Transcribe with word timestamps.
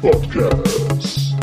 Podcast. 0.00 1.36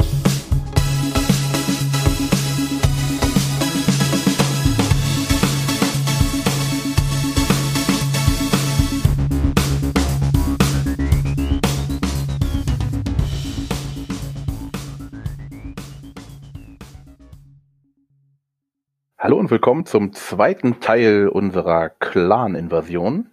Hallo 19.20 19.38
und 19.38 19.52
willkommen 19.52 19.86
zum 19.86 20.14
zweiten 20.14 20.80
Teil 20.80 21.28
unserer 21.28 21.90
Clan-Invasion. 21.90 23.30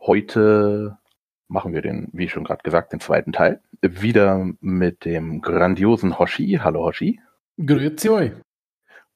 Heute 0.00 0.98
machen 1.46 1.72
wir 1.72 1.82
den, 1.82 2.08
wie 2.12 2.28
schon 2.28 2.42
gerade 2.42 2.62
gesagt, 2.64 2.92
den 2.92 3.00
zweiten 3.00 3.30
Teil. 3.32 3.60
Wieder 3.80 4.50
mit 4.60 5.04
dem 5.04 5.40
grandiosen 5.40 6.18
Hoshi. 6.18 6.58
Hallo 6.60 6.86
Hoshi. 6.86 7.20
Grüezi 7.64 8.08
euch. 8.08 8.32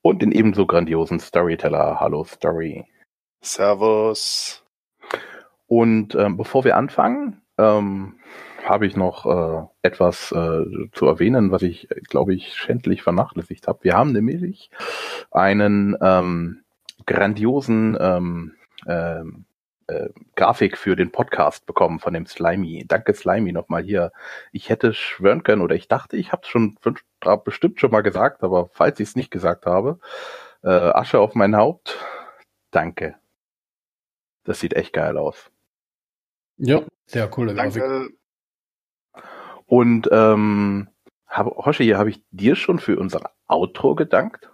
Und 0.02 0.23
den 0.23 0.30
ebenso 0.30 0.66
grandiosen 0.66 1.19
Storyteller. 1.19 1.98
Hallo 1.98 2.23
Story. 2.23 2.85
Servus. 3.41 4.65
Und 5.66 6.15
ähm, 6.15 6.37
bevor 6.37 6.62
wir 6.65 6.77
anfangen, 6.77 7.43
ähm, 7.59 8.21
habe 8.65 8.87
ich 8.87 8.95
noch 8.95 9.27
äh, 9.27 9.66
etwas 9.83 10.30
äh, 10.30 10.65
zu 10.93 11.07
erwähnen, 11.07 11.51
was 11.51 11.63
ich, 11.63 11.88
glaube 12.09 12.32
ich, 12.32 12.54
schändlich 12.54 13.02
vernachlässigt 13.02 13.66
habe. 13.66 13.80
Wir 13.82 13.95
haben 13.95 14.13
nämlich 14.13 14.71
einen 15.32 15.97
ähm, 16.01 16.63
grandiosen 17.04 17.97
ähm, 17.99 18.54
ähm, 18.87 19.45
äh, 19.93 20.10
Grafik 20.37 20.79
für 20.79 20.96
den 20.96 21.12
Podcast 21.12 21.66
bekommen 21.66 21.98
von 22.01 22.15
dem 22.15 22.26
Slimy. 22.26 22.85
Danke 22.87 23.15
Slimy 23.15 23.52
nochmal 23.52 23.82
hier. 23.82 24.12
Ich 24.52 24.68
hätte 24.68 24.95
schwören 24.95 25.43
können 25.43 25.62
oder 25.62 25.74
ich 25.74 25.88
dachte, 25.88 26.16
ich 26.16 26.32
habe 26.32 26.43
es 26.43 26.48
schon 26.48 26.76
fünf, 26.80 27.04
bestimmt 27.45 27.80
schon 27.80 27.90
mal 27.90 28.02
gesagt, 28.02 28.43
aber 28.43 28.68
falls 28.73 29.01
ich 29.01 29.09
es 29.09 29.16
nicht 29.16 29.30
gesagt 29.30 29.66
habe, 29.66 29.98
äh, 30.63 30.68
Asche 30.68 31.18
auf 31.18 31.35
mein 31.35 31.57
Haupt. 31.57 31.98
Danke. 32.70 33.16
Das 34.45 34.60
sieht 34.60 34.74
echt 34.74 34.93
geil 34.93 35.16
aus. 35.16 35.51
Ja, 36.57 36.82
sehr 37.07 37.29
coole 37.29 37.54
Grafik. 37.54 37.82
Danke. 37.82 38.10
Und 39.66 40.09
ähm, 40.13 40.88
hab, 41.26 41.46
Hoshi, 41.46 41.88
habe 41.88 42.10
ich 42.10 42.23
dir 42.30 42.57
schon 42.57 42.79
für 42.79 42.98
unser 42.98 43.30
Outro 43.46 43.95
gedankt? 43.95 44.51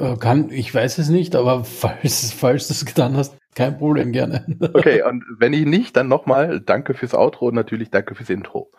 Äh, 0.00 0.16
kann, 0.16 0.50
ich 0.50 0.74
weiß 0.74 0.98
es 0.98 1.08
nicht, 1.10 1.36
aber 1.36 1.64
falls, 1.64 2.32
falls 2.32 2.68
du 2.68 2.74
es 2.74 2.86
getan 2.86 3.16
hast, 3.16 3.36
kein 3.54 3.76
Problem, 3.78 4.12
gerne. 4.12 4.46
Okay, 4.74 5.02
und 5.02 5.24
wenn 5.38 5.52
ich 5.52 5.66
nicht, 5.66 5.96
dann 5.96 6.08
nochmal 6.08 6.60
danke 6.60 6.94
fürs 6.94 7.14
Outro 7.14 7.48
und 7.48 7.54
natürlich 7.54 7.90
danke 7.90 8.14
fürs 8.14 8.30
Intro. 8.30 8.70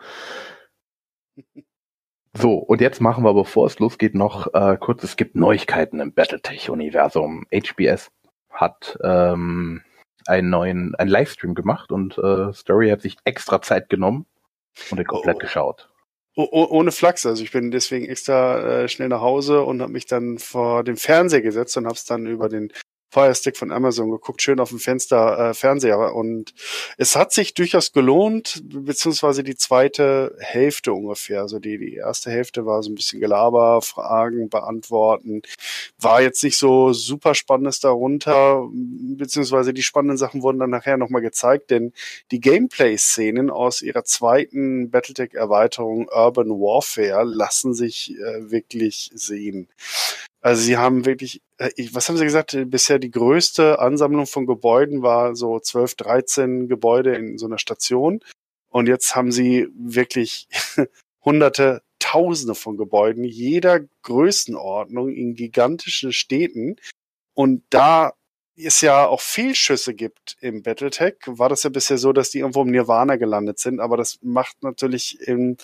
So, 2.34 2.54
und 2.54 2.80
jetzt 2.80 3.00
machen 3.00 3.24
wir, 3.24 3.34
bevor 3.34 3.66
es 3.66 3.78
losgeht, 3.78 4.14
noch 4.14 4.52
äh, 4.54 4.78
kurz, 4.80 5.04
es 5.04 5.16
gibt 5.16 5.36
Neuigkeiten 5.36 6.00
im 6.00 6.14
Battletech-Universum. 6.14 7.44
HBS 7.52 8.10
hat 8.50 8.98
ähm, 9.04 9.82
einen 10.26 10.48
neuen, 10.50 10.94
einen 10.94 11.10
Livestream 11.10 11.54
gemacht 11.54 11.92
und 11.92 12.16
äh, 12.16 12.52
Story 12.54 12.88
hat 12.88 13.02
sich 13.02 13.16
extra 13.24 13.60
Zeit 13.60 13.90
genommen 13.90 14.24
und 14.90 14.96
den 14.96 15.06
komplett 15.06 15.36
Oh. 15.36 15.40
geschaut. 15.40 15.91
Oh, 16.34 16.48
oh, 16.50 16.66
ohne 16.70 16.92
Flachs, 16.92 17.26
also 17.26 17.42
ich 17.42 17.52
bin 17.52 17.70
deswegen 17.70 18.06
extra 18.06 18.84
äh, 18.84 18.88
schnell 18.88 19.08
nach 19.08 19.20
Hause 19.20 19.62
und 19.64 19.82
habe 19.82 19.92
mich 19.92 20.06
dann 20.06 20.38
vor 20.38 20.82
den 20.82 20.96
Fernseher 20.96 21.42
gesetzt 21.42 21.76
und 21.76 21.84
habe 21.84 21.94
es 21.94 22.06
dann 22.06 22.26
über 22.26 22.48
den 22.48 22.72
Fire 23.12 23.34
Stick 23.34 23.58
von 23.58 23.70
Amazon 23.72 24.10
geguckt, 24.10 24.40
schön 24.40 24.58
auf 24.58 24.70
dem 24.70 24.78
Fenster 24.78 25.50
äh, 25.50 25.54
Fernseher 25.54 26.14
und 26.14 26.54
es 26.96 27.14
hat 27.14 27.30
sich 27.30 27.52
durchaus 27.52 27.92
gelohnt, 27.92 28.62
beziehungsweise 28.64 29.44
die 29.44 29.54
zweite 29.54 30.34
Hälfte 30.38 30.94
ungefähr. 30.94 31.42
Also 31.42 31.58
die, 31.58 31.76
die 31.76 31.96
erste 31.96 32.30
Hälfte 32.30 32.64
war 32.64 32.82
so 32.82 32.90
ein 32.90 32.94
bisschen 32.94 33.20
Gelaber, 33.20 33.82
Fragen 33.82 34.48
beantworten, 34.48 35.42
war 35.98 36.22
jetzt 36.22 36.42
nicht 36.42 36.56
so 36.56 36.94
super 36.94 37.34
spannendes 37.34 37.80
darunter, 37.80 38.66
beziehungsweise 38.72 39.74
die 39.74 39.82
spannenden 39.82 40.16
Sachen 40.16 40.40
wurden 40.40 40.60
dann 40.60 40.70
nachher 40.70 40.96
nochmal 40.96 41.20
gezeigt, 41.20 41.70
denn 41.70 41.92
die 42.30 42.40
Gameplay-Szenen 42.40 43.50
aus 43.50 43.82
ihrer 43.82 44.04
zweiten 44.04 44.90
Battletech-Erweiterung 44.90 46.08
Urban 46.08 46.48
Warfare 46.48 47.24
lassen 47.24 47.74
sich 47.74 48.14
äh, 48.14 48.50
wirklich 48.50 49.10
sehen. 49.12 49.68
Also 50.42 50.62
sie 50.62 50.76
haben 50.76 51.06
wirklich, 51.06 51.40
äh, 51.58 51.70
was 51.92 52.08
haben 52.08 52.16
sie 52.16 52.24
gesagt, 52.24 52.56
bisher 52.66 52.98
die 52.98 53.12
größte 53.12 53.78
Ansammlung 53.78 54.26
von 54.26 54.46
Gebäuden 54.46 55.02
war 55.02 55.36
so 55.36 55.58
12, 55.60 55.94
13 55.94 56.68
Gebäude 56.68 57.14
in 57.14 57.38
so 57.38 57.46
einer 57.46 57.58
Station. 57.58 58.20
Und 58.68 58.88
jetzt 58.88 59.14
haben 59.14 59.30
sie 59.30 59.68
wirklich 59.74 60.48
hunderte, 61.24 61.82
tausende 62.00 62.56
von 62.56 62.76
Gebäuden 62.76 63.22
jeder 63.22 63.80
Größenordnung 64.02 65.10
in 65.10 65.34
gigantischen 65.34 66.12
Städten. 66.12 66.76
Und 67.34 67.62
da 67.70 68.12
es 68.56 68.80
ja 68.80 69.06
auch 69.06 69.20
Fehlschüsse 69.20 69.94
gibt 69.94 70.36
im 70.40 70.62
Battletech, 70.62 71.16
war 71.26 71.48
das 71.48 71.62
ja 71.62 71.70
bisher 71.70 71.98
so, 71.98 72.12
dass 72.12 72.30
die 72.30 72.40
irgendwo 72.40 72.62
im 72.62 72.70
Nirvana 72.70 73.16
gelandet 73.16 73.58
sind, 73.58 73.80
aber 73.80 73.96
das 73.96 74.18
macht 74.22 74.62
natürlich 74.62 75.20
in, 75.26 75.56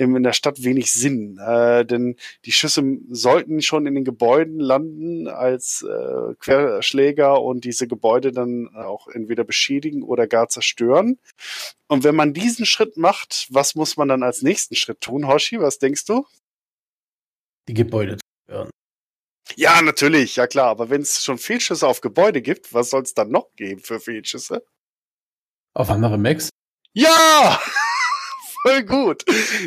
in, 0.00 0.16
in 0.16 0.22
der 0.22 0.32
Stadt 0.32 0.64
wenig 0.64 0.90
Sinn, 0.90 1.38
äh, 1.38 1.84
denn 1.84 2.16
die 2.44 2.52
Schüsse 2.52 2.82
sollten 3.10 3.60
schon 3.62 3.86
in 3.86 3.94
den 3.94 4.04
Gebäuden 4.04 4.58
landen 4.58 5.28
als 5.28 5.82
äh, 5.82 6.34
Querschläger 6.40 7.40
und 7.40 7.64
diese 7.64 7.86
Gebäude 7.86 8.32
dann 8.32 8.74
auch 8.74 9.08
entweder 9.08 9.44
beschädigen 9.44 10.02
oder 10.02 10.26
gar 10.26 10.48
zerstören. 10.48 11.18
Und 11.86 12.04
wenn 12.04 12.16
man 12.16 12.32
diesen 12.32 12.66
Schritt 12.66 12.96
macht, 12.96 13.46
was 13.50 13.74
muss 13.74 13.96
man 13.96 14.08
dann 14.08 14.22
als 14.22 14.42
nächsten 14.42 14.74
Schritt 14.74 15.00
tun, 15.00 15.28
Hoshi? 15.28 15.60
Was 15.60 15.78
denkst 15.78 16.06
du? 16.06 16.26
Die 17.68 17.74
Gebäude 17.74 18.16
zerstören. 18.16 18.70
Ja, 19.56 19.82
natürlich, 19.82 20.36
ja 20.36 20.46
klar, 20.46 20.68
aber 20.68 20.90
wenn 20.90 21.02
es 21.02 21.24
schon 21.24 21.38
Fehlschüsse 21.38 21.86
auf 21.86 22.00
Gebäude 22.00 22.40
gibt, 22.40 22.72
was 22.72 22.90
soll 22.90 23.02
es 23.02 23.14
dann 23.14 23.30
noch 23.30 23.48
geben 23.56 23.82
für 23.82 24.00
Fehlschüsse? 24.00 24.64
Auf 25.74 25.90
andere 25.90 26.18
Max? 26.18 26.50
Ja! 26.92 27.60
Voll 28.62 28.84
gut. 28.84 29.24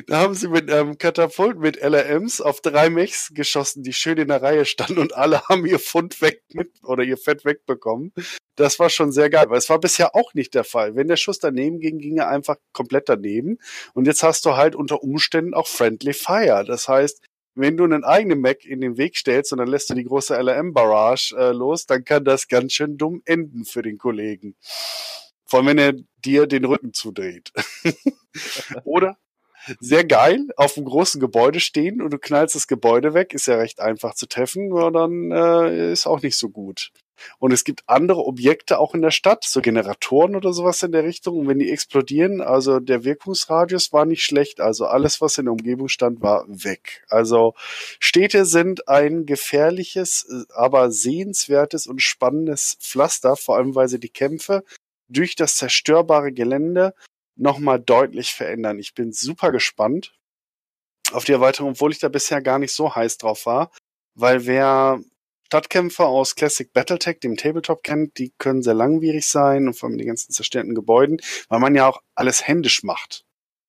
Da 0.07 0.19
haben 0.19 0.35
sie 0.35 0.47
mit 0.47 0.69
einem 0.69 0.97
Katapult 0.97 1.57
mit 1.57 1.77
LRMs 1.77 2.41
auf 2.41 2.61
drei 2.61 2.89
Mechs 2.89 3.31
geschossen, 3.33 3.81
die 3.81 3.93
schön 3.93 4.17
in 4.17 4.27
der 4.27 4.41
Reihe 4.41 4.65
standen 4.65 4.99
und 4.99 5.15
alle 5.15 5.41
haben 5.49 5.65
ihr 5.65 5.79
Pfund 5.79 6.21
weg 6.21 6.43
mit 6.53 6.71
oder 6.83 7.03
ihr 7.03 7.17
Fett 7.17 7.43
wegbekommen. 7.43 8.13
Das 8.55 8.77
war 8.77 8.89
schon 8.89 9.11
sehr 9.11 9.31
geil, 9.31 9.45
weil 9.49 9.57
es 9.57 9.69
war 9.69 9.79
bisher 9.79 10.15
auch 10.15 10.35
nicht 10.35 10.53
der 10.53 10.63
Fall. 10.63 10.95
Wenn 10.95 11.07
der 11.07 11.17
Schuss 11.17 11.39
daneben 11.39 11.79
ging, 11.79 11.97
ging 11.97 12.17
er 12.17 12.29
einfach 12.29 12.57
komplett 12.71 13.09
daneben. 13.09 13.57
Und 13.93 14.05
jetzt 14.05 14.21
hast 14.21 14.45
du 14.45 14.55
halt 14.55 14.75
unter 14.75 15.01
Umständen 15.01 15.55
auch 15.55 15.67
Friendly 15.67 16.13
Fire. 16.13 16.63
Das 16.63 16.87
heißt, 16.87 17.21
wenn 17.55 17.77
du 17.77 17.83
einen 17.83 18.03
eigenen 18.03 18.41
Mac 18.41 18.65
in 18.65 18.81
den 18.81 18.97
Weg 18.97 19.17
stellst 19.17 19.51
und 19.51 19.59
dann 19.59 19.67
lässt 19.67 19.89
du 19.89 19.95
die 19.95 20.03
große 20.03 20.35
LRM-Barrage 20.35 21.35
äh, 21.37 21.51
los, 21.51 21.85
dann 21.85 22.03
kann 22.03 22.25
das 22.25 22.47
ganz 22.47 22.73
schön 22.73 22.97
dumm 22.97 23.21
enden 23.25 23.65
für 23.65 23.81
den 23.81 23.97
Kollegen. 23.97 24.55
Vor 25.53 25.59
allem, 25.59 25.67
wenn 25.67 25.77
er 25.77 25.93
dir 26.25 26.47
den 26.47 26.65
Rücken 26.65 26.93
zudreht. 26.93 27.51
Oder 28.85 29.17
sehr 29.79 30.03
geil, 30.03 30.47
auf 30.57 30.75
einem 30.75 30.87
großen 30.87 31.21
Gebäude 31.21 31.59
stehen 31.59 32.01
und 32.01 32.11
du 32.11 32.17
knallst 32.17 32.55
das 32.55 32.65
Gebäude 32.65 33.13
weg, 33.13 33.35
ist 33.35 33.45
ja 33.45 33.57
recht 33.57 33.79
einfach 33.79 34.15
zu 34.15 34.25
treffen, 34.25 34.69
nur 34.69 34.91
dann 34.91 35.29
äh, 35.31 35.91
ist 35.91 36.07
auch 36.07 36.23
nicht 36.23 36.37
so 36.37 36.49
gut. 36.49 36.89
Und 37.37 37.53
es 37.53 37.65
gibt 37.65 37.83
andere 37.85 38.25
Objekte 38.25 38.79
auch 38.79 38.95
in 38.95 39.03
der 39.03 39.11
Stadt, 39.11 39.43
so 39.43 39.61
Generatoren 39.61 40.35
oder 40.35 40.53
sowas 40.53 40.81
in 40.81 40.91
der 40.91 41.03
Richtung. 41.03 41.37
Und 41.37 41.47
wenn 41.47 41.59
die 41.59 41.69
explodieren, 41.69 42.41
also 42.41 42.79
der 42.79 43.03
Wirkungsradius 43.03 43.93
war 43.93 44.05
nicht 44.05 44.23
schlecht. 44.23 44.59
Also 44.59 44.87
alles, 44.87 45.21
was 45.21 45.37
in 45.37 45.45
der 45.45 45.51
Umgebung 45.51 45.87
stand, 45.87 46.23
war 46.23 46.45
weg. 46.47 47.05
Also 47.09 47.53
Städte 47.99 48.45
sind 48.45 48.87
ein 48.87 49.27
gefährliches, 49.27 50.25
äh, 50.27 50.51
aber 50.55 50.89
sehenswertes 50.89 51.85
und 51.85 52.01
spannendes 52.01 52.75
Pflaster, 52.79 53.35
vor 53.35 53.57
allem 53.57 53.75
weil 53.75 53.87
sie 53.87 53.99
die 53.99 54.09
Kämpfe 54.09 54.63
durch 55.13 55.35
das 55.35 55.55
zerstörbare 55.57 56.31
Gelände 56.31 56.93
nochmal 57.35 57.79
deutlich 57.79 58.33
verändern. 58.33 58.79
Ich 58.79 58.93
bin 58.93 59.11
super 59.11 59.51
gespannt 59.51 60.15
auf 61.11 61.25
die 61.25 61.31
Erweiterung, 61.31 61.71
obwohl 61.71 61.91
ich 61.91 61.99
da 61.99 62.09
bisher 62.09 62.41
gar 62.41 62.59
nicht 62.59 62.73
so 62.73 62.95
heiß 62.95 63.17
drauf 63.17 63.45
war, 63.45 63.71
weil 64.15 64.45
wer 64.45 65.01
Stadtkämpfer 65.45 66.07
aus 66.07 66.35
Classic 66.35 66.71
Battletech, 66.73 67.19
dem 67.19 67.37
Tabletop 67.37 67.83
kennt, 67.83 68.17
die 68.17 68.33
können 68.39 68.63
sehr 68.63 68.73
langwierig 68.73 69.27
sein 69.27 69.67
und 69.67 69.75
vor 69.75 69.89
allem 69.89 69.99
die 69.99 70.05
ganzen 70.05 70.31
zerstörten 70.31 70.73
Gebäuden, 70.73 71.21
weil 71.47 71.59
man 71.59 71.75
ja 71.75 71.87
auch 71.87 72.01
alles 72.15 72.47
händisch 72.47 72.83
macht 72.83 73.23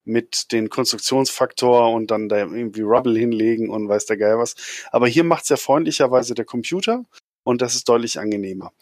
mit 0.04 0.52
den 0.52 0.70
Konstruktionsfaktor 0.70 1.92
und 1.92 2.10
dann 2.10 2.28
da 2.28 2.38
irgendwie 2.38 2.82
Rubble 2.82 3.18
hinlegen 3.18 3.68
und 3.70 3.88
weiß 3.88 4.06
der 4.06 4.16
Geil 4.16 4.38
was. 4.38 4.54
Aber 4.92 5.08
hier 5.08 5.24
macht's 5.24 5.48
ja 5.48 5.56
freundlicherweise 5.56 6.34
der 6.34 6.44
Computer 6.44 7.04
und 7.42 7.60
das 7.60 7.74
ist 7.74 7.88
deutlich 7.88 8.18
angenehmer. 8.18 8.72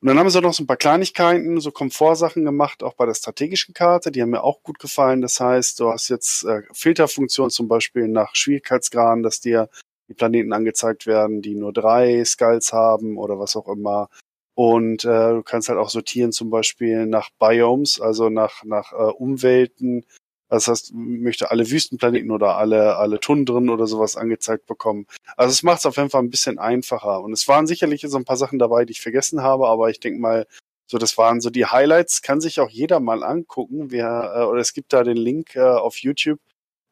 Und 0.00 0.06
dann 0.06 0.18
haben 0.18 0.30
sie 0.30 0.40
noch 0.40 0.54
so 0.54 0.62
ein 0.62 0.68
paar 0.68 0.76
Kleinigkeiten, 0.76 1.60
so 1.60 1.72
Komfortsachen 1.72 2.44
gemacht, 2.44 2.84
auch 2.84 2.94
bei 2.94 3.04
der 3.04 3.14
strategischen 3.14 3.74
Karte. 3.74 4.12
Die 4.12 4.22
haben 4.22 4.30
mir 4.30 4.44
auch 4.44 4.62
gut 4.62 4.78
gefallen. 4.78 5.20
Das 5.20 5.40
heißt, 5.40 5.80
du 5.80 5.90
hast 5.90 6.08
jetzt 6.08 6.44
äh, 6.44 6.62
Filterfunktion 6.72 7.50
zum 7.50 7.66
Beispiel 7.66 8.06
nach 8.06 8.36
Schwierigkeitsgraden, 8.36 9.24
dass 9.24 9.40
dir 9.40 9.68
die 10.08 10.14
Planeten 10.14 10.52
angezeigt 10.52 11.06
werden, 11.06 11.42
die 11.42 11.56
nur 11.56 11.72
drei 11.72 12.24
Skulls 12.24 12.72
haben 12.72 13.18
oder 13.18 13.40
was 13.40 13.56
auch 13.56 13.66
immer. 13.66 14.08
Und 14.54 15.04
äh, 15.04 15.34
du 15.34 15.42
kannst 15.42 15.68
halt 15.68 15.78
auch 15.78 15.90
sortieren 15.90 16.32
zum 16.32 16.50
Beispiel 16.50 17.06
nach 17.06 17.30
Biomes, 17.38 18.00
also 18.00 18.28
nach, 18.28 18.64
nach 18.64 18.92
äh, 18.92 18.96
Umwelten. 18.96 20.04
Das 20.48 20.66
heißt, 20.66 20.92
möchte 20.94 21.50
alle 21.50 21.70
Wüstenplaneten 21.70 22.30
oder 22.30 22.56
alle, 22.56 22.96
alle 22.96 23.20
Tundren 23.20 23.68
oder 23.68 23.86
sowas 23.86 24.16
angezeigt 24.16 24.66
bekommen. 24.66 25.06
Also 25.36 25.52
es 25.52 25.62
macht 25.62 25.80
es 25.80 25.86
auf 25.86 25.96
jeden 25.96 26.10
Fall 26.10 26.22
ein 26.22 26.30
bisschen 26.30 26.58
einfacher. 26.58 27.20
Und 27.22 27.32
es 27.32 27.46
waren 27.48 27.66
sicherlich 27.66 28.04
so 28.06 28.16
ein 28.16 28.24
paar 28.24 28.36
Sachen 28.36 28.58
dabei, 28.58 28.84
die 28.84 28.92
ich 28.92 29.00
vergessen 29.00 29.42
habe, 29.42 29.68
aber 29.68 29.90
ich 29.90 30.00
denke 30.00 30.20
mal, 30.20 30.46
so 30.90 30.96
das 30.96 31.18
waren 31.18 31.40
so 31.42 31.50
die 31.50 31.66
Highlights, 31.66 32.22
kann 32.22 32.40
sich 32.40 32.60
auch 32.60 32.70
jeder 32.70 32.98
mal 32.98 33.22
angucken. 33.22 33.90
Wir, 33.90 34.32
äh, 34.34 34.42
oder 34.44 34.60
es 34.60 34.72
gibt 34.72 34.92
da 34.94 35.04
den 35.04 35.18
Link 35.18 35.54
äh, 35.54 35.60
auf 35.60 35.98
YouTube, 35.98 36.40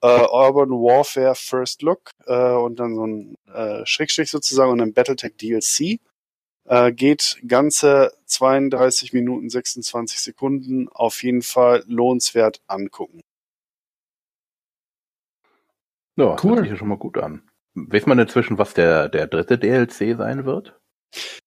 äh, 0.03 0.07
Urban 0.07 0.71
Warfare 0.71 1.35
First 1.35 1.83
Look 1.83 2.11
äh, 2.27 2.53
und 2.53 2.79
dann 2.79 2.95
so 2.95 3.07
ein 3.07 3.37
äh, 3.55 3.87
Schrägstrich 3.87 4.31
sozusagen 4.31 4.71
und 4.73 4.83
ein 4.83 4.93
Battletech 4.93 5.37
DLC. 5.37 5.99
Äh, 6.69 6.93
geht 6.93 7.39
ganze 7.47 8.13
32 8.27 9.13
Minuten 9.15 9.49
26 9.49 10.21
Sekunden. 10.21 10.89
Auf 10.89 11.23
jeden 11.23 11.43
Fall 11.43 11.85
lohnenswert 11.87 12.61
angucken. 12.67 13.23
Ja, 16.17 16.37
Cool. 16.43 16.53
hört 16.57 16.61
sich 16.61 16.71
ja 16.71 16.77
schon 16.77 16.89
mal 16.89 16.99
gut 16.99 17.19
an. 17.19 17.49
Weiß 17.75 18.07
man 18.07 18.19
inzwischen, 18.19 18.59
was 18.59 18.75
der, 18.75 19.09
der 19.09 19.27
dritte 19.27 19.59
DLC 19.59 20.17
sein 20.17 20.47
wird? 20.47 20.79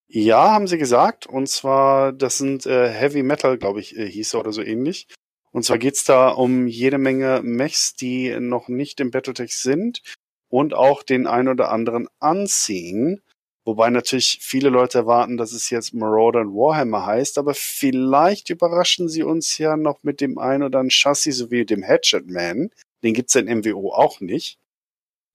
Ja, 0.07 0.51
haben 0.51 0.67
sie 0.67 0.77
gesagt. 0.77 1.25
Und 1.27 1.49
zwar, 1.49 2.13
das 2.13 2.37
sind 2.37 2.65
äh, 2.65 2.89
Heavy 2.89 3.23
Metal, 3.23 3.57
glaube 3.57 3.79
ich, 3.79 3.97
äh, 3.97 4.09
hieß 4.09 4.33
er 4.35 4.41
oder 4.41 4.51
so 4.51 4.61
ähnlich. 4.61 5.07
Und 5.51 5.63
zwar 5.63 5.79
geht's 5.79 6.03
da 6.05 6.29
um 6.29 6.67
jede 6.67 6.99
Menge 6.99 7.41
Mechs, 7.43 7.95
die 7.95 8.39
noch 8.39 8.67
nicht 8.67 8.99
im 8.99 9.09
Battletech 9.11 9.55
sind 9.55 10.01
und 10.49 10.73
auch 10.75 11.01
den 11.01 11.25
ein 11.25 11.47
oder 11.47 11.71
anderen 11.71 12.07
anziehen. 12.19 13.21
Wobei 13.65 13.89
natürlich 13.89 14.39
viele 14.41 14.69
Leute 14.69 14.99
erwarten, 14.99 15.37
dass 15.37 15.51
es 15.51 15.69
jetzt 15.69 15.93
Marauder 15.93 16.41
und 16.41 16.55
Warhammer 16.55 17.05
heißt, 17.05 17.37
aber 17.37 17.53
vielleicht 17.55 18.49
überraschen 18.49 19.09
sie 19.09 19.23
uns 19.23 19.57
ja 19.57 19.77
noch 19.77 20.03
mit 20.03 20.21
dem 20.21 20.37
ein 20.37 20.63
oder 20.63 20.79
anderen 20.79 20.89
Chassis 20.91 21.37
sowie 21.37 21.65
dem 21.65 21.83
Hatchet 21.83 22.27
Man. 22.29 22.69
Den 23.03 23.13
gibt's 23.13 23.35
in 23.35 23.45
MWO 23.45 23.93
auch 23.93 24.19
nicht. 24.19 24.59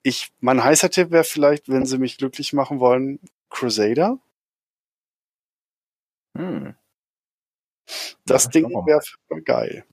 Ich, 0.03 0.33
mein 0.41 0.63
heißer 0.63 0.91
Tipp 0.91 1.11
wäre 1.11 1.25
vielleicht, 1.25 1.69
wenn 1.69 1.87
sie 1.87 1.99
mich 1.99 2.19
glücklich 2.19 2.53
machen 2.53 2.79
wollen, 2.79 3.21
Crusader. 3.49 4.19
Hm. 6.37 6.75
Das 8.27 8.45
Ja, 8.45 8.51
Ding 8.51 8.65
wäre 8.65 9.43
geil. 9.43 9.85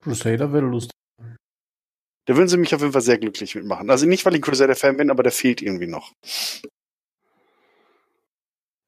Crusader 0.00 0.52
wäre 0.52 0.66
lustig. 0.66 0.92
Da 2.26 2.36
würden 2.36 2.48
sie 2.48 2.56
mich 2.56 2.74
auf 2.74 2.80
jeden 2.80 2.92
Fall 2.92 3.02
sehr 3.02 3.18
glücklich 3.18 3.54
mitmachen. 3.54 3.88
Also 3.88 4.06
nicht, 4.06 4.24
weil 4.24 4.34
ich 4.34 4.40
ein 4.40 4.42
Crusader-Fan 4.42 4.96
bin, 4.96 5.10
aber 5.10 5.22
der 5.22 5.32
fehlt 5.32 5.62
irgendwie 5.62 5.86
noch. 5.86 6.12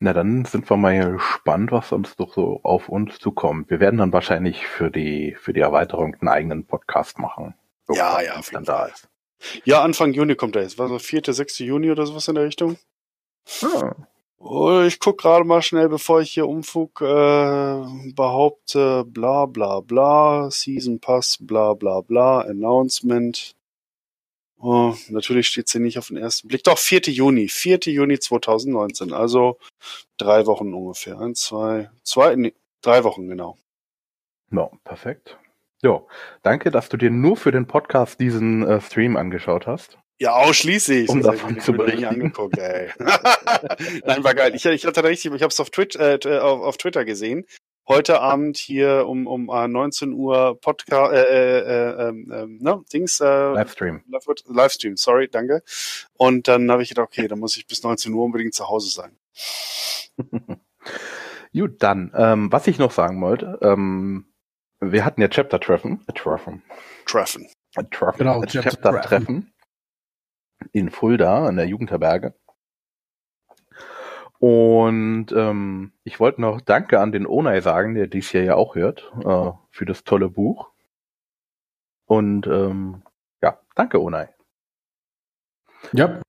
Na, 0.01 0.13
dann 0.13 0.45
sind 0.45 0.69
wir 0.71 0.77
mal 0.77 1.13
gespannt, 1.13 1.73
was 1.73 1.93
uns 1.93 2.17
doch 2.17 2.33
so 2.33 2.61
auf 2.63 2.89
uns 2.89 3.19
zukommt. 3.19 3.71
Wir 3.71 3.81
werden 3.81 3.99
dann 3.99 4.13
wahrscheinlich 4.13 4.67
für 4.67 4.91
die, 4.91 5.37
für 5.41 5.53
die 5.53 5.61
Erweiterung 5.61 6.15
einen 6.15 6.29
eigenen 6.29 6.67
Podcast 6.67 7.19
machen. 7.19 7.55
Ja, 7.93 8.21
ja, 8.21 8.41
dann 8.53 8.65
da 8.65 8.87
ist. 8.87 9.09
Ja, 9.65 9.83
Anfang 9.83 10.13
Juni 10.13 10.35
kommt 10.35 10.57
er 10.57 10.63
jetzt. 10.63 10.79
War 10.79 10.89
so 10.89 10.99
4., 10.99 11.23
6. 11.27 11.61
Juni 11.61 11.91
oder 11.91 12.07
sowas 12.07 12.29
in 12.29 12.35
der 12.35 12.45
Richtung. 12.45 12.77
Ah, 13.63 13.95
Oh, 14.41 14.83
ich 14.87 15.01
guck 15.01 15.19
gerade 15.19 15.45
mal 15.45 15.63
schnell, 15.63 15.89
bevor 15.89 16.21
ich 16.21 16.33
hier 16.33 16.47
Umfug 16.47 17.01
äh, 17.01 18.15
behaupte, 18.15 19.05
bla 19.05 19.47
bla 19.47 19.81
bla, 19.81 20.49
Season 20.51 21.01
Pass, 21.01 21.39
bla 21.41 21.75
bla 21.75 22.03
bla, 22.03 22.43
Announcement. 22.43 23.57
Oh, 24.61 24.95
natürlich 25.09 25.49
steht 25.49 25.69
sie 25.69 25.81
nicht 25.81 25.99
auf 25.99 26.09
den 26.09 26.17
ersten 26.17 26.49
Blick. 26.49 26.63
Doch, 26.65 26.79
4. 26.79 27.01
Juni, 27.07 27.49
4. 27.49 27.79
Juni 27.87 28.21
2019, 28.21 29.13
also 29.13 29.59
drei 30.19 30.47
Wochen 30.47 30.73
ungefähr. 30.73 31.19
Eins, 31.19 31.41
zwei, 31.41 31.91
zwei, 32.05 32.37
nee, 32.37 32.55
drei 32.81 33.03
Wochen, 33.03 33.29
genau. 33.29 33.59
no, 34.51 34.71
perfekt. 34.85 35.37
Jo, 35.83 36.09
danke, 36.43 36.71
dass 36.73 36.89
du 36.89 36.97
dir 36.97 37.11
nur 37.11 37.37
für 37.37 37.53
den 37.53 37.67
Podcast 37.67 38.19
diesen 38.19 38.67
äh, 38.67 38.81
Stream 38.81 39.17
angeschaut 39.17 39.67
hast. 39.67 39.99
Ja, 40.19 40.33
ausschließlich. 40.33 41.09
Um 41.09 41.23
davon 41.23 41.57
ich 41.59 41.63
zu 41.63 41.73
berichten. 41.73 42.05
angeguckt, 42.05 42.59
ey. 42.59 42.91
Nein, 44.05 44.25
war 44.25 44.35
geil. 44.35 44.53
Ich, 44.57 44.67
ich 44.67 44.85
hatte 44.85 45.05
richtig, 45.05 45.33
ich 45.33 45.43
habe 45.43 45.53
es 45.53 45.61
auf, 45.61 45.71
Twitch, 45.71 45.95
äh, 45.97 46.19
auf, 46.41 46.63
auf 46.63 46.77
Twitter 46.79 47.05
gesehen. 47.05 47.47
Heute 47.87 48.21
Abend 48.21 48.57
hier 48.59 49.07
um, 49.07 49.29
um 49.29 49.49
äh, 49.49 49.69
19 49.69 50.13
Uhr 50.13 50.59
Podcast, 50.61 51.13
äh, 51.13 51.23
äh, 51.23 51.59
äh, 51.61 52.09
ähm, 52.09 52.33
ähm, 52.35 52.59
ne, 52.61 52.83
Dings, 52.93 53.21
äh, 53.21 53.53
Livestream. 53.53 54.03
Live- 54.11 54.27
Livestream, 54.47 54.97
sorry, 54.97 55.29
danke. 55.29 55.63
Und 56.15 56.49
dann 56.49 56.71
habe 56.73 56.83
ich 56.83 56.89
gedacht, 56.89 57.07
okay, 57.07 57.29
dann 57.29 57.39
muss 57.39 57.57
ich 57.57 57.67
bis 57.69 57.85
19 57.85 58.13
Uhr 58.13 58.25
unbedingt 58.25 58.55
zu 58.55 58.69
Hause 58.69 58.91
sein. 58.91 59.17
Gut, 61.55 61.83
dann, 61.83 62.13
ähm, 62.17 62.53
was 62.53 62.67
ich 62.67 62.79
noch 62.79 62.91
sagen 62.91 63.23
wollte, 63.23 63.59
ähm, 63.63 64.27
wir 64.81 65.05
hatten 65.05 65.21
ja 65.21 65.29
Chapter-Treffen. 65.29 66.05
Äh, 66.07 66.13
Treffen. 66.13 66.63
Treffen. 67.07 67.47
Äh, 67.77 67.85
Treffen. 67.91 68.19
Genau, 68.19 68.43
Äh, 68.43 68.47
Chapter- 68.47 68.71
Chapter-Treffen. 68.71 69.53
In 70.73 70.91
Fulda 70.91 71.47
an 71.47 71.57
der 71.57 71.67
Jugendherberge. 71.67 72.35
Und 74.41 75.33
ähm, 75.33 75.93
ich 76.05 76.21
wollte 76.21 76.41
noch 76.41 76.61
Danke 76.61 77.01
an 77.01 77.11
den 77.13 77.27
Onai 77.27 77.61
sagen, 77.61 77.95
der 77.95 78.07
dies 78.07 78.31
hier 78.31 78.45
ja 78.45 78.55
auch 78.55 78.75
hört, 78.77 79.11
äh, 79.25 79.51
für 79.71 79.85
das 79.85 80.05
tolle 80.05 80.29
Buch. 80.29 80.71
Und 82.07 82.47
ähm, 82.47 83.03
ja, 83.43 83.61
danke 83.75 84.01
Onai. 84.01 84.29
Ja, 85.93 86.21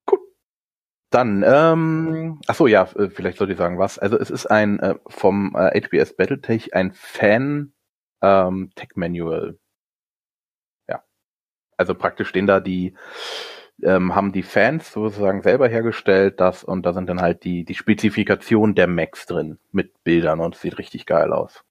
Dann, 1.10 1.44
ähm, 1.46 2.40
ach 2.46 2.54
so, 2.54 2.66
ja, 2.66 2.86
vielleicht 2.86 3.38
sollte 3.38 3.52
ich 3.54 3.58
sagen 3.58 3.78
was. 3.78 3.98
Also 3.98 4.16
es 4.18 4.30
ist 4.30 4.46
ein 4.46 4.78
äh, 4.80 4.94
vom 5.08 5.54
äh, 5.56 5.80
HBS 5.80 6.14
Battletech 6.16 6.74
ein 6.74 6.92
Fan 6.92 7.72
ähm, 8.22 8.70
Tech 8.76 8.90
Manual. 8.96 9.58
Ja, 10.88 11.02
also 11.78 11.94
praktisch 11.94 12.28
stehen 12.28 12.46
da 12.46 12.60
die 12.60 12.94
ähm, 13.82 14.14
haben 14.14 14.32
die 14.32 14.42
Fans 14.44 14.92
sozusagen 14.92 15.42
selber 15.42 15.68
hergestellt, 15.68 16.40
das 16.40 16.64
und 16.64 16.84
da 16.86 16.92
sind 16.94 17.08
dann 17.08 17.20
halt 17.22 17.44
die 17.44 17.64
die 17.64 17.74
Spezifikation 17.74 18.74
der 18.74 18.86
Macs 18.88 19.26
drin 19.26 19.58
mit 19.72 20.04
Bildern 20.04 20.40
und 20.40 20.54
es 20.56 20.62
sieht 20.62 20.78
richtig 20.78 21.06
geil 21.06 21.32
aus. 21.32 21.64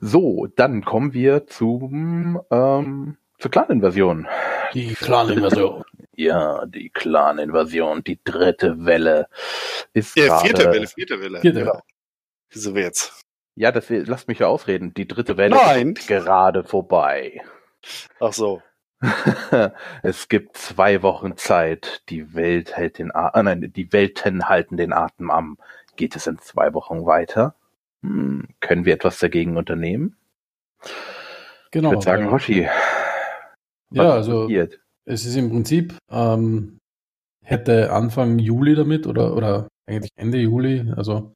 So, 0.00 0.46
dann 0.56 0.84
kommen 0.84 1.12
wir 1.14 1.46
zum 1.46 2.40
ähm, 2.50 3.16
zur 3.38 3.50
Clan-Invasion. 3.50 4.26
die 4.74 4.94
Clan-Invasion. 4.94 5.84
Ja, 6.16 6.64
die 6.66 6.90
Clan-Invasion, 6.90 8.04
die 8.04 8.20
dritte 8.22 8.84
Welle 8.86 9.28
ist 9.94 10.16
Ja, 10.16 10.28
gerade. 10.28 10.46
vierte 10.46 10.70
Welle, 10.70 10.86
vierte 10.86 11.20
Welle. 11.20 11.40
Vierte 11.40 11.60
Genau. 11.60 11.72
Welle. 11.72 11.82
So 12.50 12.74
wie 12.76 12.80
jetzt. 12.80 13.23
Ja, 13.56 13.70
das 13.70 13.88
lasst 13.88 14.28
mich 14.28 14.40
ja 14.40 14.48
ausreden. 14.48 14.94
Die 14.94 15.06
dritte 15.06 15.36
Welle 15.36 15.56
Nein. 15.56 15.92
ist 15.92 16.08
gerade 16.08 16.64
vorbei. 16.64 17.40
Ach 18.20 18.32
so. 18.32 18.62
es 20.02 20.28
gibt 20.28 20.56
zwei 20.56 21.02
Wochen 21.02 21.36
Zeit. 21.36 22.02
Die 22.08 22.34
Welt 22.34 22.76
hält 22.76 22.98
den 22.98 23.12
A 23.12 23.28
ah, 23.28 23.42
nein, 23.42 23.72
die 23.74 23.92
Welten 23.92 24.48
halten 24.48 24.76
den 24.76 24.92
Atem 24.92 25.30
an. 25.30 25.56
Geht 25.96 26.16
es 26.16 26.26
in 26.26 26.38
zwei 26.38 26.72
Wochen 26.74 27.06
weiter? 27.06 27.54
Hm, 28.02 28.48
können 28.60 28.84
wir 28.84 28.94
etwas 28.94 29.18
dagegen 29.18 29.56
unternehmen? 29.56 30.16
Genau. 31.70 31.90
ich 31.90 31.94
würde 31.94 32.04
sagen, 32.04 32.26
äh, 32.26 32.30
Hoshi. 32.30 32.68
Ja, 33.90 34.08
was 34.08 34.14
also- 34.14 34.42
passiert? 34.42 34.80
Es 35.06 35.26
ist 35.26 35.36
im 35.36 35.50
Prinzip, 35.50 35.98
ähm, 36.10 36.78
hätte 37.42 37.92
Anfang 37.92 38.38
Juli 38.38 38.74
damit 38.74 39.06
oder, 39.06 39.36
oder 39.36 39.68
eigentlich 39.86 40.10
Ende 40.16 40.38
Juli, 40.38 40.90
also 40.96 41.34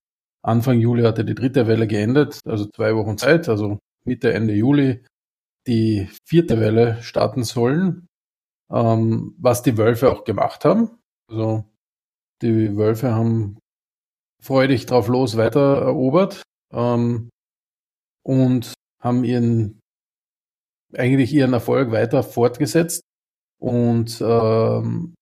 Anfang 0.49 0.81
Juli 0.81 1.03
hatte 1.03 1.25
die 1.27 1.35
dritte 1.35 1.67
Welle 1.67 1.87
geendet, 1.87 2.41
also 2.47 2.65
zwei 2.67 2.97
Wochen 2.97 3.19
Zeit, 3.19 3.49
also 3.49 3.79
Mitte, 4.05 4.33
Ende 4.33 4.55
Juli 4.55 5.05
die 5.67 6.09
vierte 6.25 6.59
Welle 6.59 7.03
starten 7.03 7.45
sollen, 7.45 8.09
ähm, 8.71 9.35
was 9.39 9.63
die 9.63 9.77
Wölfe 9.77 10.11
auch 10.11 10.25
gemacht 10.25 10.65
haben. 10.65 10.99
Also 11.31 11.65
die 12.41 12.77
Wölfe 12.77 13.13
haben 13.13 13.59
freudig 14.43 14.87
drauf 14.87 15.09
los 15.09 15.37
weiter 15.37 15.83
erobert 15.83 16.43
ähm, 16.73 17.29
und 18.25 18.73
haben 19.03 19.25
ihren 19.25 19.81
eigentlich 20.95 21.35
ihren 21.35 21.53
Erfolg 21.53 21.93
weiter 21.93 22.23
fortgesetzt 22.23 23.03
und 23.61 24.23
ähm, 24.23 25.15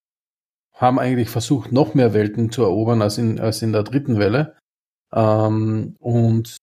haben 0.73 0.99
eigentlich 0.99 1.29
versucht, 1.29 1.73
noch 1.73 1.93
mehr 1.93 2.13
Welten 2.13 2.51
zu 2.51 2.63
erobern 2.63 3.01
als 3.01 3.17
in, 3.17 3.37
als 3.39 3.61
in 3.61 3.73
der 3.73 3.83
dritten 3.83 4.17
Welle. 4.17 4.57
Ähm, 5.13 5.95
und 5.99 6.57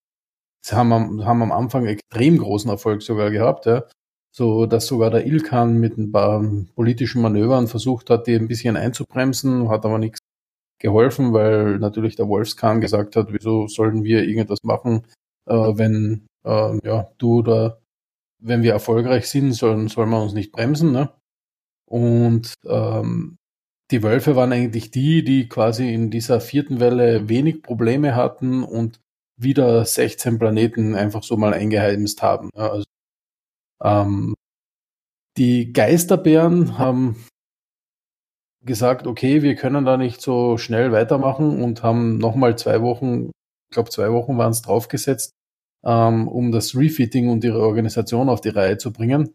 haben, 0.70 0.92
am- 0.92 1.24
haben 1.24 1.42
am 1.42 1.52
Anfang 1.52 1.86
extrem 1.86 2.38
großen 2.38 2.70
Erfolg 2.70 3.02
sogar 3.02 3.30
gehabt, 3.30 3.66
ja. 3.66 3.84
So 4.36 4.66
dass 4.66 4.86
sogar 4.86 5.10
der 5.10 5.26
Ilkan 5.26 5.78
mit 5.80 5.96
ein 5.98 6.12
paar 6.12 6.44
politischen 6.74 7.22
Manövern 7.22 7.68
versucht 7.68 8.10
hat, 8.10 8.26
die 8.26 8.34
ein 8.34 8.48
bisschen 8.48 8.76
einzubremsen, 8.76 9.68
hat 9.70 9.84
aber 9.84 9.98
nichts 9.98 10.18
geholfen, 10.80 11.32
weil 11.32 11.78
natürlich 11.78 12.16
der 12.16 12.28
Wolfskan 12.28 12.80
gesagt 12.80 13.16
hat, 13.16 13.32
wieso 13.32 13.68
sollen 13.68 14.04
wir 14.04 14.24
irgendwas 14.24 14.58
machen, 14.64 15.06
äh, 15.48 15.54
wenn 15.54 16.26
äh, 16.46 16.78
ja, 16.86 17.10
du 17.18 17.38
oder 17.40 17.80
wenn 18.40 18.62
wir 18.62 18.72
erfolgreich 18.72 19.28
sind, 19.28 19.52
sollen, 19.54 19.88
soll 19.88 20.06
man 20.06 20.22
uns 20.22 20.34
nicht 20.34 20.52
bremsen. 20.52 20.92
Ne? 20.92 21.10
Und 21.86 22.54
ähm, 22.66 23.36
die 23.90 24.02
Wölfe 24.02 24.36
waren 24.36 24.52
eigentlich 24.52 24.90
die, 24.90 25.24
die 25.24 25.48
quasi 25.48 25.92
in 25.92 26.10
dieser 26.10 26.40
vierten 26.40 26.80
Welle 26.80 27.28
wenig 27.28 27.62
Probleme 27.62 28.14
hatten 28.16 28.62
und 28.62 29.00
wieder 29.36 29.84
16 29.84 30.38
Planeten 30.38 30.94
einfach 30.94 31.22
so 31.22 31.36
mal 31.36 31.54
eingeheimst 31.54 32.22
haben. 32.22 32.50
Ja, 32.56 32.70
also, 32.70 32.84
ähm, 33.82 34.34
die 35.36 35.72
Geisterbären 35.72 36.78
haben 36.78 37.16
gesagt, 38.64 39.06
okay, 39.06 39.42
wir 39.42 39.56
können 39.56 39.84
da 39.84 39.96
nicht 39.96 40.20
so 40.22 40.56
schnell 40.58 40.92
weitermachen 40.92 41.62
und 41.62 41.82
haben 41.82 42.18
nochmal 42.18 42.56
zwei 42.56 42.80
Wochen, 42.82 43.30
ich 43.68 43.74
glaube 43.74 43.90
zwei 43.90 44.10
Wochen 44.12 44.38
waren 44.38 44.52
es 44.52 44.62
draufgesetzt, 44.62 45.34
ähm, 45.84 46.28
um 46.28 46.52
das 46.52 46.74
Refitting 46.76 47.28
und 47.28 47.44
ihre 47.44 47.60
Organisation 47.60 48.28
auf 48.28 48.40
die 48.40 48.50
Reihe 48.50 48.78
zu 48.78 48.92
bringen. 48.92 49.34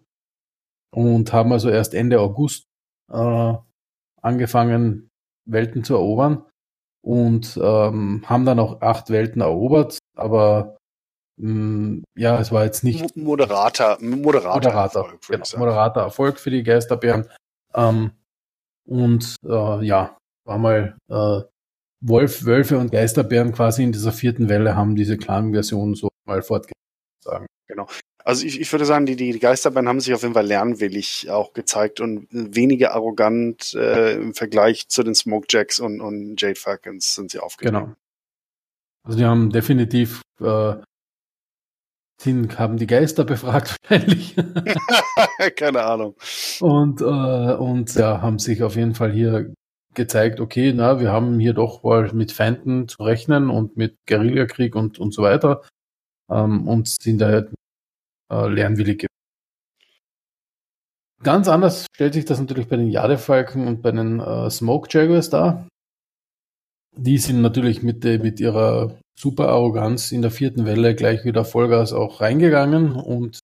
Und 0.91 1.31
haben 1.33 1.51
also 1.51 1.69
erst 1.69 1.93
Ende 1.93 2.19
August 2.19 2.65
äh, 3.11 3.53
angefangen, 4.21 5.09
Welten 5.45 5.83
zu 5.83 5.95
erobern 5.95 6.45
und 7.01 7.59
ähm, 7.61 8.23
haben 8.25 8.45
dann 8.45 8.59
auch 8.59 8.81
acht 8.81 9.09
Welten 9.09 9.41
erobert, 9.41 9.99
aber 10.15 10.77
mh, 11.37 11.53
mm, 11.53 12.03
ja, 12.15 12.39
es 12.39 12.51
war 12.51 12.65
jetzt 12.65 12.83
nicht 12.83 13.15
moderater, 13.15 13.97
moderater, 14.01 14.55
moderater 14.55 14.99
Erfolg, 14.99 15.21
genau, 15.27 15.45
moderater 15.57 16.01
Erfolg 16.01 16.39
für 16.39 16.49
die 16.49 16.63
Geisterbären. 16.63 17.27
Ähm, 17.73 18.11
und 18.85 19.35
äh, 19.45 19.85
ja, 19.85 20.17
war 20.45 20.57
mal 20.57 20.97
äh, 21.09 21.41
Wolf, 22.01 22.45
Wölfe 22.45 22.77
und 22.77 22.91
Geisterbären 22.91 23.51
quasi 23.51 23.83
in 23.83 23.91
dieser 23.91 24.11
vierten 24.11 24.49
Welle 24.49 24.75
haben 24.75 24.95
diese 24.95 25.17
Clan-Version 25.17 25.95
so 25.95 26.09
mal 26.25 26.41
fortgesetzt. 26.41 26.79
Genau. 27.67 27.87
Also 28.25 28.45
ich, 28.45 28.59
ich 28.59 28.71
würde 28.71 28.85
sagen, 28.85 29.05
die, 29.05 29.15
die 29.15 29.39
Geisterbären 29.39 29.87
haben 29.87 29.99
sich 29.99 30.13
auf 30.13 30.21
jeden 30.21 30.33
Fall 30.33 30.45
lernwillig 30.45 31.29
auch 31.29 31.53
gezeigt 31.53 31.99
und 31.99 32.27
weniger 32.31 32.93
arrogant 32.93 33.73
äh, 33.73 34.15
im 34.15 34.33
Vergleich 34.33 34.87
zu 34.89 35.03
den 35.03 35.15
Smokejacks 35.15 35.79
und, 35.79 36.01
und 36.01 36.39
Jade 36.39 36.59
Falcons 36.59 37.15
sind 37.15 37.31
sie 37.31 37.39
aufgegangen. 37.39 37.85
Genau. 37.85 37.95
Also 39.03 39.17
die 39.17 39.25
haben 39.25 39.49
definitiv 39.49 40.21
äh, 40.41 40.75
sind, 42.21 42.59
haben 42.59 42.77
die 42.77 42.87
Geister 42.87 43.23
befragt 43.25 43.77
wahrscheinlich. 43.83 44.35
Keine 45.55 45.83
Ahnung. 45.83 46.15
Und, 46.59 47.01
äh, 47.01 47.03
und 47.03 47.95
ja, 47.95 48.21
haben 48.21 48.39
sich 48.39 48.61
auf 48.63 48.75
jeden 48.75 48.95
Fall 48.95 49.11
hier 49.11 49.53
gezeigt, 49.95 50.39
okay, 50.39 50.73
na, 50.75 50.99
wir 50.99 51.11
haben 51.11 51.39
hier 51.39 51.53
doch 51.53 51.83
mal 51.83 52.11
mit 52.13 52.31
Feinden 52.31 52.87
zu 52.87 53.03
rechnen 53.03 53.49
und 53.49 53.77
mit 53.77 53.95
Guerillakrieg 54.07 54.75
und, 54.75 54.99
und 54.99 55.13
so 55.13 55.23
weiter. 55.23 55.63
Ähm, 56.29 56.67
und 56.67 56.87
sind 56.87 57.19
da 57.19 57.39
äh, 57.39 57.45
lernwillig. 58.29 59.07
Ganz 61.21 61.49
anders 61.49 61.85
stellt 61.93 62.13
sich 62.13 62.25
das 62.25 62.39
natürlich 62.39 62.69
bei 62.69 62.77
den 62.77 62.89
Jadefalken 62.89 63.67
und 63.67 63.81
bei 63.81 63.91
den 63.91 64.19
äh, 64.19 64.49
Smoke 64.49 64.87
Jaguars 64.89 65.29
dar. 65.29 65.67
Die 66.95 67.17
sind 67.17 67.41
natürlich 67.41 67.83
mit, 67.83 68.05
äh, 68.05 68.17
mit 68.19 68.39
ihrer 68.39 68.97
super 69.19 69.49
Arroganz 69.49 70.13
in 70.13 70.21
der 70.21 70.31
vierten 70.31 70.65
Welle 70.65 70.95
gleich 70.95 71.25
wieder 71.25 71.43
Vollgas 71.43 71.91
auch 71.91 72.21
reingegangen 72.21 72.93
und 72.93 73.39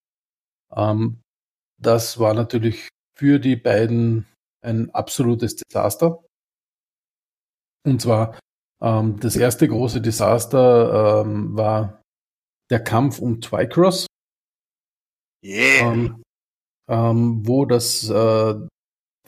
ähm, 0.74 1.20
das 1.82 2.18
war 2.18 2.34
natürlich 2.34 2.88
für 3.18 3.40
die 3.40 3.58
beiden 3.58 4.26
ein 4.62 4.90
absolutes 4.92 5.58
Desaster. 5.58 6.24
Und 7.86 8.02
zwar 8.02 8.40
ähm, 8.82 9.20
das 9.20 9.36
erste 9.36 9.68
große 9.68 10.02
Desaster 10.02 11.24
ähm, 11.26 11.56
war 11.56 12.02
der 12.70 12.84
Kampf 12.84 13.20
um 13.20 13.42
Twycross. 13.42 14.08
Yeah. 15.46 15.94
Ähm, 15.94 16.24
ähm, 16.90 17.48
wo 17.48 17.66
das 17.66 18.10
äh, 18.10 18.56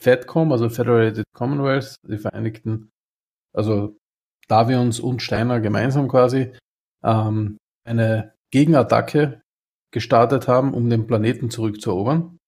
FedCom, 0.00 0.52
also 0.52 0.68
Federated 0.68 1.24
Commonwealth, 1.32 1.96
die 2.02 2.18
Vereinigten, 2.18 2.90
also 3.54 3.96
Davions 4.48 4.98
und 4.98 5.22
Steiner 5.22 5.60
gemeinsam 5.60 6.08
quasi, 6.08 6.52
ähm, 7.04 7.58
eine 7.86 8.34
Gegenattacke 8.52 9.42
gestartet 9.92 10.48
haben, 10.48 10.74
um 10.74 10.90
den 10.90 11.06
Planeten 11.06 11.50
zurückzuerobern. 11.50 12.38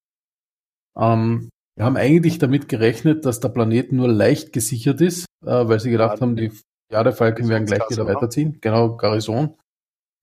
Ähm, 0.99 1.49
wir 1.77 1.85
haben 1.85 1.97
eigentlich 1.97 2.39
damit 2.39 2.69
gerechnet, 2.69 3.25
dass 3.25 3.41
der 3.41 3.50
Planet 3.50 3.93
nur 3.93 4.09
leicht 4.09 4.53
gesichert 4.53 5.00
ist, 5.00 5.27
äh, 5.45 5.69
weil 5.69 5.81
sie 5.81 5.91
gedacht 5.91 6.17
ja, 6.17 6.21
haben, 6.23 6.37
die 6.37 6.53
Jadefalken 6.91 7.49
werden 7.49 7.67
gleich 7.67 7.89
wieder 7.89 8.07
weiterziehen. 8.07 8.59
Genau, 8.61 8.97
Garrison. 8.97 9.57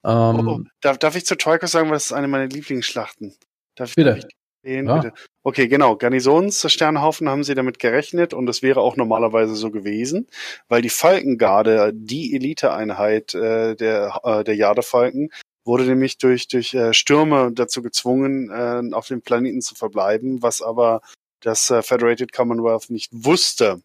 Ähm, 0.06 0.48
oh, 0.48 0.52
oh. 0.52 0.60
Darf, 0.82 0.98
darf 0.98 1.16
ich 1.16 1.26
zu 1.26 1.36
Troika 1.36 1.68
sagen, 1.68 1.90
was 1.92 2.08
ist 2.08 2.14
eine 2.14 2.28
meiner 2.28 2.48
Lieblingsschlachten? 2.48 3.36
Darf, 3.76 3.96
bitte. 3.96 4.10
Darf 4.10 4.18
ich 4.20 4.26
den, 4.64 4.88
ja. 4.88 4.98
bitte? 4.98 5.14
Okay, 5.44 5.68
genau. 5.68 5.96
Garnisonssternhaufen 5.96 7.30
haben 7.30 7.44
sie 7.44 7.56
damit 7.56 7.80
gerechnet 7.80 8.34
und 8.34 8.46
das 8.46 8.62
wäre 8.62 8.82
auch 8.82 8.98
normalerweise 8.98 9.56
so 9.56 9.72
gewesen, 9.72 10.28
weil 10.68 10.82
die 10.82 10.90
Falkengarde, 10.90 11.92
die 11.94 12.36
Eliteeinheit 12.36 13.34
äh, 13.34 13.76
der, 13.76 14.20
äh, 14.24 14.44
der 14.44 14.56
Jadefalken, 14.56 15.30
wurde 15.64 15.84
nämlich 15.84 16.18
durch, 16.18 16.48
durch 16.48 16.74
äh, 16.74 16.94
Stürme 16.94 17.52
dazu 17.54 17.82
gezwungen, 17.82 18.50
äh, 18.50 18.94
auf 18.94 19.08
dem 19.08 19.22
Planeten 19.22 19.62
zu 19.62 19.76
verbleiben, 19.76 20.42
was 20.42 20.62
aber 20.62 21.02
das 21.42 21.70
äh, 21.70 21.82
Federated 21.82 22.34
Commonwealth 22.34 22.90
nicht 22.90 23.12
wusste. 23.14 23.82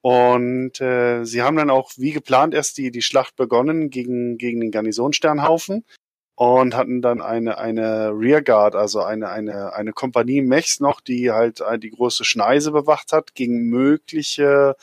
Und 0.00 0.80
äh, 0.80 1.24
sie 1.24 1.42
haben 1.42 1.56
dann 1.56 1.70
auch 1.70 1.92
wie 1.96 2.12
geplant 2.12 2.54
erst 2.54 2.78
die, 2.78 2.90
die 2.90 3.02
Schlacht 3.02 3.36
begonnen 3.36 3.90
gegen, 3.90 4.38
gegen 4.38 4.60
den 4.60 4.70
Garnisonsternhaufen 4.70 5.84
und 6.36 6.74
hatten 6.74 7.00
dann 7.00 7.20
eine, 7.20 7.58
eine 7.58 8.10
Rearguard, 8.10 8.74
also 8.74 9.02
eine, 9.02 9.28
eine, 9.28 9.72
eine 9.72 9.92
Kompanie 9.92 10.42
Mechs 10.42 10.80
noch, 10.80 11.00
die 11.00 11.30
halt 11.30 11.60
äh, 11.60 11.78
die 11.78 11.90
große 11.90 12.24
Schneise 12.24 12.72
bewacht 12.72 13.12
hat 13.12 13.34
gegen 13.34 13.68
mögliche 13.68 14.76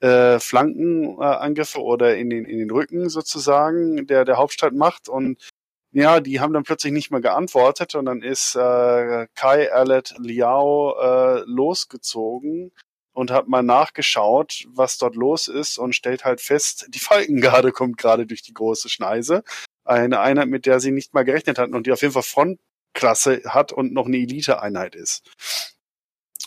äh, 0.00 0.38
Flankenangriffe 0.38 1.78
äh, 1.78 1.82
oder 1.82 2.16
in 2.16 2.30
den, 2.30 2.44
in 2.44 2.58
den 2.58 2.70
Rücken 2.70 3.08
sozusagen 3.08 4.06
der, 4.06 4.24
der 4.24 4.36
Hauptstadt 4.36 4.74
macht. 4.74 5.08
Und 5.08 5.48
ja, 5.92 6.20
die 6.20 6.40
haben 6.40 6.52
dann 6.52 6.64
plötzlich 6.64 6.92
nicht 6.92 7.10
mehr 7.10 7.20
geantwortet 7.20 7.94
und 7.94 8.06
dann 8.06 8.22
ist 8.22 8.54
äh, 8.56 9.26
Kai 9.34 9.72
Alet 9.72 10.14
Liao 10.18 10.96
äh, 10.98 11.42
losgezogen 11.46 12.72
und 13.12 13.30
hat 13.30 13.48
mal 13.48 13.62
nachgeschaut, 13.62 14.64
was 14.68 14.98
dort 14.98 15.14
los 15.14 15.48
ist 15.48 15.78
und 15.78 15.94
stellt 15.94 16.24
halt 16.24 16.40
fest, 16.40 16.86
die 16.88 16.98
Falkengarde 16.98 17.72
kommt 17.72 17.98
gerade 17.98 18.26
durch 18.26 18.42
die 18.42 18.54
große 18.54 18.88
Schneise. 18.88 19.42
Eine 19.84 20.20
Einheit, 20.20 20.48
mit 20.48 20.66
der 20.66 20.80
sie 20.80 20.92
nicht 20.92 21.14
mal 21.14 21.24
gerechnet 21.24 21.58
hatten 21.58 21.74
und 21.74 21.86
die 21.86 21.92
auf 21.92 22.02
jeden 22.02 22.14
Fall 22.14 22.22
Frontklasse 22.22 23.42
hat 23.46 23.72
und 23.72 23.92
noch 23.92 24.06
eine 24.06 24.18
Elite-Einheit 24.18 24.94
ist. 24.94 25.22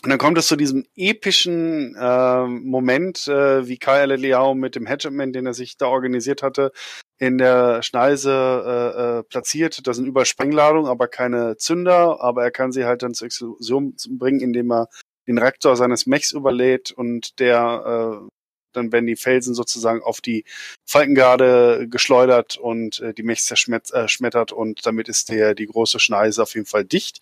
Und 0.02 0.10
dann 0.10 0.18
kommt 0.18 0.38
es 0.38 0.46
zu 0.46 0.56
diesem 0.56 0.84
epischen 0.94 1.96
äh, 1.96 2.46
Moment, 2.46 3.26
äh, 3.28 3.66
wie 3.66 3.78
Kai 3.78 4.04
Liao 4.04 4.54
mit 4.54 4.76
dem 4.76 4.86
Hedgeman, 4.86 5.32
den 5.32 5.46
er 5.46 5.54
sich 5.54 5.78
da 5.78 5.86
organisiert 5.86 6.42
hatte, 6.42 6.70
in 7.18 7.38
der 7.38 7.82
Schneise 7.82 8.30
äh, 8.30 9.00
äh, 9.18 9.22
platziert. 9.22 9.86
Da 9.86 9.94
sind 9.94 10.06
überall 10.06 10.26
Sprengladungen, 10.26 10.90
aber 10.90 11.08
keine 11.08 11.56
Zünder, 11.56 12.20
aber 12.20 12.44
er 12.44 12.50
kann 12.50 12.72
sie 12.72 12.84
halt 12.84 13.02
dann 13.02 13.14
zur 13.14 13.26
Explosion 13.26 13.96
bringen, 14.10 14.40
indem 14.40 14.70
er 14.70 14.88
den 15.26 15.38
Reaktor 15.38 15.76
seines 15.76 16.06
Mechs 16.06 16.32
überlädt 16.32 16.90
und 16.90 17.38
der 17.40 18.22
äh, 18.24 18.28
dann 18.76 18.92
werden 18.92 19.06
die 19.06 19.16
Felsen 19.16 19.54
sozusagen 19.54 20.02
auf 20.02 20.20
die 20.20 20.44
Falkengarde 20.84 21.86
geschleudert 21.88 22.56
und 22.56 23.00
äh, 23.00 23.14
die 23.14 23.22
Mechs 23.22 23.46
zerschmettert 23.46 24.52
äh, 24.52 24.54
und 24.54 24.86
damit 24.86 25.08
ist 25.08 25.30
der 25.30 25.54
die 25.54 25.66
große 25.66 25.98
Schneise 25.98 26.42
auf 26.42 26.54
jeden 26.54 26.66
Fall 26.66 26.84
dicht. 26.84 27.20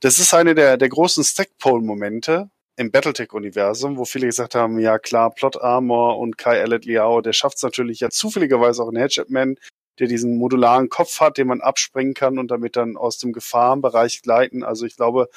Das 0.00 0.18
ist 0.18 0.34
eine 0.34 0.54
der, 0.54 0.76
der 0.76 0.88
großen 0.88 1.24
Stackpole-Momente 1.24 2.50
im 2.76 2.90
Battletech-Universum, 2.90 3.98
wo 3.98 4.04
viele 4.04 4.26
gesagt 4.26 4.54
haben, 4.54 4.78
ja 4.78 4.98
klar, 4.98 5.30
Plot 5.30 5.60
Armor 5.60 6.18
und 6.18 6.38
Kai 6.38 6.58
Elliot 6.58 6.84
Liao, 6.84 7.20
der 7.20 7.32
schafft 7.32 7.56
es 7.56 7.62
natürlich 7.62 8.00
ja 8.00 8.10
zufälligerweise 8.10 8.82
auch 8.82 8.90
in 8.90 8.98
Hatchetman, 8.98 9.56
der 9.98 10.06
diesen 10.06 10.38
modularen 10.38 10.88
Kopf 10.88 11.20
hat, 11.20 11.36
den 11.36 11.48
man 11.48 11.60
abspringen 11.60 12.14
kann 12.14 12.38
und 12.38 12.50
damit 12.50 12.76
dann 12.76 12.96
aus 12.96 13.18
dem 13.18 13.32
Gefahrenbereich 13.32 14.22
gleiten. 14.22 14.62
Also 14.62 14.86
ich 14.86 14.96
glaube, 14.96 15.28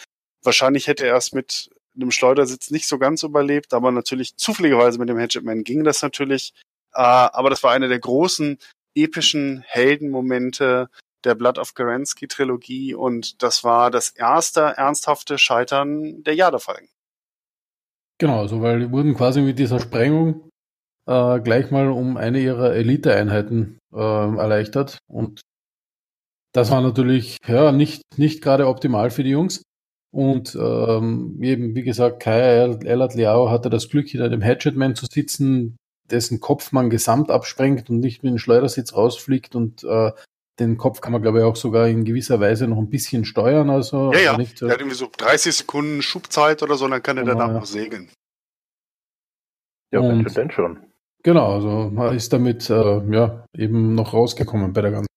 wahrscheinlich 0.41 0.87
hätte 0.87 1.05
er 1.05 1.17
es 1.17 1.33
mit 1.33 1.69
einem 1.95 2.11
Schleudersitz 2.11 2.71
nicht 2.71 2.87
so 2.87 2.97
ganz 2.97 3.23
überlebt, 3.23 3.73
aber 3.73 3.91
natürlich 3.91 4.35
zufälligerweise 4.37 4.99
mit 4.99 5.09
dem 5.09 5.19
Hatchetman 5.19 5.63
ging 5.63 5.83
das 5.83 6.01
natürlich. 6.01 6.53
Äh, 6.93 7.01
aber 7.01 7.49
das 7.49 7.63
war 7.63 7.71
eine 7.71 7.87
der 7.87 7.99
großen 7.99 8.57
epischen 8.95 9.63
Heldenmomente 9.65 10.89
der 11.23 11.35
Blood 11.35 11.57
of 11.57 11.73
Kerensky 11.73 12.27
Trilogie 12.27 12.93
und 12.93 13.41
das 13.41 13.63
war 13.63 13.91
das 13.91 14.09
erste 14.09 14.61
ernsthafte 14.61 15.37
Scheitern 15.37 16.23
der 16.23 16.35
Jadefalken. 16.35 16.89
Genau, 18.19 18.41
also 18.41 18.61
weil 18.61 18.79
die 18.79 18.91
wurden 18.91 19.15
quasi 19.15 19.41
mit 19.41 19.57
dieser 19.57 19.79
Sprengung 19.79 20.49
äh, 21.07 21.39
gleich 21.39 21.71
mal 21.71 21.89
um 21.89 22.17
eine 22.17 22.39
ihrer 22.39 22.73
Eliteeinheiten 22.73 23.79
äh, 23.93 23.97
erleichtert 23.97 24.99
und 25.07 25.41
das 26.53 26.69
war 26.69 26.81
natürlich 26.81 27.37
ja 27.47 27.71
nicht, 27.71 28.03
nicht 28.15 28.43
gerade 28.43 28.67
optimal 28.67 29.09
für 29.09 29.23
die 29.23 29.31
Jungs. 29.31 29.63
Und 30.13 30.55
ähm, 30.55 31.39
eben, 31.41 31.73
wie 31.73 31.81
gesagt, 31.81 32.19
Kai 32.19 32.77
Elat 32.85 33.15
Liao 33.15 33.49
hatte 33.49 33.71
das 33.71 33.89
Glück, 33.89 34.07
hinter 34.07 34.29
dem 34.29 34.43
Hatchetman 34.43 34.95
zu 34.95 35.07
sitzen, 35.07 35.75
dessen 36.11 36.39
Kopf 36.39 36.71
man 36.71 36.91
gesamt 36.91 37.31
absprengt 37.31 37.89
und 37.89 37.99
nicht 37.99 38.21
mit 38.21 38.31
dem 38.31 38.37
Schleudersitz 38.37 38.93
rausfliegt. 38.93 39.55
Und 39.55 39.83
äh, 39.83 40.11
den 40.59 40.77
Kopf 40.77 41.01
kann 41.01 41.13
man, 41.13 41.23
glaube 41.23 41.39
ich, 41.39 41.43
auch 41.43 41.55
sogar 41.55 41.87
in 41.87 42.05
gewisser 42.05 42.39
Weise 42.39 42.67
noch 42.67 42.77
ein 42.77 42.91
bisschen 42.91 43.25
steuern. 43.25 43.71
Also, 43.71 44.13
ja, 44.13 44.19
ja. 44.19 44.37
Nicht, 44.37 44.61
äh, 44.61 44.65
der 44.65 44.73
hat 44.75 44.81
irgendwie 44.81 44.97
so 44.97 45.09
30 45.17 45.55
Sekunden 45.55 46.03
Schubzeit 46.03 46.61
oder 46.61 46.75
so, 46.75 46.87
dann 46.87 47.01
kann 47.01 47.17
er 47.17 47.23
genau, 47.23 47.35
danach 47.35 47.53
ja. 47.53 47.59
noch 47.59 47.65
segeln. 47.65 48.09
Ja, 49.91 49.99
Und- 49.99 50.09
wenn 50.09 50.23
schon, 50.25 50.33
denn 50.35 50.51
schon. 50.51 50.79
Genau, 51.23 51.53
also 51.53 51.89
man 51.89 52.15
ist 52.15 52.33
damit 52.33 52.69
äh, 52.69 53.01
ja 53.09 53.45
eben 53.57 53.95
noch 53.95 54.13
rausgekommen 54.13 54.73
bei 54.73 54.81
der 54.81 54.91
ganzen. 54.91 55.07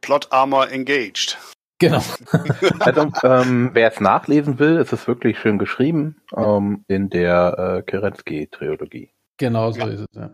Plot 0.00 0.32
Armor 0.32 0.70
engaged. 0.70 1.36
Genau. 1.78 2.02
Also, 2.80 3.10
ähm, 3.22 3.70
wer 3.72 3.92
es 3.92 4.00
nachlesen 4.00 4.58
will, 4.58 4.76
ist 4.78 4.92
es 4.92 5.06
wirklich 5.06 5.38
schön 5.38 5.58
geschrieben 5.58 6.20
ähm, 6.36 6.84
in 6.88 7.08
der 7.10 7.56
äh, 7.78 7.82
Kerensky-Trilogie. 7.90 9.10
Genau 9.38 9.70
so 9.70 9.80
Ja. 9.80 9.86
ist 9.86 10.00
es, 10.00 10.06
ja. 10.14 10.30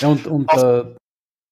Ja, 0.00 0.08
und, 0.08 0.26
und 0.26 0.48
Auf- 0.50 0.62
äh, 0.62 0.94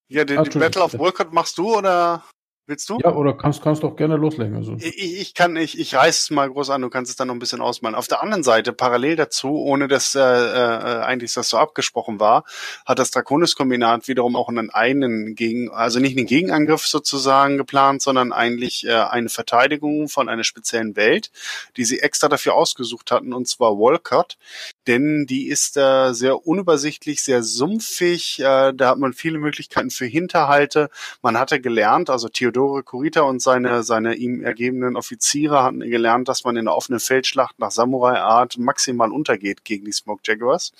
Ja, 0.09 0.25
die, 0.25 0.37
Ah, 0.37 0.43
die 0.43 0.59
Battle 0.59 0.83
of. 0.83 0.99
Wolcott 0.99 1.33
machst 1.33 1.57
du 1.59 1.77
oder 1.79 2.23
willst 2.67 2.89
du? 2.89 2.99
ja, 3.03 3.13
oder 3.15 3.37
kannst 3.37 3.63
kannst 3.63 3.83
doch 3.83 3.97
gerne 3.97 4.17
loslegen. 4.17 4.57
Also. 4.57 4.77
Ich, 4.79 5.21
ich 5.21 5.35
kann, 5.35 5.57
ich, 5.57 5.79
ich 5.79 5.95
reiß 5.95 6.23
es 6.23 6.31
mal 6.31 6.49
groß 6.49 6.71
an, 6.71 6.83
du 6.83 6.91
kannst 6.91 7.11
es 7.11 7.17
dann 7.17 7.29
noch 7.29 7.35
ein 7.35 7.39
bisschen 7.39 7.61
ausmalen. 7.61 7.95
Auf 7.95 8.09
der 8.09 8.23
anderen 8.23 8.43
Seite, 8.43 8.73
parallel 8.73 9.17
dazu, 9.17 9.57
ohne 9.57 9.89
dass 9.89 10.15
äh, 10.15 10.21
äh, 10.21 11.03
eigentlich 11.03 11.33
das 11.35 11.49
so 11.49 11.59
abgesprochen 11.59 12.21
war, 12.21 12.45
hat 12.87 12.99
das 12.99 13.11
Draconis-Kombinat 13.11 14.09
wiederum 14.09 14.37
auch 14.37 14.49
einen 14.49 14.71
einen 14.71 15.35
gegen, 15.35 15.71
also 15.71 15.99
nicht 16.01 16.17
einen 16.17 16.27
Gegenangriff 16.27 16.87
sozusagen 16.87 17.57
geplant, 17.57 18.03
sondern 18.03 18.33
eigentlich 18.33 18.87
äh, 18.87 18.93
eine 18.93 19.29
Verteidigung 19.29 20.09
von 20.09 20.29
einer 20.29 20.45
speziellen 20.45 20.97
Welt, 20.97 21.31
die 21.77 21.85
sie 21.85 22.01
extra 22.01 22.29
dafür 22.29 22.55
ausgesucht 22.55 23.11
hatten, 23.11 23.33
und 23.33 23.49
zwar 23.49 23.77
Wolcott. 23.79 24.37
Denn 24.87 25.27
die 25.27 25.49
ist 25.49 25.77
äh, 25.77 26.13
sehr 26.13 26.47
unübersichtlich, 26.47 27.23
sehr 27.23 27.43
sumpfig, 27.43 28.41
äh, 28.41 28.73
da 28.73 28.91
hat 28.91 28.99
man 28.99 29.13
viele 29.13 29.39
Möglichkeiten 29.39 29.91
für 29.91 30.07
Hinterhalte. 30.07 30.91
Man 31.23 31.39
hatte 31.39 31.61
gelernt, 31.61 32.11
also 32.11 32.29
Theodore 32.53 32.83
Kurita 32.83 33.23
und 33.23 33.41
seine, 33.41 33.83
seine 33.83 34.15
ihm 34.15 34.43
ergebenen 34.43 34.97
Offiziere 34.97 35.63
hatten 35.63 35.81
gelernt, 35.81 36.29
dass 36.29 36.45
man 36.45 36.57
in 36.57 36.67
der 36.67 36.77
offenen 36.77 37.01
Feldschlacht 37.01 37.59
nach 37.59 37.71
Samurai-Art 37.71 38.59
maximal 38.59 39.11
untergeht 39.11 39.65
gegen 39.65 39.85
die 39.85 39.93
Smoke 39.93 40.23
Jaguars. 40.25 40.73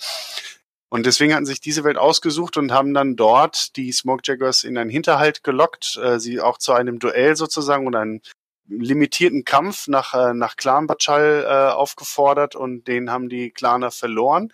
Und 0.89 1.07
deswegen 1.07 1.33
hatten 1.33 1.47
sich 1.47 1.59
diese 1.59 1.83
Welt 1.83 1.97
ausgesucht 1.97 2.55
und 2.57 2.71
haben 2.71 2.93
dann 2.93 3.15
dort 3.15 3.75
die 3.77 3.91
Smoke 3.91 4.21
Jaguars 4.23 4.63
in 4.63 4.77
einen 4.77 4.91
Hinterhalt 4.91 5.43
gelockt, 5.43 5.97
äh, 5.97 6.19
sie 6.19 6.39
auch 6.39 6.59
zu 6.59 6.73
einem 6.73 6.99
Duell 6.99 7.35
sozusagen 7.35 7.87
oder 7.87 8.01
einen 8.01 8.21
limitierten 8.67 9.43
Kampf 9.43 9.87
nach, 9.87 10.13
äh, 10.13 10.33
nach 10.35 10.55
Clan 10.55 10.85
Bachal 10.85 11.45
äh, 11.47 11.73
aufgefordert 11.73 12.55
und 12.55 12.87
den 12.87 13.09
haben 13.09 13.27
die 13.27 13.49
Claner 13.49 13.89
verloren. 13.89 14.53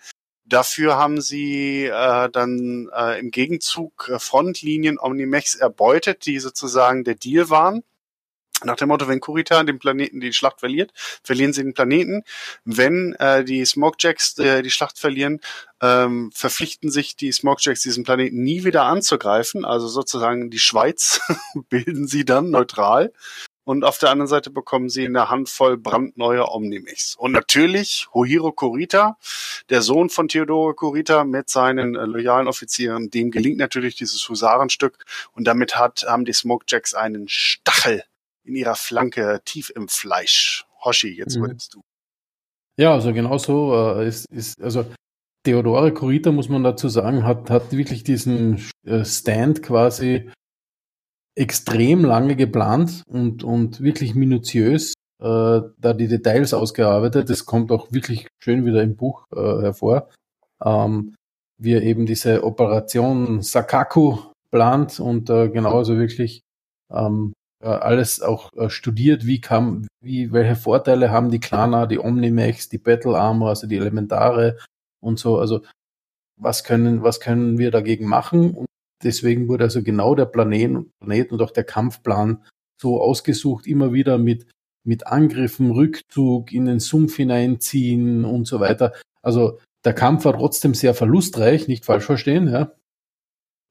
Dafür 0.50 0.96
haben 0.96 1.20
sie 1.20 1.84
äh, 1.84 2.28
dann 2.28 2.90
äh, 2.92 3.20
im 3.20 3.30
Gegenzug 3.30 4.10
äh, 4.12 4.18
Frontlinien 4.18 4.98
Omnimex 4.98 5.54
erbeutet, 5.54 6.26
die 6.26 6.40
sozusagen 6.40 7.04
der 7.04 7.14
Deal 7.14 7.50
waren. 7.50 7.84
Nach 8.64 8.74
dem 8.74 8.88
Motto, 8.88 9.06
wenn 9.06 9.20
Kurita 9.20 9.62
den 9.62 9.78
Planeten 9.78 10.20
die 10.20 10.32
Schlacht 10.32 10.58
verliert, 10.58 10.90
verlieren 11.22 11.52
sie 11.52 11.62
den 11.62 11.72
Planeten. 11.72 12.24
Wenn 12.64 13.14
äh, 13.14 13.44
die 13.44 13.64
Smokejacks 13.64 14.38
äh, 14.38 14.62
die 14.62 14.70
Schlacht 14.70 14.98
verlieren, 14.98 15.40
ähm, 15.80 16.32
verpflichten 16.34 16.90
sich 16.90 17.14
die 17.14 17.30
Smokejacks, 17.30 17.82
diesen 17.82 18.02
Planeten 18.02 18.42
nie 18.42 18.64
wieder 18.64 18.82
anzugreifen. 18.84 19.64
Also 19.64 19.86
sozusagen 19.86 20.50
die 20.50 20.58
Schweiz 20.58 21.20
bilden 21.70 22.08
sie 22.08 22.24
dann 22.24 22.50
neutral. 22.50 23.12
Und 23.70 23.84
auf 23.84 23.98
der 23.98 24.10
anderen 24.10 24.26
Seite 24.26 24.50
bekommen 24.50 24.88
sie 24.88 25.06
eine 25.06 25.30
Handvoll 25.30 25.76
brandneue 25.76 26.50
Omnimix. 26.50 27.14
Und 27.14 27.30
natürlich 27.30 28.08
Hohiro 28.12 28.50
Kurita, 28.50 29.16
der 29.68 29.80
Sohn 29.80 30.10
von 30.10 30.26
Theodore 30.26 30.74
Kurita 30.74 31.22
mit 31.22 31.48
seinen 31.48 31.94
äh, 31.94 32.04
loyalen 32.04 32.48
Offizieren, 32.48 33.10
dem 33.10 33.30
gelingt 33.30 33.58
natürlich 33.58 33.94
dieses 33.94 34.28
Husarenstück. 34.28 35.04
Und 35.34 35.44
damit 35.44 35.76
hat, 35.76 36.04
haben 36.08 36.24
die 36.24 36.32
Smokejacks 36.32 36.94
einen 36.94 37.28
Stachel 37.28 38.02
in 38.42 38.56
ihrer 38.56 38.74
Flanke 38.74 39.40
tief 39.44 39.70
im 39.70 39.86
Fleisch. 39.86 40.66
Hoshi, 40.84 41.16
jetzt 41.16 41.36
Mhm. 41.36 41.42
würdest 41.42 41.74
du. 41.74 41.82
Ja, 42.76 42.94
also 42.94 43.12
genau 43.12 43.38
so 43.38 44.00
äh, 44.00 44.08
ist, 44.08 44.26
ist, 44.32 44.60
also 44.60 44.84
Theodore 45.44 45.94
Kurita, 45.94 46.32
muss 46.32 46.48
man 46.48 46.64
dazu 46.64 46.88
sagen, 46.88 47.22
hat, 47.22 47.50
hat 47.50 47.70
wirklich 47.70 48.02
diesen 48.02 48.68
äh, 48.84 49.04
Stand 49.04 49.62
quasi 49.62 50.28
extrem 51.36 52.04
lange 52.04 52.36
geplant 52.36 53.02
und, 53.06 53.44
und 53.44 53.80
wirklich 53.80 54.14
minutiös 54.14 54.94
äh, 55.20 55.60
da 55.78 55.92
die 55.92 56.08
Details 56.08 56.54
ausgearbeitet. 56.54 57.30
Das 57.30 57.46
kommt 57.46 57.70
auch 57.72 57.92
wirklich 57.92 58.26
schön 58.42 58.64
wieder 58.64 58.82
im 58.82 58.96
Buch 58.96 59.24
äh, 59.32 59.62
hervor. 59.62 60.08
Ähm, 60.62 61.14
wie 61.58 61.74
er 61.74 61.82
eben 61.82 62.06
diese 62.06 62.42
Operation 62.42 63.42
Sakaku 63.42 64.18
plant 64.50 64.98
und 64.98 65.28
äh, 65.28 65.48
genauso 65.48 65.98
wirklich 65.98 66.40
ähm, 66.90 67.34
äh, 67.62 67.68
alles 67.68 68.22
auch 68.22 68.50
äh, 68.56 68.70
studiert, 68.70 69.26
wie 69.26 69.40
kam, 69.40 69.86
wie, 70.02 70.32
welche 70.32 70.56
Vorteile 70.56 71.10
haben 71.10 71.30
die 71.30 71.40
Klana, 71.40 71.86
die 71.86 71.98
Omnimax, 71.98 72.70
die 72.70 72.78
Battle 72.78 73.16
Armor, 73.18 73.50
also 73.50 73.66
die 73.66 73.76
Elementare 73.76 74.58
und 75.02 75.18
so, 75.18 75.38
also 75.38 75.60
was 76.40 76.64
können, 76.64 77.02
was 77.02 77.20
können 77.20 77.58
wir 77.58 77.70
dagegen 77.70 78.06
machen? 78.06 78.54
Und 78.54 78.66
deswegen 79.02 79.48
wurde 79.48 79.64
also 79.64 79.82
genau 79.82 80.14
der 80.14 80.26
Planet, 80.26 80.86
Planet 81.00 81.32
und 81.32 81.42
auch 81.42 81.50
der 81.50 81.64
Kampfplan 81.64 82.42
so 82.80 83.00
ausgesucht, 83.00 83.66
immer 83.66 83.92
wieder 83.92 84.18
mit, 84.18 84.46
mit 84.84 85.06
Angriffen, 85.06 85.70
Rückzug, 85.70 86.52
in 86.52 86.64
den 86.66 86.80
Sumpf 86.80 87.16
hineinziehen 87.16 88.24
und 88.24 88.46
so 88.46 88.60
weiter. 88.60 88.94
Also 89.22 89.58
der 89.84 89.92
Kampf 89.94 90.24
war 90.24 90.34
trotzdem 90.34 90.74
sehr 90.74 90.94
verlustreich, 90.94 91.68
nicht 91.68 91.84
falsch 91.84 92.04
verstehen, 92.04 92.48
ja. 92.48 92.72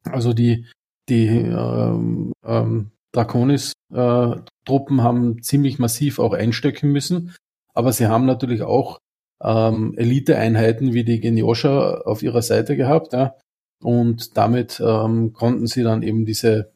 Also 0.03 0.33
die, 0.33 0.65
die 1.09 1.27
ähm, 1.27 2.31
ähm, 2.45 2.91
Draconis-Truppen 3.11 5.03
haben 5.03 5.41
ziemlich 5.43 5.79
massiv 5.79 6.19
auch 6.19 6.33
einstecken 6.33 6.91
müssen, 6.91 7.35
aber 7.73 7.91
sie 7.91 8.07
haben 8.07 8.25
natürlich 8.25 8.61
auch 8.61 8.99
ähm, 9.41 9.93
Elite-Einheiten 9.97 10.93
wie 10.93 11.03
die 11.03 11.19
Geniosha 11.19 12.01
auf 12.01 12.23
ihrer 12.23 12.41
Seite 12.41 12.75
gehabt, 12.77 13.13
ja. 13.13 13.35
Und 13.81 14.37
damit 14.37 14.81
ähm, 14.83 15.33
konnten 15.33 15.67
sie 15.67 15.83
dann 15.83 16.03
eben 16.03 16.25
diese, 16.25 16.73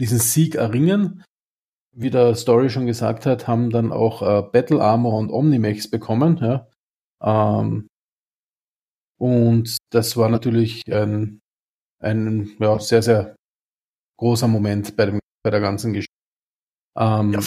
diesen 0.00 0.18
Sieg 0.18 0.56
erringen. 0.56 1.24
Wie 1.94 2.10
der 2.10 2.34
Story 2.34 2.70
schon 2.70 2.86
gesagt 2.86 3.26
hat, 3.26 3.46
haben 3.46 3.70
dann 3.70 3.92
auch 3.92 4.22
äh, 4.22 4.42
Battle 4.50 4.82
Armor 4.82 5.18
und 5.18 5.30
Omnimax 5.30 5.88
bekommen, 5.88 6.38
ja. 6.38 6.66
Ähm, 7.22 7.88
und 9.18 9.76
das 9.90 10.16
war 10.16 10.28
natürlich 10.28 10.82
ein, 10.92 11.40
ein 12.00 12.56
ja, 12.58 12.80
sehr, 12.80 13.02
sehr 13.02 13.36
großer 14.18 14.48
Moment 14.48 14.96
bei, 14.96 15.06
dem, 15.06 15.20
bei 15.44 15.50
der 15.50 15.60
ganzen 15.60 15.92
Geschichte. 15.92 16.21
Ähm, 16.94 17.32
Ja, 17.32 17.40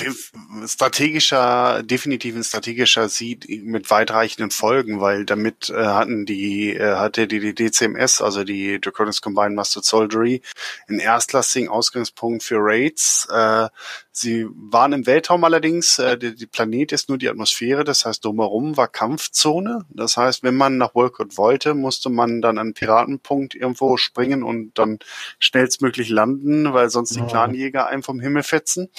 strategischer, 0.67 1.83
definitiv 1.83 2.35
ein 2.35 2.43
strategischer 2.43 3.09
Sieg 3.09 3.47
mit 3.63 3.91
weitreichenden 3.91 4.49
Folgen, 4.49 5.01
weil 5.01 5.25
damit 5.25 5.69
äh, 5.69 5.85
hatten 5.85 6.25
die, 6.25 6.75
äh, 6.75 6.95
hatte 6.95 7.27
die, 7.27 7.39
die 7.39 7.53
DCMS, 7.53 8.21
also 8.21 8.43
die 8.43 8.81
Draconis 8.81 9.21
Combined 9.21 9.55
Master 9.55 9.83
Soldiery, 9.83 10.41
einen 10.87 10.99
erstklassigen 10.99 11.69
Ausgangspunkt 11.69 12.43
für 12.43 12.57
Raids. 12.59 13.27
Äh, 13.31 13.67
sie 14.17 14.47
waren 14.49 14.93
im 14.93 15.05
Weltraum 15.05 15.43
allerdings, 15.43 15.99
äh, 15.99 16.17
die, 16.17 16.35
die 16.35 16.47
Planet 16.47 16.93
ist 16.93 17.09
nur 17.09 17.17
die 17.17 17.27
Atmosphäre, 17.27 17.83
das 17.83 18.05
heißt 18.05 18.23
drumherum 18.23 18.77
war 18.77 18.87
Kampfzone. 18.87 19.85
Das 19.89 20.15
heißt, 20.15 20.41
wenn 20.41 20.55
man 20.55 20.77
nach 20.77 20.95
Wolcott 20.95 21.37
wollte, 21.37 21.73
musste 21.73 22.09
man 22.09 22.41
dann 22.41 22.57
an 22.57 22.67
einen 22.67 22.73
Piratenpunkt 22.73 23.55
irgendwo 23.55 23.97
springen 23.97 24.41
und 24.41 24.79
dann 24.79 24.99
schnellstmöglich 25.39 26.09
landen, 26.09 26.73
weil 26.73 26.89
sonst 26.89 27.17
die. 27.17 27.25
Clanjäger 27.27 27.87
einem 27.87 28.03
vom 28.03 28.21
Himmel 28.21 28.43
fetzen. 28.43 28.89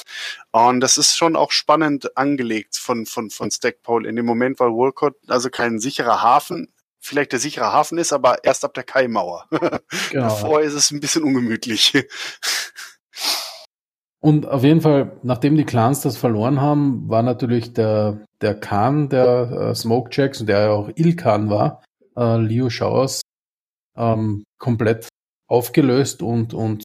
Und 0.52 0.80
das 0.80 0.98
ist 0.98 1.16
schon 1.16 1.34
auch 1.34 1.50
spannend 1.50 2.16
angelegt 2.16 2.76
von, 2.76 3.06
von, 3.06 3.30
von 3.30 3.50
Stackpole 3.50 4.06
in 4.06 4.16
dem 4.16 4.26
Moment, 4.26 4.60
weil 4.60 4.72
Wolcott 4.72 5.16
also 5.28 5.48
kein 5.48 5.78
sicherer 5.78 6.22
Hafen, 6.22 6.72
vielleicht 7.00 7.32
der 7.32 7.38
sichere 7.38 7.72
Hafen 7.72 7.96
ist, 7.96 8.12
aber 8.12 8.44
erst 8.44 8.64
ab 8.64 8.74
der 8.74 8.84
Kaimauer. 8.84 9.46
genau. 10.10 10.28
Davor 10.28 10.60
ist 10.60 10.74
es 10.74 10.90
ein 10.90 11.00
bisschen 11.00 11.22
ungemütlich. 11.22 11.94
Und 14.20 14.46
auf 14.46 14.64
jeden 14.64 14.80
Fall, 14.80 15.18
nachdem 15.22 15.56
die 15.56 15.64
Clans 15.64 16.00
das 16.00 16.16
verloren 16.16 16.60
haben, 16.60 17.08
war 17.08 17.22
natürlich 17.22 17.72
der, 17.74 18.24
der 18.40 18.58
Khan 18.58 19.08
der 19.08 19.50
äh, 19.50 19.74
Smoke 19.74 20.10
Jacks, 20.12 20.44
der 20.44 20.60
ja 20.60 20.70
auch 20.70 20.90
Ilkan 20.94 21.50
war, 21.50 21.84
äh, 22.16 22.36
Leo 22.38 22.70
Showers, 22.70 23.20
ähm, 23.96 24.44
komplett 24.58 25.08
aufgelöst 25.48 26.22
und, 26.22 26.54
und 26.54 26.82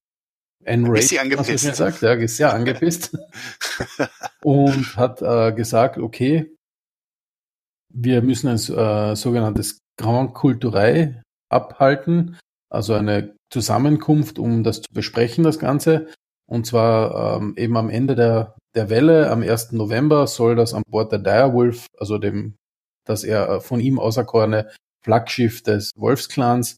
enraged, 0.65 1.01
bisschen 1.01 1.19
angepisst. 1.19 1.49
was 1.49 1.63
man 1.63 1.73
sagt. 1.75 2.01
Ja, 2.01 2.13
ist 2.13 2.37
sehr 2.37 2.53
angepisst. 2.53 3.17
und 4.43 4.95
hat 4.95 5.21
äh, 5.21 5.51
gesagt, 5.53 5.97
okay, 5.97 6.53
wir 7.93 8.21
müssen 8.21 8.47
ein 8.47 8.55
äh, 8.55 9.15
sogenanntes 9.15 9.79
Grand 9.97 10.33
Kulturei 10.33 11.21
abhalten, 11.49 12.37
also 12.69 12.93
eine 12.93 13.35
Zusammenkunft, 13.51 14.39
um 14.39 14.63
das 14.63 14.81
zu 14.81 14.93
besprechen, 14.93 15.43
das 15.43 15.59
Ganze. 15.59 16.07
Und 16.51 16.65
zwar 16.65 17.37
ähm, 17.37 17.53
eben 17.55 17.77
am 17.77 17.89
Ende 17.89 18.13
der, 18.13 18.57
der 18.75 18.89
Welle, 18.89 19.31
am 19.31 19.41
1. 19.41 19.71
November, 19.71 20.27
soll 20.27 20.57
das 20.57 20.73
an 20.73 20.83
Bord 20.85 21.09
der 21.13 21.19
Direwolf, 21.19 21.85
also 21.97 22.17
dem, 22.17 22.57
das 23.05 23.23
er 23.23 23.47
äh, 23.47 23.59
von 23.61 23.79
ihm 23.79 23.99
auserkorene 23.99 24.69
Flaggschiff 25.01 25.63
des 25.63 25.91
Wolfsclans, 25.95 26.75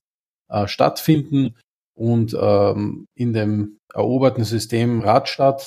äh, 0.52 0.68
stattfinden. 0.68 1.56
Und 1.96 2.38
ähm, 2.40 3.06
in 3.16 3.34
dem 3.34 3.80
eroberten 3.92 4.44
System 4.44 5.02
Radstadt 5.02 5.66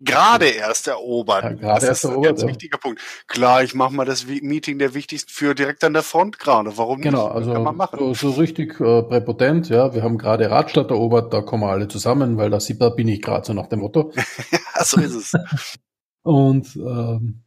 gerade 0.00 0.46
erst 0.46 0.88
erobert. 0.88 1.42
Ja, 1.44 1.52
gerade 1.52 1.74
das 1.80 1.84
erst 1.84 2.04
ist 2.04 2.04
ein 2.06 2.12
erobert, 2.12 2.30
ganz 2.30 2.42
ja. 2.42 2.48
wichtiger 2.48 2.78
Punkt. 2.78 3.00
Klar, 3.26 3.62
ich 3.62 3.74
mache 3.74 3.92
mal 3.94 4.04
das 4.04 4.26
Meeting 4.26 4.78
der 4.78 4.94
wichtigsten 4.94 5.30
für 5.30 5.54
direkt 5.54 5.84
an 5.84 5.92
der 5.92 6.02
Front 6.02 6.38
gerade. 6.38 6.76
Warum 6.76 7.00
Genau, 7.00 7.26
nicht? 7.26 7.36
also 7.36 7.52
Kann 7.52 7.62
man 7.62 7.76
machen. 7.76 7.98
so, 7.98 8.14
so 8.14 8.30
richtig 8.30 8.80
äh, 8.80 9.02
präpotent, 9.02 9.68
ja. 9.68 9.94
Wir 9.94 10.02
haben 10.02 10.18
gerade 10.18 10.50
Radstadt 10.50 10.90
erobert, 10.90 11.32
da 11.32 11.42
kommen 11.42 11.62
wir 11.62 11.70
alle 11.70 11.88
zusammen, 11.88 12.36
weil 12.36 12.50
da, 12.50 12.58
sieht- 12.60 12.80
da 12.80 12.88
bin 12.88 13.08
ich 13.08 13.22
gerade 13.22 13.46
so 13.46 13.52
nach 13.52 13.66
dem 13.68 13.80
Motto. 13.80 14.12
Ja, 14.76 14.84
so 14.84 15.00
ist 15.00 15.14
es. 15.14 15.32
Und, 16.22 16.76
ähm, 16.76 17.42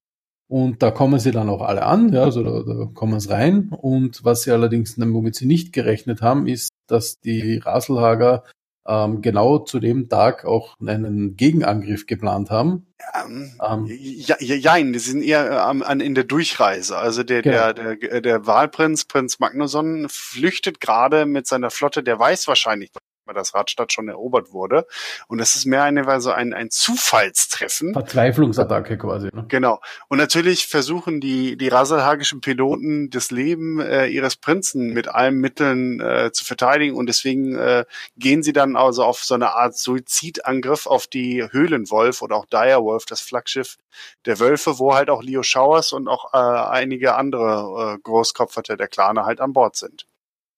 und 0.47 0.83
da 0.83 0.91
kommen 0.91 1.19
sie 1.19 1.31
dann 1.31 1.49
auch 1.49 1.61
alle 1.61 1.83
an, 1.83 2.11
ja, 2.13 2.23
also 2.23 2.43
da, 2.43 2.61
da 2.73 2.85
kommen 2.93 3.19
sie 3.19 3.29
rein. 3.31 3.69
Und 3.69 4.23
was 4.23 4.43
sie 4.43 4.51
allerdings, 4.51 4.95
womit 4.99 5.35
sie 5.35 5.45
nicht 5.47 5.73
gerechnet 5.73 6.21
haben, 6.21 6.47
ist, 6.47 6.69
dass 6.87 7.19
die 7.19 7.57
Raselhager 7.57 8.43
ähm, 8.87 9.21
genau 9.21 9.59
zu 9.59 9.79
dem 9.79 10.09
Tag 10.09 10.45
auch 10.45 10.75
einen 10.81 11.35
Gegenangriff 11.37 12.05
geplant 12.05 12.49
haben. 12.49 12.87
Ähm, 13.25 13.51
Ähm, 13.65 13.85
ja, 13.89 14.35
ja, 14.39 14.55
jein, 14.55 14.93
die 14.93 14.99
sind 14.99 15.23
eher 15.23 15.49
äh, 15.51 15.55
am- 15.55 15.83
an, 15.83 15.99
in 15.99 16.15
der 16.15 16.23
Durchreise. 16.23 16.97
Also 16.97 17.23
der, 17.23 17.41
Genau. 17.41 17.73
der, 17.73 17.95
der, 17.97 18.21
der 18.21 18.45
Wahlprinz, 18.45 19.05
Prinz 19.05 19.39
Magnusson, 19.39 20.07
flüchtet 20.09 20.79
gerade 20.79 21.25
mit 21.25 21.47
seiner 21.47 21.69
Flotte, 21.69 22.03
der 22.03 22.17
weiß 22.19 22.47
wahrscheinlich, 22.47 22.91
weil 23.25 23.36
das 23.36 23.53
Radstadt 23.53 23.93
schon 23.93 24.07
erobert 24.07 24.51
wurde. 24.51 24.86
Und 25.27 25.38
das 25.38 25.55
ist 25.55 25.65
mehr 25.65 25.83
eine 25.83 26.05
Weise 26.05 26.36
ein, 26.36 26.53
ein 26.53 26.69
Zufallstreffen. 26.69 27.93
Verzweiflungsattacke 27.93 28.97
quasi. 28.97 29.29
Ne? 29.33 29.45
Genau. 29.47 29.79
Und 30.07 30.17
natürlich 30.17 30.67
versuchen 30.67 31.19
die, 31.19 31.57
die 31.57 31.67
raselhagischen 31.67 32.41
Piloten 32.41 33.09
das 33.09 33.31
Leben 33.31 33.79
äh, 33.79 34.07
ihres 34.07 34.36
Prinzen 34.36 34.93
mit 34.93 35.07
allen 35.07 35.36
Mitteln 35.36 35.99
äh, 35.99 36.31
zu 36.31 36.45
verteidigen. 36.45 36.95
Und 36.95 37.07
deswegen 37.07 37.55
äh, 37.55 37.86
gehen 38.17 38.43
sie 38.43 38.53
dann 38.53 38.75
also 38.75 39.03
auf 39.03 39.23
so 39.23 39.33
eine 39.36 39.53
Art 39.53 39.77
Suizidangriff 39.77 40.88
auf 40.88 41.07
die 41.07 41.43
Höhlenwolf 41.49 42.21
oder 42.21 42.36
auch 42.36 42.45
Direwolf, 42.45 43.05
das 43.05 43.21
Flaggschiff 43.21 43.77
der 44.25 44.39
Wölfe, 44.39 44.79
wo 44.79 44.93
halt 44.93 45.09
auch 45.09 45.23
Leo 45.23 45.43
Schauers 45.43 45.93
und 45.93 46.07
auch 46.07 46.33
äh, 46.33 46.38
einige 46.38 47.15
andere 47.15 47.95
äh, 47.95 47.99
Großkopferte 48.01 48.77
der 48.77 48.88
Klane 48.88 49.25
halt 49.25 49.41
an 49.41 49.53
Bord 49.53 49.75
sind. 49.75 50.07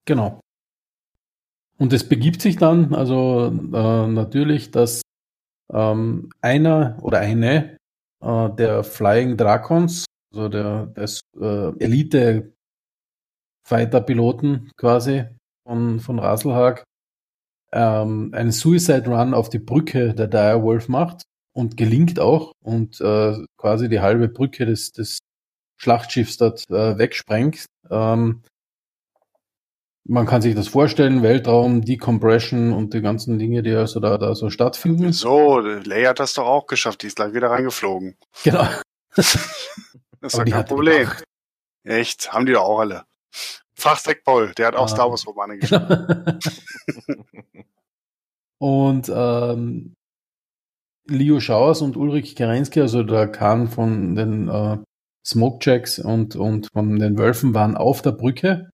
Genau. 0.05 0.39
Und 1.77 1.91
es 1.93 2.07
begibt 2.07 2.41
sich 2.41 2.55
dann 2.55 2.93
also 2.93 3.47
äh, 3.47 4.07
natürlich, 4.07 4.71
dass 4.71 5.01
ähm, 5.73 6.29
einer 6.41 6.97
oder 7.01 7.19
eine 7.19 7.77
äh, 8.21 8.49
der 8.51 8.83
Flying 8.83 9.37
Dragons, 9.37 10.05
also 10.33 10.49
der 10.49 10.87
des 10.87 11.21
äh, 11.39 11.77
Elite 11.79 12.53
Fighter 13.67 14.01
Piloten 14.01 14.71
quasi 14.77 15.25
von 15.65 15.99
von 15.99 16.19
Raselhag, 16.19 16.83
ähm, 17.73 18.31
einen 18.33 18.51
Suicide 18.51 19.09
Run 19.09 19.33
auf 19.33 19.49
die 19.49 19.59
Brücke 19.59 20.13
der 20.13 20.27
Direwolf 20.27 20.87
macht 20.87 21.23
und 21.53 21.77
gelingt 21.77 22.19
auch 22.19 22.53
und 22.63 23.01
äh, 23.01 23.35
quasi 23.57 23.89
die 23.89 23.99
halbe 24.01 24.29
Brücke 24.29 24.65
des 24.65 24.91
des 24.91 25.19
Schlachtschiffs 25.77 26.37
dort 26.37 26.69
äh, 26.69 26.97
wegsprengt. 26.97 27.65
Ähm, 27.89 28.41
man 30.07 30.25
kann 30.25 30.41
sich 30.41 30.53
das 30.55 30.67
vorstellen, 30.67 31.23
Weltraum, 31.23 31.81
Decompression 31.81 32.73
und 32.73 32.93
die 32.93 33.01
ganzen 33.01 33.39
Dinge, 33.39 33.63
die 33.63 33.71
also 33.73 33.99
da, 33.99 34.17
da 34.17 34.35
so 34.35 34.49
stattfinden. 34.49 35.11
So, 35.13 35.59
Leia 35.59 36.09
hat 36.09 36.19
das 36.19 36.33
doch 36.33 36.45
auch 36.45 36.67
geschafft, 36.67 37.01
die 37.01 37.07
ist 37.07 37.15
gleich 37.15 37.33
wieder 37.33 37.49
reingeflogen. 37.49 38.15
Genau. 38.43 38.67
Das 39.15 39.35
ist 40.21 40.45
kein 40.45 40.65
Problem. 40.65 41.07
Macht. 41.07 41.23
Echt, 41.83 42.31
haben 42.33 42.45
die 42.45 42.53
doch 42.53 42.63
auch 42.63 42.79
alle. 42.79 43.03
Frag 43.77 43.99
Zack 43.99 44.23
Paul, 44.23 44.51
der 44.57 44.67
hat 44.67 44.75
auch 44.75 44.85
Ah. 44.85 44.87
Star 44.87 45.09
Wars 45.09 45.27
Romane 45.27 45.57
geschrieben. 45.59 46.39
und 48.59 49.11
ähm, 49.13 49.93
Leo 51.07 51.39
Schauers 51.39 51.81
und 51.81 51.97
Ulrich 51.97 52.35
Kerensky, 52.35 52.81
also 52.81 53.03
der 53.03 53.27
Kahn 53.27 53.67
von 53.67 54.15
den 54.15 54.49
äh, 54.49 54.77
Smokejacks 55.25 55.99
und, 55.99 56.35
und 56.35 56.69
von 56.73 56.97
den 56.99 57.17
Wölfen, 57.17 57.53
waren 57.53 57.75
auf 57.77 58.01
der 58.01 58.11
Brücke. 58.11 58.69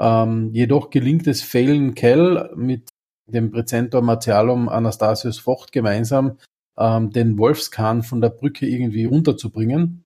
Ähm, 0.00 0.50
jedoch 0.52 0.90
gelingt 0.90 1.26
es 1.26 1.42
Phelan 1.42 1.94
Kell 1.94 2.52
mit 2.56 2.88
dem 3.26 3.50
Präzentor 3.50 4.02
Martialum 4.02 4.68
Anastasius 4.68 5.38
Vocht 5.38 5.72
gemeinsam, 5.72 6.38
ähm, 6.78 7.10
den 7.10 7.38
Wolfskahn 7.38 8.02
von 8.02 8.20
der 8.20 8.30
Brücke 8.30 8.66
irgendwie 8.66 9.04
runterzubringen. 9.04 10.04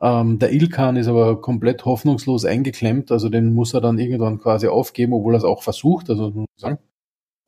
Ähm, 0.00 0.38
der 0.38 0.52
Ilkan 0.52 0.96
ist 0.96 1.08
aber 1.08 1.40
komplett 1.40 1.84
hoffnungslos 1.84 2.44
eingeklemmt, 2.44 3.10
also 3.10 3.28
den 3.28 3.54
muss 3.54 3.74
er 3.74 3.80
dann 3.80 3.98
irgendwann 3.98 4.38
quasi 4.38 4.68
aufgeben, 4.68 5.14
obwohl 5.14 5.34
er 5.34 5.38
es 5.38 5.44
auch 5.44 5.62
versucht, 5.62 6.10
also 6.10 6.30
muss 6.30 6.46
ich 6.56 6.60
sagen. 6.62 6.78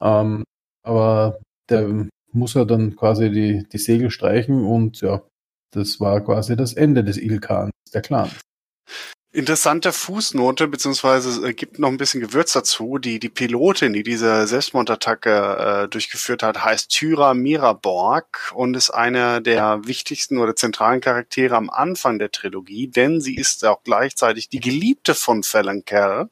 Ähm, 0.01 0.45
aber 0.83 1.39
der 1.69 2.07
muss 2.33 2.55
er 2.55 2.67
dann 2.67 2.97
quasi 2.97 3.31
die, 3.31 3.67
die 3.69 3.79
Segel 3.79 4.11
streichen 4.11 4.65
und 4.65 5.01
ja, 5.01 5.23
das 5.73 6.01
war 6.01 6.21
quasi 6.23 6.57
das 6.57 6.73
Ende 6.75 7.05
des 7.05 7.19
Ilkan, 7.19 7.71
der 7.93 8.03
Clan. 8.03 8.31
Interessante 9.37 9.93
Fußnote, 9.93 10.67
beziehungsweise 10.67 11.47
äh, 11.47 11.53
gibt 11.53 11.79
noch 11.79 11.91
ein 11.91 11.99
bisschen 11.99 12.23
Gewürz 12.23 12.55
dazu. 12.55 12.97
Die, 12.97 13.19
die 13.19 13.29
Pilotin, 13.29 13.93
die 13.93 14.03
diese 14.03 14.47
Selbstmordattacke 14.47 15.83
äh, 15.85 15.89
durchgeführt 15.89 16.43
hat, 16.43 16.65
heißt 16.65 16.89
Tyra 16.89 17.35
Miraborg 17.35 18.51
und 18.55 18.75
ist 18.75 18.89
einer 18.89 19.43
der 19.43 19.81
wichtigsten 19.85 20.39
oder 20.39 20.57
zentralen 20.57 21.03
Charaktere 21.03 21.55
am 21.55 21.69
Anfang 21.69 22.19
der 22.19 22.31
Trilogie, 22.31 22.89
denn 22.89 23.21
sie 23.21 23.37
ist 23.37 23.63
auch 23.67 23.83
gleichzeitig 23.85 24.49
die 24.49 24.61
Geliebte 24.61 25.15
von 25.15 25.43
Fallon 25.43 25.85
Kerr 25.85 26.31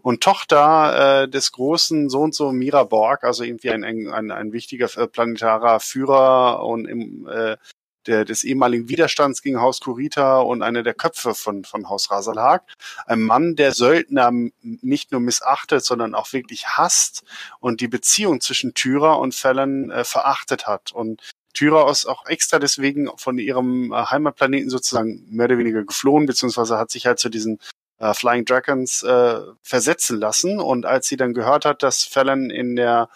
und 0.00 0.22
Tochter 0.22 1.24
äh, 1.24 1.28
des 1.28 1.52
großen 1.52 2.08
so 2.08 2.20
und 2.22 2.34
so 2.34 2.52
Miraborg, 2.52 3.24
also 3.24 3.44
irgendwie 3.44 3.68
ein, 3.68 3.84
ein, 3.84 4.08
ein, 4.08 4.30
ein 4.30 4.54
wichtiger 4.54 4.88
äh, 4.96 5.06
planetarer 5.06 5.78
Führer 5.78 6.64
und 6.64 6.86
im, 6.86 7.28
äh, 7.28 7.58
der, 8.06 8.24
des 8.24 8.44
ehemaligen 8.44 8.88
Widerstands 8.88 9.42
gegen 9.42 9.60
Haus 9.60 9.80
Kurita 9.80 10.38
und 10.38 10.62
einer 10.62 10.82
der 10.82 10.94
Köpfe 10.94 11.34
von, 11.34 11.64
von 11.64 11.88
Haus 11.88 12.10
Rasalhag. 12.10 12.62
Ein 13.06 13.22
Mann, 13.22 13.56
der 13.56 13.72
Söldner 13.72 14.30
nicht 14.62 15.12
nur 15.12 15.20
missachtet, 15.20 15.84
sondern 15.84 16.14
auch 16.14 16.32
wirklich 16.32 16.66
hasst 16.68 17.24
und 17.60 17.80
die 17.80 17.88
Beziehung 17.88 18.40
zwischen 18.40 18.74
Tyra 18.74 19.14
und 19.14 19.34
Fallon 19.34 19.90
äh, 19.90 20.04
verachtet 20.04 20.66
hat. 20.66 20.92
Und 20.92 21.22
Tyra 21.54 21.90
ist 21.90 22.06
auch 22.06 22.26
extra 22.26 22.58
deswegen 22.58 23.08
von 23.16 23.38
ihrem 23.38 23.92
äh, 23.92 23.96
Heimatplaneten 23.96 24.70
sozusagen 24.70 25.26
mehr 25.28 25.46
oder 25.46 25.58
weniger 25.58 25.84
geflohen, 25.84 26.26
beziehungsweise 26.26 26.78
hat 26.78 26.90
sich 26.90 27.06
halt 27.06 27.18
zu 27.18 27.28
diesen 27.28 27.58
äh, 27.98 28.12
Flying 28.12 28.44
Dragons 28.44 29.02
äh, 29.02 29.40
versetzen 29.62 30.20
lassen. 30.20 30.60
Und 30.60 30.86
als 30.86 31.08
sie 31.08 31.16
dann 31.16 31.34
gehört 31.34 31.64
hat, 31.64 31.82
dass 31.82 32.04
Fallon 32.04 32.50
in 32.50 32.76
der 32.76 33.08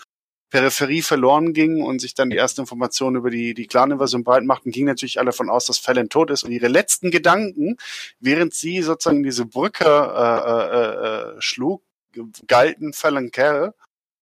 Peripherie 0.50 1.02
verloren 1.02 1.52
ging 1.52 1.82
und 1.82 2.00
sich 2.00 2.14
dann 2.14 2.30
die 2.30 2.36
ersten 2.36 2.62
Informationen 2.62 3.16
über 3.16 3.30
die, 3.30 3.54
die 3.54 3.66
Clan-Invasion 3.66 4.24
breit 4.24 4.44
machten, 4.44 4.70
ging 4.70 4.86
natürlich 4.86 5.18
alle 5.18 5.26
davon 5.26 5.48
aus, 5.48 5.66
dass 5.66 5.78
Fallon 5.78 6.08
tot 6.08 6.30
ist. 6.30 6.42
Und 6.42 6.52
ihre 6.52 6.68
letzten 6.68 7.10
Gedanken, 7.10 7.76
während 8.18 8.52
sie 8.54 8.82
sozusagen 8.82 9.22
diese 9.22 9.46
Brücke 9.46 9.84
äh, 9.84 10.78
äh, 10.78 11.36
äh, 11.36 11.40
schlug, 11.40 11.82
galten 12.46 12.92
Fallon 12.92 13.30
Kerr, 13.30 13.74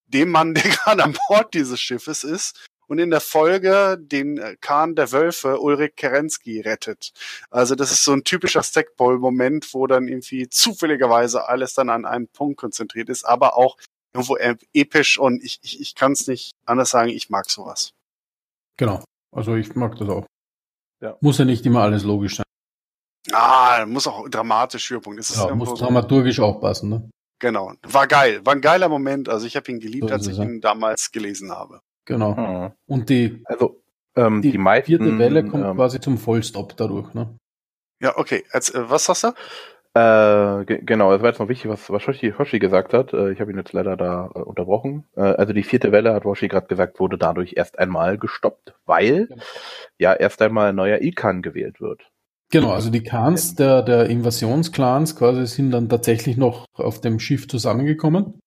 dem 0.07 0.31
Mann, 0.31 0.55
der 0.55 0.65
gerade 0.65 1.05
an 1.05 1.17
Bord 1.29 1.55
dieses 1.55 1.81
Schiffes 1.81 2.25
ist, 2.25 2.69
und 2.89 2.99
in 2.99 3.11
der 3.11 3.21
Folge 3.21 3.99
den 4.01 4.39
äh, 4.39 4.57
Kahn 4.61 4.95
der 4.95 5.13
Wölfe 5.13 5.61
Ulrich 5.61 5.95
Kerensky 5.95 6.61
rettet. 6.61 7.13
Also 7.51 7.75
das 7.75 7.93
ist 7.93 8.03
so 8.03 8.13
ein 8.13 8.25
typischer 8.25 8.63
Stackpole-Moment, 8.63 9.73
wo 9.75 9.87
dann 9.87 10.09
irgendwie 10.09 10.49
zufälligerweise 10.49 11.49
alles 11.49 11.75
dann 11.75 11.91
an 11.91 12.07
einem 12.07 12.29
Punkt 12.29 12.59
konzentriert 12.59 13.11
ist, 13.11 13.25
aber 13.25 13.57
auch 13.57 13.77
irgendwo 14.15 14.37
e- 14.37 14.57
episch 14.75 15.19
und 15.19 15.43
ich, 15.43 15.59
ich, 15.63 15.81
ich 15.81 15.95
kann 15.95 16.13
es 16.13 16.27
nicht 16.27 16.53
anders 16.67 16.91
sagen, 16.91 17.11
ich 17.11 17.31
mag 17.31 17.51
sowas. 17.51 17.93
Genau. 18.77 19.03
Also 19.35 19.55
ich 19.57 19.75
mag 19.75 19.97
das 19.97 20.09
auch. 20.09 20.27
Ja. 21.01 21.17
Muss 21.21 21.39
ja 21.39 21.45
nicht 21.45 21.65
immer 21.67 21.83
alles 21.83 22.05
logisch 22.05 22.37
sein. 22.37 22.45
Ah, 23.33 23.85
muss 23.87 24.07
auch 24.07 24.29
dramatisch 24.29 24.91
Höhepunkt. 24.91 25.19
Das 25.19 25.35
Ja, 25.37 25.55
muss 25.55 25.69
so- 25.71 25.77
dramaturgisch 25.77 26.41
auch 26.41 26.61
passen, 26.61 26.89
ne? 26.89 27.11
Genau. 27.41 27.73
War 27.83 28.07
geil. 28.09 28.45
War 28.45 28.55
ein 28.55 28.61
geiler 28.61 28.89
Moment. 28.89 29.29
Also 29.29 29.47
ich 29.47 29.55
habe 29.55 29.71
ihn 29.71 29.79
geliebt, 29.79 30.09
So 30.09 30.15
als 30.15 30.27
ich 30.27 30.39
ja. 30.39 30.45
ihn 30.45 30.61
damals 30.61 31.11
gelesen 31.13 31.53
habe. 31.53 31.81
Genau. 32.05 32.37
Hm. 32.37 32.73
Und 32.87 33.11
die, 33.11 33.43
Also, 33.45 33.81
ähm, 34.17 34.43
die, 34.43 34.51
die, 34.53 34.59
meisten. 34.59 34.87
vierte 34.87 35.19
Welle 35.19 35.45
kommt 35.47 35.65
ähm, 35.65 35.77
quasi 35.77 36.01
zum 36.01 36.19
Vollstopp 36.19 36.77
dadurch, 36.77 37.13
ne? 37.15 37.37
Ja, 38.01 38.17
okay. 38.17 38.45
Als, 38.51 38.71
äh, 38.71 38.89
was 38.91 39.05
sagst 39.05 39.25
du? 39.25 39.33
Äh, 39.99 40.65
ge- 40.67 40.83
genau, 40.85 41.13
es 41.13 41.23
war 41.23 41.31
jetzt 41.31 41.41
noch 41.41 41.49
wichtig, 41.49 41.69
was, 41.71 41.91
was 41.91 42.07
Hoshi, 42.07 42.33
Hoshi 42.37 42.59
gesagt 42.59 42.93
hat. 42.93 43.13
Äh, 43.13 43.33
ich 43.33 43.41
habe 43.41 43.51
ihn 43.51 43.59
jetzt 43.59 43.73
leider 43.73 43.97
da 43.97 44.31
äh, 44.35 44.39
unterbrochen. 44.39 45.07
Äh, 45.17 45.23
also 45.23 45.53
die 45.53 45.65
vierte 45.65 45.91
Welle, 45.91 46.15
hat 46.15 46.25
Hoshi 46.25 46.47
gerade 46.47 46.67
gesagt, 46.69 47.01
wurde 47.01 47.19
dadurch 47.19 47.55
erst 47.57 47.79
einmal 47.79 48.19
gestoppt, 48.19 48.75
weil 48.87 49.29
ja 49.99 50.13
erst 50.13 50.41
einmal 50.43 50.69
ein 50.69 50.77
neuer 50.77 51.01
Ilkan 51.01 51.43
gewählt 51.43 51.81
wird. 51.81 52.03
Genau, 52.51 52.71
also 52.71 52.91
die 52.91 53.03
Clans 53.03 53.57
der, 53.57 53.83
der 53.83 54.07
Invasionsclans 54.07 55.17
quasi 55.17 55.47
sind 55.47 55.71
dann 55.71 55.89
tatsächlich 55.89 56.37
noch 56.37 56.65
auf 56.75 57.01
dem 57.01 57.19
Schiff 57.19 57.49
zusammengekommen, 57.49 58.41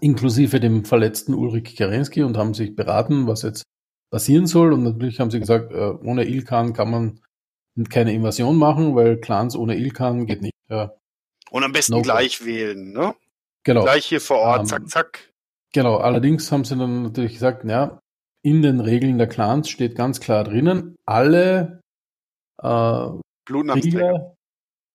inklusive 0.00 0.60
dem 0.60 0.84
verletzten 0.84 1.34
Ulrich 1.34 1.76
Kerensky 1.76 2.22
und 2.22 2.36
haben 2.36 2.54
sich 2.54 2.76
beraten, 2.76 3.26
was 3.26 3.42
jetzt 3.42 3.64
passieren 4.12 4.46
soll. 4.46 4.72
Und 4.72 4.82
natürlich 4.84 5.18
haben 5.18 5.30
sie 5.30 5.40
gesagt, 5.40 5.72
äh, 5.72 5.94
ohne 6.04 6.24
Ilkan 6.24 6.74
kann 6.74 6.90
man 6.90 7.20
keine 7.84 8.12
Invasion 8.12 8.56
machen, 8.56 8.94
weil 8.94 9.18
Clans 9.18 9.56
ohne 9.56 9.76
Ilkan 9.76 10.26
geht 10.26 10.42
nicht. 10.42 10.54
Ja, 10.68 10.92
Und 11.50 11.64
am 11.64 11.72
besten 11.72 11.92
No 11.92 12.02
gleich 12.02 12.44
wählen, 12.44 12.92
ne? 12.92 13.14
genau. 13.64 13.84
Gleich 13.84 14.06
hier 14.06 14.20
vor 14.20 14.38
Ort, 14.38 14.60
Ähm, 14.60 14.66
zack, 14.66 14.88
zack. 14.88 15.32
Genau, 15.72 15.98
allerdings 15.98 16.50
haben 16.50 16.64
sie 16.64 16.76
dann 16.76 17.02
natürlich 17.02 17.34
gesagt, 17.34 17.64
ja, 17.64 18.00
in 18.42 18.62
den 18.62 18.80
Regeln 18.80 19.18
der 19.18 19.26
Clans 19.26 19.68
steht 19.68 19.94
ganz 19.94 20.20
klar 20.20 20.44
drinnen, 20.44 20.96
alle 21.04 21.80
äh, 22.62 23.08
Krieger, 23.46 24.34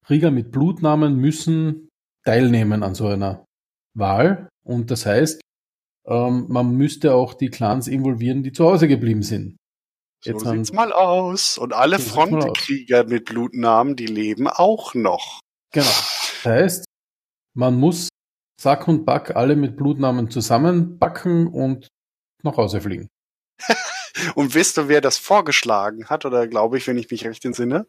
Krieger 0.05 0.31
mit 0.31 0.51
Blutnamen 0.51 1.15
müssen 1.15 1.89
teilnehmen 2.25 2.83
an 2.83 2.95
so 2.95 3.07
einer 3.07 3.45
Wahl. 3.95 4.49
Und 4.63 4.91
das 4.91 5.05
heißt, 5.05 5.41
ähm, 6.07 6.45
man 6.49 6.75
müsste 6.75 7.13
auch 7.13 7.33
die 7.33 7.49
Clans 7.49 7.87
involvieren, 7.87 8.43
die 8.43 8.51
zu 8.51 8.65
Hause 8.65 8.87
geblieben 8.87 9.23
sind. 9.23 9.57
Jetzt 10.23 10.43
so 10.43 10.51
sieht's 10.51 10.73
mal 10.73 10.91
aus. 10.91 11.57
Und 11.57 11.73
alle 11.73 11.99
Frontkrieger 11.99 13.05
mit 13.05 13.25
Blutnamen, 13.25 13.95
die 13.95 14.05
leben 14.05 14.47
auch 14.47 14.93
noch. 14.93 15.39
Genau. 15.71 15.85
Das 15.85 16.45
heißt, 16.45 16.85
man 17.53 17.75
muss 17.75 18.09
Sack 18.59 18.87
und 18.87 19.05
Back 19.05 19.35
alle 19.35 19.55
mit 19.55 19.75
Blutnamen 19.75 20.29
zusammenbacken 20.29 21.47
und 21.47 21.87
nach 22.43 22.57
Hause 22.57 22.81
fliegen. 22.81 23.07
und 24.35 24.53
wisst 24.53 24.77
ihr, 24.77 24.87
wer 24.87 25.01
das 25.01 25.17
vorgeschlagen 25.17 26.07
hat? 26.07 26.25
Oder 26.25 26.47
glaube 26.47 26.77
ich, 26.77 26.87
wenn 26.87 26.97
ich 26.97 27.09
mich 27.09 27.25
recht 27.25 27.43
entsinne? 27.45 27.87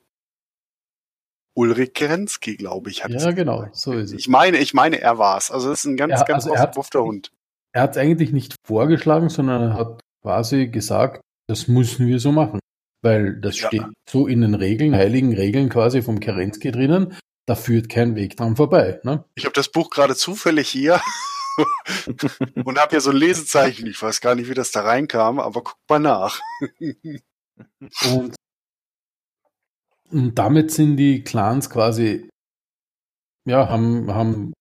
Ulrich 1.55 1.93
Kerensky, 1.93 2.57
glaube 2.57 2.91
ich, 2.91 3.05
hat 3.05 3.11
Ja, 3.11 3.33
genau, 3.33 3.67
so 3.73 3.93
ist 3.93 4.13
es. 4.13 4.19
Ich 4.19 4.29
meine, 4.29 4.57
ich 4.57 4.73
meine, 4.73 5.01
er 5.01 5.19
war 5.19 5.37
es. 5.37 5.51
Also, 5.51 5.69
das 5.69 5.81
ist 5.81 5.85
ein 5.85 5.99
ganz, 5.99 6.13
ja, 6.13 6.25
ganz 6.25 6.45
also 6.47 6.55
ausgebuffter 6.55 7.03
Hund. 7.03 7.31
Er 7.75 7.83
hat 7.83 7.91
es 7.93 7.97
eigentlich 7.99 8.33
nicht 8.33 8.55
vorgeschlagen, 8.67 9.29
sondern 9.29 9.63
er 9.63 9.75
hat 9.75 10.01
quasi 10.23 10.69
gesagt, 10.69 11.21
das 11.53 11.69
müssen 11.69 12.07
wir 12.07 12.19
so 12.19 12.33
machen. 12.33 12.61
Weil 13.03 13.39
das 13.41 13.61
ja. 13.61 13.69
steht 13.69 13.85
so 14.09 14.27
in 14.27 14.41
den 14.41 14.55
Regeln, 14.55 14.95
heiligen 14.95 15.35
Regeln 15.35 15.69
quasi 15.69 16.03
vom 16.03 16.19
Kerensky 16.19 16.73
drinnen, 16.73 17.17
da 17.47 17.57
führt 17.57 17.89
kein 17.89 18.15
Weg 18.17 18.37
dran 18.37 18.57
vorbei. 18.57 19.01
Ne? 19.03 19.25
Ich 19.35 19.45
habe 19.45 19.53
das 19.53 19.69
Buch 19.69 19.91
gerade 19.91 20.17
zufällig 20.17 20.69
hier 20.69 21.01
und 22.65 22.79
habe 22.79 22.91
hier 22.91 23.01
so 23.01 23.11
ein 23.11 23.17
Lesezeichen. 23.17 23.87
Ich 23.87 24.01
weiß 24.01 24.21
gar 24.21 24.35
nicht, 24.35 24.49
wie 24.49 24.55
das 24.55 24.71
da 24.71 24.83
reinkam, 24.83 25.41
aber 25.41 25.63
guck 25.63 25.77
mal 25.89 25.99
nach. 25.99 26.41
und 28.15 28.35
und 30.11 30.39
damit 30.39 30.71
sind 30.71 30.97
die 30.99 31.25
Clans 31.25 31.71
quasi, 31.71 32.29
ja, 33.47 33.69
haben, 33.71 34.13
haben 34.13 34.53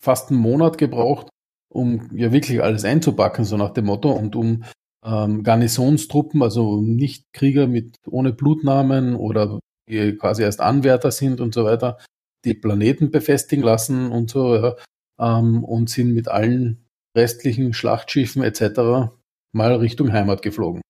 fast 0.00 0.30
einen 0.30 0.38
Monat 0.38 0.78
gebraucht, 0.78 1.28
um 1.68 2.08
ja 2.16 2.32
wirklich 2.32 2.62
alles 2.62 2.84
einzupacken, 2.84 3.44
so 3.44 3.56
nach 3.56 3.70
dem 3.70 3.86
Motto, 3.86 4.12
und 4.12 4.36
um 4.36 4.64
ähm, 5.04 5.42
Garnisonstruppen, 5.42 6.42
also 6.42 6.80
nicht 6.80 7.32
Krieger 7.32 7.66
mit 7.66 7.96
ohne 8.06 8.32
Blutnamen 8.32 9.16
oder 9.16 9.58
die 9.88 10.16
quasi 10.16 10.42
erst 10.42 10.60
Anwärter 10.60 11.10
sind 11.10 11.40
und 11.40 11.54
so 11.54 11.64
weiter, 11.64 11.98
die 12.44 12.54
Planeten 12.54 13.10
befestigen 13.10 13.64
lassen 13.64 14.10
und 14.10 14.30
so, 14.30 14.54
ja, 14.54 14.76
ähm, 15.20 15.64
und 15.64 15.90
sind 15.90 16.14
mit 16.14 16.28
allen 16.28 16.84
restlichen 17.16 17.72
Schlachtschiffen 17.72 18.42
etc. 18.42 19.12
mal 19.52 19.74
Richtung 19.74 20.12
Heimat 20.12 20.42
geflogen. 20.42 20.80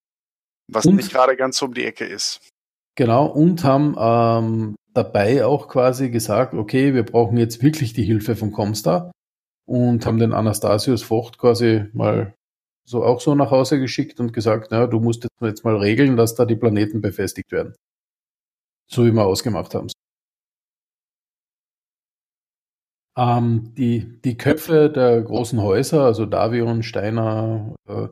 Was 0.70 0.86
und, 0.86 0.96
nicht 0.96 1.10
gerade 1.10 1.36
ganz 1.36 1.60
um 1.62 1.74
die 1.74 1.84
Ecke 1.84 2.04
ist. 2.04 2.40
Genau, 2.94 3.26
und 3.26 3.64
haben 3.64 3.96
ähm, 3.98 4.74
dabei 4.94 5.44
auch 5.44 5.68
quasi 5.68 6.10
gesagt, 6.10 6.54
okay, 6.54 6.94
wir 6.94 7.04
brauchen 7.04 7.36
jetzt 7.38 7.62
wirklich 7.62 7.92
die 7.92 8.04
Hilfe 8.04 8.36
von 8.36 8.52
Comstar 8.52 9.10
und 9.66 10.04
haben 10.06 10.18
den 10.18 10.32
Anastasius 10.32 11.02
Vocht 11.02 11.38
quasi 11.38 11.86
mal 11.92 12.34
so 12.84 13.04
auch 13.04 13.20
so 13.20 13.34
nach 13.34 13.50
Hause 13.50 13.78
geschickt 13.78 14.20
und 14.20 14.32
gesagt, 14.32 14.68
na, 14.70 14.86
du 14.86 15.00
musst 15.00 15.26
jetzt 15.40 15.64
mal 15.64 15.76
regeln, 15.76 16.16
dass 16.16 16.34
da 16.34 16.44
die 16.44 16.56
Planeten 16.56 17.00
befestigt 17.00 17.52
werden. 17.52 17.74
So 18.90 19.06
wie 19.06 19.12
wir 19.12 19.24
ausgemacht 19.24 19.74
haben. 19.74 19.88
Ähm, 23.16 23.74
die, 23.74 24.20
die 24.22 24.36
Köpfe 24.36 24.90
der 24.90 25.22
großen 25.22 25.60
Häuser, 25.60 26.04
also 26.04 26.24
Davion, 26.26 26.82
Steiner, 26.82 27.74
äh, 27.86 28.08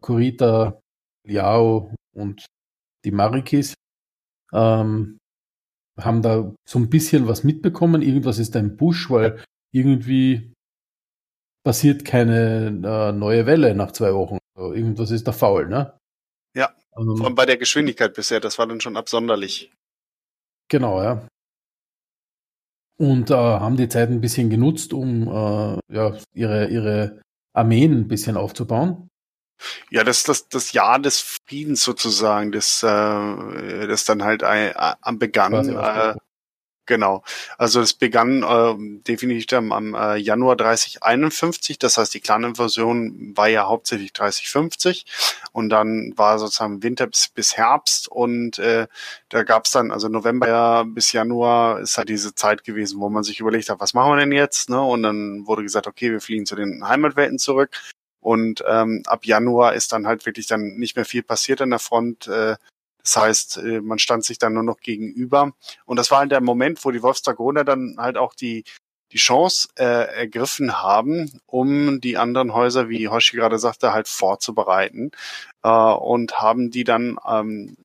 Kurita, 0.00 0.80
Liao 1.26 1.94
und 2.14 2.46
die 3.04 3.12
Marikis, 3.12 3.74
ähm, 4.52 5.18
haben 5.98 6.22
da 6.22 6.52
so 6.68 6.78
ein 6.78 6.90
bisschen 6.90 7.28
was 7.28 7.44
mitbekommen. 7.44 8.02
Irgendwas 8.02 8.38
ist 8.38 8.56
im 8.56 8.76
Busch, 8.76 9.10
weil 9.10 9.42
irgendwie 9.72 10.53
passiert 11.64 12.04
keine 12.04 12.66
äh, 12.68 13.12
neue 13.12 13.46
Welle 13.46 13.74
nach 13.74 13.92
zwei 13.92 14.14
Wochen. 14.14 14.38
Also 14.56 14.72
irgendwas 14.72 15.10
ist 15.10 15.26
da 15.26 15.32
faul, 15.32 15.68
ne? 15.68 15.98
Ja, 16.54 16.72
ähm, 16.96 17.16
vor 17.16 17.26
allem 17.26 17.34
bei 17.34 17.46
der 17.46 17.56
Geschwindigkeit 17.56 18.14
bisher, 18.14 18.38
das 18.38 18.58
war 18.58 18.66
dann 18.66 18.80
schon 18.80 18.96
absonderlich. 18.96 19.72
Genau, 20.68 21.02
ja. 21.02 21.26
Und 22.96 23.30
äh, 23.30 23.34
haben 23.34 23.76
die 23.76 23.88
Zeit 23.88 24.10
ein 24.10 24.20
bisschen 24.20 24.50
genutzt, 24.50 24.92
um 24.92 25.26
äh, 25.26 25.78
ja, 25.92 26.16
ihre, 26.32 26.68
ihre 26.68 27.22
Armeen 27.52 27.92
ein 27.92 28.08
bisschen 28.08 28.36
aufzubauen. 28.36 29.08
Ja, 29.90 30.04
das 30.04 30.24
das 30.24 30.48
das 30.48 30.72
Jahr 30.72 30.98
des 30.98 31.20
Friedens 31.20 31.82
sozusagen, 31.82 32.52
das 32.52 32.82
äh, 32.82 33.86
das 33.86 34.04
dann 34.04 34.22
halt 34.22 34.42
äh, 34.42 34.72
am 34.74 35.18
begann. 35.18 35.68
Äh, 35.68 36.14
genau. 36.86 37.22
Also 37.58 37.80
es 37.80 37.94
begann 37.94 38.42
äh, 38.42 38.74
definitiv 39.02 39.52
am, 39.52 39.94
äh, 39.94 40.16
Januar 40.16 40.56
3051. 40.56 41.78
Das 41.78 41.98
heißt, 41.98 42.14
die 42.14 42.20
Clan-Invasion 42.20 43.32
war 43.36 43.48
ja 43.48 43.66
hauptsächlich 43.66 44.12
3050 44.12 45.06
und 45.52 45.68
dann 45.70 46.12
war 46.16 46.38
sozusagen 46.38 46.82
Winter 46.82 47.06
bis, 47.06 47.28
bis 47.28 47.56
Herbst 47.56 48.08
und 48.08 48.58
äh, 48.58 48.86
da 49.28 49.42
gab's 49.42 49.70
dann 49.70 49.90
also 49.90 50.08
November 50.08 50.84
bis 50.86 51.12
Januar 51.12 51.80
ist 51.80 51.98
halt 51.98 52.08
diese 52.08 52.34
Zeit 52.34 52.64
gewesen, 52.64 53.00
wo 53.00 53.08
man 53.08 53.24
sich 53.24 53.40
überlegt 53.40 53.68
hat, 53.68 53.80
was 53.80 53.94
machen 53.94 54.12
wir 54.12 54.16
denn 54.16 54.32
jetzt? 54.32 54.70
Ne? 54.70 54.80
Und 54.80 55.02
dann 55.02 55.46
wurde 55.46 55.62
gesagt, 55.62 55.86
okay, 55.86 56.10
wir 56.10 56.20
fliegen 56.20 56.46
zu 56.46 56.56
den 56.56 56.86
Heimatwelten 56.86 57.38
zurück. 57.38 57.70
Und 58.20 58.64
ähm, 58.66 59.02
ab 59.06 59.26
Januar 59.26 59.74
ist 59.74 59.92
dann 59.92 60.06
halt 60.06 60.24
wirklich 60.24 60.46
dann 60.46 60.76
nicht 60.76 60.96
mehr 60.96 61.04
viel 61.04 61.22
passiert 61.22 61.60
an 61.60 61.70
der 61.70 61.78
Front. 61.78 62.26
Äh, 62.26 62.56
das 63.04 63.16
heißt, 63.16 63.56
äh, 63.58 63.80
man 63.80 63.98
stand 63.98 64.24
sich 64.24 64.38
dann 64.38 64.54
nur 64.54 64.62
noch 64.62 64.80
gegenüber. 64.80 65.52
Und 65.84 65.98
das 65.98 66.10
war 66.10 66.20
halt 66.20 66.32
der 66.32 66.40
Moment, 66.40 66.84
wo 66.84 66.90
die 66.90 67.02
Wolfsdragoner 67.02 67.64
dann 67.64 67.96
halt 67.98 68.16
auch 68.16 68.34
die, 68.34 68.64
die 69.12 69.18
Chance 69.18 69.68
äh, 69.76 69.84
ergriffen 69.84 70.82
haben, 70.82 71.40
um 71.46 72.00
die 72.00 72.16
anderen 72.16 72.54
Häuser, 72.54 72.88
wie 72.88 73.08
Hoshi 73.08 73.36
gerade 73.36 73.58
sagte, 73.58 73.92
halt 73.92 74.08
vorzubereiten. 74.08 75.10
Äh, 75.62 75.68
und 75.68 76.40
haben 76.40 76.70
die 76.70 76.84
dann 76.84 77.18
ähm, 77.28 77.76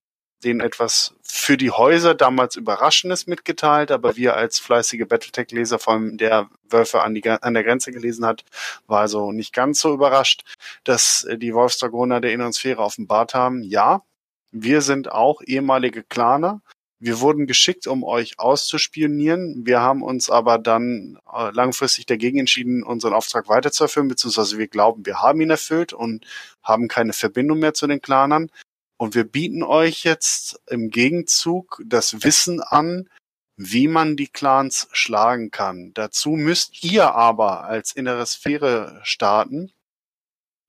denen 0.44 0.62
etwas 0.62 1.16
für 1.22 1.58
die 1.58 1.72
Häuser 1.72 2.16
damals 2.16 2.56
Überraschendes 2.56 3.28
mitgeteilt, 3.28 3.92
aber 3.92 4.16
wir 4.16 4.38
als 4.38 4.58
fleißige 4.60 5.06
Battletech-Leser, 5.06 5.80
vor 5.80 5.94
allem 5.94 6.18
der 6.18 6.50
Wölfe 6.70 7.02
an, 7.02 7.14
die, 7.14 7.30
an 7.30 7.54
der 7.54 7.64
Grenze 7.64 7.92
gelesen 7.92 8.26
hat, 8.26 8.46
war 8.88 9.02
also 9.02 9.34
nicht 9.34 9.54
ganz 9.54 9.82
so 9.82 9.94
überrascht, 9.94 10.44
dass 10.86 11.26
äh, 11.26 11.38
die 11.38 11.54
Wolfsdragoner 11.54 12.22
der 12.22 12.32
inneren 12.32 12.54
Sphäre 12.54 12.82
offenbart 12.82 13.34
haben. 13.34 13.64
Ja, 13.64 14.04
wir 14.52 14.82
sind 14.82 15.12
auch 15.12 15.42
ehemalige 15.46 16.04
Claner. 16.04 16.62
Wir 17.02 17.22
wurden 17.22 17.48
geschickt, 17.48 17.88
um 17.88 18.04
euch 18.04 18.40
auszuspionieren. 18.40 19.66
Wir 19.66 19.80
haben 19.80 20.04
uns 20.04 20.30
aber 20.30 20.58
dann 20.58 21.18
äh, 21.34 21.50
langfristig 21.52 22.06
dagegen 22.08 22.40
entschieden, 22.40 22.84
unseren 22.84 23.14
Auftrag 23.14 23.48
weiterzuerfüllen, 23.48 24.10
beziehungsweise 24.10 24.58
wir 24.58 24.68
glauben, 24.68 25.06
wir 25.06 25.22
haben 25.22 25.40
ihn 25.40 25.50
erfüllt 25.50 25.94
und 25.94 26.26
haben 26.62 26.90
keine 26.90 27.14
Verbindung 27.14 27.60
mehr 27.60 27.74
zu 27.74 27.88
den 27.88 28.02
Clanern. 28.02 28.52
Und 28.98 29.16
wir 29.16 29.24
bieten 29.24 29.64
euch 29.64 30.04
jetzt 30.04 30.60
im 30.68 30.90
Gegenzug 30.90 31.82
das 31.86 32.22
Wissen 32.24 32.60
an, 32.62 33.08
wie 33.56 33.88
man 33.88 34.18
die 34.18 34.28
Clans 34.28 34.90
schlagen 34.92 35.52
kann. 35.52 35.94
Dazu 35.94 36.32
müsst 36.32 36.84
ihr 36.84 37.14
aber 37.16 37.64
als 37.64 37.94
innere 37.94 38.26
Sphäre 38.26 39.00
starten, 39.04 39.72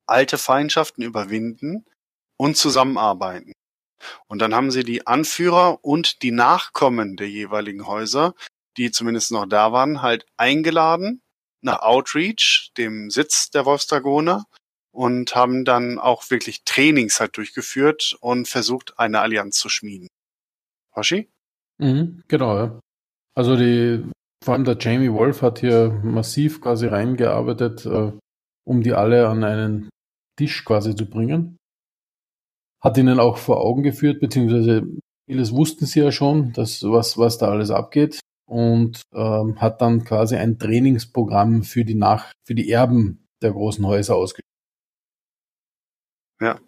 alte 0.07 0.39
Feindschaften 0.39 1.03
überwinden 1.03 1.85
und 2.37 2.57
zusammenarbeiten. 2.57 3.53
Und 4.27 4.41
dann 4.41 4.55
haben 4.55 4.71
sie 4.71 4.85
die 4.85 5.07
Anführer 5.07 5.85
und 5.85 6.23
die 6.23 6.33
Nachkommen 6.33 7.17
der 7.17 7.29
jeweiligen 7.29 7.87
Häuser, 7.87 8.35
die 8.77 8.91
zumindest 8.91 9.33
noch 9.33 9.47
da 9.47 9.73
waren, 9.73 10.03
halt 10.03 10.27
eingeladen 10.37 11.23
nach 11.63 11.81
Outreach, 11.81 12.73
dem 12.77 13.11
Sitz 13.11 13.51
der 13.51 13.67
Wolfsdragoner, 13.67 14.47
und 14.93 15.35
haben 15.35 15.65
dann 15.65 15.99
auch 15.99 16.31
wirklich 16.31 16.65
Trainings 16.65 17.21
halt 17.21 17.37
durchgeführt 17.37 18.17
und 18.21 18.49
versucht, 18.49 18.99
eine 18.99 19.21
Allianz 19.21 19.57
zu 19.57 19.69
schmieden. 19.69 20.09
Hoshi? 20.97 21.31
Mhm, 21.79 22.23
genau, 22.29 22.57
ja. 22.57 22.81
Also 23.37 23.57
die, 23.57 24.05
vor 24.45 24.55
allem 24.55 24.65
der 24.65 24.77
Jamie 24.79 25.13
Wolf 25.13 25.43
hat 25.43 25.61
hier 25.61 25.91
massiv 26.03 26.61
quasi 26.61 26.87
reingearbeitet, 26.87 27.87
äh, 27.87 28.13
um 28.65 28.83
die 28.83 28.93
alle 28.93 29.29
an 29.29 29.45
einen 29.45 29.89
Tisch 30.37 30.65
quasi 30.65 30.97
zu 30.97 31.09
bringen. 31.09 31.57
Hat 32.81 32.97
ihnen 32.97 33.21
auch 33.21 33.37
vor 33.37 33.61
Augen 33.61 33.83
geführt, 33.83 34.21
beziehungsweise 34.21 34.83
vieles 35.27 35.53
wussten 35.53 35.87
sie 35.87 36.01
ja 36.01 36.13
schon, 36.13 36.53
dass 36.53 36.83
was, 36.83 37.19
was 37.19 37.39
da 37.39 37.49
alles 37.49 37.71
abgeht 37.71 38.21
und 38.47 39.03
ähm, 39.15 39.61
hat 39.61 39.81
dann 39.81 40.05
quasi 40.05 40.37
ein 40.37 40.59
Trainingsprogramm 40.59 41.63
für 41.63 41.85
die 41.85 41.95
Nach 41.95 42.33
für 42.45 42.55
die 42.55 42.71
Erben 42.71 43.29
der 43.43 43.53
großen 43.53 43.87
Häuser 43.87 44.17
ausgeführt. 44.17 44.45
Ja. 46.41 46.59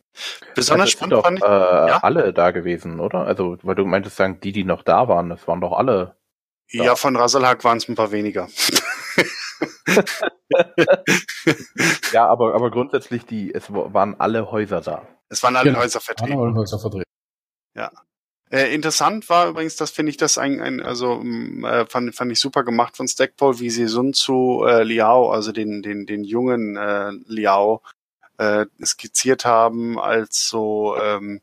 Besonders 0.54 0.88
also 0.88 0.92
spannend 0.92 1.12
doch, 1.12 1.24
fand 1.24 1.38
ich, 1.38 1.44
äh, 1.44 1.48
ja? 1.48 1.98
alle 2.02 2.32
da 2.32 2.50
gewesen, 2.50 3.00
oder? 3.00 3.26
Also, 3.26 3.56
weil 3.62 3.74
du 3.74 3.84
meintest 3.84 4.16
sagen, 4.16 4.38
die, 4.40 4.52
die 4.52 4.64
noch 4.64 4.82
da 4.82 5.08
waren, 5.08 5.30
das 5.30 5.48
waren 5.48 5.60
doch 5.60 5.72
alle. 5.72 6.16
Da. 6.72 6.84
Ja, 6.84 6.96
von 6.96 7.16
Rasalhak 7.16 7.64
waren 7.64 7.78
es 7.78 7.88
ein 7.88 7.94
paar 7.94 8.12
weniger. 8.12 8.48
ja, 12.12 12.26
aber, 12.26 12.54
aber 12.54 12.70
grundsätzlich, 12.70 13.26
die, 13.26 13.52
es 13.52 13.72
waren 13.72 14.18
alle 14.18 14.50
Häuser 14.50 14.80
da. 14.80 15.06
Es 15.28 15.42
waren 15.42 15.56
alle 15.56 15.70
Genau. 15.70 15.80
Häuser 15.80 16.00
vertreten. 16.00 16.38
Alle 16.38 16.54
Häuser 16.54 16.78
vertreten. 16.78 17.04
Äh, 18.52 18.74
interessant 18.74 19.30
war 19.30 19.48
übrigens, 19.48 19.76
das 19.76 19.90
finde 19.90 20.10
ich 20.10 20.18
das 20.18 20.36
ein, 20.36 20.60
ein 20.60 20.82
also 20.82 21.22
äh, 21.22 21.86
fand, 21.86 22.14
fand 22.14 22.32
ich 22.32 22.38
super 22.38 22.64
gemacht 22.64 22.98
von 22.98 23.08
Stackpole, 23.08 23.58
wie 23.60 23.70
sie 23.70 23.86
Sun 23.86 24.12
Tzu 24.12 24.66
äh, 24.68 24.82
Liao, 24.82 25.30
also 25.30 25.52
den 25.52 25.82
den 25.82 26.04
den 26.04 26.22
jungen 26.22 26.76
äh, 26.76 27.12
Liao 27.26 27.80
äh, 28.36 28.66
skizziert 28.84 29.46
haben 29.46 29.98
als 29.98 30.48
so 30.48 30.94
ähm, 31.00 31.40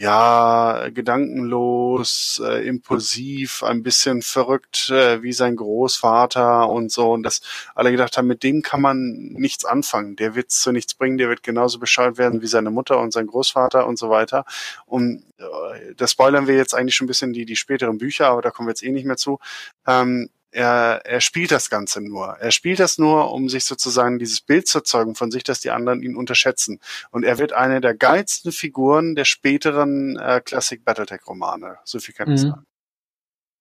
ja 0.00 0.88
gedankenlos, 0.88 2.40
äh, 2.42 2.66
impulsiv, 2.66 3.62
ein 3.62 3.82
bisschen 3.82 4.22
verrückt 4.22 4.88
äh, 4.88 5.22
wie 5.22 5.34
sein 5.34 5.56
Großvater 5.56 6.70
und 6.70 6.90
so 6.90 7.12
und 7.12 7.22
das 7.22 7.42
alle 7.74 7.90
gedacht 7.90 8.16
haben, 8.16 8.26
mit 8.26 8.42
dem 8.42 8.62
kann 8.62 8.80
man 8.80 9.12
nichts 9.34 9.66
anfangen. 9.66 10.16
Der 10.16 10.34
wird 10.34 10.50
zu 10.52 10.72
nichts 10.72 10.94
bringen, 10.94 11.18
der 11.18 11.28
wird 11.28 11.42
genauso 11.42 11.78
bescheuert 11.78 12.16
werden 12.16 12.40
wie 12.40 12.46
seine 12.46 12.70
Mutter 12.70 12.98
und 12.98 13.12
sein 13.12 13.26
Großvater 13.26 13.86
und 13.86 13.98
so 13.98 14.08
weiter. 14.08 14.46
Und 14.86 15.22
äh, 15.36 15.94
das 15.94 16.12
spoilern 16.12 16.46
wir 16.46 16.56
jetzt 16.56 16.74
eigentlich 16.74 16.94
schon 16.94 17.04
ein 17.04 17.08
bisschen 17.08 17.34
die, 17.34 17.44
die 17.44 17.56
späteren 17.56 17.98
Bücher, 17.98 18.28
aber 18.28 18.40
da 18.40 18.50
kommen 18.50 18.68
wir 18.68 18.72
jetzt 18.72 18.82
eh 18.82 18.92
nicht 18.92 19.04
mehr 19.04 19.18
zu. 19.18 19.38
Ähm, 19.86 20.30
er, 20.52 21.02
er 21.04 21.20
spielt 21.20 21.50
das 21.50 21.70
Ganze 21.70 22.00
nur. 22.00 22.36
Er 22.40 22.50
spielt 22.50 22.80
das 22.80 22.98
nur, 22.98 23.32
um 23.32 23.48
sich 23.48 23.64
sozusagen 23.64 24.18
dieses 24.18 24.40
Bild 24.40 24.66
zu 24.66 24.78
erzeugen 24.78 25.14
von 25.14 25.30
sich, 25.30 25.44
dass 25.44 25.60
die 25.60 25.70
anderen 25.70 26.02
ihn 26.02 26.16
unterschätzen. 26.16 26.80
Und 27.10 27.24
er 27.24 27.38
wird 27.38 27.52
eine 27.52 27.80
der 27.80 27.94
geilsten 27.94 28.52
Figuren 28.52 29.14
der 29.14 29.24
späteren 29.24 30.16
äh, 30.18 30.40
Classic 30.44 30.84
Battletech-Romane. 30.84 31.78
So 31.84 31.98
viel 32.00 32.14
kann 32.14 32.32
ich 32.32 32.42
Mhm. 32.42 32.48
sagen. 32.48 32.64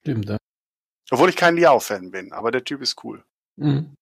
Stimmt, 0.01 0.29
ja. 0.29 0.37
Obwohl 1.11 1.29
ich 1.29 1.35
kein 1.35 1.55
Liao-Fan 1.55 2.11
bin, 2.11 2.31
aber 2.33 2.51
der 2.51 2.63
Typ 2.63 2.81
ist 2.81 3.03
cool. 3.03 3.23
Mhm. 3.57 3.95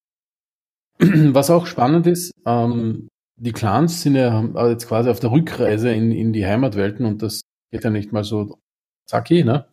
Was 0.99 1.49
auch 1.49 1.67
spannend 1.67 2.07
ist, 2.07 2.31
ähm, 2.45 3.07
die 3.39 3.51
Clans 3.51 4.01
sind 4.01 4.15
ja 4.15 4.43
äh, 4.55 4.69
jetzt 4.71 4.87
quasi 4.87 5.09
auf 5.09 5.19
der 5.19 5.31
Rückreise 5.31 5.91
in, 5.91 6.11
in 6.11 6.33
die 6.33 6.45
Heimatwelten 6.45 7.05
und 7.05 7.21
das 7.21 7.41
geht 7.71 7.83
ja 7.83 7.89
nicht 7.89 8.11
mal 8.11 8.23
so 8.23 8.57
zacki, 9.05 9.43
ne? 9.43 9.67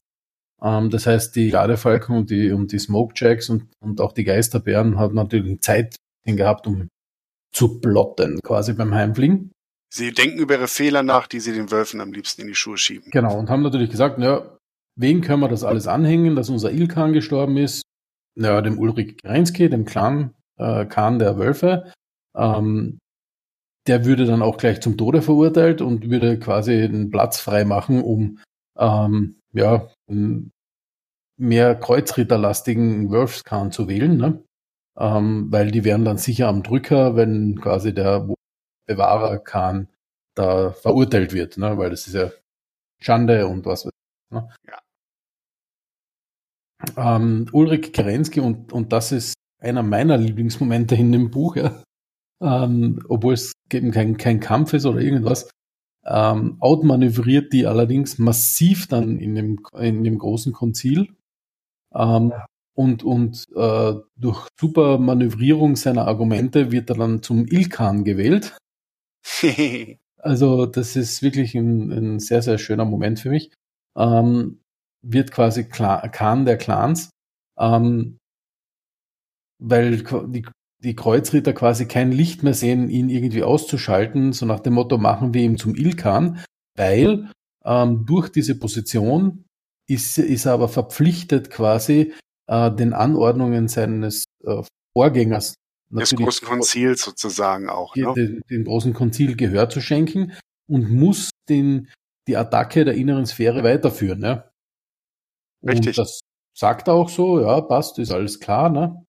Ähm, 0.62 0.90
das 0.90 1.06
heißt, 1.06 1.34
die 1.36 1.50
Ladefalken 1.50 2.16
und 2.16 2.30
die, 2.30 2.52
und 2.52 2.72
die 2.72 2.78
Smokejacks 2.78 3.48
und, 3.50 3.66
und 3.80 4.00
auch 4.00 4.12
die 4.12 4.24
Geisterbären 4.24 4.98
haben 4.98 5.14
natürlich 5.14 5.60
Zeit 5.60 5.96
gehabt, 6.24 6.66
um 6.66 6.88
zu 7.52 7.80
plotten, 7.80 8.40
quasi 8.42 8.72
beim 8.72 8.94
Heimfliegen. 8.94 9.52
Sie 9.92 10.12
denken 10.12 10.38
über 10.38 10.54
ihre 10.54 10.66
Fehler 10.66 11.02
nach, 11.04 11.28
die 11.28 11.38
sie 11.38 11.52
den 11.52 11.70
Wölfen 11.70 12.00
am 12.00 12.12
liebsten 12.12 12.42
in 12.42 12.48
die 12.48 12.54
Schuhe 12.54 12.76
schieben. 12.76 13.10
Genau, 13.12 13.38
und 13.38 13.48
haben 13.48 13.62
natürlich 13.62 13.90
gesagt, 13.90 14.18
ja, 14.18 14.58
wen 14.96 15.20
können 15.20 15.40
wir 15.40 15.48
das 15.48 15.62
alles 15.62 15.86
anhängen, 15.86 16.34
dass 16.34 16.50
unser 16.50 16.72
Ilkan 16.72 17.12
gestorben 17.12 17.56
ist? 17.56 17.82
Ja, 18.36 18.60
dem 18.60 18.78
Ulrich 18.78 19.18
Gerensky, 19.18 19.68
dem 19.68 19.84
Clan, 19.84 20.34
äh, 20.58 20.86
Khan 20.86 21.20
der 21.20 21.38
Wölfe. 21.38 21.92
Ähm, 22.36 22.98
der 23.86 24.04
würde 24.04 24.24
dann 24.24 24.42
auch 24.42 24.56
gleich 24.56 24.80
zum 24.80 24.96
Tode 24.96 25.22
verurteilt 25.22 25.80
und 25.80 26.10
würde 26.10 26.38
quasi 26.38 26.72
einen 26.72 27.10
Platz 27.10 27.38
frei 27.38 27.64
machen, 27.64 28.02
um 28.02 28.38
ähm, 28.76 29.38
ja, 29.54 29.88
mehr 31.36 31.74
kreuzritterlastigen 31.74 33.10
Wolfskhan 33.10 33.72
zu 33.72 33.88
wählen, 33.88 34.16
ne? 34.16 34.44
ähm, 34.98 35.46
weil 35.50 35.70
die 35.70 35.84
wären 35.84 36.04
dann 36.04 36.18
sicher 36.18 36.48
am 36.48 36.62
Drücker, 36.62 37.16
wenn 37.16 37.60
quasi 37.60 37.94
der 37.94 38.28
Bewahrer 38.86 39.38
Khan 39.38 39.88
da 40.34 40.72
verurteilt 40.72 41.32
wird, 41.32 41.56
ne? 41.56 41.78
weil 41.78 41.90
das 41.90 42.06
ist 42.06 42.14
ja 42.14 42.30
Schande 43.00 43.46
und 43.46 43.66
was 43.66 43.86
weiß 43.86 43.92
ich. 43.92 44.34
Ne? 44.34 44.48
Ähm, 46.96 47.46
Ulrich 47.52 47.92
Kerensky 47.92 48.40
und, 48.40 48.72
und 48.72 48.92
das 48.92 49.12
ist 49.12 49.34
einer 49.58 49.82
meiner 49.82 50.18
Lieblingsmomente 50.18 50.94
in 50.94 51.12
dem 51.12 51.30
Buch, 51.30 51.56
ja. 51.56 51.82
ähm, 52.42 53.02
obwohl 53.08 53.34
es 53.34 53.52
eben 53.72 53.90
kein, 53.90 54.16
kein 54.16 54.40
Kampf 54.40 54.74
ist 54.74 54.84
oder 54.84 55.00
irgendwas, 55.00 55.50
ähm, 56.06 56.56
outmanövriert 56.60 57.52
die 57.52 57.66
allerdings 57.66 58.18
massiv 58.18 58.88
dann 58.88 59.18
in 59.18 59.34
dem, 59.34 59.60
in 59.78 60.04
dem 60.04 60.18
großen 60.18 60.52
Konzil 60.52 61.08
ähm, 61.94 62.32
und, 62.74 63.04
und 63.04 63.44
äh, 63.54 63.94
durch 64.16 64.48
super 64.58 64.98
Manövrierung 64.98 65.76
seiner 65.76 66.06
Argumente 66.06 66.72
wird 66.72 66.90
er 66.90 66.96
dann 66.96 67.22
zum 67.22 67.46
Ilkan 67.46 68.04
gewählt. 68.04 68.56
Also 70.24 70.64
das 70.64 70.96
ist 70.96 71.20
wirklich 71.22 71.54
ein, 71.54 71.92
ein 71.92 72.18
sehr, 72.18 72.40
sehr 72.40 72.56
schöner 72.56 72.86
Moment 72.86 73.20
für 73.20 73.28
mich. 73.28 73.52
Ähm, 73.94 74.62
wird 75.02 75.30
quasi 75.30 75.68
Kla 75.68 76.08
Khan 76.08 76.46
der 76.46 76.56
Clans, 76.56 77.10
ähm, 77.58 78.16
weil 79.58 80.02
die, 80.28 80.46
die 80.84 80.94
Kreuzritter 80.94 81.52
quasi 81.54 81.86
kein 81.86 82.12
Licht 82.12 82.42
mehr 82.42 82.54
sehen, 82.54 82.90
ihn 82.90 83.08
irgendwie 83.08 83.42
auszuschalten, 83.42 84.32
so 84.32 84.46
nach 84.46 84.60
dem 84.60 84.74
Motto, 84.74 84.98
machen 84.98 85.34
wir 85.34 85.42
ihn 85.42 85.56
zum 85.56 85.74
Ilkan, 85.74 86.44
weil 86.76 87.30
ähm, 87.64 88.04
durch 88.06 88.28
diese 88.28 88.58
Position 88.58 89.44
ist, 89.88 90.18
ist 90.18 90.44
er 90.44 90.52
aber 90.52 90.68
verpflichtet 90.68 91.50
quasi 91.50 92.12
äh, 92.46 92.70
den 92.70 92.92
Anordnungen 92.92 93.68
seines 93.68 94.24
äh, 94.44 94.62
Vorgängers 94.96 95.54
Des 95.90 96.14
großen 96.14 96.46
Konzils 96.46 97.02
sozusagen 97.02 97.68
auch. 97.68 97.96
Ne? 97.96 98.12
den, 98.14 98.42
den 98.50 98.64
großen 98.64 98.92
Konzil 98.92 99.36
Gehör 99.36 99.70
zu 99.70 99.80
schenken 99.80 100.32
und 100.68 100.90
muss 100.90 101.30
den, 101.48 101.88
die 102.28 102.36
Attacke 102.36 102.84
der 102.84 102.94
inneren 102.94 103.26
Sphäre 103.26 103.64
weiterführen. 103.64 104.20
Ne? 104.20 104.50
Richtig. 105.66 105.88
Und 105.88 105.98
das 105.98 106.20
sagt 106.56 106.88
er 106.88 106.94
auch 106.94 107.08
so, 107.08 107.40
ja, 107.40 107.60
passt, 107.62 107.98
ist 107.98 108.12
alles 108.12 108.38
klar. 108.38 108.68
Ne? 108.68 109.03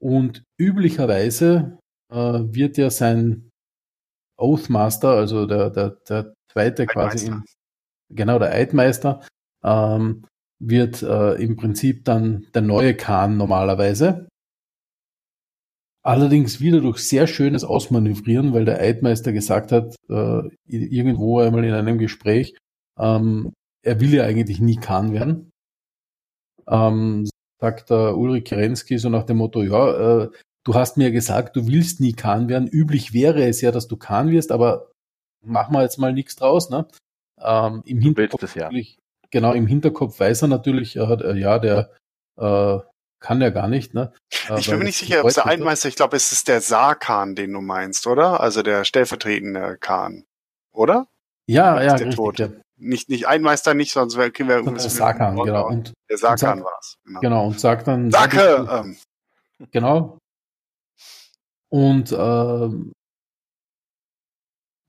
Und 0.00 0.44
üblicherweise 0.58 1.78
äh, 2.12 2.16
wird 2.16 2.76
ja 2.76 2.90
sein 2.90 3.50
Oathmaster, 4.38 5.10
also 5.10 5.46
der, 5.46 5.70
der, 5.70 5.96
der 6.08 6.34
zweite 6.52 6.86
quasi, 6.86 7.28
im, 7.28 7.44
genau, 8.10 8.38
der 8.38 8.52
Eidmeister, 8.52 9.26
ähm, 9.64 10.24
wird 10.58 11.02
äh, 11.02 11.34
im 11.34 11.56
Prinzip 11.56 12.04
dann 12.04 12.46
der 12.54 12.62
neue 12.62 12.94
Khan 12.94 13.36
normalerweise. 13.36 14.28
Allerdings 16.02 16.60
wieder 16.60 16.80
durch 16.80 16.98
sehr 16.98 17.26
schönes 17.26 17.64
Ausmanövrieren, 17.64 18.52
weil 18.52 18.64
der 18.64 18.80
Eidmeister 18.80 19.32
gesagt 19.32 19.72
hat, 19.72 19.96
äh, 20.08 20.42
irgendwo 20.66 21.40
einmal 21.40 21.64
in 21.64 21.74
einem 21.74 21.98
Gespräch, 21.98 22.56
ähm, 22.98 23.52
er 23.82 24.00
will 24.00 24.14
ja 24.14 24.24
eigentlich 24.24 24.60
nie 24.60 24.76
Khan 24.76 25.12
werden. 25.12 25.50
Ähm, 26.68 27.28
sagt 27.60 27.90
der 27.90 28.16
Ulrich 28.16 28.44
Kerensky 28.44 28.98
so 28.98 29.08
nach 29.08 29.24
dem 29.24 29.38
Motto, 29.38 29.62
ja, 29.62 30.22
äh, 30.22 30.30
du 30.64 30.74
hast 30.74 30.96
mir 30.96 31.10
gesagt, 31.10 31.56
du 31.56 31.66
willst 31.66 32.00
nie 32.00 32.12
Khan 32.12 32.48
werden. 32.48 32.68
Üblich 32.68 33.12
wäre 33.12 33.46
es 33.46 33.60
ja, 33.60 33.70
dass 33.70 33.88
du 33.88 33.96
Khan 33.96 34.30
wirst, 34.30 34.52
aber 34.52 34.90
machen 35.44 35.74
wir 35.74 35.82
jetzt 35.82 35.98
mal 35.98 36.12
nichts 36.12 36.36
draus. 36.36 36.70
Ne? 36.70 36.86
Ähm, 37.40 37.82
Im 37.86 38.00
Hinterkopf 38.00 38.42
es 38.42 38.54
ja. 38.54 38.64
natürlich, 38.64 38.98
genau, 39.30 39.52
im 39.52 39.66
Hinterkopf 39.66 40.18
weiß 40.18 40.42
er 40.42 40.48
natürlich, 40.48 40.96
er 40.96 41.08
hat, 41.08 41.22
äh, 41.22 41.34
ja, 41.34 41.58
der 41.58 41.92
äh, 42.38 42.78
kann 43.20 43.40
ja 43.40 43.50
gar 43.50 43.68
nicht. 43.68 43.94
Ne? 43.94 44.12
Äh, 44.48 44.58
Ich 44.58 44.66
bin 44.66 44.78
mir 44.78 44.84
das 44.84 44.86
nicht 44.86 44.98
sicher, 44.98 45.20
ob 45.20 45.28
es 45.28 45.34
der 45.34 45.46
Eidmeister, 45.46 45.88
ich 45.88 45.96
glaube, 45.96 46.16
es 46.16 46.32
ist 46.32 46.48
der 46.48 46.60
Saarkhan, 46.60 47.34
den 47.34 47.52
du 47.52 47.60
meinst, 47.60 48.06
oder? 48.06 48.40
Also 48.40 48.62
der 48.62 48.84
stellvertretende 48.84 49.78
Khan. 49.80 50.24
Oder? 50.72 51.06
Ja, 51.48 51.80
ja, 51.82 51.94
ist 51.94 52.00
der 52.00 52.08
richtig. 52.08 52.38
Ja. 52.38 52.48
Nicht, 52.78 53.08
nicht 53.08 53.26
Eidmeister, 53.26 53.74
nicht, 53.74 53.92
sonst 53.92 54.16
wär- 54.16 54.26
wir 54.32 54.46
Sondern 54.46 54.64
irgendwas. 54.66 54.94
Sakan, 54.96 55.36
genau. 55.36 55.66
Und, 55.68 55.92
der 56.10 56.18
Sakan 56.18 56.58
und 56.58 56.64
war 56.64 56.78
es. 56.80 56.96
Genau. 57.04 57.20
genau, 57.20 57.46
und 57.46 57.60
sagt 57.60 57.88
dann. 57.88 58.10
Sake! 58.10 58.66
Ähm, 58.70 58.96
Genau. 59.70 60.18
Und 61.70 62.12
ähm, 62.12 62.92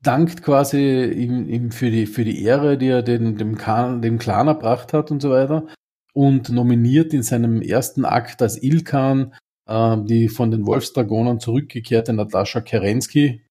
dankt 0.02 0.42
quasi 0.42 1.04
ihm, 1.04 1.48
ihm 1.48 1.70
für, 1.70 1.90
die, 1.90 2.06
für 2.06 2.24
die 2.24 2.42
Ehre, 2.44 2.76
die 2.76 2.88
er 2.88 3.02
den, 3.02 3.38
dem, 3.38 3.56
Khan, 3.56 4.02
dem 4.02 4.18
Clan 4.18 4.46
erbracht 4.48 4.92
hat 4.92 5.10
und 5.10 5.22
so 5.22 5.30
weiter. 5.30 5.66
Und 6.12 6.50
nominiert 6.50 7.14
in 7.14 7.22
seinem 7.22 7.62
ersten 7.62 8.04
Akt 8.04 8.42
als 8.42 8.62
Ilkan 8.62 9.34
ähm, 9.68 10.06
die 10.06 10.28
von 10.28 10.50
den 10.50 10.66
Wolfsdragonern 10.66 11.40
zurückgekehrte 11.40 12.12
Natascha 12.12 12.60
Kerensky, 12.60 13.44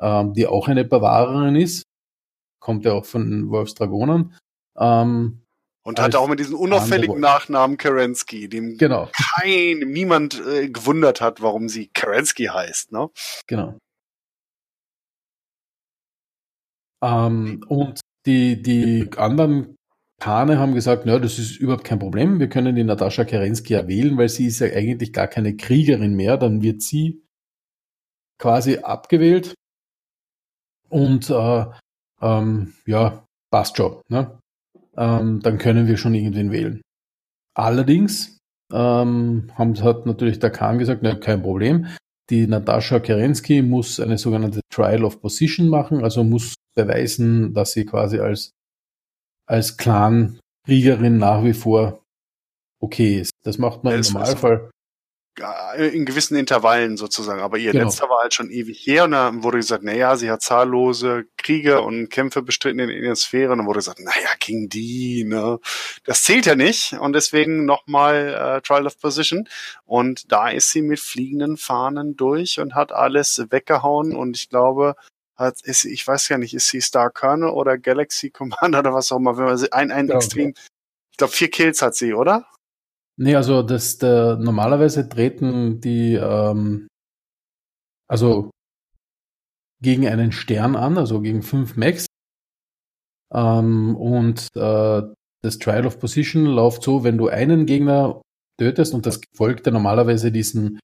ähm, 0.00 0.32
die 0.32 0.46
auch 0.46 0.68
eine 0.68 0.84
Bavarerin 0.84 1.56
ist. 1.56 1.82
Kommt 2.66 2.84
ja 2.84 2.94
auch 2.94 3.04
von 3.04 3.30
den 3.30 3.48
Wolfsdragonern. 3.48 4.34
Ähm, 4.76 5.46
und 5.84 6.00
hatte 6.00 6.18
auch 6.18 6.26
mit 6.26 6.40
diesem 6.40 6.56
unauffälligen. 6.56 7.20
Nachnamen 7.20 7.76
Kerensky, 7.76 8.48
dem 8.48 8.76
genau, 8.76 9.08
kein, 9.36 9.78
niemand 9.78 10.44
äh, 10.44 10.68
gewundert 10.68 11.20
hat, 11.20 11.40
warum 11.40 11.68
sie 11.68 11.86
Kerensky 11.94 12.46
heißt. 12.46 12.90
Ne? 12.90 13.08
Genau. 13.46 13.78
Ähm, 17.04 17.64
und 17.68 18.00
die, 18.26 18.60
die 18.60 19.08
anderen 19.16 19.76
Kane 20.20 20.58
haben 20.58 20.74
gesagt, 20.74 21.06
na, 21.06 21.20
das 21.20 21.38
ist 21.38 21.58
überhaupt 21.58 21.84
kein 21.84 22.00
Problem, 22.00 22.40
wir 22.40 22.48
können 22.48 22.74
die 22.74 22.82
Natascha 22.82 23.24
Kerensky 23.24 23.74
ja 23.74 23.86
wählen, 23.86 24.18
weil 24.18 24.28
sie 24.28 24.46
ist 24.46 24.58
ja 24.58 24.66
eigentlich 24.66 25.12
gar 25.12 25.28
keine 25.28 25.54
Kriegerin 25.54 26.16
mehr, 26.16 26.36
dann 26.36 26.62
wird 26.62 26.82
sie 26.82 27.22
quasi 28.40 28.78
abgewählt 28.78 29.54
und 30.88 31.30
äh, 31.30 31.66
ähm, 32.20 32.74
ja, 32.86 33.24
passt 33.50 33.76
schon. 33.76 34.00
Ne? 34.08 34.38
Ähm, 34.96 35.40
dann 35.40 35.58
können 35.58 35.86
wir 35.86 35.96
schon 35.96 36.14
irgendwen 36.14 36.52
wählen. 36.52 36.80
Allerdings 37.54 38.38
ähm, 38.72 39.50
haben, 39.54 39.82
hat 39.82 40.06
natürlich 40.06 40.38
der 40.38 40.50
Khan 40.50 40.78
gesagt, 40.78 41.02
na, 41.02 41.14
kein 41.14 41.42
Problem. 41.42 41.86
Die 42.30 42.46
Natascha 42.46 42.98
Kerensky 42.98 43.62
muss 43.62 44.00
eine 44.00 44.18
sogenannte 44.18 44.60
Trial 44.72 45.04
of 45.04 45.20
Position 45.20 45.68
machen, 45.68 46.02
also 46.02 46.24
muss 46.24 46.54
beweisen, 46.74 47.54
dass 47.54 47.72
sie 47.72 47.84
quasi 47.84 48.18
als, 48.18 48.50
als 49.46 49.76
Clan-Kriegerin 49.76 51.18
nach 51.18 51.44
wie 51.44 51.52
vor 51.52 52.02
okay 52.80 53.20
ist. 53.20 53.30
Das 53.44 53.58
macht 53.58 53.84
man 53.84 53.96
Das 53.96 54.08
im 54.08 54.14
Normalfall. 54.14 54.70
Äh, 55.38 55.88
in 55.88 56.06
gewissen 56.06 56.36
Intervallen 56.36 56.96
sozusagen. 56.96 57.40
Aber 57.42 57.58
ihr 57.58 57.72
Genau. 57.72 57.84
letzter 57.84 58.08
war 58.08 58.22
halt 58.22 58.32
schon 58.32 58.50
ewig 58.50 58.78
her 58.86 59.04
und 59.04 59.10
dann 59.10 59.42
wurde 59.42 59.58
gesagt, 59.58 59.84
naja, 59.84 60.16
sie 60.16 60.30
hat 60.30 60.40
zahllose 60.42 61.26
Kriege 61.36 61.82
und 61.82 62.08
Kämpfe 62.08 62.40
bestritten 62.42 62.78
in, 62.78 62.88
in 62.88 63.02
der 63.02 63.16
Sphäre 63.16 63.52
und 63.52 63.58
dann 63.58 63.66
wurde 63.66 63.80
gesagt, 63.80 64.00
naja, 64.00 64.28
gegen 64.40 64.68
die, 64.70 65.24
ne? 65.24 65.58
Das 66.04 66.22
zählt 66.24 66.46
ja 66.46 66.54
nicht 66.54 66.94
und 66.94 67.12
deswegen 67.12 67.66
nochmal 67.66 68.56
äh, 68.58 68.60
Trial 68.62 68.86
of 68.86 68.98
Position 68.98 69.46
und 69.84 70.32
da 70.32 70.48
ist 70.48 70.70
sie 70.70 70.80
mit 70.82 71.00
fliegenden 71.00 71.58
Fahnen 71.58 72.16
durch 72.16 72.58
und 72.58 72.74
hat 72.74 72.92
alles 72.92 73.44
weggehauen 73.50 74.16
und 74.16 74.36
ich 74.38 74.48
glaube, 74.48 74.94
hat, 75.36 75.60
ist, 75.64 75.82
sie- 75.82 75.92
ich 75.92 76.06
weiß 76.06 76.30
ja 76.30 76.38
nicht, 76.38 76.54
ist 76.54 76.68
sie 76.68 76.80
Star 76.80 77.10
Colonel 77.10 77.50
oder 77.50 77.76
Galaxy 77.76 78.30
Commander 78.30 78.78
oder 78.78 78.94
was 78.94 79.12
auch 79.12 79.18
immer, 79.18 79.36
wenn 79.36 79.44
man 79.44 79.58
sie, 79.58 79.70
ein, 79.70 79.90
ein 79.92 80.08
Ja. 80.08 80.14
extrem, 80.16 80.54
ich 81.12 81.18
glaube 81.18 81.34
vier 81.34 81.50
Kills 81.50 81.82
hat 81.82 81.94
sie, 81.94 82.14
oder? 82.14 82.46
Nee, 83.18 83.34
also 83.34 83.62
das, 83.62 83.98
der, 83.98 84.36
normalerweise 84.36 85.08
treten 85.08 85.80
die, 85.80 86.14
ähm, 86.14 86.86
also 88.08 88.50
gegen 89.82 90.06
einen 90.06 90.32
Stern 90.32 90.76
an, 90.76 90.98
also 90.98 91.20
gegen 91.20 91.42
fünf 91.42 91.76
Max. 91.76 92.06
Ähm, 93.32 93.96
und 93.96 94.48
äh, 94.54 95.02
das 95.42 95.58
Trial 95.58 95.86
of 95.86 95.98
Position 95.98 96.44
läuft 96.44 96.82
so, 96.82 97.04
wenn 97.04 97.18
du 97.18 97.28
einen 97.28 97.66
Gegner 97.66 98.20
tötest 98.58 98.94
und 98.94 99.06
das 99.06 99.20
folgt 99.34 99.66
ja 99.66 99.72
normalerweise 99.72 100.32
diesen 100.32 100.78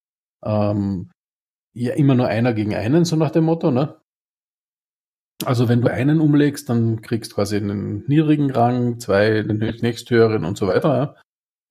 ähm, 0.44 1.10
ja 1.74 1.94
immer 1.94 2.14
nur 2.14 2.26
einer 2.28 2.52
gegen 2.52 2.74
einen, 2.74 3.04
so 3.04 3.16
nach 3.16 3.30
dem 3.30 3.44
Motto, 3.44 3.70
ne? 3.70 4.00
Also 5.44 5.68
wenn 5.68 5.80
du 5.80 5.90
einen 5.90 6.20
umlegst, 6.20 6.68
dann 6.68 7.00
kriegst 7.02 7.32
du 7.32 7.36
quasi 7.36 7.56
einen 7.56 8.04
niedrigen 8.06 8.50
Rang, 8.50 9.00
zwei 9.00 9.42
den 9.42 9.58
nächsthöheren 9.58 10.44
und 10.44 10.56
so 10.56 10.68
weiter, 10.68 10.96
ja. 10.96 11.16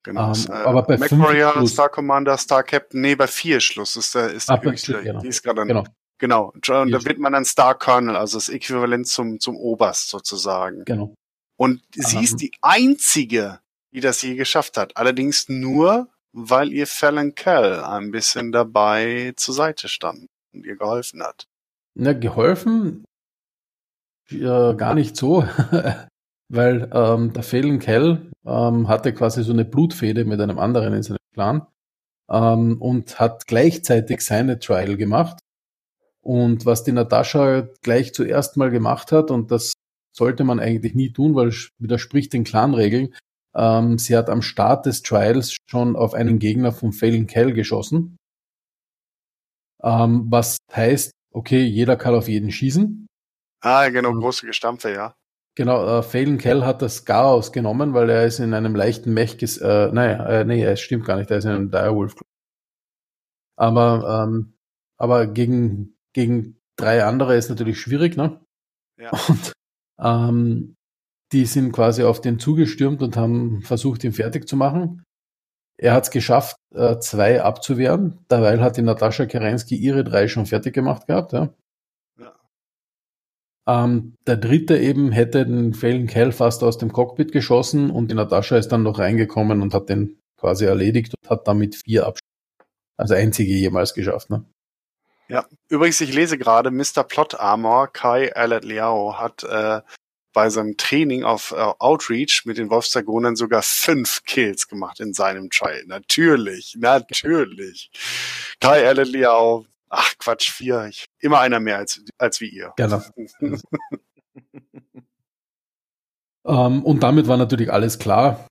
Genau. 0.03 0.33
Ähm, 0.33 0.45
äh, 0.49 0.51
aber 0.53 0.83
bei 0.83 0.97
Mac 0.97 1.11
Warrior, 1.11 1.51
Schluss. 1.53 1.73
Star 1.73 1.89
Commander, 1.89 2.37
Star 2.37 2.63
Captain, 2.63 3.01
nee, 3.01 3.15
bei 3.15 3.27
vier 3.27 3.59
Schluss 3.59 3.95
ist 3.95 4.15
der, 4.15 4.31
ist 4.31 4.49
Ah, 4.49 4.57
der 4.57 4.71
höchste. 4.71 5.01
genau. 5.03 5.19
Die 5.21 5.27
ist 5.27 5.43
gerade 5.43 5.65
Genau. 5.65 5.83
Genau. 6.17 6.51
Und 6.55 6.91
da 6.91 7.03
wird 7.03 7.17
man 7.17 7.33
dann 7.33 7.45
Star 7.45 7.73
Colonel, 7.77 8.15
also 8.15 8.37
das 8.37 8.47
Äquivalent 8.49 9.07
zum, 9.07 9.39
zum 9.39 9.55
Oberst 9.57 10.09
sozusagen. 10.09 10.85
Genau. 10.85 11.15
Und 11.57 11.81
sie 11.95 12.17
Ähm. 12.17 12.23
ist 12.23 12.37
die 12.41 12.51
einzige, 12.61 13.59
die 13.93 14.01
das 14.01 14.21
je 14.21 14.35
geschafft 14.35 14.77
hat. 14.77 14.97
Allerdings 14.97 15.49
nur, 15.49 16.09
weil 16.31 16.71
ihr 16.71 16.85
Fallon 16.87 17.33
Kell 17.35 17.83
ein 17.83 18.11
bisschen 18.11 18.51
dabei 18.51 19.33
zur 19.35 19.53
Seite 19.55 19.87
stand 19.89 20.27
und 20.53 20.65
ihr 20.65 20.75
geholfen 20.77 21.21
hat. 21.23 21.45
Na, 21.95 22.13
geholfen 22.13 23.03
äh, 24.29 24.37
gar 24.75 24.93
nicht 24.93 25.17
so, 25.17 25.43
weil 26.51 26.89
ähm, 26.93 27.33
der 27.33 27.43
Phelan 27.43 27.79
Kell 27.79 28.29
ähm, 28.45 28.87
hatte 28.87 29.13
quasi 29.13 29.43
so 29.43 29.53
eine 29.53 29.65
Blutfehde 29.65 30.25
mit 30.25 30.41
einem 30.41 30.59
anderen 30.59 30.93
in 30.93 31.03
seinem 31.03 31.17
Clan 31.33 31.65
ähm, 32.29 32.81
und 32.81 33.19
hat 33.19 33.47
gleichzeitig 33.47 34.21
seine 34.21 34.59
Trial 34.59 34.97
gemacht. 34.97 35.39
Und 36.21 36.65
was 36.65 36.83
die 36.83 36.91
Natascha 36.91 37.67
gleich 37.81 38.13
zuerst 38.13 38.57
mal 38.57 38.69
gemacht 38.69 39.11
hat, 39.11 39.31
und 39.31 39.49
das 39.49 39.73
sollte 40.15 40.43
man 40.43 40.59
eigentlich 40.59 40.93
nie 40.93 41.11
tun, 41.13 41.35
weil 41.35 41.47
es 41.47 41.69
widerspricht 41.79 42.33
den 42.33 42.43
Clan-Regeln, 42.43 43.15
ähm, 43.55 43.97
sie 43.97 44.15
hat 44.15 44.29
am 44.29 44.41
Start 44.41 44.85
des 44.85 45.01
Trials 45.01 45.55
schon 45.69 45.95
auf 45.95 46.13
einen 46.13 46.37
Gegner 46.39 46.73
von 46.73 46.91
Phelan 46.91 47.27
Kell 47.27 47.53
geschossen. 47.53 48.17
Ähm, 49.81 50.27
was 50.29 50.57
heißt, 50.73 51.11
okay, 51.33 51.63
jeder 51.63 51.95
kann 51.95 52.13
auf 52.13 52.27
jeden 52.27 52.51
schießen. 52.51 53.07
Ah, 53.61 53.89
genau, 53.89 54.11
Mhm. 54.11 54.19
große 54.19 54.45
Gestampfe, 54.45 54.93
ja. 54.93 55.15
Genau, 55.55 55.99
äh, 55.99 56.03
Phelan 56.03 56.37
Kell 56.37 56.65
hat 56.65 56.81
das 56.81 57.03
Garaus 57.05 57.51
genommen, 57.51 57.93
weil 57.93 58.09
er 58.09 58.25
ist 58.25 58.39
in 58.39 58.53
einem 58.53 58.75
leichten 58.75 59.13
Mech, 59.13 59.37
ges 59.37 59.57
äh, 59.57 59.91
nein, 59.91 60.19
äh, 60.21 60.45
nee, 60.45 60.63
es 60.63 60.79
stimmt 60.79 61.05
gar 61.05 61.17
nicht, 61.17 61.29
er 61.29 61.37
ist 61.37 61.45
in 61.45 61.51
einem 61.51 61.71
Direwolf. 61.71 62.15
Aber, 63.57 64.25
ähm, 64.27 64.53
aber 64.97 65.27
gegen, 65.27 65.97
gegen 66.13 66.57
drei 66.77 67.03
andere 67.03 67.35
ist 67.35 67.49
natürlich 67.49 67.79
schwierig, 67.79 68.15
ne? 68.15 68.39
Ja. 68.97 69.11
Und 69.27 69.53
ähm, 69.99 70.75
die 71.31 71.45
sind 71.45 71.71
quasi 71.71 72.03
auf 72.03 72.21
den 72.21 72.39
zugestürmt 72.39 73.01
und 73.01 73.15
haben 73.15 73.61
versucht, 73.61 74.03
ihn 74.03 74.11
fertig 74.11 74.47
zu 74.47 74.57
machen. 74.57 75.03
Er 75.77 75.93
hat 75.93 76.03
es 76.03 76.11
geschafft, 76.11 76.57
äh, 76.73 76.99
zwei 76.99 77.41
abzuwehren. 77.41 78.25
Derweil 78.29 78.61
hat 78.61 78.77
die 78.77 78.81
Natascha 78.81 79.25
Kerensky 79.25 79.75
ihre 79.75 80.03
drei 80.03 80.27
schon 80.27 80.45
fertig 80.45 80.73
gemacht 80.73 81.07
gehabt. 81.07 81.33
Ja. 81.33 81.53
Ähm, 83.67 84.15
der 84.25 84.37
dritte 84.37 84.77
eben 84.77 85.11
hätte 85.11 85.45
den 85.45 85.73
Phelan 85.73 86.07
Kell 86.07 86.31
fast 86.31 86.63
aus 86.63 86.77
dem 86.77 86.91
Cockpit 86.91 87.31
geschossen 87.31 87.91
und 87.91 88.09
die 88.09 88.15
Natascha 88.15 88.57
ist 88.57 88.69
dann 88.69 88.83
noch 88.83 88.97
reingekommen 88.97 89.61
und 89.61 89.73
hat 89.73 89.89
den 89.89 90.19
quasi 90.37 90.65
erledigt 90.65 91.13
und 91.21 91.29
hat 91.29 91.47
damit 91.47 91.75
vier 91.75 92.07
Abschüsse. 92.07 92.21
Also 92.97 93.13
einzige 93.13 93.53
jemals 93.53 93.93
geschafft, 93.93 94.29
ne? 94.29 94.45
Ja, 95.27 95.45
übrigens, 95.69 96.01
ich 96.01 96.13
lese 96.13 96.37
gerade, 96.37 96.71
Mr. 96.71 97.03
Plot 97.03 97.39
Armor, 97.39 97.87
Kai 97.87 98.35
Alet 98.35 98.65
Liao, 98.65 99.17
hat 99.17 99.43
äh, 99.43 99.81
bei 100.33 100.49
seinem 100.49 100.75
Training 100.77 101.23
auf 101.23 101.51
äh, 101.51 101.55
Outreach 101.79 102.43
mit 102.45 102.57
den 102.57 102.69
Wolfsdragonern 102.69 103.35
sogar 103.35 103.61
fünf 103.61 104.23
Kills 104.25 104.67
gemacht 104.67 104.99
in 104.99 105.13
seinem 105.13 105.49
Trial. 105.49 105.83
Natürlich, 105.87 106.75
natürlich. 106.77 107.91
Kai 108.59 108.87
Alet 108.87 109.07
Liao, 109.07 109.65
ach 109.91 110.13
Quatsch, 110.17 110.49
vier. 110.49 110.87
Ich, 110.89 111.05
immer 111.19 111.39
einer 111.39 111.59
mehr 111.59 111.77
als, 111.77 112.01
als 112.17 112.41
wie 112.41 112.49
ihr. 112.49 112.73
Genau. 112.77 113.01
Ähm, 116.43 116.83
und 116.83 117.03
damit 117.03 117.27
war 117.27 117.37
natürlich 117.37 117.71
alles 117.71 117.99
klar. 117.99 118.47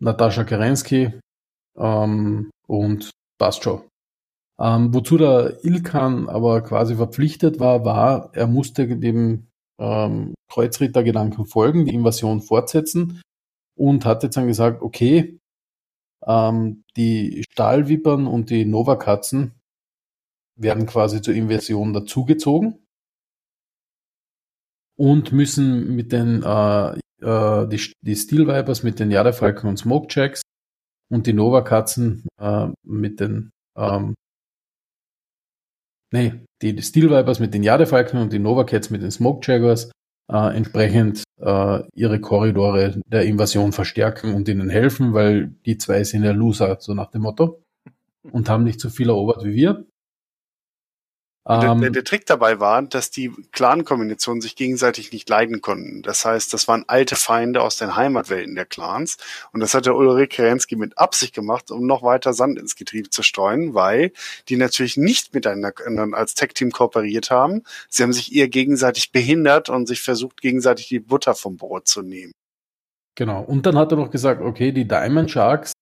Natascha 0.00 0.44
Kerensky 0.44 1.12
ähm, 1.76 2.50
und 2.66 3.10
passt 3.38 3.64
schon. 3.64 3.82
Ähm, 4.58 4.94
wozu 4.94 5.18
der 5.18 5.62
Ilkan 5.62 6.28
aber 6.28 6.62
quasi 6.62 6.96
verpflichtet 6.96 7.60
war, 7.60 7.84
war, 7.84 8.30
er 8.32 8.46
musste 8.46 8.86
dem 8.96 9.48
ähm, 9.78 10.34
Kreuzrittergedanken 10.50 11.44
folgen, 11.46 11.84
die 11.84 11.94
Invasion 11.94 12.40
fortsetzen 12.40 13.20
und 13.76 14.06
hat 14.06 14.22
jetzt 14.22 14.36
dann 14.36 14.46
gesagt, 14.46 14.80
okay, 14.80 15.38
ähm, 16.26 16.84
die 16.96 17.44
Stahlwippern 17.50 18.26
und 18.26 18.48
die 18.48 18.64
Nova-Katzen 18.64 19.52
werden 20.56 20.86
quasi 20.86 21.22
zur 21.22 21.34
Invasion 21.34 21.92
dazugezogen 21.92 22.86
und 24.98 25.32
müssen 25.32 25.94
mit 25.94 26.12
den 26.12 26.42
äh, 26.42 26.98
äh, 27.22 27.68
die, 27.68 27.92
die 28.00 28.16
Steel 28.16 28.46
Vipers 28.46 28.82
mit 28.82 28.98
den 28.98 29.10
Jadefalken 29.10 29.68
und 29.68 29.78
Smoke 29.78 30.06
Jacks 30.10 30.42
und 31.10 31.26
die 31.26 31.32
Nova 31.32 31.62
Katzen 31.62 32.26
äh, 32.40 32.68
mit 32.82 33.20
den 33.20 33.50
ähm, 33.76 34.14
nee, 36.12 36.34
die, 36.62 36.80
Steel 36.82 37.10
Vipers 37.10 37.40
mit 37.40 37.54
den 37.54 37.62
Jadefalken 37.62 38.20
und 38.20 38.32
die 38.32 38.38
Nova 38.38 38.64
Cats 38.64 38.90
mit 38.90 39.02
den 39.02 39.10
Smoke 39.10 39.40
Jaguars 39.42 39.90
äh, 40.30 40.56
entsprechend 40.56 41.24
äh, 41.40 41.82
ihre 41.94 42.20
Korridore 42.20 43.00
der 43.06 43.24
Invasion 43.24 43.72
verstärken 43.72 44.34
und 44.34 44.48
ihnen 44.48 44.70
helfen, 44.70 45.14
weil 45.14 45.48
die 45.66 45.78
zwei 45.78 46.04
sind 46.04 46.24
ja 46.24 46.32
Loser, 46.32 46.78
so 46.80 46.94
nach 46.94 47.10
dem 47.10 47.22
Motto, 47.22 47.62
und 48.32 48.48
haben 48.48 48.64
nicht 48.64 48.80
so 48.80 48.90
viel 48.90 49.08
erobert 49.08 49.44
wie 49.44 49.54
wir. 49.54 49.86
Der, 51.48 51.62
Ähm, 51.62 51.80
der, 51.80 51.90
der 51.90 52.02
Trick 52.02 52.26
dabei 52.26 52.58
war, 52.58 52.82
dass 52.82 53.12
die 53.12 53.30
Clan-Kombinationen 53.52 54.40
sich 54.40 54.56
gegenseitig 54.56 55.12
nicht 55.12 55.28
leiden 55.28 55.60
konnten. 55.60 56.02
Das 56.02 56.24
heißt, 56.24 56.52
das 56.52 56.66
waren 56.66 56.84
alte 56.88 57.14
Feinde 57.14 57.62
aus 57.62 57.76
den 57.76 57.94
Heimatwelten 57.94 58.56
der 58.56 58.66
Clans. 58.66 59.16
Und 59.52 59.60
das 59.60 59.72
hat 59.72 59.86
der 59.86 59.94
Ulrich 59.94 60.30
Kerensky 60.30 60.74
mit 60.74 60.98
Absicht 60.98 61.34
gemacht, 61.34 61.70
um 61.70 61.86
noch 61.86 62.02
weiter 62.02 62.34
Sand 62.34 62.58
ins 62.58 62.74
Getriebe 62.74 63.10
zu 63.10 63.22
streuen, 63.22 63.74
weil 63.74 64.12
die 64.48 64.56
natürlich 64.56 64.96
nicht 64.96 65.34
miteinander 65.34 65.72
als 66.16 66.34
Tech-Team 66.34 66.72
kooperiert 66.72 67.30
haben. 67.30 67.62
Sie 67.88 68.02
haben 68.02 68.12
sich 68.12 68.34
eher 68.34 68.48
gegenseitig 68.48 69.12
behindert 69.12 69.68
und 69.68 69.86
sich 69.86 70.02
versucht, 70.02 70.40
gegenseitig 70.40 70.88
die 70.88 70.98
Butter 70.98 71.36
vom 71.36 71.56
Brot 71.56 71.86
zu 71.86 72.02
nehmen. 72.02 72.32
Genau. 73.14 73.40
Und 73.42 73.66
dann 73.66 73.78
hat 73.78 73.92
er 73.92 73.98
noch 73.98 74.10
gesagt, 74.10 74.42
okay, 74.42 74.72
die 74.72 74.88
Diamond 74.88 75.30
Sharks 75.30 75.72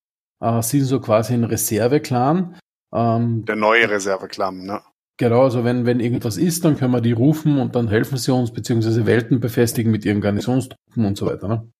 äh, 0.43 0.61
sind 0.61 0.85
so 0.85 1.01
quasi 1.01 1.33
ein 1.33 1.45
Reserve-Clan. 1.45 2.59
Ähm, 2.95 3.45
Der 3.47 3.57
neue 3.57 3.89
Reserve-Clan, 3.89 4.59
ne? 4.59 4.83
Genau, 5.17 5.43
also 5.45 5.65
wenn, 5.65 5.87
wenn 5.87 6.01
irgendwas 6.01 6.37
ist, 6.37 6.65
dann 6.65 6.77
können 6.77 6.93
wir 6.93 7.01
die 7.01 7.13
rufen 7.13 7.59
und 7.59 7.75
dann 7.75 7.89
helfen 7.89 8.19
sie 8.19 8.33
uns, 8.33 8.53
beziehungsweise 8.53 9.07
Welten 9.07 9.41
befestigen 9.41 9.91
mit 9.91 10.05
ihren 10.05 10.21
Garnisonstruppen 10.21 11.05
und 11.05 11.17
so 11.17 11.27
weiter. 11.27 11.49
Ne? 11.49 11.73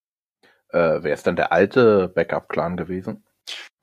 Äh, 0.69 1.03
wer 1.03 1.15
ist 1.15 1.27
denn 1.27 1.37
der 1.37 1.53
alte 1.53 2.09
Backup-Clan 2.09 2.77
gewesen? 2.77 3.25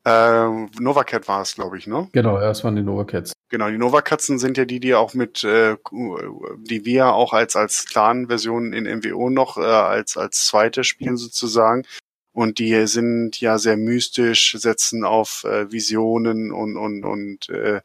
Ähm, 0.04 0.72
Novacat 0.80 1.28
war 1.28 1.42
es, 1.42 1.54
glaube 1.54 1.78
ich, 1.78 1.86
ne? 1.86 2.10
Genau, 2.12 2.40
ja, 2.40 2.48
das 2.48 2.64
waren 2.64 2.76
die 2.76 2.82
Nova 2.82 3.04
Cats. 3.04 3.34
Genau, 3.50 3.70
die 3.70 3.78
Nova-Katzen 3.78 4.40
sind 4.40 4.58
ja 4.58 4.64
die, 4.64 4.80
die 4.80 4.96
auch 4.96 5.14
mit, 5.14 5.44
äh, 5.44 5.76
die 5.92 6.86
wir 6.86 7.14
auch 7.14 7.34
als 7.34 7.58
als 7.58 7.86
Clan-Version 7.86 8.72
in 8.72 8.86
MWO 8.86 9.30
noch 9.30 9.58
äh, 9.58 9.62
als 9.62 10.16
als 10.16 10.46
zweite 10.46 10.84
spielen 10.86 11.18
sozusagen. 11.18 11.84
Und 12.34 12.60
die 12.60 12.88
sind 12.88 13.42
ja 13.42 13.58
sehr 13.58 13.78
mystisch, 13.78 14.56
setzen 14.58 15.04
auf 15.04 15.44
äh, 15.44 15.72
Visionen 15.72 16.52
und, 16.52 16.78
und, 16.78 17.04
und 17.04 17.50
äh, 17.50 17.82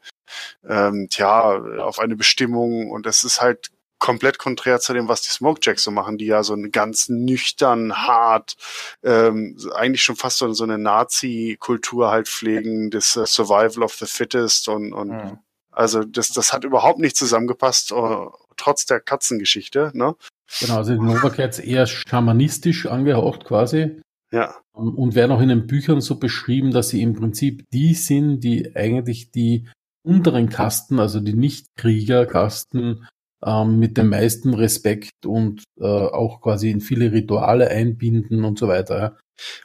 ähm, 0.67 1.07
tja, 1.09 1.57
auf 1.79 1.99
eine 1.99 2.15
Bestimmung. 2.15 2.91
Und 2.91 3.05
das 3.05 3.23
ist 3.23 3.41
halt 3.41 3.71
komplett 3.99 4.37
konträr 4.37 4.79
zu 4.79 4.93
dem, 4.93 5.07
was 5.07 5.21
die 5.21 5.31
Smokejacks 5.31 5.83
so 5.83 5.91
machen, 5.91 6.17
die 6.17 6.25
ja 6.25 6.43
so 6.43 6.53
eine 6.53 6.69
ganz 6.69 7.09
nüchtern, 7.09 7.93
hart, 7.93 8.55
ähm, 9.03 9.57
eigentlich 9.75 10.03
schon 10.03 10.15
fast 10.15 10.37
so, 10.37 10.51
so 10.53 10.63
eine 10.63 10.77
Nazi-Kultur 10.77 12.09
halt 12.09 12.27
pflegen, 12.27 12.91
das 12.91 13.15
uh, 13.17 13.25
Survival 13.25 13.83
of 13.83 13.95
the 13.95 14.05
Fittest 14.05 14.67
und, 14.67 14.93
und 14.93 15.09
mhm. 15.09 15.39
also 15.71 16.03
das, 16.03 16.29
das 16.29 16.53
hat 16.53 16.63
überhaupt 16.63 16.99
nicht 16.99 17.17
zusammengepasst, 17.17 17.91
uh, 17.91 18.29
trotz 18.55 18.85
der 18.85 18.99
Katzengeschichte, 18.99 19.91
ne? 19.93 20.15
Genau, 20.61 20.77
also 20.77 20.93
die 20.93 20.99
Nova 20.99 21.29
Cats 21.29 21.59
eher 21.59 21.87
schamanistisch 21.87 22.85
angehaucht 22.85 23.43
quasi. 23.43 23.99
Ja. 24.31 24.55
Und 24.73 25.15
werden 25.15 25.31
auch 25.31 25.41
in 25.41 25.49
den 25.49 25.67
Büchern 25.67 26.01
so 26.01 26.19
beschrieben, 26.19 26.71
dass 26.71 26.89
sie 26.89 27.01
im 27.01 27.13
Prinzip 27.13 27.63
die 27.73 27.93
sind, 27.93 28.41
die 28.41 28.75
eigentlich 28.75 29.31
die 29.31 29.67
unteren 30.03 30.49
Kasten, 30.49 30.99
also 30.99 31.19
die 31.19 31.33
Nicht-Krieger-Kasten, 31.33 33.07
ähm, 33.45 33.79
mit 33.79 33.97
dem 33.97 34.09
meisten 34.09 34.53
Respekt 34.53 35.25
und 35.25 35.63
äh, 35.79 35.85
auch 35.85 36.41
quasi 36.41 36.71
in 36.71 36.81
viele 36.81 37.11
Rituale 37.11 37.69
einbinden 37.69 38.43
und 38.43 38.57
so 38.57 38.67
weiter. 38.67 38.99
Ja. 38.99 39.17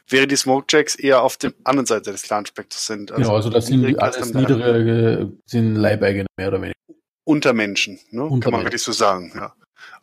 Wäre 0.07 0.27
die 0.27 0.35
Smokejacks 0.35 0.95
eher 0.95 1.23
auf 1.23 1.37
der 1.37 1.53
anderen 1.63 1.87
Seite 1.87 2.11
des 2.11 2.21
Clanspektors 2.21 2.85
sind. 2.85 3.11
Also 3.11 3.23
genau, 3.23 3.35
also 3.35 3.49
das 3.49 3.67
sind 3.67 3.99
alles 3.99 4.33
niedere, 4.33 5.33
sind 5.47 5.75
Leibeigene 5.75 6.27
mehr 6.37 6.49
oder 6.49 6.61
weniger. 6.61 6.77
Untermenschen, 7.25 7.99
ne? 8.11 8.23
Untermenschen. 8.23 8.41
kann 8.41 8.51
man 8.51 8.63
wirklich 8.63 8.83
so 8.83 8.91
sagen, 8.91 9.31
ja. 9.33 9.53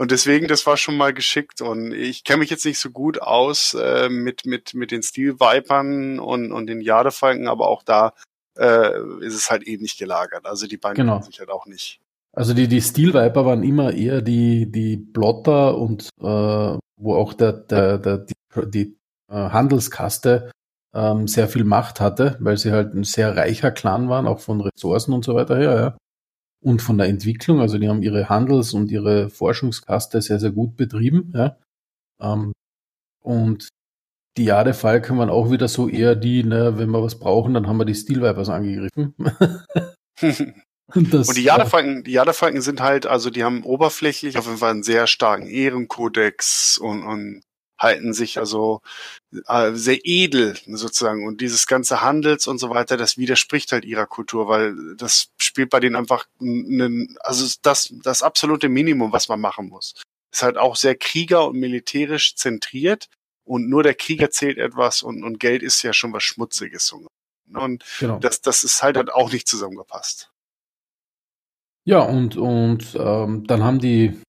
Und 0.00 0.12
deswegen, 0.12 0.48
das 0.48 0.66
war 0.66 0.78
schon 0.78 0.96
mal 0.96 1.12
geschickt. 1.12 1.60
Und 1.60 1.92
ich 1.92 2.24
kenne 2.24 2.38
mich 2.38 2.48
jetzt 2.48 2.64
nicht 2.64 2.78
so 2.78 2.88
gut 2.88 3.20
aus 3.20 3.74
äh, 3.74 4.08
mit, 4.08 4.46
mit, 4.46 4.72
mit 4.72 4.92
den 4.92 5.02
Steel 5.02 5.38
Vipern 5.38 6.18
und, 6.18 6.52
und 6.52 6.68
den 6.68 6.80
Jadefalken, 6.80 7.46
aber 7.46 7.68
auch 7.68 7.82
da 7.82 8.14
äh, 8.58 8.98
ist 9.20 9.34
es 9.34 9.50
halt 9.50 9.68
ähnlich 9.68 9.98
gelagert. 9.98 10.46
Also 10.46 10.66
die 10.66 10.78
beiden 10.78 10.96
genau. 10.96 11.20
sich 11.20 11.38
halt 11.38 11.50
auch 11.50 11.66
nicht. 11.66 12.00
Also 12.32 12.54
die, 12.54 12.66
die 12.66 12.80
Steel 12.80 13.12
Viper 13.12 13.44
waren 13.44 13.62
immer 13.62 13.92
eher 13.92 14.22
die, 14.22 14.72
die 14.72 14.96
Plotter 14.96 15.76
und 15.76 16.08
äh, 16.18 16.78
wo 16.96 17.14
auch 17.14 17.34
der, 17.34 17.52
der, 17.52 17.98
der, 17.98 18.18
die, 18.24 18.34
die 18.70 18.96
äh, 19.30 19.34
Handelskaste 19.34 20.50
ähm, 20.94 21.28
sehr 21.28 21.46
viel 21.46 21.64
Macht 21.64 22.00
hatte, 22.00 22.38
weil 22.40 22.56
sie 22.56 22.72
halt 22.72 22.94
ein 22.94 23.04
sehr 23.04 23.36
reicher 23.36 23.70
Clan 23.70 24.08
waren, 24.08 24.26
auch 24.26 24.40
von 24.40 24.62
Ressourcen 24.62 25.12
und 25.12 25.26
so 25.26 25.34
weiter 25.34 25.58
her, 25.58 25.74
ja. 25.74 25.96
Und 26.62 26.82
von 26.82 26.98
der 26.98 27.08
Entwicklung, 27.08 27.60
also 27.60 27.78
die 27.78 27.88
haben 27.88 28.02
ihre 28.02 28.28
Handels- 28.28 28.74
und 28.74 28.90
ihre 28.90 29.30
Forschungskaste 29.30 30.20
sehr, 30.20 30.38
sehr 30.38 30.50
gut 30.50 30.76
betrieben, 30.76 31.32
ja. 31.34 31.56
Ähm, 32.20 32.52
und 33.22 33.68
die 34.36 34.44
Jadefalken 34.44 35.18
waren 35.18 35.30
auch 35.30 35.50
wieder 35.50 35.68
so 35.68 35.88
eher 35.88 36.14
die, 36.14 36.44
ne, 36.44 36.78
wenn 36.78 36.90
wir 36.90 37.02
was 37.02 37.18
brauchen, 37.18 37.54
dann 37.54 37.66
haben 37.66 37.78
wir 37.78 37.84
die 37.84 37.94
Steel 37.94 38.22
Vipers 38.22 38.48
angegriffen. 38.48 39.14
Das, 40.92 41.28
und 41.28 41.36
die 41.36 41.44
Jadefalken, 41.44 42.02
die 42.02 42.10
Jadefalken 42.10 42.60
sind 42.62 42.80
halt, 42.80 43.06
also 43.06 43.30
die 43.30 43.44
haben 43.44 43.62
oberflächlich 43.62 44.36
auf 44.36 44.46
jeden 44.46 44.58
Fall 44.58 44.72
einen 44.72 44.82
sehr 44.82 45.06
starken 45.06 45.46
Ehrenkodex 45.46 46.78
und, 46.78 47.04
und 47.04 47.42
halten 47.80 48.12
sich 48.12 48.38
also 48.38 48.82
äh, 49.46 49.72
sehr 49.72 49.98
edel 50.04 50.56
sozusagen. 50.66 51.26
Und 51.26 51.40
dieses 51.40 51.66
ganze 51.66 52.02
Handels 52.02 52.46
und 52.46 52.58
so 52.58 52.70
weiter, 52.70 52.96
das 52.96 53.16
widerspricht 53.16 53.72
halt 53.72 53.84
ihrer 53.84 54.06
Kultur, 54.06 54.46
weil 54.48 54.76
das 54.96 55.30
spielt 55.38 55.70
bei 55.70 55.80
denen 55.80 55.96
einfach 55.96 56.26
einen, 56.40 57.16
also 57.20 57.52
das, 57.62 57.92
das 58.02 58.22
absolute 58.22 58.68
Minimum, 58.68 59.12
was 59.12 59.28
man 59.28 59.40
machen 59.40 59.68
muss. 59.68 59.94
Ist 60.30 60.42
halt 60.42 60.58
auch 60.58 60.76
sehr 60.76 60.94
krieger- 60.94 61.48
und 61.48 61.58
militärisch 61.58 62.36
zentriert 62.36 63.08
und 63.44 63.68
nur 63.68 63.82
der 63.82 63.94
Krieger 63.94 64.30
zählt 64.30 64.58
etwas 64.58 65.02
und, 65.02 65.24
und 65.24 65.40
Geld 65.40 65.62
ist 65.62 65.82
ja 65.82 65.92
schon 65.92 66.12
was 66.12 66.22
Schmutziges. 66.22 66.94
Und 67.52 67.84
genau. 67.98 68.18
das, 68.18 68.42
das 68.42 68.62
ist 68.62 68.82
halt, 68.82 68.96
halt 68.96 69.12
auch 69.12 69.32
nicht 69.32 69.48
zusammengepasst. 69.48 70.30
Ja, 71.84 72.02
und, 72.02 72.36
und 72.36 72.94
ähm, 72.94 73.46
dann 73.46 73.64
haben 73.64 73.80
die 73.80 74.20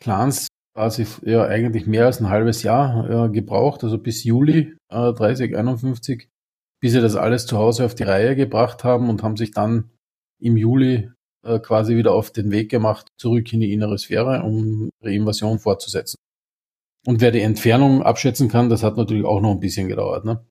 Clans 0.00 0.48
quasi 0.74 1.06
ja 1.22 1.44
eigentlich 1.44 1.86
mehr 1.86 2.06
als 2.06 2.20
ein 2.20 2.28
halbes 2.28 2.62
Jahr 2.62 3.26
äh, 3.26 3.30
gebraucht, 3.30 3.84
also 3.84 3.98
bis 3.98 4.24
Juli 4.24 4.74
äh, 4.90 5.12
3051, 5.12 6.28
bis 6.80 6.92
sie 6.92 7.00
das 7.00 7.16
alles 7.16 7.46
zu 7.46 7.58
Hause 7.58 7.84
auf 7.84 7.94
die 7.94 8.02
Reihe 8.02 8.36
gebracht 8.36 8.84
haben 8.84 9.08
und 9.08 9.22
haben 9.22 9.36
sich 9.36 9.52
dann 9.52 9.90
im 10.40 10.56
Juli 10.56 11.10
äh, 11.44 11.60
quasi 11.60 11.96
wieder 11.96 12.12
auf 12.12 12.30
den 12.30 12.50
Weg 12.50 12.70
gemacht, 12.70 13.08
zurück 13.16 13.52
in 13.52 13.60
die 13.60 13.72
innere 13.72 13.98
Sphäre, 13.98 14.42
um 14.42 14.90
ihre 15.00 15.14
Invasion 15.14 15.58
fortzusetzen. 15.58 16.16
Und 17.06 17.20
wer 17.20 17.30
die 17.30 17.42
Entfernung 17.42 18.02
abschätzen 18.02 18.48
kann, 18.48 18.70
das 18.70 18.82
hat 18.82 18.96
natürlich 18.96 19.24
auch 19.24 19.40
noch 19.40 19.52
ein 19.52 19.60
bisschen 19.60 19.88
gedauert, 19.88 20.24
ne? 20.24 20.44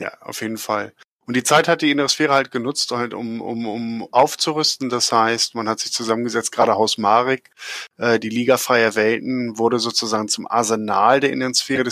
Ja, 0.00 0.12
auf 0.22 0.40
jeden 0.42 0.56
Fall. 0.56 0.92
Und 1.30 1.36
die 1.36 1.44
Zeit 1.44 1.68
hat 1.68 1.80
die 1.80 1.92
innere 1.92 2.08
Sphäre 2.08 2.34
halt 2.34 2.50
genutzt, 2.50 2.90
halt 2.90 3.14
um, 3.14 3.40
um, 3.40 3.64
um 3.64 4.08
aufzurüsten. 4.12 4.88
Das 4.88 5.12
heißt, 5.12 5.54
man 5.54 5.68
hat 5.68 5.78
sich 5.78 5.92
zusammengesetzt, 5.92 6.50
gerade 6.50 6.74
Haus 6.74 6.98
Marek, 6.98 7.52
äh, 7.98 8.18
die 8.18 8.30
Liga 8.30 8.56
Freier 8.56 8.96
Welten 8.96 9.56
wurde 9.56 9.78
sozusagen 9.78 10.26
zum 10.26 10.48
Arsenal 10.48 11.20
der 11.20 11.30
inneren 11.30 11.54
Sphäre. 11.54 11.88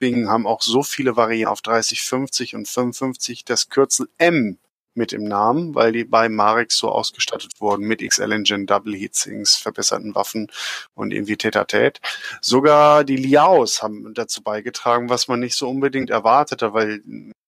Deswegen 0.00 0.30
haben 0.30 0.46
auch 0.46 0.62
so 0.62 0.82
viele 0.82 1.18
Varianten 1.18 1.52
auf 1.52 1.60
30, 1.60 2.00
50 2.00 2.54
und 2.54 2.66
55 2.66 3.44
das 3.44 3.68
Kürzel 3.68 4.08
M 4.16 4.56
mit 4.98 5.14
im 5.14 5.24
Namen, 5.24 5.74
weil 5.74 5.92
die 5.92 6.04
bei 6.04 6.28
Marek 6.28 6.72
so 6.72 6.90
ausgestattet 6.90 7.52
wurden 7.58 7.86
mit 7.86 8.06
XL 8.06 8.32
Engine, 8.32 8.66
Double 8.66 8.94
Heatsinks, 8.94 9.56
verbesserten 9.56 10.14
Waffen 10.14 10.48
und 10.94 11.12
irgendwie 11.12 11.36
Tetatet. 11.36 12.00
Sogar 12.42 13.04
die 13.04 13.16
Liaos 13.16 13.82
haben 13.82 14.12
dazu 14.12 14.42
beigetragen, 14.42 15.08
was 15.08 15.28
man 15.28 15.40
nicht 15.40 15.56
so 15.56 15.70
unbedingt 15.70 16.10
erwartete, 16.10 16.74
weil 16.74 17.00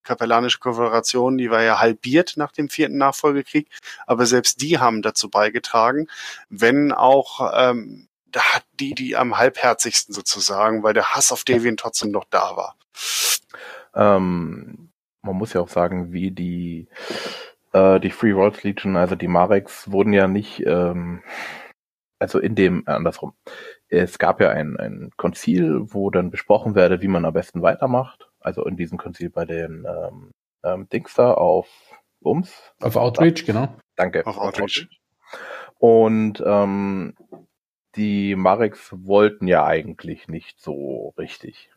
kapellanische 0.02 0.58
Konföderation, 0.58 1.36
die 1.36 1.50
war 1.50 1.62
ja 1.62 1.78
halbiert 1.78 2.34
nach 2.36 2.52
dem 2.52 2.70
vierten 2.70 2.96
Nachfolgekrieg, 2.96 3.68
aber 4.06 4.24
selbst 4.24 4.62
die 4.62 4.78
haben 4.78 5.02
dazu 5.02 5.28
beigetragen, 5.28 6.06
wenn 6.48 6.92
auch 6.92 7.52
ähm, 7.54 8.08
da 8.32 8.40
hat 8.42 8.64
die, 8.78 8.94
die 8.94 9.16
am 9.16 9.36
halbherzigsten 9.36 10.14
sozusagen, 10.14 10.82
weil 10.82 10.94
der 10.94 11.14
Hass 11.14 11.32
auf 11.32 11.44
Deviant 11.44 11.80
trotzdem 11.80 12.10
noch 12.10 12.24
da 12.30 12.56
war. 12.56 12.76
Ähm, 13.94 14.89
man 15.22 15.36
muss 15.36 15.52
ja 15.52 15.60
auch 15.60 15.68
sagen, 15.68 16.12
wie 16.12 16.30
die, 16.30 16.88
äh, 17.72 18.00
die 18.00 18.10
Free 18.10 18.34
World 18.34 18.62
Legion, 18.62 18.96
also 18.96 19.14
die 19.14 19.28
Mareks, 19.28 19.90
wurden 19.90 20.12
ja 20.12 20.26
nicht, 20.26 20.64
ähm, 20.66 21.22
also 22.18 22.38
in 22.38 22.54
dem, 22.54 22.84
äh, 22.86 22.92
andersrum. 22.92 23.34
Es 23.88 24.18
gab 24.18 24.40
ja 24.40 24.50
ein, 24.50 24.76
ein 24.76 25.10
Konzil, 25.16 25.80
wo 25.92 26.10
dann 26.10 26.30
besprochen 26.30 26.74
werde, 26.74 27.02
wie 27.02 27.08
man 27.08 27.24
am 27.24 27.34
besten 27.34 27.62
weitermacht. 27.62 28.28
Also 28.40 28.64
in 28.64 28.76
diesem 28.76 28.98
Konzil 28.98 29.30
bei 29.30 29.44
den 29.44 29.84
ähm, 29.86 30.30
ähm, 30.62 30.88
Dings 30.88 31.14
da 31.14 31.34
auf 31.34 31.68
Ums. 32.22 32.72
Auf 32.80 32.96
Outreach, 32.96 33.44
genau. 33.44 33.74
Danke. 33.96 34.26
Auf 34.26 34.38
Outreach. 34.38 34.88
Und 35.78 36.42
ähm, 36.46 37.14
die 37.96 38.36
Mareks 38.36 38.90
wollten 38.92 39.48
ja 39.48 39.64
eigentlich 39.64 40.28
nicht 40.28 40.60
so 40.60 41.14
richtig. 41.18 41.70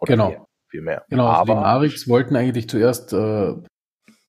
Oder 0.00 0.12
genau. 0.12 0.28
Mehr 0.30 0.46
viel 0.72 0.82
mehr. 0.82 1.04
Genau, 1.08 1.26
also 1.26 1.52
die 1.52 1.60
Marix 1.60 2.08
wollten 2.08 2.34
eigentlich 2.34 2.68
zuerst, 2.68 3.12
äh, 3.12 3.54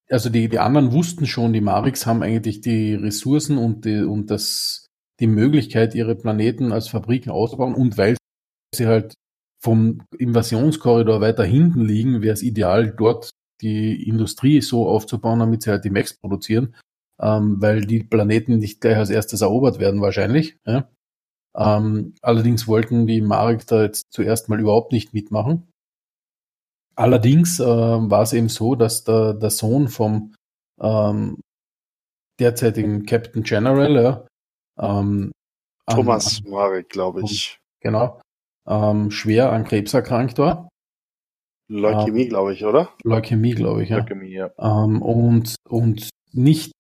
also 0.10 0.30
die, 0.30 0.50
die 0.50 0.60
anderen 0.60 0.92
wussten 0.92 1.26
schon, 1.26 1.54
die 1.54 1.62
Marix 1.62 2.06
haben 2.06 2.22
eigentlich 2.22 2.62
die 2.62 2.94
Ressourcen 2.94 3.58
und, 3.58 3.86
die, 3.86 4.04
und 4.04 4.30
das, 4.30 4.88
die 5.20 5.28
Möglichkeit, 5.28 5.96
ihre 5.96 6.16
Planeten 6.16 6.72
als 6.72 6.90
Fabriken 6.90 7.32
auszubauen 7.32 7.74
und 7.74 7.98
weil 7.98 8.18
sie 8.76 8.88
halt 8.88 9.16
vom 9.60 10.02
Invasionskorridor 10.18 11.22
weiter 11.22 11.46
hinten 11.46 11.86
liegen, 11.86 12.22
wäre 12.22 12.34
es 12.34 12.44
ideal, 12.44 12.92
dort 12.92 13.32
die 13.62 14.08
Industrie 14.08 14.62
so 14.62 14.88
aufzubauen, 14.90 15.40
damit 15.40 15.64
sie 15.64 15.72
halt 15.72 15.86
die 15.86 15.90
Max 15.90 16.14
produzieren, 16.20 16.76
ähm, 17.22 17.62
weil 17.62 17.82
die 17.82 18.04
Planeten 18.04 18.58
nicht 18.58 18.82
gleich 18.82 18.98
als 18.98 19.10
erstes 19.10 19.40
erobert 19.42 19.80
werden 19.80 20.02
wahrscheinlich. 20.02 20.58
Ja? 20.66 20.90
Ähm, 21.56 22.14
allerdings 22.22 22.68
wollten 22.68 23.08
die 23.08 23.22
Marek 23.22 23.66
da 23.68 23.84
jetzt 23.84 24.12
zuerst 24.12 24.50
mal 24.50 24.60
überhaupt 24.60 24.92
nicht 24.92 25.14
mitmachen. 25.14 25.68
Allerdings 26.96 27.60
äh, 27.60 27.66
war 27.66 28.22
es 28.22 28.34
eben 28.34 28.50
so, 28.50 28.76
dass 28.76 29.04
der, 29.04 29.34
der 29.34 29.50
Sohn 29.50 29.88
vom 29.88 30.34
ähm, 30.80 31.40
derzeitigen 32.40 33.06
Captain 33.06 33.44
General, 33.44 34.28
ähm, 34.80 35.32
Thomas 35.90 36.42
an, 36.44 36.52
Marek, 36.52 36.90
glaube 36.90 37.22
ich. 37.24 37.60
Genau. 37.82 38.22
Ähm, 38.68 39.12
schwer 39.12 39.52
an 39.52 39.66
Krebs 39.66 39.94
erkrankt 39.94 40.38
war. 40.38 40.70
Leukämie, 41.70 42.24
ähm, 42.24 42.30
glaube 42.30 42.54
ich, 42.54 42.64
oder? 42.64 42.94
Leukämie, 43.04 43.56
glaube 43.56 43.84
ich, 43.84 43.90
ja. 43.90 43.98
Leukämie, 43.98 44.32
ja. 44.32 44.52
Ähm, 44.58 45.02
und, 45.02 45.56
und 45.68 46.10
nicht, 46.32 46.72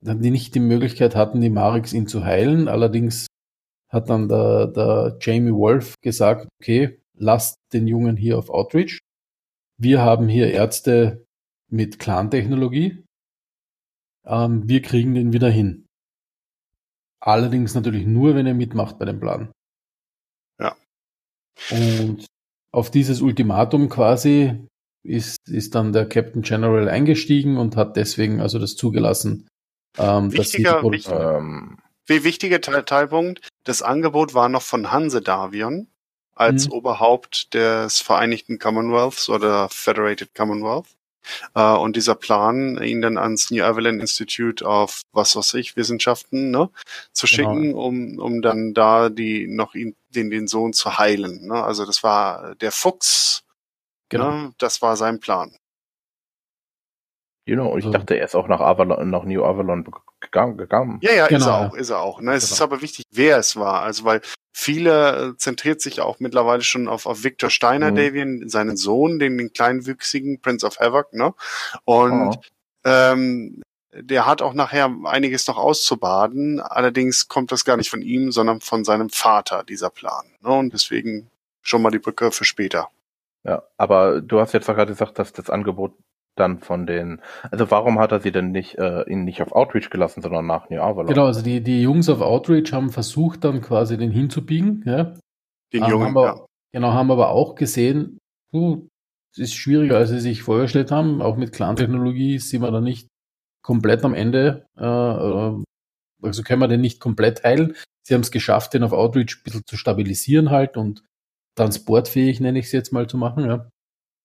die 0.00 0.30
nicht 0.30 0.54
die 0.54 0.60
Möglichkeit 0.60 1.16
hatten, 1.16 1.40
die 1.40 1.50
Mareks 1.50 1.92
ihn 1.92 2.06
zu 2.06 2.24
heilen. 2.24 2.68
Allerdings 2.68 3.26
hat 3.88 4.10
dann 4.10 4.28
der, 4.28 4.66
der 4.68 5.16
Jamie 5.20 5.54
Wolf 5.54 5.94
gesagt, 6.02 6.48
okay, 6.60 7.00
lasst 7.14 7.56
den 7.72 7.86
Jungen 7.86 8.16
hier 8.16 8.38
auf 8.38 8.50
Outreach 8.50 9.00
wir 9.82 10.00
haben 10.00 10.28
hier 10.28 10.52
Ärzte 10.52 11.26
mit 11.68 11.98
Clan-Technologie. 11.98 13.04
Ähm, 14.24 14.68
wir 14.68 14.82
kriegen 14.82 15.14
den 15.14 15.32
wieder 15.32 15.50
hin. 15.50 15.86
Allerdings 17.20 17.74
natürlich 17.74 18.06
nur, 18.06 18.34
wenn 18.34 18.46
er 18.46 18.54
mitmacht 18.54 18.98
bei 18.98 19.04
dem 19.04 19.20
Plan. 19.20 19.52
Ja. 20.60 20.76
Und 21.70 22.26
auf 22.72 22.90
dieses 22.90 23.20
Ultimatum 23.20 23.88
quasi 23.88 24.66
ist, 25.04 25.48
ist 25.48 25.74
dann 25.74 25.92
der 25.92 26.08
Captain 26.08 26.42
General 26.42 26.88
eingestiegen 26.88 27.56
und 27.56 27.76
hat 27.76 27.96
deswegen 27.96 28.40
also 28.40 28.58
das 28.58 28.76
zugelassen. 28.76 29.48
Ähm, 29.98 30.32
wichtiger, 30.32 30.82
dass 30.82 30.90
wichtig, 30.90 31.12
ähm, 31.12 31.78
wie 32.06 32.24
wichtiger 32.24 32.60
Teilpunkt, 32.60 33.48
das 33.64 33.82
Angebot 33.82 34.34
war 34.34 34.48
noch 34.48 34.62
von 34.62 34.90
Hanse 34.90 35.20
Davion 35.20 35.91
als 36.42 36.66
mhm. 36.66 36.72
Oberhaupt 36.72 37.54
des 37.54 38.00
Vereinigten 38.00 38.58
Commonwealths 38.58 39.28
oder 39.28 39.68
Federated 39.68 40.34
Commonwealth. 40.34 40.86
Uh, 41.56 41.76
und 41.76 41.94
dieser 41.94 42.16
Plan, 42.16 42.82
ihn 42.82 43.00
dann 43.00 43.16
ans 43.16 43.52
New 43.52 43.62
Evelyn 43.62 44.00
Institute 44.00 44.64
of 44.64 45.02
was 45.12 45.36
weiß 45.36 45.54
ich, 45.54 45.76
Wissenschaften, 45.76 46.50
ne, 46.50 46.68
zu 47.12 47.26
genau. 47.26 47.54
schicken, 47.54 47.74
um, 47.74 48.18
um 48.18 48.42
dann 48.42 48.74
da 48.74 49.08
die 49.08 49.46
noch 49.46 49.76
ihn, 49.76 49.94
den, 50.10 50.30
den 50.30 50.48
Sohn 50.48 50.72
zu 50.72 50.98
heilen. 50.98 51.46
Ne? 51.46 51.62
Also 51.62 51.86
das 51.86 52.02
war 52.02 52.56
der 52.56 52.72
Fuchs, 52.72 53.44
genau. 54.08 54.30
ne? 54.30 54.54
das 54.58 54.82
war 54.82 54.96
sein 54.96 55.20
Plan. 55.20 55.54
Genau, 57.44 57.76
ich 57.76 57.84
also, 57.84 57.90
dachte, 57.90 58.14
er 58.14 58.24
ist 58.24 58.36
auch 58.36 58.48
nach 58.48 58.60
Avalon, 58.60 59.10
nach 59.10 59.24
New 59.24 59.44
Avalon 59.44 59.84
gegangen. 60.20 60.98
Ja, 61.02 61.12
ja, 61.12 61.26
genau. 61.26 61.36
ist 61.38 61.46
er 61.46 61.58
auch, 61.58 61.74
ist 61.74 61.90
er 61.90 62.00
auch. 62.00 62.20
Ne? 62.20 62.34
Es 62.34 62.44
genau. 62.44 62.54
ist 62.54 62.62
aber 62.62 62.82
wichtig, 62.82 63.04
wer 63.10 63.38
es 63.38 63.56
war. 63.56 63.82
Also 63.82 64.04
weil 64.04 64.20
viele 64.52 65.30
äh, 65.32 65.36
zentriert 65.36 65.80
sich 65.80 66.00
auch 66.00 66.20
mittlerweile 66.20 66.62
schon 66.62 66.88
auf, 66.88 67.06
auf 67.06 67.24
Victor 67.24 67.50
Steiner, 67.50 67.90
mhm. 67.90 67.96
Davian, 67.96 68.48
seinen 68.48 68.76
Sohn, 68.76 69.18
den, 69.18 69.38
den 69.38 69.52
kleinwüchsigen 69.52 70.40
Prince 70.40 70.66
of 70.66 70.78
Havoc, 70.78 71.12
ne? 71.14 71.34
Und 71.84 72.36
oh. 72.36 72.40
ähm, 72.84 73.62
der 73.94 74.26
hat 74.26 74.40
auch 74.40 74.54
nachher 74.54 74.90
einiges 75.04 75.46
noch 75.46 75.58
auszubaden. 75.58 76.60
Allerdings 76.60 77.28
kommt 77.28 77.52
das 77.52 77.64
gar 77.64 77.76
nicht 77.76 77.90
von 77.90 78.02
ihm, 78.02 78.32
sondern 78.32 78.60
von 78.60 78.84
seinem 78.84 79.10
Vater, 79.10 79.64
dieser 79.64 79.90
Plan. 79.90 80.24
Ne? 80.40 80.50
Und 80.50 80.72
deswegen 80.72 81.30
schon 81.60 81.82
mal 81.82 81.90
die 81.90 81.98
Brücke 81.98 82.32
für 82.32 82.44
später. 82.44 82.88
Ja, 83.44 83.62
aber 83.76 84.20
du 84.20 84.40
hast 84.40 84.54
jetzt 84.54 84.66
gerade 84.66 84.92
gesagt, 84.92 85.18
dass 85.18 85.32
das 85.32 85.50
Angebot 85.50 85.94
dann 86.36 86.60
von 86.60 86.86
den, 86.86 87.20
also 87.50 87.70
warum 87.70 87.98
hat 87.98 88.12
er 88.12 88.20
sie 88.20 88.32
denn 88.32 88.52
nicht, 88.52 88.78
äh, 88.78 89.02
ihn 89.10 89.24
nicht 89.24 89.42
auf 89.42 89.52
Outreach 89.52 89.90
gelassen, 89.90 90.22
sondern 90.22 90.46
nach 90.46 90.70
New 90.70 90.80
Avalon? 90.80 91.08
Genau, 91.12 91.26
also 91.26 91.42
die, 91.42 91.62
die 91.62 91.82
Jungs 91.82 92.08
auf 92.08 92.20
Outreach 92.20 92.72
haben 92.72 92.90
versucht, 92.90 93.44
dann 93.44 93.60
quasi 93.60 93.96
den 93.96 94.10
hinzubiegen, 94.10 94.82
ja. 94.86 95.14
Den 95.72 95.84
Jungen, 95.84 96.06
haben 96.06 96.16
aber, 96.16 96.26
ja. 96.26 96.46
Genau, 96.72 96.92
haben 96.92 97.10
aber 97.10 97.30
auch 97.30 97.54
gesehen, 97.54 98.18
uh, 98.52 98.86
es 99.32 99.38
ist 99.38 99.54
schwieriger, 99.54 99.96
als 99.96 100.10
sie 100.10 100.20
sich 100.20 100.42
vorgestellt 100.42 100.90
haben. 100.90 101.22
Auch 101.22 101.36
mit 101.36 101.52
Clan-Technologie 101.52 102.38
sind 102.38 102.62
wir 102.62 102.70
da 102.70 102.80
nicht 102.80 103.08
komplett 103.62 104.04
am 104.04 104.14
Ende, 104.14 104.66
äh, 104.76 104.84
äh, 104.84 105.62
also 106.22 106.42
können 106.42 106.60
wir 106.60 106.68
den 106.68 106.80
nicht 106.80 107.00
komplett 107.00 107.42
heilen. 107.44 107.74
Sie 108.06 108.14
haben 108.14 108.22
es 108.22 108.30
geschafft, 108.30 108.74
den 108.74 108.82
auf 108.82 108.92
Outreach 108.92 109.38
ein 109.38 109.42
bisschen 109.44 109.62
zu 109.66 109.76
stabilisieren 109.76 110.50
halt 110.50 110.76
und 110.76 111.04
transportfähig, 111.56 112.40
nenne 112.40 112.58
ich 112.58 112.66
es 112.66 112.72
jetzt 112.72 112.92
mal, 112.92 113.06
zu 113.06 113.16
machen, 113.16 113.44
ja. 113.46 113.68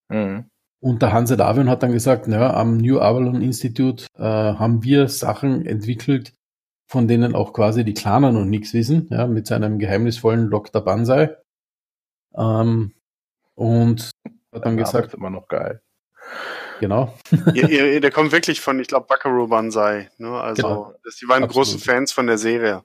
Mhm. 0.09 0.49
Und 0.79 1.01
der 1.01 1.11
Hanse 1.11 1.37
Davion 1.37 1.69
hat 1.69 1.81
dann 1.81 1.91
gesagt, 1.91 2.27
naja, 2.27 2.53
am 2.53 2.77
New 2.77 2.99
Avalon 2.99 3.41
Institute 3.41 4.05
äh, 4.15 4.21
haben 4.21 4.83
wir 4.83 5.09
Sachen 5.09 5.65
entwickelt, 5.65 6.33
von 6.87 7.07
denen 7.07 7.35
auch 7.35 7.51
quasi 7.51 7.83
die 7.83 7.95
Klaner 7.95 8.31
noch 8.31 8.45
nichts 8.45 8.73
wissen, 8.73 9.07
ja, 9.09 9.27
mit 9.27 9.47
seinem 9.47 9.79
geheimnisvollen 9.79 10.51
Dr. 10.51 10.83
Banzai. 10.83 11.35
Ähm, 12.35 12.93
und 13.55 14.11
hat 14.53 14.65
dann 14.65 14.77
gesagt. 14.77 15.07
Ist 15.07 15.13
immer 15.15 15.31
noch 15.31 15.47
geil. 15.47 15.81
Genau. 16.79 17.17
ihr, 17.55 17.69
ihr, 17.69 17.99
der 17.99 18.11
kommt 18.11 18.31
wirklich 18.31 18.61
von, 18.61 18.79
ich 18.79 18.87
glaube, 18.87 19.07
Buckaroo 19.07 19.47
Banzai. 19.47 20.11
Ne? 20.19 20.29
Also, 20.29 20.61
genau. 20.61 20.93
das, 21.03 21.15
die 21.15 21.27
waren 21.27 21.43
Absolut. 21.43 21.67
große 21.67 21.79
Fans 21.79 22.11
von 22.11 22.27
der 22.27 22.37
Serie. 22.37 22.83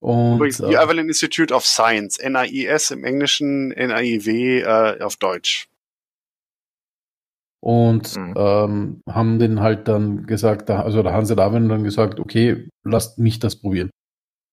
Und, 0.00 0.36
Übrigens, 0.36 0.60
New 0.60 0.70
äh, 0.70 0.76
Avalon 0.76 1.08
Institute 1.08 1.52
of 1.52 1.66
Science, 1.66 2.18
NAIS 2.22 2.90
im 2.90 3.04
Englischen, 3.04 3.68
NAIW 3.68 4.60
äh, 4.60 5.02
auf 5.02 5.16
Deutsch 5.16 5.68
und 7.60 8.16
mhm. 8.16 8.34
ähm, 8.36 9.00
haben 9.08 9.38
den 9.38 9.60
halt 9.60 9.88
dann 9.88 10.26
gesagt, 10.26 10.70
also 10.70 11.02
der 11.02 11.12
Hanse 11.12 11.36
Darwin 11.36 11.68
dann 11.68 11.84
gesagt, 11.84 12.20
okay, 12.20 12.68
lasst 12.84 13.18
mich 13.18 13.38
das 13.38 13.56
probieren. 13.56 13.90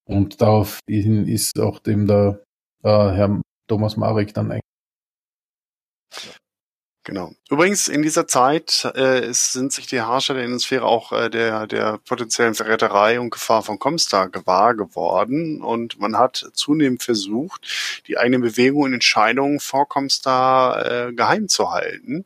Und 0.08 0.42
daraufhin 0.42 1.28
ist 1.28 1.60
auch 1.60 1.80
dem 1.80 2.08
der 2.08 2.44
äh, 2.84 2.90
Herr 2.90 3.42
Thomas 3.68 3.98
Marek 3.98 4.34
dann 4.34 4.52
eigentlich 4.52 4.62
Genau. 7.06 7.36
Übrigens, 7.52 7.88
in 7.88 8.02
dieser 8.02 8.26
Zeit 8.26 8.84
äh, 8.96 9.32
sind 9.32 9.72
sich 9.72 9.86
die 9.86 10.02
Herrscher 10.02 10.34
der 10.34 10.44
Innensphäre 10.44 10.86
auch 10.86 11.12
äh, 11.12 11.30
der, 11.30 11.68
der 11.68 12.00
potenziellen 12.00 12.56
Verräterei 12.56 13.20
und 13.20 13.30
Gefahr 13.30 13.62
von 13.62 13.78
Comstar 13.78 14.28
gewahr 14.28 14.74
geworden 14.74 15.62
und 15.62 16.00
man 16.00 16.18
hat 16.18 16.50
zunehmend 16.54 17.04
versucht, 17.04 18.02
die 18.08 18.18
eigene 18.18 18.40
Bewegung 18.40 18.82
und 18.82 18.94
Entscheidungen 18.94 19.60
vor 19.60 19.88
Comstar 19.88 21.10
äh, 21.10 21.14
geheim 21.14 21.48
zu 21.48 21.70
halten, 21.70 22.26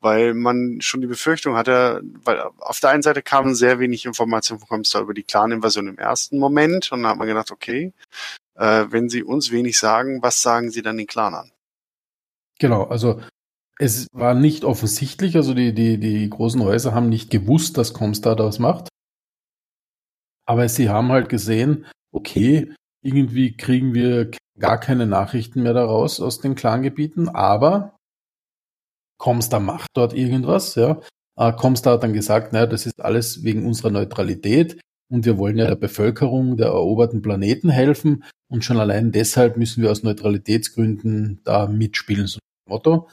weil 0.00 0.34
man 0.34 0.80
schon 0.80 1.00
die 1.00 1.08
Befürchtung 1.08 1.56
hatte, 1.56 2.00
weil 2.22 2.42
auf 2.58 2.78
der 2.78 2.90
einen 2.90 3.02
Seite 3.02 3.22
kamen 3.22 3.56
sehr 3.56 3.80
wenig 3.80 4.04
Informationen 4.04 4.60
von 4.60 4.68
Comstar 4.68 5.02
über 5.02 5.14
die 5.14 5.24
Clan-Invasion 5.24 5.88
im 5.88 5.98
ersten 5.98 6.38
Moment 6.38 6.92
und 6.92 7.02
dann 7.02 7.10
hat 7.10 7.18
man 7.18 7.26
gedacht, 7.26 7.50
okay, 7.50 7.92
äh, 8.54 8.84
wenn 8.88 9.08
sie 9.08 9.24
uns 9.24 9.50
wenig 9.50 9.80
sagen, 9.80 10.22
was 10.22 10.42
sagen 10.42 10.70
sie 10.70 10.82
dann 10.82 10.96
den 10.96 11.08
Clanern? 11.08 11.50
Genau, 12.60 12.84
also 12.84 13.20
es 13.82 14.06
war 14.12 14.34
nicht 14.34 14.62
offensichtlich, 14.64 15.34
also 15.34 15.54
die, 15.54 15.74
die, 15.74 15.98
die 15.98 16.30
großen 16.30 16.62
Häuser 16.62 16.94
haben 16.94 17.08
nicht 17.08 17.30
gewusst, 17.30 17.76
dass 17.78 17.92
Comstar 17.92 18.36
das 18.36 18.60
macht. 18.60 18.88
Aber 20.46 20.68
sie 20.68 20.88
haben 20.88 21.08
halt 21.08 21.28
gesehen, 21.28 21.86
okay, 22.12 22.72
irgendwie 23.02 23.56
kriegen 23.56 23.92
wir 23.92 24.30
gar 24.56 24.78
keine 24.78 25.08
Nachrichten 25.08 25.64
mehr 25.64 25.74
daraus 25.74 26.20
aus 26.20 26.38
den 26.38 26.54
Clangebieten, 26.54 27.28
aber 27.28 27.96
Comstar 29.18 29.58
macht 29.58 29.88
dort 29.94 30.12
irgendwas, 30.12 30.76
ja. 30.76 31.00
Äh, 31.36 31.52
Comstar 31.52 31.94
hat 31.94 32.04
dann 32.04 32.12
gesagt, 32.12 32.52
naja, 32.52 32.66
das 32.66 32.86
ist 32.86 33.00
alles 33.00 33.42
wegen 33.42 33.66
unserer 33.66 33.90
Neutralität 33.90 34.80
und 35.10 35.24
wir 35.24 35.38
wollen 35.38 35.58
ja 35.58 35.66
der 35.66 35.74
Bevölkerung 35.74 36.56
der 36.56 36.68
eroberten 36.68 37.20
Planeten 37.20 37.68
helfen 37.68 38.22
und 38.48 38.64
schon 38.64 38.78
allein 38.78 39.10
deshalb 39.10 39.56
müssen 39.56 39.82
wir 39.82 39.90
aus 39.90 40.04
Neutralitätsgründen 40.04 41.40
da 41.42 41.66
mitspielen, 41.66 42.28
so 42.28 42.38
Motto. 42.68 43.08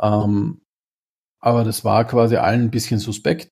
Ähm, 0.00 0.62
aber 1.40 1.64
das 1.64 1.84
war 1.84 2.06
quasi 2.06 2.36
allen 2.36 2.62
ein 2.62 2.70
bisschen 2.70 2.98
suspekt. 2.98 3.50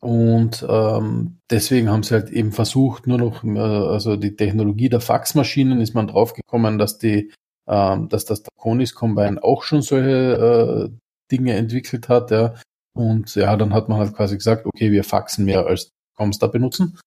Und 0.00 0.64
ähm, 0.68 1.38
deswegen 1.50 1.88
haben 1.88 2.02
sie 2.02 2.14
halt 2.14 2.30
eben 2.30 2.52
versucht, 2.52 3.06
nur 3.06 3.18
noch, 3.18 3.42
äh, 3.44 3.58
also 3.58 4.16
die 4.16 4.36
Technologie 4.36 4.88
der 4.88 5.00
Faxmaschinen 5.00 5.80
ist 5.80 5.94
man 5.94 6.06
draufgekommen, 6.08 6.78
dass 6.78 6.98
die, 6.98 7.32
ähm, 7.66 8.08
dass 8.08 8.26
das 8.26 8.42
Draconis 8.42 8.94
Combine 8.94 9.42
auch 9.42 9.62
schon 9.62 9.82
solche 9.82 10.90
äh, 10.90 10.96
Dinge 11.32 11.54
entwickelt 11.54 12.08
hat, 12.08 12.30
ja. 12.30 12.54
Und 12.94 13.34
ja, 13.34 13.56
dann 13.56 13.74
hat 13.74 13.88
man 13.88 13.98
halt 13.98 14.14
quasi 14.14 14.36
gesagt, 14.36 14.66
okay, 14.66 14.90
wir 14.90 15.04
faxen 15.04 15.44
mehr 15.44 15.66
als 15.66 15.90
Comstar 16.14 16.50
benutzen. 16.50 16.98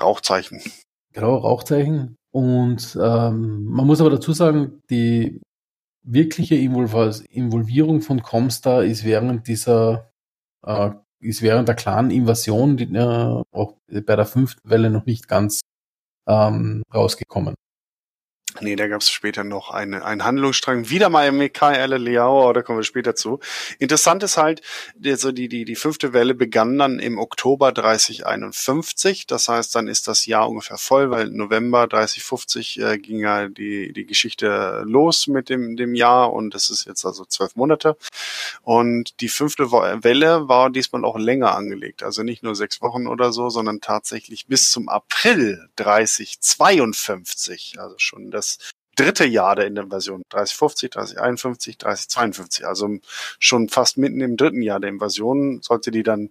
Rauchzeichen. 0.00 0.60
Genau, 1.12 1.36
Rauchzeichen. 1.36 2.16
Und 2.32 2.98
ähm, 3.00 3.64
man 3.64 3.86
muss 3.86 4.00
aber 4.00 4.10
dazu 4.10 4.32
sagen, 4.32 4.82
die 4.90 5.40
wirkliche 6.06 6.54
Involvierung 6.54 8.00
von 8.00 8.22
Comstar 8.22 8.84
ist 8.84 9.04
während 9.04 9.48
dieser, 9.48 10.12
äh, 10.64 10.90
ist 11.20 11.42
während 11.42 11.68
der 11.68 11.74
klaren 11.74 12.10
Invasion, 12.10 12.76
die, 12.76 12.84
äh, 12.94 13.42
auch 13.52 13.74
bei 13.88 14.16
der 14.16 14.26
fünften 14.26 14.68
Welle 14.68 14.90
noch 14.90 15.06
nicht 15.06 15.28
ganz 15.28 15.60
ähm, 16.28 16.82
rausgekommen. 16.94 17.54
Nee, 18.60 18.76
da 18.76 18.88
gab 18.88 19.00
es 19.00 19.10
später 19.10 19.44
noch 19.44 19.70
eine, 19.70 20.04
einen 20.04 20.24
Handlungsstrang, 20.24 20.88
wieder 20.88 21.08
mal 21.08 21.32
mit 21.32 21.54
KL 21.54 21.96
Liao, 21.96 22.52
da 22.52 22.62
kommen 22.62 22.78
wir 22.78 22.84
später 22.84 23.14
zu. 23.14 23.40
Interessant 23.78 24.22
ist 24.22 24.36
halt, 24.36 24.62
also 25.04 25.32
die, 25.32 25.48
die, 25.48 25.64
die 25.64 25.76
fünfte 25.76 26.12
Welle 26.12 26.34
begann 26.34 26.78
dann 26.78 26.98
im 26.98 27.18
Oktober 27.18 27.72
3051, 27.72 29.26
das 29.26 29.48
heißt, 29.48 29.74
dann 29.74 29.88
ist 29.88 30.08
das 30.08 30.26
Jahr 30.26 30.48
ungefähr 30.48 30.78
voll, 30.78 31.10
weil 31.10 31.30
November 31.30 31.86
3050 31.86 32.80
äh, 32.80 32.98
ging 32.98 33.20
ja 33.20 33.48
die, 33.48 33.92
die 33.92 34.06
Geschichte 34.06 34.82
los 34.86 35.26
mit 35.26 35.48
dem, 35.48 35.76
dem 35.76 35.94
Jahr 35.94 36.32
und 36.32 36.54
das 36.54 36.70
ist 36.70 36.86
jetzt 36.86 37.04
also 37.04 37.24
zwölf 37.24 37.56
Monate. 37.56 37.96
Und 38.62 39.20
die 39.20 39.28
fünfte 39.28 39.70
Welle 39.70 40.48
war 40.48 40.70
diesmal 40.70 41.04
auch 41.04 41.18
länger 41.18 41.54
angelegt, 41.54 42.02
also 42.02 42.22
nicht 42.22 42.42
nur 42.42 42.54
sechs 42.54 42.80
Wochen 42.80 43.06
oder 43.06 43.32
so, 43.32 43.50
sondern 43.50 43.80
tatsächlich 43.80 44.46
bis 44.46 44.70
zum 44.70 44.88
April 44.88 45.68
3052, 45.76 47.76
also 47.78 47.96
schon 47.98 48.30
das 48.30 48.45
das 48.46 48.72
dritte 48.96 49.26
Jahr 49.26 49.56
der 49.56 49.66
Invasion. 49.66 50.22
3050, 50.30 50.90
3051, 50.90 51.78
3052. 51.78 52.66
Also 52.66 52.98
schon 53.38 53.68
fast 53.68 53.98
mitten 53.98 54.20
im 54.20 54.36
dritten 54.36 54.62
Jahr 54.62 54.80
der 54.80 54.90
Invasion 54.90 55.60
sollte 55.62 55.90
die 55.90 56.02
dann 56.02 56.30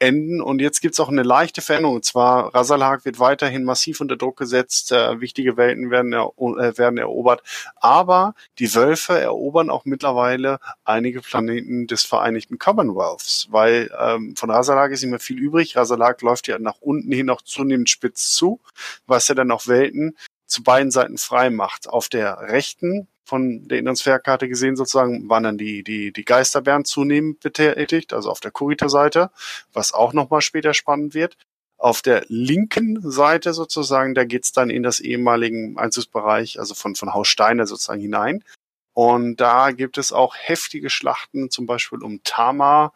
enden. 0.00 0.40
Und 0.40 0.60
jetzt 0.60 0.80
gibt's 0.80 1.00
auch 1.00 1.08
eine 1.08 1.22
leichte 1.22 1.62
Veränderung. 1.62 1.96
Und 1.96 2.04
zwar, 2.04 2.54
Rasalhag 2.54 3.04
wird 3.04 3.18
weiterhin 3.18 3.64
massiv 3.64 4.00
unter 4.00 4.16
Druck 4.16 4.36
gesetzt, 4.36 4.92
äh, 4.92 5.20
wichtige 5.20 5.56
Welten 5.56 5.90
werden, 5.90 6.12
er, 6.12 6.32
äh, 6.36 6.76
werden 6.78 6.98
erobert. 6.98 7.42
Aber 7.76 8.34
die 8.58 8.74
Wölfe 8.74 9.18
erobern 9.18 9.70
auch 9.70 9.84
mittlerweile 9.84 10.58
einige 10.84 11.20
Planeten 11.20 11.86
des 11.86 12.04
Vereinigten 12.04 12.58
Commonwealths, 12.58 13.48
weil 13.50 13.90
ähm, 13.98 14.36
von 14.36 14.50
Rasalhag 14.50 14.92
ist 14.92 15.02
nicht 15.02 15.10
mehr 15.10 15.20
viel 15.20 15.38
übrig. 15.38 15.76
Rasalhag 15.76 16.22
läuft 16.22 16.48
ja 16.48 16.58
nach 16.58 16.80
unten 16.80 17.12
hin 17.12 17.30
auch 17.30 17.42
zunehmend 17.42 17.88
spitz 17.88 18.32
zu, 18.32 18.60
was 19.06 19.28
ja 19.28 19.34
dann 19.34 19.50
auch 19.50 19.66
Welten 19.66 20.16
zu 20.54 20.62
beiden 20.62 20.90
Seiten 20.90 21.18
frei 21.18 21.50
macht. 21.50 21.88
Auf 21.88 22.08
der 22.08 22.38
rechten 22.40 23.08
von 23.24 23.66
der 23.68 23.78
Inlandspferdkarte 23.78 24.48
gesehen 24.48 24.76
sozusagen, 24.76 25.28
waren 25.28 25.42
dann 25.42 25.58
die, 25.58 25.82
die, 25.82 26.12
die 26.12 26.24
Geisterbären 26.24 26.84
zunehmend 26.84 27.40
betätigt, 27.40 28.12
also 28.12 28.30
auf 28.30 28.40
der 28.40 28.50
Kurita-Seite, 28.50 29.30
was 29.72 29.92
auch 29.92 30.12
nochmal 30.12 30.42
später 30.42 30.74
spannend 30.74 31.14
wird. 31.14 31.36
Auf 31.76 32.02
der 32.02 32.24
linken 32.28 33.10
Seite 33.10 33.52
sozusagen, 33.52 34.14
da 34.14 34.24
geht's 34.24 34.52
dann 34.52 34.70
in 34.70 34.82
das 34.82 35.00
ehemaligen 35.00 35.76
Einzugsbereich, 35.78 36.58
also 36.58 36.74
von, 36.74 36.94
von 36.94 37.12
Haus 37.12 37.28
Steiner 37.28 37.66
sozusagen 37.66 38.00
hinein. 38.00 38.44
Und 38.92 39.36
da 39.36 39.72
gibt 39.72 39.98
es 39.98 40.12
auch 40.12 40.36
heftige 40.38 40.88
Schlachten, 40.88 41.50
zum 41.50 41.66
Beispiel 41.66 42.02
um 42.02 42.22
Tama, 42.22 42.92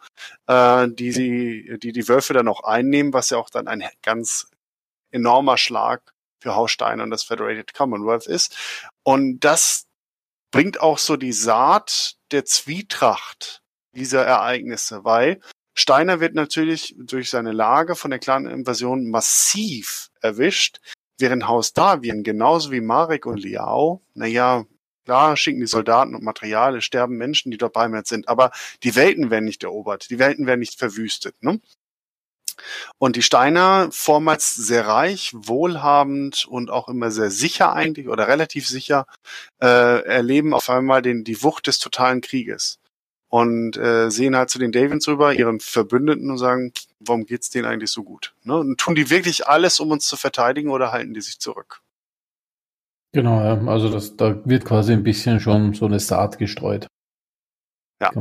äh, 0.47 0.87
die, 0.87 1.11
sie, 1.11 1.77
die 1.83 1.91
die 1.91 2.07
Wölfe 2.07 2.33
dann 2.33 2.47
auch 2.47 2.63
einnehmen, 2.63 3.11
was 3.11 3.31
ja 3.31 3.37
auch 3.37 3.49
dann 3.49 3.67
ein 3.67 3.83
ganz 4.01 4.49
enormer 5.11 5.57
Schlag 5.57 6.01
für 6.39 6.55
Haus 6.55 6.71
Steiner 6.71 7.03
und 7.03 7.11
das 7.11 7.23
Federated 7.23 7.73
Commonwealth 7.73 8.27
ist. 8.27 8.57
Und 9.03 9.39
das 9.41 9.85
bringt 10.51 10.81
auch 10.81 10.97
so 10.97 11.15
die 11.15 11.33
Saat 11.33 12.15
der 12.31 12.45
Zwietracht 12.45 13.61
dieser 13.93 14.25
Ereignisse, 14.25 15.03
weil 15.03 15.39
Steiner 15.75 16.19
wird 16.19 16.35
natürlich 16.35 16.95
durch 16.97 17.29
seine 17.29 17.51
Lage 17.51 17.95
von 17.95 18.11
der 18.11 18.19
kleinen 18.19 18.47
Invasion 18.47 19.09
massiv 19.09 20.09
erwischt, 20.21 20.79
während 21.17 21.47
Haus 21.47 21.73
Davien 21.73 22.23
genauso 22.23 22.71
wie 22.71 22.81
Marek 22.81 23.25
und 23.25 23.39
Liao, 23.39 24.01
naja, 24.13 24.65
klar 25.05 25.37
schicken 25.37 25.59
die 25.59 25.67
Soldaten 25.67 26.15
und 26.15 26.23
Material, 26.23 26.81
sterben 26.81 27.17
Menschen, 27.17 27.51
die 27.51 27.57
dort 27.57 27.73
bei 27.73 27.89
sind, 28.03 28.27
aber 28.27 28.51
die 28.83 28.95
Welten 28.95 29.29
werden 29.29 29.45
nicht 29.45 29.63
erobert, 29.63 30.09
die 30.09 30.19
Welten 30.19 30.47
werden 30.47 30.59
nicht 30.59 30.77
verwüstet. 30.77 31.41
Ne? 31.41 31.61
Und 32.97 33.15
die 33.15 33.21
Steiner, 33.21 33.89
vormals 33.91 34.55
sehr 34.55 34.87
reich, 34.87 35.31
wohlhabend 35.35 36.45
und 36.45 36.69
auch 36.69 36.87
immer 36.87 37.11
sehr 37.11 37.31
sicher 37.31 37.73
eigentlich 37.73 38.07
oder 38.07 38.27
relativ 38.27 38.67
sicher, 38.67 39.05
äh, 39.61 40.03
erleben 40.03 40.53
auf 40.53 40.69
einmal 40.69 41.01
den, 41.01 41.23
die 41.23 41.41
Wucht 41.43 41.67
des 41.67 41.79
totalen 41.79 42.21
Krieges. 42.21 42.79
Und 43.29 43.77
äh, 43.77 44.09
sehen 44.09 44.35
halt 44.35 44.49
zu 44.49 44.57
den 44.57 44.71
Davids 44.71 45.07
rüber, 45.07 45.33
ihren 45.33 45.59
Verbündeten 45.59 46.31
und 46.31 46.39
sagen, 46.39 46.73
warum 46.99 47.25
geht's 47.25 47.51
denen 47.51 47.65
eigentlich 47.65 47.91
so 47.91 48.03
gut? 48.03 48.33
Ne? 48.43 48.57
Und 48.57 48.79
tun 48.79 48.95
die 48.95 49.11
wirklich 49.11 49.47
alles, 49.47 49.79
um 49.79 49.91
uns 49.91 50.07
zu 50.07 50.17
verteidigen 50.17 50.71
oder 50.71 50.91
halten 50.91 51.13
die 51.13 51.21
sich 51.21 51.39
zurück? 51.39 51.81
Genau, 53.11 53.39
ja. 53.41 53.59
also 53.67 53.89
das, 53.89 54.17
da 54.17 54.39
wird 54.45 54.65
quasi 54.65 54.93
ein 54.93 55.03
bisschen 55.03 55.39
schon 55.39 55.73
so 55.73 55.85
eine 55.85 55.99
Saat 55.99 56.37
gestreut. 56.37 56.87
Ja. 58.01 58.11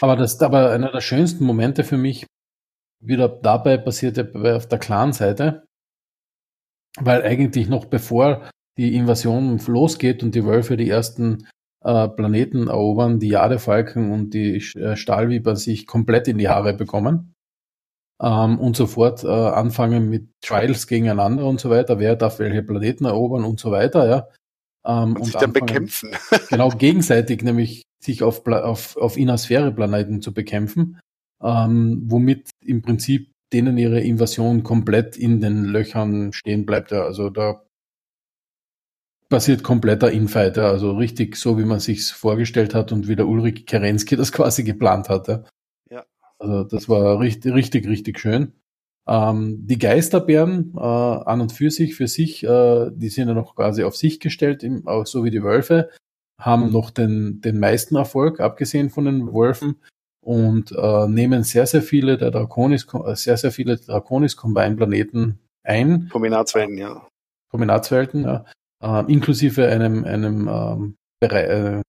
Aber 0.00 0.16
das, 0.16 0.40
aber 0.40 0.70
einer 0.70 0.92
der 0.92 1.00
schönsten 1.00 1.44
Momente 1.44 1.84
für 1.84 1.96
mich 1.96 2.26
wieder 3.02 3.28
dabei 3.28 3.76
passierte 3.76 4.30
auf 4.56 4.68
der 4.68 4.78
Clan-Seite, 4.78 5.66
weil 7.00 7.22
eigentlich 7.22 7.68
noch 7.68 7.86
bevor 7.86 8.48
die 8.78 8.94
Invasion 8.94 9.58
losgeht 9.66 10.22
und 10.22 10.34
die 10.34 10.46
Wölfe 10.46 10.76
die 10.76 10.88
ersten 10.88 11.46
äh, 11.84 12.08
Planeten 12.08 12.68
erobern, 12.68 13.18
die 13.18 13.28
Jadefalken 13.28 14.12
und 14.12 14.34
die 14.34 14.56
äh, 14.76 14.96
Stahlwiber 14.96 15.56
sich 15.56 15.86
komplett 15.86 16.28
in 16.28 16.38
die 16.38 16.48
Haare 16.48 16.74
bekommen 16.74 17.34
ähm, 18.22 18.58
und 18.58 18.76
sofort 18.76 19.24
äh, 19.24 19.28
anfangen 19.28 20.08
mit 20.08 20.28
Trials 20.40 20.86
gegeneinander 20.86 21.44
und 21.44 21.60
so 21.60 21.70
weiter, 21.70 21.98
wer 21.98 22.16
darf 22.16 22.38
welche 22.38 22.62
Planeten 22.62 23.04
erobern 23.04 23.44
und 23.44 23.60
so 23.60 23.70
weiter, 23.70 24.08
ja. 24.08 24.28
Ähm, 24.84 25.10
und, 25.10 25.16
und 25.18 25.24
sich 25.24 25.34
dann 25.34 25.52
bekämpfen. 25.52 26.10
genau, 26.48 26.70
gegenseitig 26.70 27.42
nämlich 27.42 27.82
sich 28.02 28.22
auf, 28.22 28.46
auf, 28.46 28.96
auf 28.96 29.16
Innersphäre-Planeten 29.16 30.22
zu 30.22 30.32
bekämpfen 30.32 30.98
ähm, 31.42 32.02
womit 32.06 32.50
im 32.64 32.82
Prinzip 32.82 33.32
denen 33.52 33.76
ihre 33.76 34.00
Invasion 34.00 34.62
komplett 34.62 35.16
in 35.16 35.40
den 35.40 35.64
Löchern 35.64 36.32
stehen 36.32 36.64
bleibt. 36.64 36.90
Ja. 36.90 37.02
Also 37.02 37.30
da 37.30 37.62
passiert 39.28 39.62
kompletter 39.62 40.10
Infight, 40.10 40.56
ja. 40.56 40.68
also 40.68 40.92
richtig 40.92 41.36
so, 41.36 41.58
wie 41.58 41.64
man 41.64 41.80
sich's 41.80 42.10
vorgestellt 42.10 42.74
hat 42.74 42.92
und 42.92 43.08
wie 43.08 43.16
der 43.16 43.28
Ulrich 43.28 43.66
Kerensky 43.66 44.16
das 44.16 44.32
quasi 44.32 44.64
geplant 44.64 45.08
hatte. 45.08 45.44
Ja. 45.90 46.04
Also 46.38 46.64
das 46.64 46.88
war 46.88 47.20
richtig, 47.20 47.54
richtig, 47.54 47.86
richtig 47.86 48.18
schön. 48.18 48.52
Ähm, 49.06 49.66
die 49.66 49.78
Geisterbären 49.78 50.74
äh, 50.76 50.80
an 50.80 51.40
und 51.40 51.52
für 51.52 51.70
sich, 51.70 51.96
für 51.96 52.06
sich, 52.06 52.44
äh, 52.44 52.90
die 52.94 53.08
sind 53.08 53.28
ja 53.28 53.34
noch 53.34 53.56
quasi 53.56 53.82
auf 53.82 53.96
sich 53.96 54.20
gestellt, 54.20 54.62
im, 54.62 54.86
auch 54.86 55.06
so 55.06 55.24
wie 55.24 55.30
die 55.30 55.42
Wölfe, 55.42 55.90
haben 56.38 56.70
noch 56.70 56.90
den, 56.90 57.40
den 57.40 57.58
meisten 57.58 57.96
Erfolg, 57.96 58.40
abgesehen 58.40 58.90
von 58.90 59.04
den 59.06 59.32
Wölfen 59.32 59.76
und 60.24 60.72
äh, 60.72 61.08
nehmen 61.08 61.42
sehr, 61.42 61.66
sehr 61.66 61.82
viele 61.82 62.16
der 62.16 62.30
Draconis, 62.30 62.86
sehr, 63.14 63.36
sehr 63.36 63.50
viele 63.50 63.76
Draconis 63.76 64.36
Combine 64.36 64.76
Planeten 64.76 65.40
ein. 65.64 66.08
Kombinatswelten, 66.10 66.78
ja. 66.78 67.06
Kombinatswelten, 67.50 68.24
ja. 68.24 68.44
Äh, 68.82 69.12
inklusive 69.12 69.68
einem, 69.68 70.04
einem 70.04 70.48
ähm, 70.48 70.96
Bereich, 71.20 71.48
äh, 71.48 71.82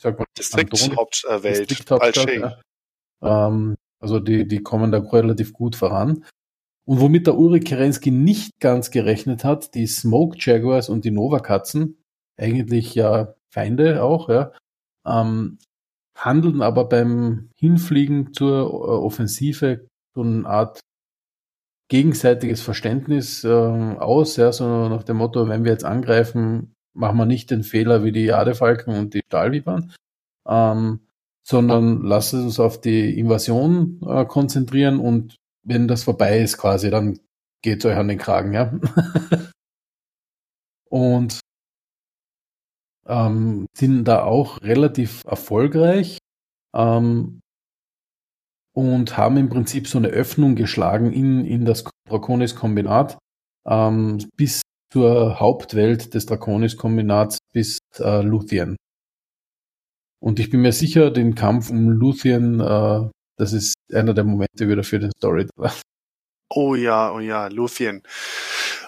sag 0.00 0.18
mal, 0.18 0.26
Distrikthauptwelt, 0.36 1.70
Distrikthauptstadt, 1.70 2.30
ja. 2.30 2.58
ähm, 3.22 3.76
also 4.00 4.20
die, 4.20 4.46
die 4.46 4.62
kommen 4.62 4.92
da 4.92 4.98
relativ 4.98 5.52
gut 5.52 5.76
voran. 5.76 6.24
Und 6.86 7.00
womit 7.00 7.26
der 7.26 7.36
Ulrich 7.36 7.64
Kerensky 7.64 8.10
nicht 8.10 8.60
ganz 8.60 8.90
gerechnet 8.90 9.44
hat, 9.44 9.74
die 9.74 9.86
Smoke 9.86 10.36
Jaguars 10.38 10.88
und 10.88 11.04
die 11.04 11.10
Nova 11.10 11.40
Katzen, 11.40 11.98
eigentlich 12.38 12.94
ja 12.94 13.34
Feinde 13.50 14.02
auch, 14.02 14.28
ja, 14.28 14.52
ähm, 15.06 15.58
handeln 16.16 16.62
aber 16.62 16.88
beim 16.88 17.50
Hinfliegen 17.56 18.32
zur 18.32 18.62
äh, 18.62 18.66
Offensive 18.66 19.86
so 20.14 20.22
eine 20.22 20.46
Art 20.46 20.80
gegenseitiges 21.88 22.62
Verständnis 22.62 23.44
äh, 23.44 23.48
aus, 23.48 24.36
ja, 24.36 24.50
so 24.50 24.88
nach 24.88 25.04
dem 25.04 25.18
Motto, 25.18 25.48
wenn 25.48 25.64
wir 25.64 25.72
jetzt 25.72 25.84
angreifen, 25.84 26.74
machen 26.94 27.18
wir 27.18 27.26
nicht 27.26 27.50
den 27.50 27.62
Fehler 27.62 28.02
wie 28.02 28.12
die 28.12 28.24
Jadefalken 28.24 28.96
und 28.96 29.14
die 29.14 29.22
Stahlwibern, 29.26 29.92
ähm, 30.48 31.00
sondern 31.44 32.02
lassen 32.02 32.44
uns 32.44 32.58
auf 32.58 32.80
die 32.80 33.16
Invasion 33.18 34.00
äh, 34.06 34.24
konzentrieren 34.24 34.98
und 34.98 35.36
wenn 35.62 35.86
das 35.86 36.04
vorbei 36.04 36.40
ist 36.40 36.58
quasi, 36.58 36.90
dann 36.90 37.20
geht's 37.62 37.84
euch 37.84 37.96
an 37.96 38.08
den 38.08 38.18
Kragen, 38.18 38.52
ja. 38.52 38.72
und 40.88 41.40
ähm, 43.08 43.66
sind 43.76 44.04
da 44.04 44.24
auch 44.24 44.60
relativ 44.62 45.22
erfolgreich 45.24 46.18
ähm, 46.74 47.40
und 48.74 49.16
haben 49.16 49.36
im 49.36 49.48
Prinzip 49.48 49.88
so 49.88 49.98
eine 49.98 50.08
Öffnung 50.08 50.54
geschlagen 50.54 51.12
in, 51.12 51.44
in 51.44 51.64
das 51.64 51.84
Draconis-Kombinat 52.08 53.18
ähm, 53.66 54.18
bis 54.36 54.62
zur 54.92 55.40
Hauptwelt 55.40 56.14
des 56.14 56.26
Draconis-Kombinats 56.26 57.38
bis 57.52 57.78
äh, 57.98 58.22
Luthien. 58.22 58.76
Und 60.20 60.40
ich 60.40 60.50
bin 60.50 60.62
mir 60.62 60.72
sicher, 60.72 61.10
den 61.10 61.34
Kampf 61.34 61.70
um 61.70 61.90
Luthien, 61.90 62.60
äh, 62.60 63.08
das 63.38 63.52
ist 63.52 63.74
einer 63.92 64.14
der 64.14 64.24
Momente 64.24 64.68
wieder 64.68 64.82
für 64.82 64.98
den 64.98 65.12
Story. 65.16 65.46
Oh 66.48 66.74
ja, 66.74 67.12
oh 67.12 67.20
ja, 67.20 67.48
Luthien. 67.48 68.02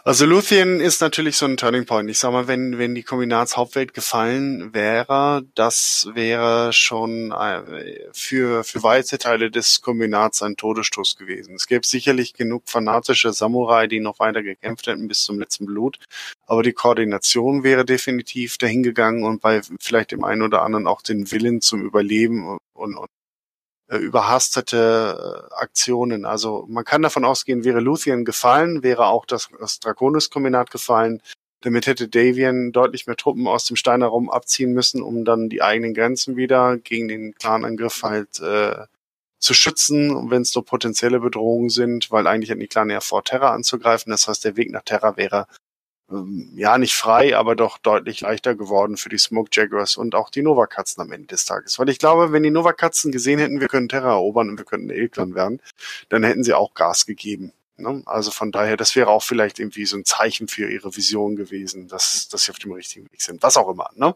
Also 0.08 0.24
Luthien 0.24 0.80
ist 0.80 1.02
natürlich 1.02 1.36
so 1.36 1.44
ein 1.44 1.58
Turning 1.58 1.84
Point. 1.84 2.08
Ich 2.08 2.18
sag 2.18 2.32
mal, 2.32 2.48
wenn, 2.48 2.78
wenn 2.78 2.94
die 2.94 3.02
Kombinatshauptwelt 3.02 3.92
gefallen 3.92 4.72
wäre, 4.72 5.44
das 5.54 6.08
wäre 6.14 6.72
schon 6.72 7.30
äh, 7.30 8.08
für, 8.14 8.64
für 8.64 8.82
weite 8.82 9.18
Teile 9.18 9.50
des 9.50 9.82
Kombinats 9.82 10.40
ein 10.40 10.56
Todesstoß 10.56 11.16
gewesen. 11.16 11.56
Es 11.56 11.66
gäbe 11.66 11.86
sicherlich 11.86 12.32
genug 12.32 12.62
fanatische 12.64 13.34
Samurai, 13.34 13.86
die 13.86 14.00
noch 14.00 14.18
weiter 14.18 14.42
gekämpft 14.42 14.86
hätten 14.86 15.08
bis 15.08 15.24
zum 15.24 15.38
letzten 15.38 15.66
Blut. 15.66 15.98
Aber 16.46 16.62
die 16.62 16.72
Koordination 16.72 17.62
wäre 17.62 17.84
definitiv 17.84 18.56
dahingegangen 18.56 19.24
und 19.24 19.42
bei 19.42 19.60
vielleicht 19.78 20.12
dem 20.12 20.24
einen 20.24 20.40
oder 20.40 20.62
anderen 20.62 20.86
auch 20.86 21.02
den 21.02 21.30
Willen 21.32 21.60
zum 21.60 21.84
Überleben 21.84 22.48
und, 22.72 22.96
und 22.96 23.10
überhastete 23.96 25.48
äh, 25.50 25.54
Aktionen. 25.54 26.24
Also 26.24 26.66
man 26.68 26.84
kann 26.84 27.02
davon 27.02 27.24
ausgehen, 27.24 27.64
wäre 27.64 27.80
Luthien 27.80 28.24
gefallen, 28.24 28.82
wäre 28.82 29.06
auch 29.06 29.24
das, 29.24 29.48
das 29.58 29.80
Draconis-Kombinat 29.80 30.70
gefallen. 30.70 31.22
Damit 31.62 31.86
hätte 31.86 32.08
Davian 32.08 32.70
deutlich 32.70 33.06
mehr 33.06 33.16
Truppen 33.16 33.48
aus 33.48 33.64
dem 33.64 33.76
Steinerraum 33.76 34.30
abziehen 34.30 34.72
müssen, 34.72 35.02
um 35.02 35.24
dann 35.24 35.48
die 35.48 35.62
eigenen 35.62 35.94
Grenzen 35.94 36.36
wieder 36.36 36.76
gegen 36.76 37.08
den 37.08 37.34
Clanangriff 37.34 38.02
halt 38.02 38.40
äh, 38.40 38.84
zu 39.40 39.54
schützen, 39.54 40.30
wenn 40.30 40.42
es 40.42 40.54
nur 40.54 40.64
potenzielle 40.64 41.20
Bedrohungen 41.20 41.70
sind, 41.70 42.10
weil 42.10 42.26
eigentlich 42.26 42.50
hätten 42.50 42.60
die 42.60 42.68
Clan 42.68 42.90
ja 42.90 43.00
vor, 43.00 43.24
Terra 43.24 43.54
anzugreifen. 43.54 44.10
Das 44.10 44.28
heißt, 44.28 44.44
der 44.44 44.56
Weg 44.56 44.70
nach 44.70 44.82
Terra 44.82 45.16
wäre 45.16 45.46
ja 46.10 46.78
nicht 46.78 46.94
frei, 46.94 47.36
aber 47.36 47.54
doch 47.54 47.78
deutlich 47.78 48.22
leichter 48.22 48.54
geworden 48.54 48.96
für 48.96 49.10
die 49.10 49.18
Smoke 49.18 49.50
Jaguars 49.52 49.96
und 49.96 50.14
auch 50.14 50.30
die 50.30 50.42
Nova 50.42 50.66
Katzen 50.66 51.02
am 51.02 51.12
Ende 51.12 51.26
des 51.26 51.44
Tages. 51.44 51.78
Weil 51.78 51.90
ich 51.90 51.98
glaube, 51.98 52.32
wenn 52.32 52.42
die 52.42 52.50
Nova 52.50 52.72
Katzen 52.72 53.12
gesehen 53.12 53.38
hätten, 53.38 53.60
wir 53.60 53.68
können 53.68 53.88
Terra 53.88 54.12
erobern 54.12 54.48
und 54.48 54.58
wir 54.58 54.64
könnten 54.64 54.90
Elklan 54.90 55.34
werden, 55.34 55.60
dann 56.08 56.24
hätten 56.24 56.44
sie 56.44 56.54
auch 56.54 56.72
Gas 56.74 57.04
gegeben. 57.04 57.52
Ne? 57.76 58.02
Also 58.06 58.30
von 58.30 58.52
daher, 58.52 58.76
das 58.76 58.96
wäre 58.96 59.10
auch 59.10 59.22
vielleicht 59.22 59.58
irgendwie 59.58 59.84
so 59.84 59.96
ein 59.96 60.04
Zeichen 60.04 60.48
für 60.48 60.70
ihre 60.70 60.96
Vision 60.96 61.36
gewesen, 61.36 61.88
dass, 61.88 62.28
dass 62.28 62.44
sie 62.44 62.52
auf 62.52 62.58
dem 62.58 62.72
richtigen 62.72 63.10
Weg 63.12 63.20
sind. 63.20 63.42
Was 63.42 63.56
auch 63.56 63.68
immer. 63.68 63.90
Ne? 63.94 64.14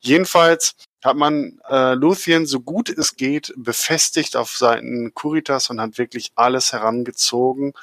Jedenfalls 0.00 0.74
hat 1.04 1.16
man 1.16 1.60
äh, 1.68 1.94
Luthien 1.94 2.46
so 2.46 2.60
gut 2.60 2.88
es 2.88 3.16
geht 3.16 3.52
befestigt 3.56 4.36
auf 4.36 4.56
Seiten 4.56 5.14
Kuritas 5.14 5.70
und 5.70 5.80
hat 5.80 5.98
wirklich 5.98 6.32
alles 6.34 6.72
herangezogen, 6.72 7.74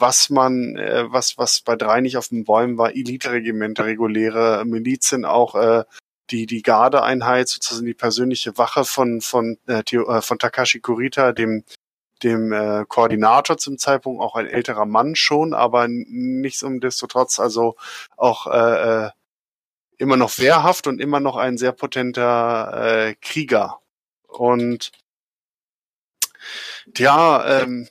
was 0.00 0.30
man, 0.30 0.76
äh, 0.76 1.04
was, 1.08 1.38
was 1.38 1.60
bei 1.62 1.76
drei 1.76 2.00
nicht 2.00 2.16
auf 2.16 2.28
den 2.28 2.44
Bäumen 2.44 2.78
war, 2.78 2.94
Elite-Regimenter, 2.94 3.84
reguläre 3.84 4.64
Milizen, 4.64 5.24
auch 5.24 5.54
äh, 5.54 5.84
die, 6.30 6.46
die 6.46 6.62
Gardeeinheit, 6.62 7.48
sozusagen 7.48 7.86
die 7.86 7.94
persönliche 7.94 8.58
Wache 8.58 8.84
von, 8.84 9.20
von, 9.20 9.58
äh, 9.66 9.82
äh, 9.90 10.20
von 10.22 10.38
Takashi 10.38 10.80
Kurita, 10.80 11.32
dem, 11.32 11.64
dem 12.22 12.52
äh, 12.52 12.84
Koordinator 12.86 13.58
zum 13.58 13.78
Zeitpunkt, 13.78 14.22
auch 14.22 14.34
ein 14.34 14.46
älterer 14.46 14.86
Mann 14.86 15.16
schon, 15.16 15.54
aber 15.54 15.86
nichtsdestotrotz 15.88 17.38
also 17.38 17.76
auch 18.16 18.46
äh, 18.46 19.06
äh, 19.06 19.10
immer 19.98 20.16
noch 20.16 20.38
wehrhaft 20.38 20.86
und 20.86 21.00
immer 21.00 21.20
noch 21.20 21.36
ein 21.36 21.58
sehr 21.58 21.72
potenter 21.72 23.08
äh, 23.08 23.14
Krieger. 23.20 23.80
Und 24.28 24.92
ja, 26.96 27.62
ähm, 27.62 27.88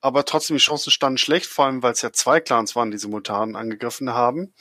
aber 0.00 0.24
trotzdem 0.24 0.56
die 0.56 0.62
Chancen 0.62 0.90
standen 0.90 1.18
schlecht, 1.18 1.46
vor 1.46 1.66
allem 1.66 1.82
weil 1.82 1.92
es 1.92 2.02
ja 2.02 2.12
zwei 2.12 2.40
Clans 2.40 2.76
waren, 2.76 2.90
die 2.90 2.98
Simultanen 2.98 3.56
angegriffen 3.56 4.12
haben. 4.12 4.54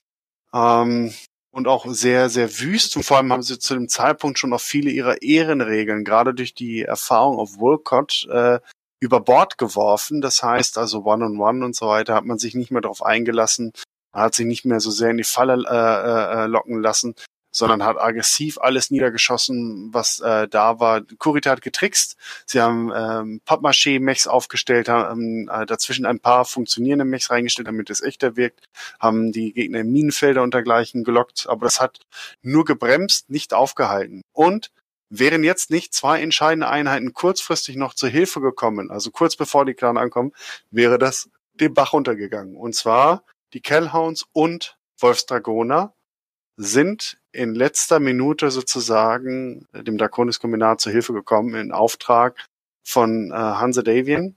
Ähm, 0.53 1.13
und 1.51 1.67
auch 1.67 1.87
sehr, 1.87 2.29
sehr 2.29 2.59
wüst. 2.59 2.95
Und 2.95 3.03
vor 3.03 3.17
allem 3.17 3.33
haben 3.33 3.41
sie 3.41 3.57
zu 3.57 3.73
dem 3.73 3.89
Zeitpunkt 3.89 4.37
schon 4.37 4.53
auf 4.53 4.61
viele 4.61 4.91
ihrer 4.91 5.21
Ehrenregeln, 5.23 6.03
gerade 6.03 6.33
durch 6.35 6.53
die 6.53 6.83
Erfahrung 6.83 7.39
auf 7.39 7.57
Wolcott, 7.57 8.27
äh, 8.29 8.59
über 8.99 9.21
Bord 9.21 9.57
geworfen. 9.57 10.21
Das 10.21 10.43
heißt 10.43 10.77
also 10.77 11.03
One-on-One 11.03 11.37
-on 11.37 11.61
-one 11.61 11.65
und 11.65 11.75
so 11.75 11.87
weiter 11.87 12.15
hat 12.15 12.25
man 12.25 12.37
sich 12.37 12.53
nicht 12.53 12.71
mehr 12.71 12.81
darauf 12.81 13.03
eingelassen, 13.03 13.71
hat 14.13 14.35
sich 14.35 14.45
nicht 14.45 14.65
mehr 14.65 14.79
so 14.79 14.91
sehr 14.91 15.09
in 15.09 15.17
die 15.17 15.23
Falle 15.23 15.63
äh, 15.67 16.43
äh, 16.43 16.45
locken 16.45 16.81
lassen, 16.81 17.15
sondern 17.51 17.83
hat 17.83 17.99
aggressiv 17.99 18.57
alles 18.59 18.91
niedergeschossen, 18.91 19.89
was 19.93 20.19
äh, 20.19 20.47
da 20.47 20.79
war. 20.79 21.01
Kurita 21.17 21.51
hat 21.51 21.61
getrickst. 21.61 22.17
Sie 22.45 22.61
haben 22.61 22.91
ähm, 22.95 23.41
Pappmaché-Mechs 23.45 24.27
aufgestellt, 24.27 24.89
haben 24.89 25.47
äh, 25.49 25.65
dazwischen 25.65 26.05
ein 26.05 26.19
paar 26.19 26.45
funktionierende 26.45 27.05
Mechs 27.05 27.29
reingestellt, 27.29 27.67
damit 27.67 27.89
es 27.89 28.01
echter 28.01 28.35
wirkt, 28.35 28.67
haben 28.99 29.31
die 29.31 29.53
Gegner 29.53 29.79
in 29.79 29.91
Minenfelder 29.91 30.43
und 30.43 30.53
dergleichen 30.53 31.03
gelockt, 31.03 31.47
aber 31.49 31.65
das 31.65 31.79
hat 31.79 31.99
nur 32.41 32.65
gebremst, 32.65 33.29
nicht 33.29 33.53
aufgehalten. 33.53 34.21
Und 34.33 34.71
wären 35.09 35.43
jetzt 35.43 35.71
nicht 35.71 35.93
zwei 35.93 36.21
entscheidende 36.21 36.67
Einheiten 36.67 37.13
kurzfristig 37.13 37.75
noch 37.75 37.93
zur 37.93 38.09
Hilfe 38.09 38.41
gekommen, 38.41 38.91
also 38.91 39.11
kurz 39.11 39.35
bevor 39.35 39.65
die 39.65 39.73
Clan 39.73 39.97
ankommen, 39.97 40.33
wäre 40.69 40.97
das 40.97 41.29
den 41.53 41.73
Bach 41.73 41.93
runtergegangen. 41.93 42.55
Und 42.55 42.75
zwar 42.75 43.23
die 43.53 43.61
Kellhounds 43.61 44.25
und 44.33 44.77
Wolfsdragoner 44.99 45.93
sind 46.57 47.19
in 47.31 47.53
letzter 47.53 47.99
Minute 47.99 48.51
sozusagen 48.51 49.67
dem 49.73 49.97
Draconis-Kombinat 49.97 50.81
zur 50.81 50.91
Hilfe 50.91 51.13
gekommen 51.13 51.55
in 51.55 51.71
Auftrag 51.71 52.35
von 52.83 53.31
äh, 53.31 53.35
Hanse 53.35 53.83
Davian. 53.83 54.35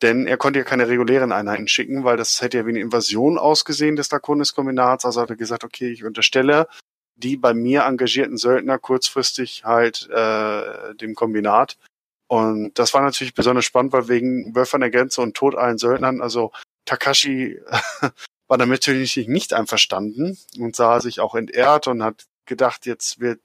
Denn 0.00 0.26
er 0.26 0.36
konnte 0.36 0.60
ja 0.60 0.64
keine 0.64 0.88
regulären 0.88 1.32
Einheiten 1.32 1.68
schicken, 1.68 2.04
weil 2.04 2.16
das 2.16 2.40
hätte 2.40 2.58
ja 2.58 2.66
wie 2.66 2.70
eine 2.70 2.80
Invasion 2.80 3.38
ausgesehen 3.38 3.96
des 3.96 4.08
Draconis-Kombinats. 4.08 5.04
Also 5.04 5.20
hat 5.20 5.30
er 5.30 5.36
gesagt, 5.36 5.64
okay, 5.64 5.90
ich 5.90 6.04
unterstelle 6.04 6.68
die 7.16 7.36
bei 7.36 7.54
mir 7.54 7.84
engagierten 7.84 8.36
Söldner 8.36 8.78
kurzfristig 8.78 9.64
halt 9.64 10.08
äh, 10.10 10.94
dem 10.96 11.14
Kombinat. 11.14 11.78
Und 12.26 12.78
das 12.78 12.94
war 12.94 13.02
natürlich 13.02 13.34
besonders 13.34 13.64
spannend, 13.64 13.92
weil 13.92 14.08
wegen 14.08 14.54
Wölfe 14.54 14.74
an 14.74 14.80
der 14.80 14.90
Grenze 14.90 15.20
und 15.20 15.36
Tod 15.36 15.54
allen 15.54 15.78
Söldnern, 15.78 16.20
also 16.20 16.52
Takashi 16.84 17.60
war 18.48 18.58
damit 18.58 18.80
natürlich 18.80 19.16
nicht 19.28 19.52
einverstanden 19.52 20.38
und 20.58 20.76
sah 20.76 21.00
sich 21.00 21.20
auch 21.20 21.34
entehrt 21.34 21.86
und 21.86 22.02
hat 22.02 22.26
gedacht, 22.46 22.86
jetzt 22.86 23.20
wird 23.20 23.40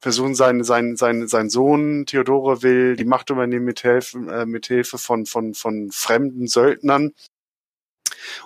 versuchen, 0.00 0.34
sein, 0.34 0.62
sein, 0.62 0.96
sein, 0.96 1.26
sein 1.26 1.50
Sohn 1.50 2.06
Theodore 2.06 2.62
will 2.62 2.96
die 2.96 3.04
Macht 3.04 3.30
übernehmen 3.30 3.64
mit 3.64 3.80
Hilfe, 3.80 4.18
äh, 4.30 4.46
mit 4.46 4.66
Hilfe 4.66 4.98
von, 4.98 5.26
von, 5.26 5.54
von 5.54 5.90
fremden 5.90 6.46
Söldnern. 6.46 7.12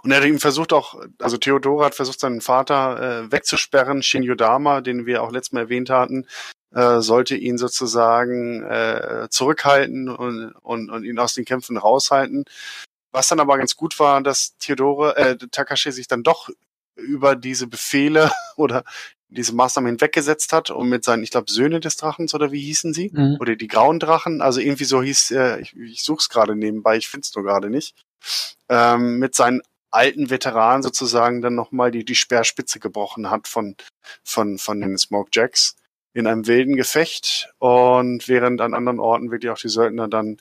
Und 0.03 0.11
er 0.11 0.19
hat 0.19 0.27
ihm 0.27 0.39
versucht 0.39 0.73
auch, 0.73 1.01
also 1.19 1.37
Theodore 1.37 1.85
hat 1.85 1.95
versucht, 1.95 2.21
seinen 2.21 2.41
Vater 2.41 3.25
äh, 3.25 3.33
wegzusperren. 3.33 4.03
Shin 4.03 4.23
Yodama, 4.23 4.81
den 4.81 5.07
wir 5.07 5.23
auch 5.23 5.33
letztes 5.33 5.53
Mal 5.53 5.63
erwähnt 5.63 5.91
hatten, 5.91 6.27
äh, 6.75 7.01
sollte 7.01 7.37
ihn 7.37 7.59
sozusagen 7.59 8.63
äh, 8.63 9.29
zurückhalten 9.31 10.09
und, 10.09 10.53
und, 10.63 10.91
und 10.91 11.05
ihn 11.05 11.19
aus 11.19 11.35
den 11.35 11.45
Kämpfen 11.45 11.77
raushalten. 11.77 12.45
Was 13.13 13.29
dann 13.29 13.41
aber 13.41 13.59
ganz 13.59 13.77
gut 13.77 13.99
war, 13.99 14.23
dass 14.23 14.57
Theodore, 14.59 15.17
äh, 15.17 15.37
Takashi 15.37 15.93
sich 15.93 16.09
dann 16.09 16.23
doch 16.23 16.49
über 16.97 17.37
diese 17.37 17.67
Befehle 17.67 18.31
oder 18.57 18.85
diese 19.29 19.55
Maßnahmen 19.55 19.91
hinweggesetzt 19.91 20.53
hat 20.53 20.71
und 20.71 20.89
mit 20.89 21.05
seinen, 21.05 21.23
ich 21.23 21.31
glaube, 21.31 21.51
Söhne 21.51 21.81
des 21.81 21.97
Drachens 21.97 22.35
oder 22.35 22.51
wie 22.51 22.61
hießen 22.61 22.93
sie? 22.93 23.11
Mhm. 23.13 23.37
Oder 23.41 23.57
die 23.57 23.69
grauen 23.69 24.01
Drachen, 24.01 24.43
also 24.43 24.61
irgendwie 24.61 24.85
so 24.85 25.03
hieß, 25.03 25.31
äh, 25.33 25.61
ich, 25.61 25.77
ich 25.77 26.03
suche 26.03 26.19
es 26.19 26.29
gerade 26.29 26.57
nebenbei, 26.57 26.97
ich 26.97 27.09
finde 27.09 27.25
es 27.25 27.35
nur 27.35 27.45
gerade 27.45 27.71
nicht, 27.71 27.95
ähm, 28.69 29.19
mit 29.19 29.35
seinen 29.35 29.63
alten 29.91 30.31
Veteranen 30.31 30.83
sozusagen 30.83 31.43
dann 31.43 31.55
nochmal 31.55 31.91
die, 31.91 32.05
die 32.05 32.15
Speerspitze 32.15 32.81
gebrochen 32.81 33.31
hat 33.31 33.49
von, 33.49 33.77
von, 34.25 34.59
von 34.59 34.81
den 34.81 34.99
Smoke 34.99 35.31
Jacks 35.33 35.77
in 36.13 36.27
einem 36.27 36.47
wilden 36.47 36.77
Gefecht 36.77 37.53
und 37.59 38.29
während 38.29 38.61
an 38.61 38.75
anderen 38.75 38.99
Orten 38.99 39.31
wirklich 39.31 39.51
auch 39.51 39.59
die 39.59 39.69
Söldner 39.69 40.09
dann 40.09 40.39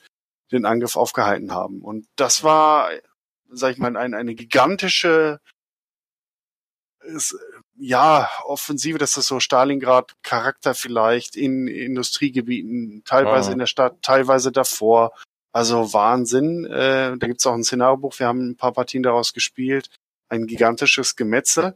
den 0.52 0.66
Angriff 0.66 0.96
aufgehalten 0.96 1.52
haben. 1.52 1.82
Und 1.82 2.08
das 2.16 2.44
war, 2.44 2.90
sag 3.50 3.74
ich 3.74 3.78
mal, 3.78 3.96
ein, 3.96 4.14
eine 4.14 4.36
gigantische 4.36 5.40
ist, 7.02 7.36
ja, 7.78 8.30
Offensive, 8.44 8.98
das 8.98 9.18
ist 9.18 9.28
so 9.28 9.40
Stalingrad-Charakter 9.40 10.76
vielleicht 10.76 11.36
in 11.36 11.68
Industriegebieten, 11.68 13.04
teilweise 13.06 13.50
oh. 13.50 13.54
in 13.54 13.60
der 13.60 13.68
Stadt, 13.68 14.02
teilweise 14.02 14.52
davor. 14.52 15.14
Also 15.52 15.94
Wahnsinn. 15.94 16.66
Äh, 16.66 17.18
da 17.18 17.28
gibt's 17.28 17.46
auch 17.48 17.54
ein 17.54 17.64
Szenariobuch, 17.64 18.20
wir 18.20 18.28
haben 18.28 18.52
ein 18.52 18.58
paar 18.58 18.74
Partien 18.74 19.04
daraus 19.04 19.34
gespielt. 19.34 19.90
Ein 20.28 20.46
gigantisches 20.46 21.16
Gemetzel, 21.16 21.76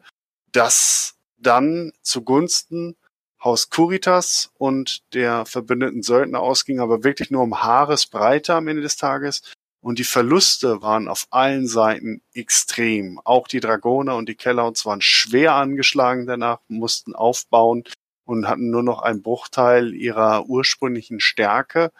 das 0.52 1.16
dann 1.38 1.92
zugunsten 2.04 2.96
Haus 3.44 3.70
Kuritas 3.70 4.52
und 4.58 5.02
der 5.14 5.46
verbündeten 5.46 6.02
Söldner 6.02 6.40
ausging, 6.40 6.80
aber 6.80 7.04
wirklich 7.04 7.30
nur 7.30 7.44
um 7.44 7.62
Haaresbreite 7.62 8.54
am 8.54 8.68
Ende 8.68 8.82
des 8.82 8.96
Tages. 8.96 9.42
Und 9.82 10.00
die 10.00 10.06
Verluste 10.06 10.82
waren 10.82 11.10
auf 11.10 11.28
allen 11.30 11.68
Seiten 11.68 12.22
extrem. 12.34 13.20
Auch 13.26 13.50
die 13.50 13.60
Dragoner 13.60 14.16
und 14.16 14.30
die 14.30 14.36
Kellouts 14.36 14.86
waren 14.86 15.02
schwer 15.02 15.56
angeschlagen 15.56 16.26
danach, 16.26 16.60
mussten 16.70 17.14
aufbauen 17.14 17.84
und 18.24 18.48
hatten 18.48 18.70
nur 18.70 18.84
noch 18.84 19.02
einen 19.02 19.22
Bruchteil 19.22 19.94
ihrer 19.94 20.46
ursprünglichen 20.46 21.20
Stärke. 21.20 21.92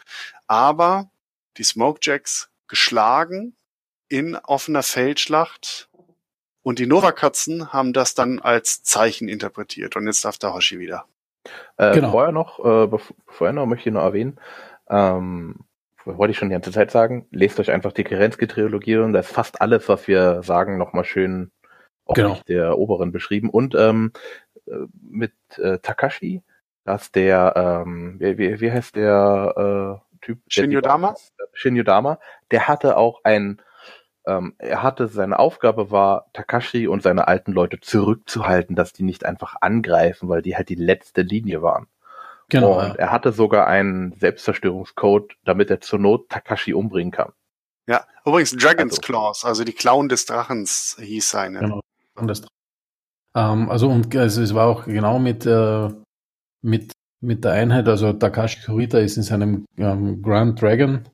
Aber 0.46 1.10
die 1.58 1.64
Smokejacks 1.64 2.48
geschlagen 2.68 3.54
in 4.08 4.36
offener 4.36 4.82
Feldschlacht 4.82 5.90
und 6.62 6.78
die 6.78 6.86
Novakatzen 6.86 7.74
haben 7.74 7.92
das 7.92 8.14
dann 8.14 8.40
als 8.40 8.82
Zeichen 8.82 9.28
interpretiert. 9.28 9.96
Und 9.96 10.06
jetzt 10.06 10.24
darf 10.24 10.38
der 10.38 10.54
Hoshi 10.54 10.78
wieder. 10.78 11.06
Äh, 11.76 11.94
genau. 11.94 12.10
Vorher 12.10 12.32
noch, 12.32 12.58
äh, 12.64 12.98
vorher 13.26 13.52
noch 13.52 13.66
möchte 13.66 13.88
ich 13.88 13.94
noch 13.94 14.02
erwähnen, 14.02 14.38
ähm, 14.88 15.64
wollte 16.04 16.32
ich 16.32 16.38
schon 16.38 16.48
die 16.48 16.54
ganze 16.54 16.72
Zeit 16.72 16.90
sagen, 16.90 17.26
lest 17.30 17.58
euch 17.60 17.70
einfach 17.70 17.92
die 17.92 18.04
Kerensky-Trilogie 18.04 18.98
und 18.98 19.12
da 19.12 19.20
ist 19.20 19.32
fast 19.32 19.60
alles, 19.60 19.88
was 19.88 20.06
wir 20.06 20.42
sagen, 20.42 20.76
nochmal 20.76 21.04
schön 21.04 21.50
auf 22.04 22.16
genau. 22.16 22.38
der 22.48 22.78
oberen 22.78 23.12
beschrieben. 23.12 23.48
Und 23.50 23.74
ähm, 23.74 24.12
äh, 24.66 24.86
mit 25.00 25.32
äh, 25.56 25.78
Takashi, 25.78 26.42
dass 26.84 27.10
der, 27.12 27.54
ähm, 27.56 28.16
wie, 28.18 28.38
wie, 28.38 28.60
wie 28.60 28.72
heißt 28.72 28.96
der 28.96 30.00
äh, 30.12 30.18
Typ? 30.20 30.38
Shinyodama? 30.48 31.14
Shinyodama, 31.52 32.18
der 32.50 32.68
hatte 32.68 32.96
auch 32.96 33.20
ein 33.24 33.60
ähm, 34.26 34.54
er 34.58 34.82
hatte 34.82 35.08
seine 35.08 35.38
Aufgabe 35.38 35.90
war, 35.90 36.26
Takashi 36.32 36.88
und 36.88 37.02
seine 37.02 37.28
alten 37.28 37.52
Leute 37.52 37.80
zurückzuhalten, 37.80 38.74
dass 38.74 38.92
die 38.92 39.02
nicht 39.02 39.24
einfach 39.24 39.56
angreifen, 39.60 40.28
weil 40.28 40.42
die 40.42 40.56
halt 40.56 40.68
die 40.68 40.74
letzte 40.74 41.22
Linie 41.22 41.62
waren. 41.62 41.86
Genau. 42.48 42.78
Und 42.78 42.88
ja. 42.88 42.94
er 42.94 43.12
hatte 43.12 43.32
sogar 43.32 43.66
einen 43.66 44.12
Selbstzerstörungscode, 44.18 45.34
damit 45.44 45.70
er 45.70 45.80
zur 45.80 45.98
Not 45.98 46.28
Takashi 46.28 46.74
umbringen 46.74 47.12
kann. 47.12 47.32
Ja, 47.86 48.06
übrigens 48.24 48.52
Dragon's 48.52 48.98
also. 48.98 49.02
Claws, 49.02 49.44
also 49.44 49.64
die 49.64 49.72
Clown 49.72 50.08
des 50.08 50.24
Drachens 50.24 50.96
hieß 51.00 51.30
seine. 51.30 51.60
Genau. 51.60 51.80
Ähm, 53.36 53.68
also 53.68 53.88
und 53.88 54.14
also 54.16 54.42
es 54.42 54.54
war 54.54 54.68
auch 54.68 54.84
genau 54.84 55.18
mit, 55.18 55.44
äh, 55.44 55.88
mit, 56.62 56.92
mit 57.20 57.44
der 57.44 57.52
Einheit, 57.52 57.88
also 57.88 58.12
Takashi 58.12 58.64
Kurita 58.64 58.98
ist 58.98 59.16
in 59.16 59.22
seinem 59.22 59.66
ähm, 59.76 60.22
Grand 60.22 60.60
Dragon 60.60 61.08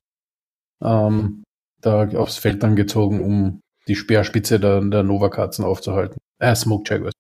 ähm, 0.83 1.43
da 1.81 2.09
aufs 2.17 2.37
Feld 2.37 2.63
dann 2.63 2.77
gezogen, 2.77 3.21
um 3.21 3.61
die 3.89 3.97
Speerspitze 3.97 4.61
der, 4.61 4.81
der 4.81 5.03
Nova-Katzen 5.03 5.65
aufzuhalten. 5.65 6.19
Äh, 6.39 6.55
Smoke 6.55 6.85
Jaguars. 6.87 7.15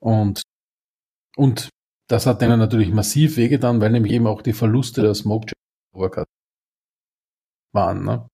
Und, 0.00 0.42
und 1.36 1.68
das 2.08 2.26
hat 2.26 2.42
denen 2.42 2.58
natürlich 2.58 2.90
massiv 2.90 3.36
wehgetan, 3.36 3.80
weil 3.80 3.90
nämlich 3.90 4.12
eben 4.12 4.26
auch 4.26 4.42
die 4.42 4.52
Verluste 4.52 5.02
der 5.02 5.14
Smoke 5.14 5.52
Jaguars 5.94 6.26
waren. 7.72 8.04
Ne? 8.04 8.28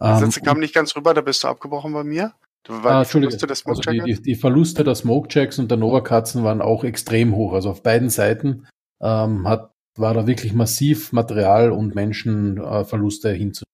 Die 0.00 0.18
Sätze 0.20 0.40
ähm, 0.40 0.44
kamen 0.44 0.60
nicht 0.60 0.74
ganz 0.74 0.94
rüber, 0.94 1.12
da 1.14 1.20
bist 1.20 1.42
du 1.42 1.48
abgebrochen 1.48 1.92
bei 1.92 2.04
mir. 2.04 2.34
Ah, 2.68 3.00
Entschuldige, 3.00 3.34
also 3.64 3.80
die, 3.90 4.02
die, 4.04 4.22
die, 4.22 4.34
Verluste 4.34 4.84
der 4.84 4.94
Smoke 4.94 5.28
Jacks 5.30 5.58
und 5.58 5.70
der 5.70 5.78
Nova 5.78 6.02
Katzen 6.02 6.44
waren 6.44 6.60
auch 6.60 6.84
extrem 6.84 7.34
hoch. 7.34 7.54
Also 7.54 7.70
auf 7.70 7.82
beiden 7.82 8.10
Seiten 8.10 8.66
ähm, 9.00 9.48
hat 9.48 9.72
war 9.98 10.14
da 10.14 10.26
wirklich 10.26 10.52
massiv 10.52 11.12
Material- 11.12 11.72
und 11.72 11.94
Menschenverluste 11.94 13.30
hinzu. 13.30 13.64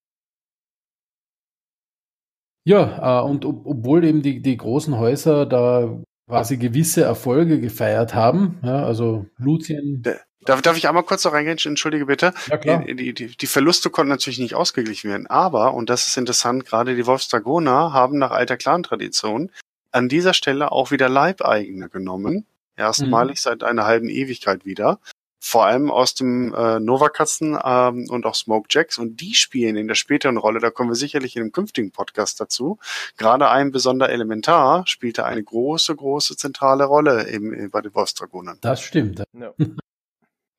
Ja, 2.66 3.20
äh, 3.20 3.24
und 3.24 3.44
ob, 3.44 3.66
obwohl 3.66 4.04
eben 4.04 4.22
die, 4.22 4.40
die 4.40 4.56
großen 4.56 4.96
Häuser 4.98 5.44
da 5.46 6.02
quasi 6.28 6.56
gewisse 6.56 7.02
Erfolge 7.02 7.60
gefeiert 7.60 8.14
haben. 8.14 8.58
Ja, 8.62 8.84
also 8.84 9.26
Luzien. 9.36 10.02
Darf, 10.46 10.62
darf 10.62 10.76
ich 10.76 10.88
einmal 10.88 11.02
kurz 11.02 11.24
noch 11.24 11.32
reingehen? 11.32 11.58
Entschuldige 11.62 12.06
bitte. 12.06 12.32
Ja, 12.48 12.56
klar. 12.56 12.84
Die, 12.84 13.14
die, 13.14 13.36
die 13.36 13.46
Verluste 13.46 13.90
konnten 13.90 14.10
natürlich 14.10 14.38
nicht 14.38 14.54
ausgeglichen 14.54 15.10
werden. 15.10 15.26
Aber, 15.26 15.74
und 15.74 15.90
das 15.90 16.06
ist 16.06 16.16
interessant, 16.16 16.64
gerade 16.64 16.96
die 16.96 17.06
Wolfsdragoner 17.06 17.92
haben 17.92 18.18
nach 18.18 18.30
alter 18.30 18.56
Clan-Tradition 18.56 19.50
an 19.90 20.08
dieser 20.08 20.34
Stelle 20.34 20.72
auch 20.72 20.90
wieder 20.90 21.08
Leibeigene 21.08 21.88
genommen. 21.88 22.46
Erstmalig 22.76 23.40
seit 23.40 23.62
einer 23.62 23.84
halben 23.86 24.08
Ewigkeit 24.08 24.64
wieder. 24.64 24.98
Vor 25.46 25.66
allem 25.66 25.90
aus 25.90 26.14
dem 26.14 26.54
äh, 26.54 26.80
Nova-Katzen 26.80 27.58
ähm, 27.62 28.06
und 28.08 28.24
auch 28.24 28.34
Smoke 28.34 28.66
Jacks. 28.70 28.96
Und 28.96 29.20
die 29.20 29.34
spielen 29.34 29.76
in 29.76 29.88
der 29.88 29.94
späteren 29.94 30.38
Rolle, 30.38 30.58
da 30.58 30.70
kommen 30.70 30.88
wir 30.88 30.94
sicherlich 30.94 31.36
in 31.36 31.42
einem 31.42 31.52
künftigen 31.52 31.92
Podcast 31.92 32.40
dazu. 32.40 32.78
Gerade 33.18 33.50
ein 33.50 33.70
besonder 33.70 34.08
Elementar 34.08 34.86
spielte 34.86 35.26
eine 35.26 35.44
große, 35.44 35.94
große 35.94 36.38
zentrale 36.38 36.84
Rolle 36.84 37.24
im, 37.24 37.52
im, 37.52 37.70
bei 37.70 37.82
den 37.82 37.94
Wolfsdragonern. 37.94 38.56
Das 38.62 38.80
stimmt. 38.80 39.22
Ja. 39.38 39.52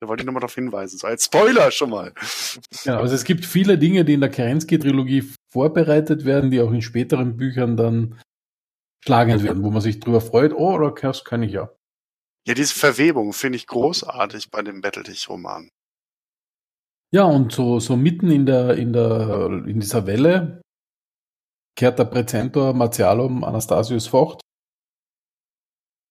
Da 0.02 0.08
wollte 0.08 0.22
ich 0.22 0.28
nochmal 0.28 0.42
darauf 0.42 0.54
hinweisen, 0.54 1.00
so 1.00 1.08
als 1.08 1.26
Spoiler 1.26 1.72
schon 1.72 1.90
mal. 1.90 2.14
Genau, 2.84 3.00
also 3.00 3.16
es 3.16 3.24
gibt 3.24 3.44
viele 3.44 3.80
Dinge, 3.80 4.06
die 4.06 4.14
in 4.14 4.22
der 4.22 4.30
Kerensky-Trilogie 4.30 5.32
vorbereitet 5.50 6.26
werden, 6.26 6.52
die 6.52 6.62
auch 6.62 6.72
in 6.72 6.84
späteren 6.84 7.38
Büchern 7.38 7.76
dann 7.76 8.20
schlagend 9.04 9.42
werden, 9.42 9.64
wo 9.64 9.72
man 9.72 9.82
sich 9.82 10.00
drüber 10.00 10.22
freut, 10.22 10.54
oh, 10.54 10.76
oder 10.76 10.92
das 10.92 11.24
kann 11.24 11.42
ich 11.42 11.54
ja. 11.54 11.72
Ja, 12.48 12.54
diese 12.54 12.76
Verwebung 12.76 13.34
finde 13.34 13.58
ich 13.58 13.66
großartig 13.66 14.52
bei 14.52 14.62
dem 14.62 14.82
Battletech-Roman. 14.82 15.70
Ja, 17.12 17.24
und 17.24 17.52
so, 17.52 17.80
so 17.80 17.96
mitten 17.96 18.30
in 18.30 18.46
der, 18.46 18.76
in 18.76 18.94
der, 18.94 19.64
in 19.66 19.80
dieser 19.80 20.06
Welle 20.06 20.62
kehrt 21.78 21.98
der 21.98 22.06
Präzentor 22.06 22.74
Martialum 22.74 23.44
Anastasius 23.44 24.08
Vocht 24.08 24.42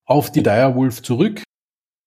auf 0.07 0.31
die 0.33 0.43
Direwolf 0.43 1.03
zurück, 1.03 1.43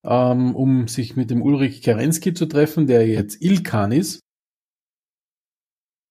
ähm, 0.04 0.54
um 0.54 0.88
sich 0.88 1.16
mit 1.16 1.30
dem 1.30 1.42
Ulrich 1.42 1.82
Kerensky 1.82 2.34
zu 2.34 2.46
treffen, 2.46 2.86
der 2.86 3.06
jetzt 3.06 3.42
Ilkan 3.42 3.92
ist, 3.92 4.20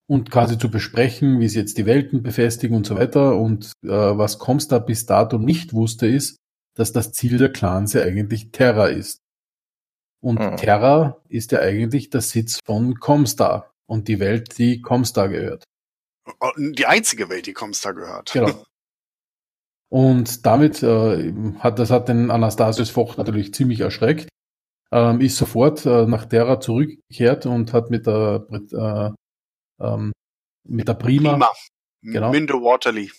und 0.09 0.31
quasi 0.31 0.57
zu 0.57 0.71
besprechen, 0.71 1.39
wie 1.39 1.49
sie 1.49 1.59
jetzt 1.59 1.77
die 1.77 1.85
Welten 1.85 2.23
befestigen 2.23 2.75
und 2.75 2.85
so 2.85 2.95
weiter. 2.95 3.37
Und 3.37 3.73
äh, 3.83 3.89
was 3.89 4.39
Comstar 4.39 4.79
bis 4.79 5.05
dato 5.05 5.37
nicht 5.37 5.73
wusste, 5.73 6.07
ist, 6.07 6.37
dass 6.79 6.91
das 6.93 7.11
Ziel 7.11 7.37
der 7.37 7.51
Clans 7.51 7.93
ja 7.93 8.01
eigentlich 8.03 8.51
Terra 8.51 8.87
ist. 8.87 9.19
Und 10.21 10.39
Mhm. 10.39 10.57
Terra 10.57 11.17
ist 11.29 11.51
ja 11.51 11.59
eigentlich 11.59 12.09
der 12.09 12.21
Sitz 12.21 12.59
von 12.65 12.95
Comstar 12.99 13.71
und 13.87 14.07
die 14.07 14.19
Welt, 14.19 14.57
die 14.57 14.81
Comstar 14.81 15.29
gehört. 15.29 15.63
Oh, 16.41 16.49
Die 16.57 16.85
einzige 16.85 17.29
Welt, 17.29 17.45
die 17.45 17.53
Comstar 17.53 17.93
gehört. 17.93 18.33
Genau. 18.33 18.63
Und 19.89 20.45
damit 20.45 20.83
äh, 20.83 21.31
hat 21.59 21.79
das 21.79 21.91
hat 21.91 22.09
den 22.09 22.29
Anastasius 22.29 22.89
Vocht 22.89 23.17
natürlich 23.17 23.53
ziemlich 23.53 23.79
erschreckt. 23.79 24.27
Ähm, 24.91 25.21
ist 25.21 25.37
sofort 25.37 25.85
äh, 25.85 26.05
nach 26.05 26.25
Terra 26.25 26.59
zurückgekehrt 26.59 27.45
und 27.45 27.71
hat 27.71 27.89
mit 27.89 28.05
der 28.05 28.45
äh, 28.51 29.11
ähm, 29.81 30.11
mit 30.67 30.89
der 30.89 30.93
Prima, 30.95 31.31
Prima. 31.31 31.51
Genau. 32.01 32.31
Mindo 32.31 32.61
Waterly. 32.61 33.11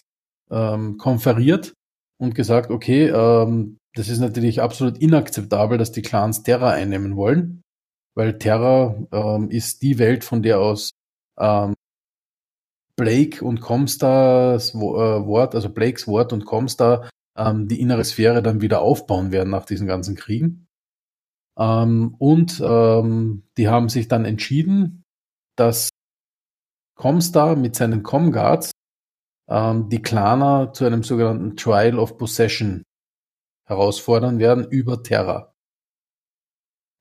ähm, 0.51 0.99
konferiert 0.99 1.73
und 2.21 2.35
gesagt, 2.35 2.71
okay, 2.71 3.09
ähm, 3.09 3.79
das 3.95 4.09
ist 4.09 4.21
natürlich 4.21 4.61
absolut 4.61 4.99
inakzeptabel, 4.99 5.79
dass 5.79 5.93
die 5.93 6.03
Clans 6.03 6.43
Terra 6.43 6.71
einnehmen 6.71 7.17
wollen, 7.17 7.63
weil 8.15 8.39
Terra 8.39 8.97
ähm, 9.13 9.51
ist 9.51 9.83
die 9.83 9.99
Welt, 9.99 10.25
von 10.25 10.43
der 10.43 10.61
aus 10.61 10.91
ähm, 11.39 11.75
Blake 12.97 13.45
und 13.45 13.61
Comstars 13.61 14.75
Wo- 14.75 14.97
äh, 14.97 15.27
Wort, 15.27 15.55
also 15.55 15.71
Blakes 15.71 16.07
Wort 16.09 16.33
und 16.33 16.45
Comstar 16.45 17.09
ähm, 17.37 17.69
die 17.69 17.81
innere 17.81 18.05
Sphäre 18.05 18.43
dann 18.43 18.61
wieder 18.61 18.83
aufbauen 18.83 19.31
werden 19.31 19.51
nach 19.51 19.65
diesen 19.65 19.87
ganzen 19.87 20.17
Kriegen. 20.17 20.67
Ähm, 21.57 22.15
und 22.19 22.61
ähm, 22.61 23.45
die 23.57 23.69
haben 23.69 23.89
sich 23.89 24.09
dann 24.09 24.25
entschieden, 24.25 25.05
dass 25.57 25.91
Comstar 26.97 27.55
mit 27.55 27.77
seinen 27.77 28.03
Comguards 28.03 28.73
ähm, 29.49 29.89
die 29.89 30.03
Klaner 30.03 30.73
zu 30.73 30.85
einem 30.85 31.03
sogenannten 31.03 31.57
Trial 31.57 31.99
of 31.99 32.19
Possession 32.19 32.83
herausfordern 33.67 34.39
werden 34.39 34.67
über 34.69 35.03
Terra. 35.03 35.53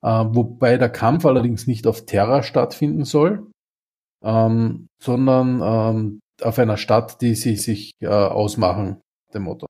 Äh, 0.03 0.25
wobei 0.29 0.77
der 0.77 0.89
Kampf 0.89 1.25
allerdings 1.25 1.67
nicht 1.67 1.87
auf 1.87 2.05
Terra 2.05 2.43
stattfinden 2.43 3.05
soll, 3.05 3.49
ähm, 4.23 4.87
sondern 5.01 5.61
ähm, 5.63 6.19
auf 6.41 6.59
einer 6.59 6.77
Stadt, 6.77 7.21
die 7.21 7.35
sie 7.35 7.55
sich 7.55 7.91
äh, 8.01 8.07
ausmachen, 8.07 9.01
dem 9.33 9.43
Motto. 9.43 9.67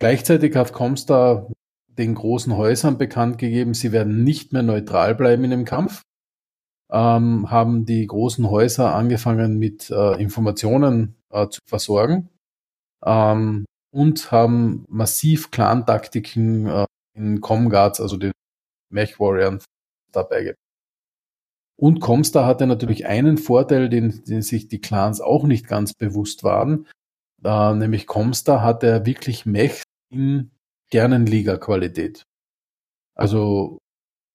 Gleichzeitig 0.00 0.56
hat 0.56 0.72
Comstar 0.72 1.50
den 1.86 2.14
großen 2.14 2.56
Häusern 2.56 2.98
bekannt 2.98 3.38
gegeben, 3.38 3.74
sie 3.74 3.92
werden 3.92 4.24
nicht 4.24 4.52
mehr 4.52 4.62
neutral 4.62 5.14
bleiben 5.14 5.44
in 5.44 5.50
dem 5.50 5.64
Kampf, 5.64 6.02
ähm, 6.90 7.50
haben 7.50 7.84
die 7.84 8.06
großen 8.06 8.48
Häuser 8.48 8.94
angefangen 8.94 9.58
mit 9.58 9.90
äh, 9.90 10.20
Informationen 10.20 11.19
äh, 11.30 11.48
zu 11.48 11.60
versorgen 11.66 12.28
ähm, 13.04 13.64
und 13.92 14.30
haben 14.30 14.84
massiv 14.88 15.50
Clan-Taktiken 15.50 16.66
äh, 16.66 16.86
in 17.16 17.40
Comguards, 17.40 18.00
also 18.00 18.16
den 18.16 18.32
Mech-Warriors, 18.90 19.64
dabei 20.12 20.40
gebracht. 20.42 20.56
Und 21.76 22.00
Comstar 22.00 22.44
hatte 22.44 22.66
natürlich 22.66 23.06
einen 23.06 23.38
Vorteil, 23.38 23.88
den, 23.88 24.22
den 24.24 24.42
sich 24.42 24.68
die 24.68 24.82
Clans 24.82 25.20
auch 25.20 25.44
nicht 25.44 25.66
ganz 25.66 25.94
bewusst 25.94 26.44
waren, 26.44 26.86
äh, 27.42 27.74
nämlich 27.74 28.06
Comstar 28.06 28.62
hatte 28.62 29.06
wirklich 29.06 29.46
Mechs 29.46 29.82
in 30.10 30.50
Sternenliga-Qualität. 30.88 32.24
Also 33.14 33.78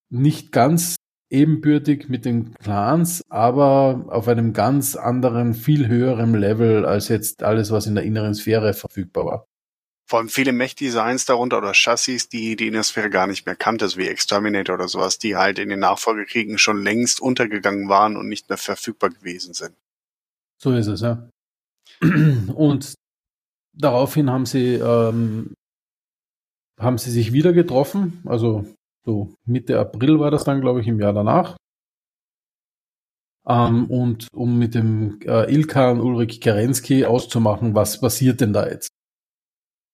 nicht 0.09 0.51
ganz 0.51 0.95
ebenbürtig 1.35 2.09
mit 2.09 2.25
den 2.25 2.53
Clans, 2.55 3.23
aber 3.29 4.05
auf 4.07 4.27
einem 4.27 4.53
ganz 4.53 4.95
anderen, 4.95 5.53
viel 5.53 5.87
höheren 5.87 6.33
Level 6.33 6.85
als 6.85 7.09
jetzt 7.09 7.43
alles, 7.43 7.71
was 7.71 7.85
in 7.85 7.95
der 7.95 8.05
inneren 8.05 8.33
Sphäre 8.33 8.73
verfügbar 8.73 9.25
war. 9.25 9.45
Vor 10.07 10.19
allem 10.19 10.29
viele 10.29 10.53
Mech-Designs 10.53 11.25
darunter 11.25 11.57
oder 11.57 11.73
Chassis, 11.73 12.29
die 12.29 12.55
die 12.55 12.67
Innersphäre 12.67 13.09
gar 13.09 13.27
nicht 13.27 13.45
mehr 13.45 13.55
kannte, 13.55 13.87
so 13.89 13.97
wie 13.97 14.07
Exterminator 14.07 14.75
oder 14.75 14.87
sowas, 14.87 15.17
die 15.17 15.35
halt 15.35 15.57
in 15.59 15.69
den 15.69 15.79
Nachfolgekriegen 15.79 16.57
schon 16.57 16.83
längst 16.83 17.19
untergegangen 17.19 17.89
waren 17.89 18.15
und 18.15 18.29
nicht 18.29 18.47
mehr 18.47 18.57
verfügbar 18.57 19.09
gewesen 19.09 19.53
sind. 19.53 19.75
So 20.61 20.71
ist 20.73 20.87
es, 20.87 21.01
ja. 21.01 21.27
Und 22.01 22.93
daraufhin 23.73 24.29
haben 24.29 24.45
sie, 24.45 24.75
ähm, 24.75 25.53
haben 26.79 26.97
sie 26.97 27.11
sich 27.11 27.33
wieder 27.33 27.53
getroffen, 27.53 28.21
also 28.25 28.65
so 29.05 29.35
Mitte 29.45 29.79
April 29.79 30.19
war 30.19 30.31
das 30.31 30.43
dann, 30.43 30.61
glaube 30.61 30.81
ich, 30.81 30.87
im 30.87 30.99
Jahr 30.99 31.13
danach. 31.13 31.57
Ähm, 33.47 33.85
und 33.89 34.27
um 34.33 34.57
mit 34.57 34.73
dem 34.73 35.19
äh, 35.21 35.51
Ilkan 35.53 36.01
Ulrich 36.01 36.41
Kerensky 36.41 37.05
auszumachen, 37.05 37.75
was 37.75 37.99
passiert 38.01 38.41
denn 38.41 38.53
da 38.53 38.67
jetzt? 38.67 38.89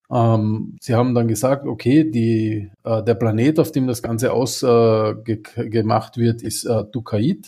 Ähm, 0.10 0.78
sie 0.82 0.96
haben 0.96 1.16
dann 1.16 1.28
gesagt, 1.28 1.66
okay, 1.66 2.10
die, 2.10 2.70
äh, 2.84 3.04
der 3.04 3.16
Planet, 3.16 3.60
auf 3.60 3.72
dem 3.72 3.88
das 3.88 4.02
Ganze 4.02 4.34
ausgemacht 4.34 6.18
äh, 6.18 6.20
wird, 6.20 6.42
ist 6.42 6.66
äh, 6.66 6.84
Dukait. 6.92 7.48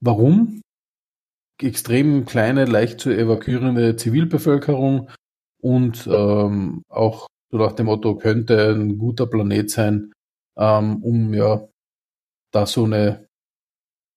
Warum? 0.00 0.60
Extrem 1.62 2.24
kleine, 2.26 2.64
leicht 2.64 3.00
zu 3.00 3.10
evakuierende 3.10 3.96
Zivilbevölkerung 3.96 5.10
und 5.62 6.06
ähm, 6.08 6.82
auch 6.88 7.26
so 7.54 7.58
nach 7.58 7.72
dem 7.72 7.86
Motto 7.86 8.16
könnte 8.16 8.72
ein 8.72 8.98
guter 8.98 9.28
Planet 9.28 9.70
sein, 9.70 10.12
ähm, 10.58 11.04
um 11.04 11.32
ja 11.32 11.68
da 12.50 12.66
so 12.66 12.82
eine 12.82 13.28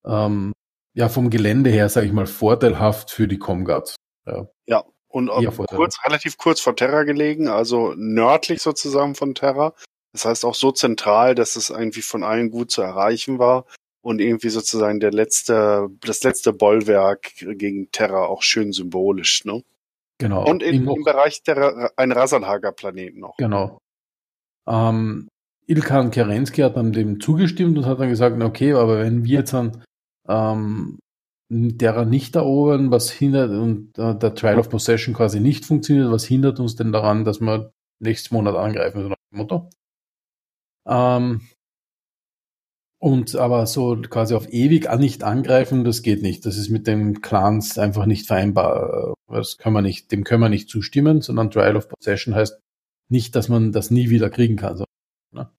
ähm, 0.03 0.53
ja 0.95 1.07
vom 1.07 1.29
Gelände 1.29 1.69
her, 1.69 1.88
sage 1.88 2.07
ich 2.07 2.13
mal, 2.13 2.25
vorteilhaft 2.25 3.11
für 3.11 3.27
die 3.27 3.38
Comguards. 3.38 3.95
Ja. 4.25 4.47
Ja, 4.65 4.83
und 5.07 5.27
Ja, 5.27 5.51
kurz, 5.51 6.03
relativ 6.03 6.38
kurz 6.39 6.61
vor 6.61 6.75
Terra 6.75 7.03
gelegen, 7.03 7.47
also 7.47 7.93
nördlich 7.95 8.59
sozusagen 8.59 9.13
von 9.13 9.35
Terra. 9.35 9.75
Das 10.13 10.25
heißt 10.25 10.43
auch 10.43 10.55
so 10.55 10.71
zentral, 10.71 11.35
dass 11.35 11.55
es 11.55 11.69
irgendwie 11.69 12.01
von 12.01 12.23
allen 12.23 12.49
gut 12.49 12.71
zu 12.71 12.81
erreichen 12.81 13.38
war 13.38 13.65
und 14.01 14.19
irgendwie 14.19 14.49
sozusagen 14.49 14.99
der 14.99 15.11
letzte, 15.11 15.89
das 16.01 16.23
letzte 16.23 16.53
Bollwerk 16.53 17.33
gegen 17.38 17.91
Terra 17.91 18.25
auch 18.25 18.41
schön 18.41 18.73
symbolisch, 18.73 19.45
ne? 19.45 19.61
Genau. 20.20 20.49
Und 20.49 20.63
in, 20.63 20.88
im 20.88 21.03
Bereich 21.03 21.43
der 21.43 21.91
ein 21.95 22.11
Rasalhager 22.11 22.72
Planet 22.72 23.15
noch. 23.15 23.38
Genau. 23.38 23.80
Ähm, 24.68 25.28
Ilkan 25.68 26.11
Kerensky 26.11 26.61
hat 26.61 26.78
dann 26.78 26.91
dem 26.91 27.20
zugestimmt 27.20 27.78
und 27.78 27.86
hat 27.86 27.99
dann 27.99 28.09
gesagt, 28.09 28.41
okay, 28.41 28.74
aber 28.74 28.99
wenn 28.99 29.26
wir 29.26 29.39
jetzt 29.39 29.53
dann 29.53 29.84
ähm, 30.28 30.97
derer 31.49 32.05
nicht 32.05 32.36
erobern, 32.36 32.91
was 32.91 33.11
hindert 33.11 33.51
und 33.51 33.97
äh, 33.97 34.18
der 34.18 34.34
Trial 34.34 34.59
of 34.59 34.70
Possession 34.70 35.13
quasi 35.13 35.39
nicht 35.39 35.65
funktioniert, 35.65 36.11
was 36.11 36.26
hindert 36.26 36.59
uns 36.59 36.76
denn 36.76 36.91
daran, 36.91 37.26
dass 37.26 37.39
wir 37.39 37.72
nächsten 37.99 38.36
Monat 38.36 38.55
angreifen, 38.55 39.03
so 39.03 39.09
nach 39.09 39.15
dem 39.32 39.38
Motto. 39.38 39.70
Ähm, 40.88 41.41
Und 42.99 43.35
aber 43.35 43.67
so 43.67 43.95
quasi 44.09 44.33
auf 44.33 44.51
ewig 44.51 44.89
an 44.89 44.99
nicht 44.99 45.23
angreifen, 45.23 45.83
das 45.83 46.01
geht 46.01 46.23
nicht. 46.23 46.45
Das 46.45 46.57
ist 46.57 46.69
mit 46.69 46.87
den 46.87 47.21
Clans 47.21 47.77
einfach 47.77 48.07
nicht 48.07 48.25
vereinbar. 48.25 49.13
Das 49.27 49.57
kann 49.57 49.73
man 49.73 49.83
nicht, 49.83 50.11
dem 50.11 50.23
können 50.23 50.41
wir 50.41 50.49
nicht 50.49 50.69
zustimmen, 50.69 51.21
sondern 51.21 51.51
Trial 51.51 51.75
of 51.75 51.89
Possession 51.89 52.33
heißt 52.33 52.59
nicht, 53.09 53.35
dass 53.35 53.49
man 53.49 53.71
das 53.71 53.91
nie 53.91 54.09
wieder 54.09 54.31
kriegen 54.31 54.55
kann. 54.55 54.83
Ne? 55.31 55.49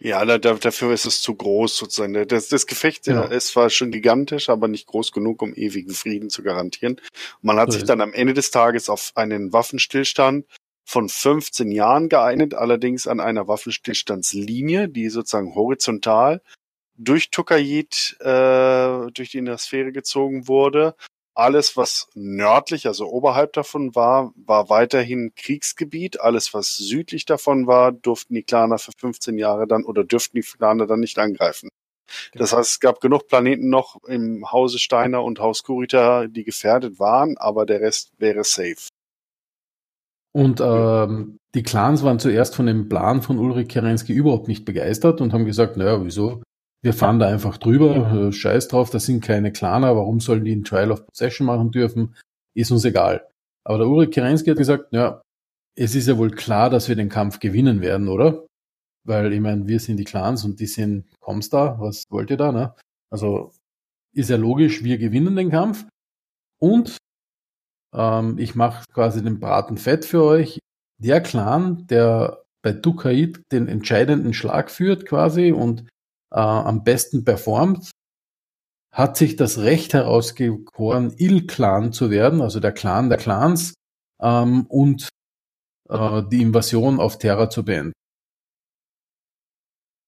Ja, 0.00 0.24
da, 0.26 0.36
dafür 0.36 0.92
ist 0.92 1.06
es 1.06 1.22
zu 1.22 1.34
groß 1.34 1.76
sozusagen. 1.76 2.26
Das, 2.28 2.48
das 2.48 2.66
Gefecht 2.66 3.04
Genau. 3.04 3.24
ist 3.28 3.48
zwar 3.48 3.70
schon 3.70 3.90
gigantisch, 3.90 4.50
aber 4.50 4.68
nicht 4.68 4.86
groß 4.86 5.12
genug, 5.12 5.40
um 5.40 5.54
ewigen 5.54 5.94
Frieden 5.94 6.28
zu 6.28 6.42
garantieren. 6.42 7.00
Man 7.40 7.56
hat 7.56 7.72
So 7.72 7.78
sich 7.78 7.86
dann 7.86 8.00
am 8.02 8.12
Ende 8.12 8.34
des 8.34 8.50
Tages 8.50 8.90
auf 8.90 9.12
einen 9.14 9.52
Waffenstillstand 9.54 10.44
von 10.84 11.08
15 11.08 11.70
Jahren 11.70 12.08
geeinigt, 12.08 12.54
allerdings 12.54 13.06
an 13.06 13.20
einer 13.20 13.48
Waffenstillstandslinie, 13.48 14.88
die 14.88 15.08
sozusagen 15.08 15.54
horizontal 15.54 16.42
durch 16.96 17.30
Tukayit 17.30 18.16
äh, 18.20 19.10
durch 19.12 19.30
die 19.30 19.38
Innersphäre 19.38 19.92
gezogen 19.92 20.48
wurde. 20.48 20.94
Alles, 21.34 21.78
was 21.78 22.08
nördlich, 22.14 22.86
also 22.86 23.06
oberhalb 23.06 23.54
davon 23.54 23.94
war, 23.94 24.34
war 24.36 24.68
weiterhin 24.68 25.32
Kriegsgebiet. 25.34 26.20
Alles, 26.20 26.52
was 26.52 26.76
südlich 26.76 27.24
davon 27.24 27.66
war, 27.66 27.90
durften 27.90 28.34
die 28.34 28.42
Klaner 28.42 28.78
für 28.78 28.92
15 28.98 29.38
Jahre 29.38 29.66
dann 29.66 29.84
oder 29.84 30.04
dürften 30.04 30.36
die 30.36 30.42
Klaner 30.42 30.86
dann 30.86 31.00
nicht 31.00 31.18
angreifen. 31.18 31.70
Das 32.34 32.52
heißt, 32.52 32.72
es 32.72 32.80
gab 32.80 33.00
genug 33.00 33.28
Planeten 33.28 33.70
noch 33.70 33.96
im 34.04 34.52
Hause 34.52 34.78
Steiner 34.78 35.24
und 35.24 35.38
Haus 35.38 35.62
Kurita, 35.62 36.26
die 36.26 36.44
gefährdet 36.44 36.98
waren, 36.98 37.38
aber 37.38 37.64
der 37.64 37.80
Rest 37.80 38.10
wäre 38.18 38.44
safe. 38.44 38.88
Und 40.34 40.60
ähm, 40.62 41.38
die 41.54 41.62
Clans 41.62 42.02
waren 42.02 42.18
zuerst 42.18 42.56
von 42.56 42.66
dem 42.66 42.88
Plan 42.88 43.20
von 43.22 43.38
Ulrich 43.38 43.68
Kerensky 43.68 44.12
überhaupt 44.12 44.48
nicht 44.48 44.64
begeistert 44.64 45.20
und 45.20 45.32
haben 45.32 45.44
gesagt, 45.44 45.76
naja, 45.76 46.02
wieso? 46.04 46.42
Wir 46.82 46.94
fahren 46.94 47.18
da 47.18 47.28
einfach 47.28 47.58
drüber, 47.58 48.12
äh, 48.12 48.32
scheiß 48.32 48.68
drauf, 48.68 48.90
das 48.90 49.06
sind 49.06 49.22
keine 49.22 49.52
Claner, 49.52 49.94
warum 49.94 50.20
sollen 50.20 50.44
die 50.44 50.56
ein 50.56 50.64
Trial 50.64 50.90
of 50.90 51.06
Possession 51.06 51.46
machen 51.46 51.70
dürfen? 51.70 52.16
Ist 52.54 52.72
uns 52.72 52.84
egal. 52.84 53.28
Aber 53.64 53.78
der 53.78 53.86
Ulrich 53.86 54.10
Kerensky 54.10 54.50
hat 54.50 54.58
gesagt, 54.58 54.92
ja, 54.92 55.22
es 55.76 55.94
ist 55.94 56.08
ja 56.08 56.18
wohl 56.18 56.30
klar, 56.30 56.70
dass 56.70 56.88
wir 56.88 56.96
den 56.96 57.08
Kampf 57.08 57.38
gewinnen 57.38 57.80
werden, 57.80 58.08
oder? 58.08 58.46
Weil, 59.04 59.32
ich 59.32 59.40
meine, 59.40 59.66
wir 59.68 59.80
sind 59.80 59.98
die 59.98 60.04
Clans 60.04 60.44
und 60.44 60.60
die 60.60 60.66
sind 60.66 61.04
Comstar, 61.20 61.80
was 61.80 62.04
wollt 62.10 62.30
ihr 62.30 62.36
da, 62.36 62.52
ne? 62.52 62.74
Also 63.10 63.52
ist 64.14 64.30
ja 64.30 64.36
logisch, 64.36 64.84
wir 64.84 64.98
gewinnen 64.98 65.36
den 65.36 65.50
Kampf. 65.50 65.86
Und 66.60 66.98
ähm, 67.94 68.38
ich 68.38 68.54
mache 68.54 68.84
quasi 68.92 69.22
den 69.22 69.40
Braten 69.40 69.76
fett 69.76 70.04
für 70.04 70.22
euch. 70.22 70.58
Der 70.98 71.20
Clan, 71.20 71.86
der 71.88 72.42
bei 72.62 72.72
Dukaid 72.72 73.42
den 73.50 73.68
entscheidenden 73.68 74.34
Schlag 74.34 74.70
führt 74.70 75.06
quasi 75.06 75.52
und 75.52 75.82
äh, 76.32 76.38
am 76.38 76.84
besten 76.84 77.24
performt, 77.24 77.90
hat 78.92 79.16
sich 79.16 79.36
das 79.36 79.58
Recht 79.58 79.94
herausgekoren, 79.94 81.14
Il-Clan 81.16 81.92
zu 81.92 82.10
werden, 82.10 82.40
also 82.42 82.60
der 82.60 82.72
Clan 82.72 83.08
der 83.08 83.18
Clans, 83.18 83.74
ähm, 84.20 84.66
und 84.68 85.08
äh, 85.88 86.22
die 86.30 86.42
Invasion 86.42 87.00
auf 87.00 87.18
Terra 87.18 87.50
zu 87.50 87.64
beenden. 87.64 87.92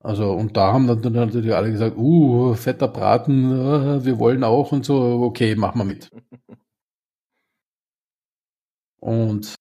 Also, 0.04 0.32
und 0.32 0.54
da 0.56 0.72
haben 0.74 0.86
dann 0.86 1.14
natürlich 1.14 1.54
alle 1.54 1.72
gesagt, 1.72 1.96
uh, 1.96 2.52
fetter 2.54 2.88
Braten, 2.88 3.50
äh, 3.52 4.04
wir 4.04 4.18
wollen 4.18 4.44
auch 4.44 4.70
und 4.70 4.84
so, 4.84 5.22
okay, 5.22 5.56
machen 5.56 5.78
wir 5.78 5.84
mit. 5.84 6.10
Und 9.04 9.54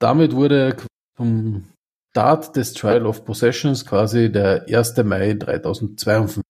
damit 0.00 0.34
wurde 0.34 0.76
zum 1.18 1.70
Start 2.10 2.56
des 2.56 2.72
Trial 2.72 3.04
of 3.06 3.24
Possessions 3.24 3.84
quasi 3.84 4.32
der 4.32 4.64
1. 4.66 4.96
Mai 5.04 5.34
3052 5.34 6.42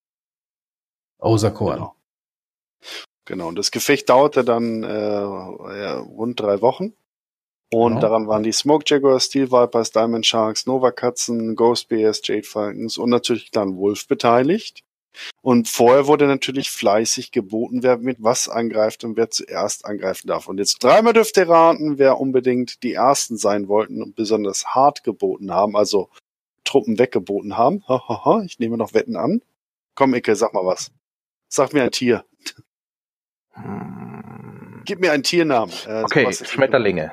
auserkoren. 1.21 1.79
Genau. 1.79 1.95
Genau, 3.25 3.49
und 3.49 3.57
das 3.59 3.71
Gefecht 3.71 4.09
dauerte 4.09 4.45
dann 4.45 4.83
äh, 4.85 4.89
ja, 4.89 5.99
rund 5.99 6.41
drei 6.41 6.63
Wochen. 6.63 6.95
Und 7.71 7.97
Genau. 7.97 8.01
daran 8.01 8.29
waren 8.29 8.43
die 8.43 8.53
Smoke 8.53 8.85
Jaguars, 8.87 9.25
Steel 9.25 9.51
Vipers, 9.51 9.91
Diamond 9.91 10.25
Sharks, 10.25 10.65
Nova 10.67 10.93
Katzen, 10.93 11.55
Ghost 11.55 11.89
Bears, 11.89 12.23
Jade 12.25 12.45
Falcons 12.45 12.97
und 12.97 13.11
natürlich 13.11 13.51
Clan 13.51 13.77
Wolf 13.77 14.07
beteiligt. 14.09 14.81
Und 15.43 15.69
vorher 15.69 16.07
wurde 16.07 16.27
natürlich 16.27 16.71
fleißig 16.71 17.33
geboten, 17.33 17.83
wer 17.83 17.99
mit 17.99 18.19
was 18.21 18.49
angreift 18.49 19.05
und 19.05 19.17
wer 19.17 19.31
zuerst 19.31 19.85
angreifen 19.85 20.29
darf. 20.29 20.49
Und 20.49 20.59
jetzt 20.59 20.83
dreimal 20.83 21.13
dürft 21.13 21.37
ihr 21.37 21.49
raten, 21.49 21.99
wer 21.99 22.21
unbedingt 22.21 22.83
die 22.83 22.93
Ersten 22.95 23.37
sein 23.37 23.69
wollten 23.69 24.03
und 24.03 24.15
besonders 24.15 24.67
hart 24.67 25.05
geboten 25.05 25.53
haben, 25.53 25.77
also 25.77 26.09
Truppen 26.65 26.99
weggeboten 26.99 27.57
haben. 27.57 27.83
Ha, 27.89 28.03
ha, 28.09 28.25
ha, 28.25 28.43
ich 28.45 28.59
nehme 28.59 28.77
noch 28.77 28.95
Wetten 28.95 29.17
an. 29.17 29.43
Komm, 29.95 30.15
Icke, 30.15 30.37
sag 30.37 30.55
mal 30.55 30.65
was. 30.67 30.93
Sag 31.49 31.73
mir 31.73 31.83
ein 31.83 31.91
Tier. 31.91 32.25
Gib 34.85 35.01
mir 35.01 35.13
einen 35.13 35.23
Tiernamen. 35.23 35.75
Äh, 35.87 36.03
Okay, 36.05 36.33
Schmetterlinge. 36.33 37.13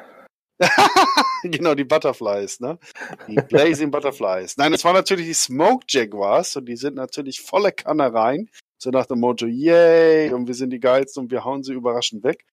genau, 1.43 1.75
die 1.75 1.83
Butterflies, 1.83 2.59
ne? 2.59 2.79
Die 3.27 3.35
Blazing 3.35 3.91
Butterflies. 3.91 4.57
Nein, 4.57 4.73
es 4.73 4.83
waren 4.85 4.95
natürlich 4.95 5.27
die 5.27 5.33
Smoke 5.33 5.85
Jaguars 5.89 6.55
und 6.55 6.65
die 6.65 6.77
sind 6.77 6.95
natürlich 6.95 7.41
volle 7.41 7.71
Kanne 7.71 8.13
rein. 8.13 8.49
So 8.77 8.89
nach 8.89 9.05
dem 9.05 9.19
Motto, 9.19 9.45
yay, 9.45 10.31
und 10.33 10.47
wir 10.47 10.53
sind 10.53 10.69
die 10.69 10.79
geilsten 10.79 11.23
und 11.23 11.31
wir 11.31 11.43
hauen 11.43 11.63
sie 11.63 11.73
überraschend 11.73 12.23
weg. 12.23 12.45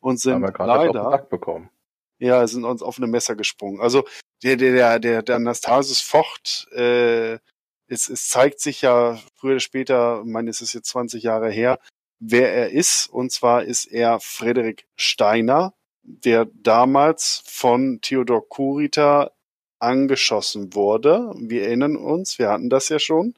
Und 0.00 0.20
sind 0.20 0.34
Haben 0.34 0.42
wir 0.42 0.52
gerade 0.52 0.72
auf 0.72 0.86
den 0.86 0.94
leider, 0.94 1.18
bekommen. 1.24 1.70
ja, 2.18 2.46
sind 2.46 2.64
uns 2.64 2.82
auf 2.82 2.96
eine 2.96 3.06
Messer 3.06 3.36
gesprungen. 3.36 3.80
Also 3.80 4.04
der, 4.42 4.56
der, 4.56 4.72
der, 4.72 4.98
der, 4.98 5.22
der 5.22 5.36
Anastasius 5.36 6.00
Focht, 6.00 6.68
äh, 6.72 7.38
es, 7.86 8.08
es 8.08 8.28
zeigt 8.28 8.60
sich 8.60 8.82
ja 8.82 9.18
früher 9.34 9.52
oder 9.52 9.60
später, 9.60 10.22
ich 10.24 10.30
meine, 10.30 10.48
es 10.48 10.60
ist 10.62 10.72
jetzt 10.72 10.88
20 10.88 11.22
Jahre 11.22 11.50
her, 11.50 11.78
wer 12.18 12.52
er 12.54 12.70
ist. 12.70 13.08
Und 13.08 13.32
zwar 13.32 13.64
ist 13.64 13.86
er 13.86 14.20
Frederik 14.20 14.86
Steiner, 14.96 15.74
der 16.02 16.46
damals 16.54 17.42
von 17.46 18.00
Theodor 18.00 18.48
Kurita 18.48 19.32
angeschossen 19.78 20.74
wurde. 20.74 21.32
Wir 21.36 21.64
erinnern 21.64 21.96
uns, 21.96 22.38
wir 22.38 22.50
hatten 22.50 22.70
das 22.70 22.88
ja 22.88 22.98
schon. 22.98 23.34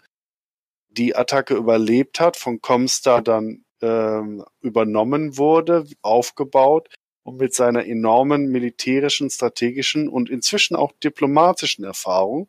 Die 0.91 1.17
Attacke 1.17 1.55
überlebt 1.55 2.21
hat, 2.21 2.37
von 2.37 2.61
Comstar 2.61 3.23
dann 3.23 3.65
ähm, 3.81 4.45
übernommen 4.61 5.39
wurde, 5.39 5.85
aufgebaut 6.03 6.89
und 7.25 7.39
mit 7.39 7.55
seiner 7.55 7.87
enormen 7.87 8.47
militärischen, 8.51 9.31
strategischen 9.31 10.09
und 10.09 10.29
inzwischen 10.29 10.77
auch 10.77 10.93
diplomatischen 11.03 11.85
Erfahrung 11.85 12.49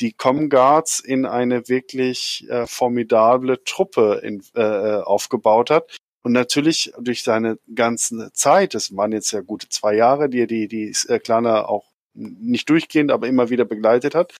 die 0.00 0.12
Comguards 0.12 1.00
in 1.00 1.26
eine 1.26 1.68
wirklich 1.68 2.46
äh, 2.48 2.66
formidable 2.66 3.62
Truppe 3.64 4.20
in, 4.22 4.42
äh, 4.54 5.00
aufgebaut 5.02 5.70
hat. 5.70 5.96
Und 6.22 6.32
natürlich 6.32 6.92
durch 6.98 7.22
seine 7.22 7.58
ganze 7.74 8.30
Zeit, 8.32 8.74
das 8.74 8.94
waren 8.96 9.12
jetzt 9.12 9.32
ja 9.32 9.40
gute 9.40 9.68
zwei 9.68 9.94
Jahre, 9.94 10.28
die 10.28 10.42
er 10.42 10.46
die, 10.46 10.68
die 10.68 10.94
äh, 11.08 11.18
Klaner 11.18 11.68
auch 11.68 11.86
nicht 12.12 12.68
durchgehend, 12.68 13.10
aber 13.10 13.28
immer 13.28 13.50
wieder 13.50 13.64
begleitet 13.64 14.14
hat, 14.14 14.36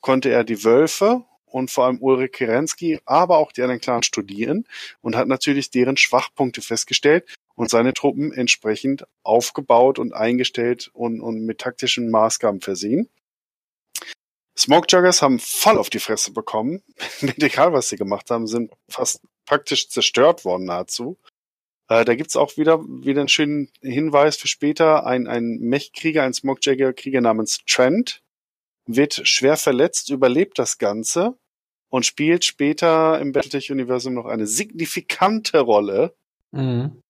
konnte 0.00 0.30
er 0.30 0.44
die 0.44 0.64
Wölfe 0.64 1.24
und 1.46 1.70
vor 1.70 1.84
allem 1.84 2.02
Ulrich 2.02 2.32
Kerensky, 2.32 3.00
aber 3.04 3.38
auch 3.38 3.52
die 3.52 3.62
anderen 3.62 3.80
Clans 3.80 4.06
studieren 4.06 4.66
und 5.00 5.16
hat 5.16 5.28
natürlich 5.28 5.70
deren 5.70 5.96
Schwachpunkte 5.96 6.62
festgestellt 6.62 7.34
und 7.54 7.70
seine 7.70 7.92
Truppen 7.92 8.32
entsprechend 8.32 9.06
aufgebaut 9.22 9.98
und 9.98 10.14
eingestellt 10.14 10.90
und, 10.92 11.20
und 11.20 11.44
mit 11.44 11.58
taktischen 11.58 12.10
Maßgaben 12.10 12.60
versehen. 12.60 13.08
Smoke 14.58 14.86
Juggers 14.88 15.22
haben 15.22 15.38
voll 15.38 15.78
auf 15.78 15.90
die 15.90 15.98
Fresse 15.98 16.32
bekommen. 16.32 16.82
Egal, 17.38 17.72
was 17.72 17.88
sie 17.88 17.96
gemacht 17.96 18.30
haben, 18.30 18.46
sind 18.46 18.72
fast 18.88 19.20
praktisch 19.46 19.88
zerstört 19.88 20.44
worden 20.44 20.66
nahezu. 20.66 21.18
Äh, 21.88 22.04
da 22.04 22.14
gibt's 22.14 22.36
auch 22.36 22.56
wieder, 22.56 22.80
wieder 22.80 23.20
einen 23.20 23.28
schönen 23.28 23.70
Hinweis 23.80 24.36
für 24.36 24.48
später. 24.48 25.06
Ein, 25.06 25.26
ein 25.26 25.58
Mech-Krieger, 25.60 26.22
ein 26.22 26.34
Smoke 26.34 26.60
Jagger-Krieger 26.62 27.20
namens 27.20 27.58
Trent 27.66 28.22
wird 28.86 29.26
schwer 29.26 29.56
verletzt, 29.56 30.10
überlebt 30.10 30.58
das 30.58 30.78
Ganze 30.78 31.36
und 31.88 32.06
spielt 32.06 32.44
später 32.44 33.20
im 33.20 33.32
Battletech-Universum 33.32 34.14
noch 34.14 34.26
eine 34.26 34.46
signifikante 34.46 35.60
Rolle. 35.60 36.14
Mhm. 36.50 37.02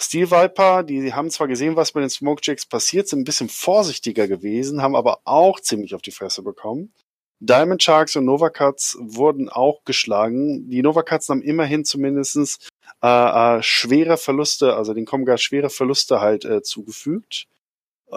Steel 0.00 0.30
Viper, 0.30 0.82
die 0.82 1.12
haben 1.12 1.30
zwar 1.30 1.46
gesehen, 1.46 1.76
was 1.76 1.94
mit 1.94 2.02
den 2.02 2.10
Smoke 2.10 2.40
Jacks 2.42 2.64
passiert, 2.64 3.06
sind 3.06 3.20
ein 3.20 3.24
bisschen 3.24 3.50
vorsichtiger 3.50 4.28
gewesen, 4.28 4.80
haben 4.80 4.96
aber 4.96 5.20
auch 5.24 5.60
ziemlich 5.60 5.94
auf 5.94 6.00
die 6.00 6.10
Fresse 6.10 6.42
bekommen. 6.42 6.92
Diamond 7.40 7.82
Sharks 7.82 8.16
und 8.16 8.24
Nova 8.24 8.50
Cuts 8.50 8.96
wurden 9.00 9.48
auch 9.48 9.84
geschlagen. 9.84 10.68
Die 10.70 10.82
Nova 10.82 11.02
Cuts 11.02 11.28
haben 11.28 11.42
immerhin 11.42 11.84
zumindestens 11.84 12.58
äh, 13.02 13.58
äh, 13.58 13.62
schwere 13.62 14.16
Verluste, 14.16 14.74
also 14.74 14.94
den 14.94 15.06
Comguard 15.06 15.40
schwere 15.40 15.70
Verluste 15.70 16.20
halt 16.20 16.44
äh, 16.44 16.62
zugefügt. 16.62 17.46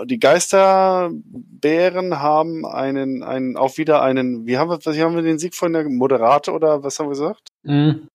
Die 0.05 0.19
Geisterbären 0.19 2.19
haben 2.19 2.65
einen, 2.65 3.23
einen, 3.23 3.57
auch 3.57 3.77
wieder 3.77 4.01
einen, 4.01 4.47
wie 4.47 4.57
haben 4.57 4.69
wir, 4.69 4.79
was 4.83 4.97
haben 4.97 5.15
wir 5.15 5.21
den 5.21 5.37
Sieg 5.37 5.53
von 5.53 5.71
der 5.71 5.87
Moderator 5.87 6.55
oder 6.55 6.83
was 6.83 6.97
haben 6.97 7.07
wir 7.07 7.11
gesagt? 7.11 7.49
Mhm. 7.63 8.07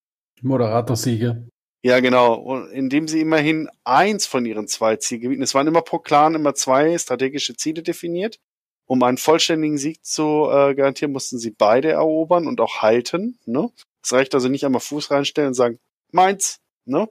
Moderator-Sieger. 0.42 1.44
Ja, 1.82 2.00
genau. 2.00 2.34
Und 2.34 2.70
indem 2.70 3.06
sie 3.06 3.20
immerhin 3.20 3.68
eins 3.84 4.26
von 4.26 4.44
ihren 4.44 4.66
zwei 4.66 4.96
Zielgebieten, 4.96 5.42
es 5.42 5.54
waren 5.54 5.66
immer 5.66 5.82
pro 5.82 5.98
Clan 5.98 6.34
immer 6.34 6.54
zwei 6.54 6.98
strategische 6.98 7.56
Ziele 7.56 7.82
definiert. 7.82 8.38
Um 8.86 9.02
einen 9.02 9.18
vollständigen 9.18 9.78
Sieg 9.78 10.04
zu 10.04 10.48
äh, 10.50 10.74
garantieren, 10.74 11.12
mussten 11.12 11.38
sie 11.38 11.50
beide 11.50 11.90
erobern 11.90 12.46
und 12.46 12.60
auch 12.60 12.80
halten. 12.82 13.38
Ne? 13.44 13.70
reicht 14.10 14.34
also 14.34 14.48
nicht 14.48 14.64
einmal 14.64 14.80
Fuß 14.80 15.10
reinstellen 15.10 15.48
und 15.48 15.54
sagen, 15.54 15.78
meins. 16.10 16.60
Ne? 16.86 17.08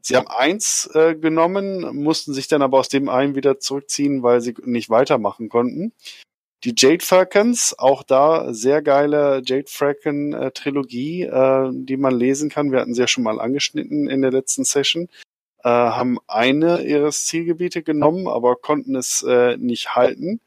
Sie 0.00 0.16
haben 0.16 0.26
eins 0.26 0.90
äh, 0.94 1.14
genommen, 1.14 2.02
mussten 2.02 2.34
sich 2.34 2.48
dann 2.48 2.60
aber 2.60 2.80
aus 2.80 2.88
dem 2.88 3.08
einen 3.08 3.36
wieder 3.36 3.60
zurückziehen, 3.60 4.22
weil 4.24 4.40
sie 4.40 4.54
nicht 4.64 4.90
weitermachen 4.90 5.48
konnten. 5.48 5.92
Die 6.64 6.74
Jade 6.76 7.04
Falcons, 7.04 7.74
auch 7.76 8.04
da 8.04 8.54
sehr 8.54 8.82
geile 8.82 9.42
Jade 9.44 9.66
Falcon 9.66 10.32
äh, 10.32 10.52
Trilogie, 10.52 11.22
äh, 11.22 11.70
die 11.72 11.96
man 11.96 12.14
lesen 12.14 12.50
kann. 12.50 12.70
Wir 12.70 12.78
hatten 12.78 12.94
sie 12.94 13.00
ja 13.00 13.08
schon 13.08 13.24
mal 13.24 13.40
angeschnitten 13.40 14.08
in 14.08 14.22
der 14.22 14.30
letzten 14.30 14.64
Session. 14.64 15.08
Äh, 15.64 15.68
haben 15.68 16.18
eine 16.28 16.82
ihres 16.82 17.26
Zielgebiete 17.26 17.82
genommen, 17.82 18.28
aber 18.28 18.54
konnten 18.54 18.94
es 18.94 19.22
äh, 19.22 19.56
nicht 19.56 19.96
halten 19.96 20.40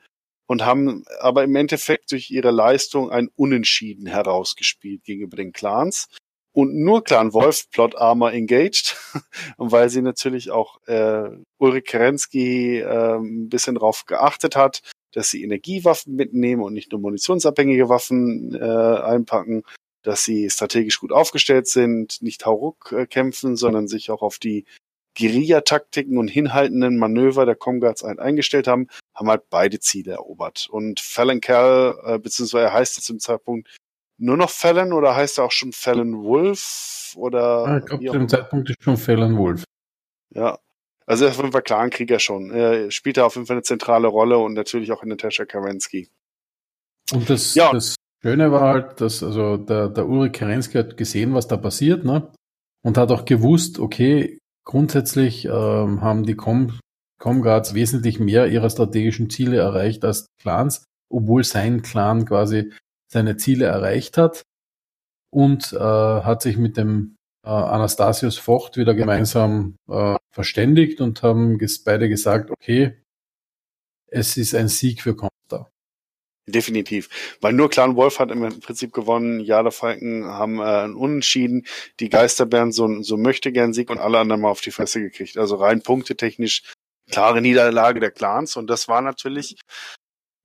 und 0.47 0.63
haben 0.63 1.03
aber 1.19 1.43
im 1.43 1.55
Endeffekt 1.55 2.11
durch 2.13 2.31
ihre 2.31 2.51
Leistung 2.51 3.11
ein 3.11 3.29
Unentschieden 3.35 4.05
herausgespielt 4.05 5.03
gegenüber 5.03 5.35
den 5.35 5.51
Clans. 5.51 6.07
Und 6.53 6.73
nur 6.73 7.03
Clan 7.03 7.33
Wolf 7.33 7.69
Plot 7.71 7.97
Armor 7.97 8.31
engaged, 8.31 8.95
und 9.57 9.73
weil 9.73 9.89
sie 9.89 10.01
natürlich 10.01 10.51
auch 10.51 10.79
äh, 10.87 11.29
Ulrich 11.57 11.83
Kerensky 11.83 12.79
äh, 12.79 13.17
ein 13.17 13.49
bisschen 13.49 13.75
drauf 13.75 14.05
geachtet 14.05 14.55
hat, 14.55 14.81
dass 15.15 15.29
sie 15.29 15.43
Energiewaffen 15.43 16.15
mitnehmen 16.15 16.61
und 16.61 16.73
nicht 16.73 16.91
nur 16.91 16.99
munitionsabhängige 16.99 17.87
Waffen 17.87 18.53
äh, 18.53 18.59
einpacken, 18.59 19.63
dass 20.03 20.23
sie 20.23 20.49
strategisch 20.49 20.99
gut 20.99 21.13
aufgestellt 21.13 21.67
sind, 21.67 22.21
nicht 22.21 22.45
Hauruck 22.45 22.91
äh, 22.91 23.07
kämpfen, 23.07 23.55
sondern 23.55 23.87
sich 23.87 24.11
auch 24.11 24.21
auf 24.21 24.39
die 24.39 24.65
Guerilla-Taktiken 25.17 26.17
und 26.17 26.27
hinhaltenden 26.27 26.97
Manöver 26.97 27.45
der 27.45 27.55
Comguards 27.55 28.03
ein 28.03 28.19
eingestellt 28.19 28.67
haben, 28.67 28.87
haben 29.15 29.29
halt 29.29 29.49
beide 29.49 29.79
Ziele 29.79 30.11
erobert. 30.11 30.67
Und 30.69 30.99
Fallon 30.99 31.39
Cal, 31.39 31.97
äh, 32.03 32.19
beziehungsweise 32.19 32.73
heißt 32.73 32.97
er 32.99 33.01
zum 33.01 33.19
Zeitpunkt 33.19 33.69
nur 34.17 34.35
noch 34.35 34.49
Fallon 34.49 34.91
oder 34.91 35.15
heißt 35.15 35.37
er 35.37 35.45
auch 35.45 35.51
schon 35.51 35.71
Fallon 35.71 36.23
Wolf? 36.23 37.13
Oder 37.15 37.65
ja, 37.65 37.77
ich 37.77 37.85
glaube, 37.85 38.05
zu 38.05 38.11
dem 38.11 38.29
Zeitpunkt 38.29 38.69
ist 38.69 38.83
schon 38.83 38.97
Fallon 38.97 39.37
Wolf. 39.37 39.63
Ja, 40.33 40.59
also 41.05 41.25
er 41.25 41.31
ist 41.31 41.37
auf 41.37 41.43
jeden 41.43 41.51
Fall 41.51 41.61
Clankrieger 41.61 42.19
schon. 42.19 42.51
Er 42.51 42.89
spielt 42.91 43.17
da 43.17 43.25
auf 43.25 43.35
jeden 43.35 43.47
Fall 43.47 43.57
eine 43.57 43.63
zentrale 43.63 44.07
Rolle 44.07 44.37
und 44.37 44.53
natürlich 44.53 44.91
auch 44.91 45.03
in 45.03 45.09
Natascha 45.09 45.45
Kerensky. 45.45 46.09
Und 47.11 47.29
das, 47.29 47.53
ja. 47.53 47.71
das 47.71 47.95
Schöne 48.23 48.51
war 48.51 48.61
halt, 48.61 49.01
dass 49.01 49.21
also 49.21 49.57
der, 49.57 49.89
der 49.89 50.07
Ulrich 50.07 50.33
Kerensky 50.33 50.77
hat 50.77 50.97
gesehen, 50.97 51.33
was 51.33 51.47
da 51.47 51.57
passiert, 51.57 52.03
ne? 52.03 52.31
Und 52.83 52.97
hat 52.97 53.11
auch 53.11 53.25
gewusst, 53.25 53.79
okay, 53.79 54.39
grundsätzlich 54.63 55.45
ähm, 55.45 56.01
haben 56.01 56.23
die 56.23 56.35
Com 56.35 56.79
Comguards 57.19 57.73
wesentlich 57.73 58.19
mehr 58.19 58.47
ihrer 58.47 58.69
strategischen 58.69 59.29
Ziele 59.29 59.57
erreicht 59.57 60.03
als 60.03 60.27
Clans, 60.41 60.83
obwohl 61.09 61.43
sein 61.43 61.81
Clan 61.81 62.25
quasi 62.25 62.71
seine 63.11 63.37
Ziele 63.37 63.65
erreicht 63.65 64.17
hat 64.17 64.43
und 65.31 65.71
äh, 65.73 65.79
hat 65.79 66.41
sich 66.41 66.57
mit 66.57 66.77
dem 66.77 67.15
äh, 67.45 67.49
Anastasius 67.49 68.37
Vocht 68.37 68.77
wieder 68.77 68.93
gemeinsam 68.93 69.75
äh, 69.89 70.17
verständigt 70.35 70.99
und 70.99 71.23
haben 71.23 71.57
beide 71.85 72.09
gesagt, 72.09 72.51
okay, 72.51 73.01
es 74.07 74.37
ist 74.37 74.53
ein 74.53 74.67
Sieg 74.67 75.01
für 75.01 75.15
Comstar. 75.15 75.71
Definitiv. 76.47 77.37
Weil 77.41 77.53
nur 77.53 77.69
Clan 77.69 77.95
Wolf 77.95 78.19
hat 78.19 78.31
im 78.31 78.59
Prinzip 78.59 78.93
gewonnen, 78.93 79.39
Jade 79.39 79.71
Falken 79.71 80.25
haben 80.25 80.59
äh, 80.59 80.63
einen 80.63 80.95
Unentschieden, 80.95 81.65
die 81.99 82.09
Geisterbären 82.09 82.71
so, 82.71 83.01
so 83.01 83.17
möchte 83.17 83.51
gern 83.51 83.73
Sieg 83.73 83.89
und 83.89 83.97
alle 83.97 84.19
anderen 84.19 84.41
mal 84.41 84.49
auf 84.49 84.61
die 84.61 84.71
Fresse 84.71 84.99
gekriegt. 85.01 85.37
Also 85.37 85.55
rein 85.55 85.81
punktetechnisch 85.81 86.73
klare 87.09 87.41
Niederlage 87.41 87.99
der 87.99 88.11
Clans 88.11 88.57
und 88.57 88.69
das 88.69 88.87
war 88.87 89.01
natürlich 89.01 89.55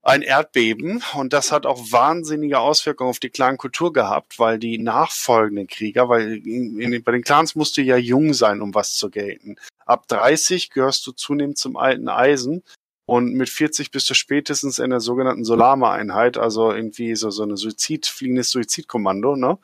ein 0.03 0.23
Erdbeben 0.23 1.03
und 1.15 1.33
das 1.33 1.53
hat 1.53 1.67
auch 1.67 1.79
wahnsinnige 1.91 2.61
Auswirkungen 2.61 3.11
auf 3.11 3.19
die 3.19 3.31
Clan-Kultur 3.31 3.93
gehabt, 3.93 4.39
weil 4.39 4.59
die 4.59 4.79
nachfolgenden 4.79 5.67
Krieger, 5.67 6.09
weil 6.09 6.39
in, 6.47 6.81
in, 6.81 7.03
bei 7.03 7.13
den 7.13 7.23
Clans 7.23 7.55
musst 7.55 7.77
du 7.77 7.83
ja 7.83 7.97
jung 7.97 8.33
sein, 8.33 8.63
um 8.63 8.75
was 8.75 8.95
zu 8.95 9.11
gelten. 9.11 9.57
Ab 9.91 10.07
30 10.07 10.71
gehörst 10.71 11.05
du 11.09 11.11
zunehmend 11.11 11.59
zum 11.59 11.77
alten 11.77 12.09
Eisen 12.09 12.63
und 13.07 13.35
mit 13.35 13.49
40 13.49 13.91
bist 13.91 14.09
du 14.09 14.15
spätestens 14.15 14.79
in 14.79 14.91
der 14.91 15.01
sogenannten 15.01 15.43
Solama-Einheit, 15.43 16.39
also 16.39 16.71
irgendwie 16.73 17.17
so, 17.17 17.31
so 17.31 17.43
eine 17.43 17.57
Suizid, 17.57 18.07
fliegendes 18.07 18.51
Suizidkommando, 18.51 19.35
ne? 19.35 19.59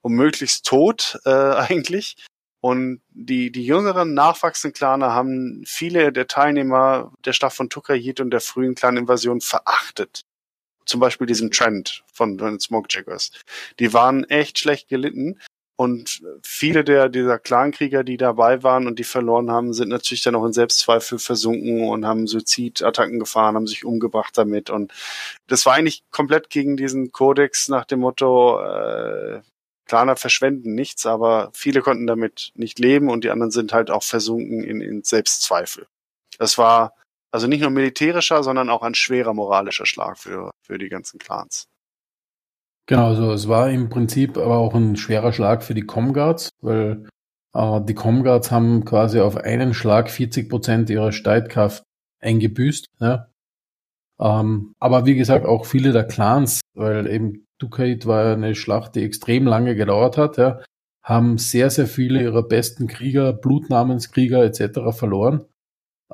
Und 0.00 0.14
möglichst 0.14 0.64
tot 0.64 1.18
äh, 1.26 1.30
eigentlich. 1.30 2.16
Und 2.62 3.02
die, 3.10 3.52
die 3.52 3.66
jüngeren, 3.66 4.14
nachwachsenden 4.14 4.72
Claner 4.72 5.12
haben 5.12 5.62
viele 5.66 6.10
der 6.10 6.26
Teilnehmer 6.26 7.12
der 7.26 7.34
Stadt 7.34 7.52
von 7.52 7.68
Tukayit 7.68 8.20
und 8.20 8.30
der 8.30 8.40
frühen 8.40 8.74
Clan-Invasion 8.74 9.42
verachtet. 9.42 10.22
Zum 10.86 11.00
Beispiel 11.00 11.26
diesen 11.26 11.50
Trend 11.50 12.02
von 12.14 12.38
den 12.38 12.60
Smokejackers. 12.60 13.30
Die 13.78 13.92
waren 13.92 14.24
echt 14.24 14.58
schlecht 14.58 14.88
gelitten. 14.88 15.38
Und 15.78 16.22
viele 16.42 16.84
der, 16.84 17.10
dieser 17.10 17.38
Clankrieger, 17.38 18.02
die 18.02 18.16
dabei 18.16 18.62
waren 18.62 18.86
und 18.86 18.98
die 18.98 19.04
verloren 19.04 19.50
haben, 19.50 19.74
sind 19.74 19.90
natürlich 19.90 20.22
dann 20.22 20.34
auch 20.34 20.46
in 20.46 20.54
Selbstzweifel 20.54 21.18
versunken 21.18 21.86
und 21.86 22.06
haben 22.06 22.26
Suizidattacken 22.26 23.18
gefahren, 23.18 23.56
haben 23.56 23.66
sich 23.66 23.84
umgebracht 23.84 24.38
damit. 24.38 24.70
Und 24.70 24.92
das 25.48 25.66
war 25.66 25.74
eigentlich 25.74 26.02
komplett 26.10 26.48
gegen 26.48 26.78
diesen 26.78 27.12
Kodex 27.12 27.68
nach 27.68 27.84
dem 27.84 28.00
Motto, 28.00 28.58
äh, 28.58 29.42
Planer 29.86 30.16
verschwenden 30.16 30.74
nichts, 30.74 31.06
aber 31.06 31.50
viele 31.52 31.80
konnten 31.80 32.06
damit 32.06 32.50
nicht 32.54 32.78
leben 32.78 33.08
und 33.08 33.22
die 33.22 33.30
anderen 33.30 33.52
sind 33.52 33.72
halt 33.72 33.90
auch 33.90 34.02
versunken 34.02 34.64
in, 34.64 34.80
in 34.80 35.02
Selbstzweifel. 35.04 35.86
Das 36.38 36.58
war 36.58 36.94
also 37.30 37.46
nicht 37.46 37.60
nur 37.60 37.70
militärischer, 37.70 38.42
sondern 38.42 38.70
auch 38.70 38.82
ein 38.82 38.94
schwerer 38.94 39.34
moralischer 39.34 39.86
Schlag 39.86 40.18
für, 40.18 40.50
für 40.62 40.78
die 40.78 40.88
ganzen 40.88 41.18
Clans. 41.18 41.68
Genau, 42.86 43.08
also 43.08 43.32
es 43.32 43.48
war 43.48 43.70
im 43.70 43.88
Prinzip 43.88 44.36
aber 44.36 44.58
auch 44.58 44.74
ein 44.74 44.96
schwerer 44.96 45.32
Schlag 45.32 45.64
für 45.64 45.74
die 45.74 45.82
Comguards, 45.86 46.50
weil 46.60 47.04
äh, 47.52 47.80
die 47.82 47.94
Comguards 47.94 48.52
haben 48.52 48.84
quasi 48.84 49.20
auf 49.20 49.36
einen 49.36 49.74
Schlag 49.74 50.08
40 50.08 50.48
Prozent 50.48 50.90
ihrer 50.90 51.10
Streitkraft 51.10 51.82
eingebüßt. 52.20 52.86
Ja. 53.00 53.28
Ähm, 54.20 54.74
aber 54.78 55.04
wie 55.04 55.16
gesagt, 55.16 55.46
auch 55.46 55.66
viele 55.66 55.92
der 55.92 56.04
Clans, 56.04 56.60
weil 56.74 57.08
eben 57.08 57.46
Ducade 57.58 58.04
war 58.06 58.34
eine 58.34 58.54
Schlacht, 58.54 58.94
die 58.94 59.02
extrem 59.02 59.46
lange 59.46 59.74
gedauert 59.74 60.16
hat, 60.16 60.36
ja, 60.36 60.60
haben 61.02 61.38
sehr, 61.38 61.70
sehr 61.70 61.86
viele 61.86 62.22
ihrer 62.22 62.42
besten 62.42 62.86
Krieger, 62.86 63.32
Blutnamenskrieger 63.32 64.44
etc. 64.44 64.96
verloren 64.96 65.44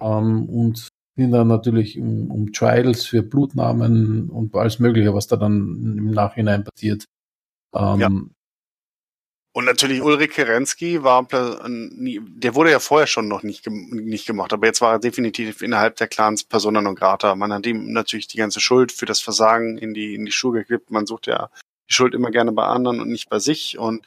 ähm, 0.00 0.48
und 0.48 0.88
sind 1.16 1.32
dann 1.32 1.48
natürlich 1.48 1.98
um, 1.98 2.30
um 2.30 2.52
Trials 2.52 3.04
für 3.04 3.22
Blutnamen 3.22 4.30
und 4.30 4.54
alles 4.54 4.78
Mögliche, 4.78 5.14
was 5.14 5.26
da 5.26 5.36
dann 5.36 5.96
im 5.98 6.10
Nachhinein 6.10 6.64
passiert. 6.64 7.04
Ähm, 7.74 8.00
ja. 8.00 8.10
Und 9.54 9.66
natürlich 9.66 10.00
Ulrich 10.00 10.30
Kerensky 10.30 11.02
war, 11.02 11.26
der 11.28 12.54
wurde 12.54 12.70
ja 12.70 12.78
vorher 12.78 13.06
schon 13.06 13.28
noch 13.28 13.42
nicht, 13.42 13.68
nicht 13.68 14.26
gemacht, 14.26 14.54
aber 14.54 14.66
jetzt 14.66 14.80
war 14.80 14.92
er 14.92 14.98
definitiv 14.98 15.60
innerhalb 15.60 15.96
der 15.96 16.08
Clans 16.08 16.44
Persona 16.44 16.80
non 16.80 16.94
grata. 16.94 17.34
Man 17.34 17.52
hat 17.52 17.66
ihm 17.66 17.92
natürlich 17.92 18.28
die 18.28 18.38
ganze 18.38 18.60
Schuld 18.60 18.92
für 18.92 19.04
das 19.04 19.20
Versagen 19.20 19.76
in 19.76 19.92
die, 19.92 20.14
in 20.14 20.24
die 20.24 20.32
Schuhe 20.32 20.60
gekippt. 20.60 20.90
Man 20.90 21.04
sucht 21.04 21.26
ja 21.26 21.50
die 21.90 21.92
Schuld 21.92 22.14
immer 22.14 22.30
gerne 22.30 22.52
bei 22.52 22.64
anderen 22.64 23.00
und 23.00 23.10
nicht 23.10 23.28
bei 23.28 23.40
sich. 23.40 23.78
Und 23.78 24.06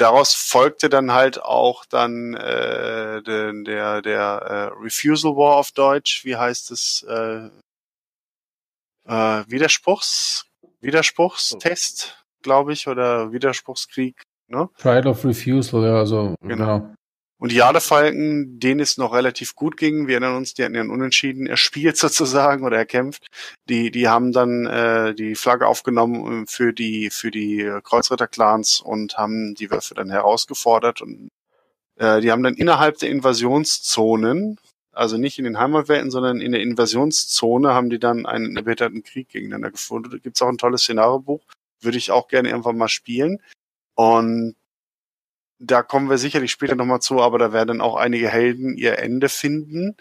daraus 0.00 0.34
folgte 0.34 0.88
dann 0.88 1.12
halt 1.12 1.42
auch 1.42 1.84
dann 1.86 2.34
äh, 2.34 3.22
der, 3.22 3.52
der, 3.52 4.02
der 4.02 4.72
äh, 4.74 4.82
Refusal 4.82 5.32
War 5.36 5.56
auf 5.56 5.72
Deutsch. 5.72 6.24
Wie 6.24 6.36
heißt 6.36 6.70
es? 6.70 7.04
Äh, 7.08 7.50
äh, 9.06 9.44
Widerspruchs, 9.48 10.46
Widerspruchstest, 10.80 12.24
glaube 12.42 12.72
ich, 12.72 12.88
oder 12.88 13.32
Widerspruchskrieg 13.32 14.22
Ne? 14.48 14.68
Trial 14.78 15.06
of 15.06 15.24
Refusal, 15.24 15.84
ja, 15.84 15.98
also 15.98 16.34
genau. 16.40 16.80
genau. 16.80 16.94
Und 17.40 17.52
die 17.52 17.56
Jadefalken, 17.56 18.58
denen 18.58 18.80
es 18.80 18.98
noch 18.98 19.14
relativ 19.14 19.54
gut 19.54 19.76
ging, 19.76 20.08
wir 20.08 20.14
erinnern 20.14 20.36
uns, 20.36 20.54
die 20.54 20.64
hatten 20.64 20.74
ja 20.74 20.80
einen 20.80 20.90
Unentschieden 20.90 21.46
erspielt 21.46 21.96
sozusagen 21.96 22.64
oder 22.64 22.76
erkämpft. 22.76 23.26
Die, 23.68 23.90
die 23.90 24.08
haben 24.08 24.32
dann 24.32 24.66
äh, 24.66 25.14
die 25.14 25.36
Flagge 25.36 25.66
aufgenommen 25.66 26.46
für 26.48 26.72
die 26.72 27.10
für 27.10 27.30
die 27.30 27.70
Kreuzritterclans 27.84 28.80
und 28.80 29.16
haben 29.16 29.54
die 29.54 29.70
Wölfe 29.70 29.94
dann 29.94 30.10
herausgefordert 30.10 31.00
und 31.00 31.30
äh, 31.98 32.20
die 32.20 32.32
haben 32.32 32.42
dann 32.42 32.54
innerhalb 32.54 32.98
der 32.98 33.10
Invasionszonen, 33.10 34.58
also 34.92 35.16
nicht 35.16 35.38
in 35.38 35.44
den 35.44 35.58
Heimatwelten, 35.58 36.10
sondern 36.10 36.40
in 36.40 36.52
der 36.52 36.60
Invasionszone, 36.62 37.74
haben 37.74 37.90
die 37.90 37.98
dann 38.00 38.26
einen 38.26 38.56
erbitterten 38.56 39.02
Krieg 39.02 39.28
gegeneinander 39.28 39.70
gefunden. 39.70 40.10
Da 40.10 40.18
gibt's 40.18 40.42
auch 40.42 40.48
ein 40.48 40.58
tolles 40.58 40.82
Szenariobuch, 40.82 41.42
würde 41.80 41.98
ich 41.98 42.10
auch 42.10 42.28
gerne 42.28 42.50
irgendwann 42.50 42.78
mal 42.78 42.88
spielen. 42.88 43.42
Und 43.94 44.56
da 45.58 45.82
kommen 45.82 46.08
wir 46.08 46.18
sicherlich 46.18 46.52
später 46.52 46.76
nochmal 46.76 47.00
zu, 47.00 47.20
aber 47.20 47.38
da 47.38 47.52
werden 47.52 47.80
auch 47.80 47.96
einige 47.96 48.28
Helden 48.28 48.76
ihr 48.76 48.98
Ende 48.98 49.28
finden. 49.28 49.96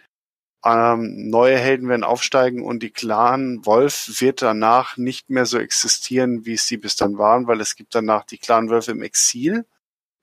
Ähm, 0.65 1.29
neue 1.29 1.57
Helden 1.57 1.87
werden 1.87 2.03
aufsteigen 2.03 2.63
und 2.63 2.83
die 2.83 2.89
Clan 2.89 3.65
Wolf 3.65 4.19
wird 4.19 4.41
danach 4.41 4.97
nicht 4.97 5.29
mehr 5.29 5.45
so 5.45 5.57
existieren, 5.59 6.45
wie 6.45 6.53
es 6.53 6.67
sie 6.67 6.77
bis 6.77 6.95
dann 6.95 7.17
waren, 7.17 7.47
weil 7.47 7.61
es 7.61 7.75
gibt 7.75 7.95
danach 7.95 8.25
die 8.25 8.37
Clan 8.37 8.69
Wölfe 8.69 8.91
im 8.91 9.01
Exil 9.01 9.65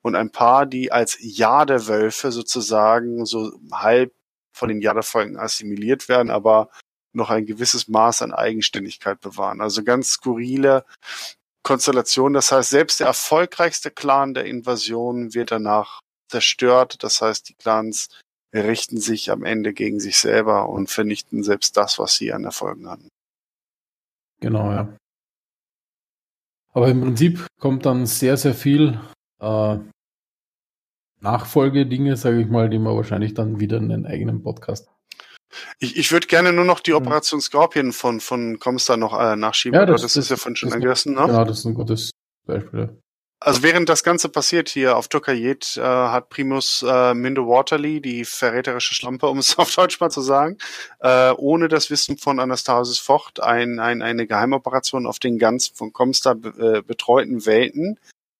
und 0.02 0.16
ein 0.16 0.30
paar, 0.30 0.66
die 0.66 0.92
als 0.92 1.16
Jadewölfe 1.20 2.30
sozusagen 2.30 3.24
so 3.26 3.52
halb 3.72 4.12
von 4.52 4.68
den 4.68 4.80
Jadefolgen 4.80 5.36
assimiliert 5.36 6.08
werden, 6.08 6.30
aber 6.30 6.68
noch 7.12 7.30
ein 7.30 7.46
gewisses 7.46 7.88
Maß 7.88 8.22
an 8.22 8.32
Eigenständigkeit 8.32 9.20
bewahren. 9.20 9.60
Also 9.60 9.82
ganz 9.84 10.10
skurrile 10.10 10.84
Konstellation. 11.64 12.34
Das 12.34 12.52
heißt, 12.52 12.70
selbst 12.70 13.00
der 13.00 13.08
erfolgreichste 13.08 13.90
Clan 13.90 14.34
der 14.34 14.44
Invasion 14.44 15.34
wird 15.34 15.50
danach 15.50 16.00
zerstört. 16.30 17.02
Das 17.02 17.20
heißt, 17.20 17.48
die 17.48 17.54
Clans 17.54 18.08
richten 18.54 18.98
sich 18.98 19.32
am 19.32 19.44
Ende 19.44 19.72
gegen 19.72 19.98
sich 19.98 20.18
selber 20.18 20.68
und 20.68 20.88
vernichten 20.88 21.42
selbst 21.42 21.76
das, 21.76 21.98
was 21.98 22.14
sie 22.14 22.32
an 22.32 22.44
Erfolgen 22.44 22.88
hatten. 22.88 23.08
Genau, 24.40 24.70
ja. 24.70 24.96
Aber 26.72 26.88
im 26.88 27.00
Prinzip 27.00 27.46
kommt 27.58 27.86
dann 27.86 28.06
sehr, 28.06 28.36
sehr 28.36 28.54
viel 28.54 29.00
äh, 29.40 29.78
Nachfolgedinge, 31.20 32.16
sage 32.16 32.40
ich 32.40 32.48
mal, 32.48 32.68
die 32.68 32.78
man 32.78 32.96
wahrscheinlich 32.96 33.34
dann 33.34 33.58
wieder 33.60 33.78
in 33.78 33.90
einen 33.90 34.06
eigenen 34.06 34.42
Podcast. 34.42 34.88
Ich, 35.78 35.96
ich 35.96 36.10
würde 36.12 36.26
gerne 36.26 36.52
nur 36.52 36.64
noch 36.64 36.80
die 36.80 36.94
Operation 36.94 37.40
Scorpion 37.40 37.92
von, 37.92 38.20
von 38.20 38.58
Comstar 38.58 38.96
noch 38.96 39.18
äh, 39.18 39.36
nachschieben, 39.36 39.78
Ja, 39.78 39.86
das- 39.86 40.02
das, 40.02 40.14
das- 40.14 40.24
ist 40.24 40.30
ja 40.30 40.36
von 40.36 40.56
schon 40.56 40.72
angerissen, 40.72 41.14
ne? 41.14 41.26
Genau, 41.26 41.44
das 41.44 41.60
ist 41.60 41.64
ein 41.66 41.74
gutes 41.74 42.10
Beispiel. 42.46 42.98
Also 43.40 43.62
während 43.62 43.90
das 43.90 44.02
Ganze 44.02 44.30
passiert 44.30 44.70
hier 44.70 44.96
auf 44.96 45.08
Tokajet, 45.08 45.76
äh, 45.76 45.82
hat 45.82 46.30
Primus 46.30 46.82
äh, 46.88 47.12
Minde 47.12 47.42
Waterly, 47.46 48.00
die 48.00 48.24
verräterische 48.24 48.94
Schlampe, 48.94 49.26
um 49.28 49.38
es 49.38 49.58
auf 49.58 49.74
Deutsch 49.74 50.00
mal 50.00 50.10
zu 50.10 50.22
sagen, 50.22 50.56
äh, 51.00 51.30
ohne 51.32 51.68
das 51.68 51.90
Wissen 51.90 52.16
von 52.16 52.40
Anastasis 52.40 52.98
Vocht 52.98 53.40
ein, 53.42 53.80
ein, 53.80 54.00
eine 54.00 54.26
Geheimoperation 54.26 55.06
auf 55.06 55.18
den 55.18 55.38
ganz 55.38 55.68
von 55.68 55.92
Comstar 55.92 56.36
be 56.36 56.78
äh, 56.78 56.82
betreuten 56.82 57.44
Welten 57.44 57.98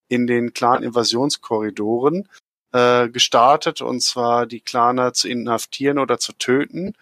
in 0.08 0.26
den 0.26 0.52
Clan-Invasionskorridoren 0.54 2.28
äh, 2.74 3.08
gestartet, 3.08 3.80
und 3.82 4.02
zwar 4.02 4.46
die 4.46 4.60
Claner 4.60 5.12
zu 5.12 5.28
inhaftieren 5.28 5.98
oder 5.98 6.18
zu 6.18 6.32
töten, 6.32 6.94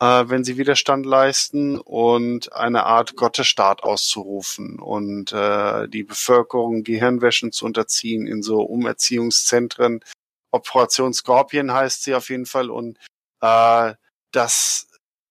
äh, 0.00 0.24
wenn 0.28 0.44
sie 0.44 0.56
Widerstand 0.56 1.04
leisten 1.04 1.78
und 1.78 2.52
eine 2.52 2.84
Art 2.86 3.16
Gottesstaat 3.16 3.82
auszurufen 3.82 4.78
und 4.78 5.32
äh, 5.32 5.88
die 5.88 6.04
Bevölkerung 6.04 6.84
Gehirnwäschen 6.84 7.50
zu 7.50 7.64
unterziehen 7.64 8.26
in 8.28 8.42
so 8.42 8.62
Umerziehungszentren. 8.62 10.04
Operation 10.52 11.12
Scorpion 11.12 11.72
heißt 11.72 12.04
sie 12.04 12.14
auf 12.14 12.30
jeden 12.30 12.46
Fall 12.46 12.70
und 12.70 12.96
äh, 13.40 13.94
das 14.30 14.86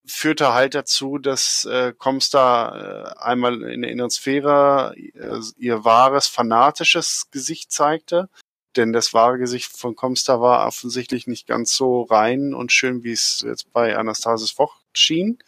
führte 0.06 0.52
halt 0.52 0.74
dazu, 0.74 1.16
dass 1.16 1.64
äh, 1.64 1.94
Comstar 1.96 2.76
äh, 2.76 3.18
einmal 3.18 3.62
in 3.62 3.80
der 3.80 3.90
inneren 3.90 4.10
Sphäre 4.10 4.94
äh, 4.96 5.40
ihr 5.56 5.84
wahres 5.84 6.26
fanatisches 6.26 7.28
Gesicht 7.30 7.72
zeigte, 7.72 8.28
denn 8.76 8.92
das 8.92 9.14
wahre 9.14 9.38
Gesicht 9.38 9.76
von 9.76 9.96
Comstar 9.96 10.40
war 10.40 10.66
offensichtlich 10.66 11.26
nicht 11.26 11.46
ganz 11.46 11.74
so 11.76 12.02
rein 12.02 12.54
und 12.54 12.72
schön, 12.72 13.02
wie 13.04 13.12
es 13.12 13.42
jetzt 13.46 13.72
bei 13.72 13.96
Anastasis 13.96 14.50
Vocht 14.50 14.84
schien, 14.94 15.38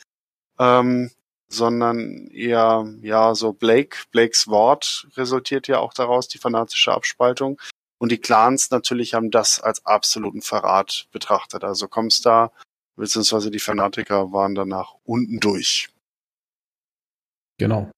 ähm, 0.59 1.11
sondern 1.49 2.29
eher 2.29 2.93
ja 3.01 3.35
so 3.35 3.53
Blake, 3.53 3.99
Blakes 4.11 4.49
Wort 4.49 5.09
resultiert 5.17 5.69
ja 5.69 5.79
auch 5.79 5.95
daraus, 5.95 6.29
die 6.29 6.39
fanatische 6.39 6.93
Abspaltung. 6.93 7.61
Und 7.99 8.13
die 8.13 8.19
Clans 8.19 8.71
natürlich 8.71 9.15
haben 9.15 9.31
das 9.31 9.61
als 9.61 9.85
absoluten 9.85 10.43
Verrat 10.43 11.09
betrachtet. 11.11 11.65
Also 11.65 11.89
Comstar 11.89 12.53
beziehungsweise 12.97 13.51
die 13.51 13.61
Fanatiker 13.61 14.33
waren 14.33 14.55
danach 14.55 14.95
unten 15.05 15.41
durch. 15.41 15.89
Genau. 17.59 17.91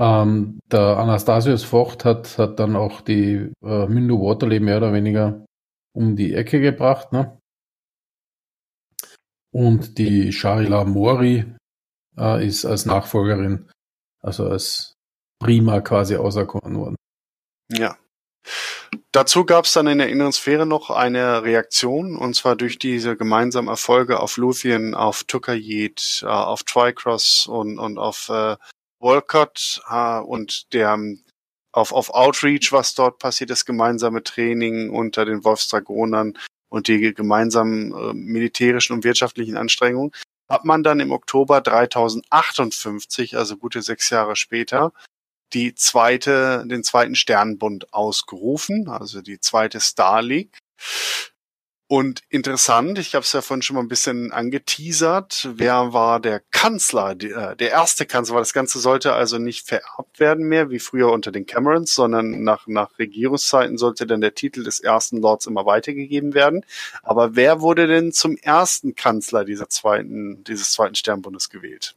Ähm, 0.00 0.60
der 0.72 0.96
Anastasius 0.96 1.62
Vocht 1.62 2.06
hat, 2.06 2.38
hat 2.38 2.58
dann 2.58 2.74
auch 2.74 3.02
die 3.02 3.52
äh, 3.62 3.86
Mindo 3.86 4.18
Waterley 4.18 4.58
mehr 4.58 4.78
oder 4.78 4.94
weniger 4.94 5.44
um 5.94 6.16
die 6.16 6.32
Ecke 6.34 6.58
gebracht. 6.60 7.12
Ne? 7.12 7.38
Und 9.52 9.98
die 9.98 10.32
Sharila 10.32 10.84
Mori 10.84 11.44
äh, 12.16 12.46
ist 12.46 12.64
als 12.64 12.86
Nachfolgerin, 12.86 13.68
also 14.22 14.48
als 14.48 14.94
Prima 15.38 15.82
quasi 15.82 16.16
auserkoren 16.16 16.78
worden. 16.78 16.96
Ja. 17.70 17.98
Dazu 19.12 19.44
gab 19.44 19.66
es 19.66 19.74
dann 19.74 19.86
in 19.86 19.98
der 19.98 20.08
inneren 20.08 20.32
Sphäre 20.32 20.64
noch 20.64 20.88
eine 20.88 21.42
Reaktion, 21.42 22.16
und 22.16 22.34
zwar 22.34 22.56
durch 22.56 22.78
diese 22.78 23.18
gemeinsamen 23.18 23.68
Erfolge 23.68 24.20
auf 24.20 24.38
Luthien, 24.38 24.94
auf 24.94 25.24
Tukayet, 25.24 26.22
äh, 26.22 26.26
auf 26.26 26.62
Tricross 26.62 27.46
und, 27.46 27.78
und 27.78 27.98
auf 27.98 28.30
äh, 28.30 28.56
Wolcott 29.00 29.82
äh, 29.90 30.20
und 30.20 30.72
der 30.72 30.98
auf, 31.72 31.92
auf 31.92 32.10
Outreach, 32.10 32.72
was 32.72 32.94
dort 32.94 33.18
passiert 33.18 33.50
ist, 33.50 33.64
gemeinsame 33.64 34.22
Training 34.22 34.90
unter 34.90 35.24
den 35.24 35.44
Wolfsdragonern 35.44 36.36
und 36.68 36.88
die 36.88 37.14
gemeinsamen 37.14 37.92
äh, 37.92 38.12
militärischen 38.14 38.94
und 38.94 39.04
wirtschaftlichen 39.04 39.56
Anstrengungen, 39.56 40.12
hat 40.48 40.64
man 40.64 40.82
dann 40.82 41.00
im 41.00 41.12
Oktober 41.12 41.60
3058, 41.60 43.36
also 43.36 43.56
gute 43.56 43.82
sechs 43.82 44.10
Jahre 44.10 44.34
später, 44.34 44.92
die 45.52 45.74
zweite, 45.74 46.64
den 46.66 46.84
zweiten 46.84 47.14
Sternbund 47.14 47.92
ausgerufen, 47.92 48.88
also 48.88 49.20
die 49.20 49.40
zweite 49.40 49.80
Star 49.80 50.22
League. 50.22 50.58
Und 51.92 52.22
interessant, 52.28 53.00
ich 53.00 53.16
habe 53.16 53.24
es 53.24 53.32
ja 53.32 53.42
vorhin 53.42 53.62
schon 53.62 53.74
mal 53.74 53.82
ein 53.82 53.88
bisschen 53.88 54.30
angeteasert, 54.30 55.48
wer 55.54 55.92
war 55.92 56.20
der 56.20 56.38
Kanzler, 56.52 57.16
der, 57.16 57.56
der 57.56 57.70
erste 57.70 58.06
Kanzler, 58.06 58.38
das 58.38 58.52
Ganze 58.52 58.78
sollte 58.78 59.12
also 59.12 59.38
nicht 59.38 59.66
vererbt 59.66 60.20
werden 60.20 60.46
mehr, 60.46 60.70
wie 60.70 60.78
früher 60.78 61.10
unter 61.10 61.32
den 61.32 61.46
Camerons, 61.46 61.92
sondern 61.92 62.44
nach, 62.44 62.68
nach 62.68 62.96
Regierungszeiten 63.00 63.76
sollte 63.76 64.06
dann 64.06 64.20
der 64.20 64.36
Titel 64.36 64.62
des 64.62 64.78
ersten 64.78 65.20
Lords 65.20 65.46
immer 65.46 65.66
weitergegeben 65.66 66.32
werden. 66.32 66.64
Aber 67.02 67.34
wer 67.34 67.60
wurde 67.60 67.88
denn 67.88 68.12
zum 68.12 68.36
ersten 68.36 68.94
Kanzler 68.94 69.44
dieser 69.44 69.68
zweiten, 69.68 70.44
dieses 70.44 70.70
zweiten 70.70 70.94
Sternbundes 70.94 71.50
gewählt? 71.50 71.96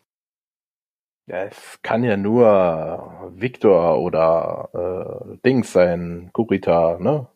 Ja, 1.28 1.44
es 1.44 1.80
kann 1.84 2.04
ja 2.04 2.18
nur 2.18 3.32
Victor 3.36 4.00
oder 4.00 5.30
äh, 5.30 5.38
Dings 5.46 5.72
sein, 5.72 6.32
Kurita, 6.34 6.98
ne? 7.00 7.28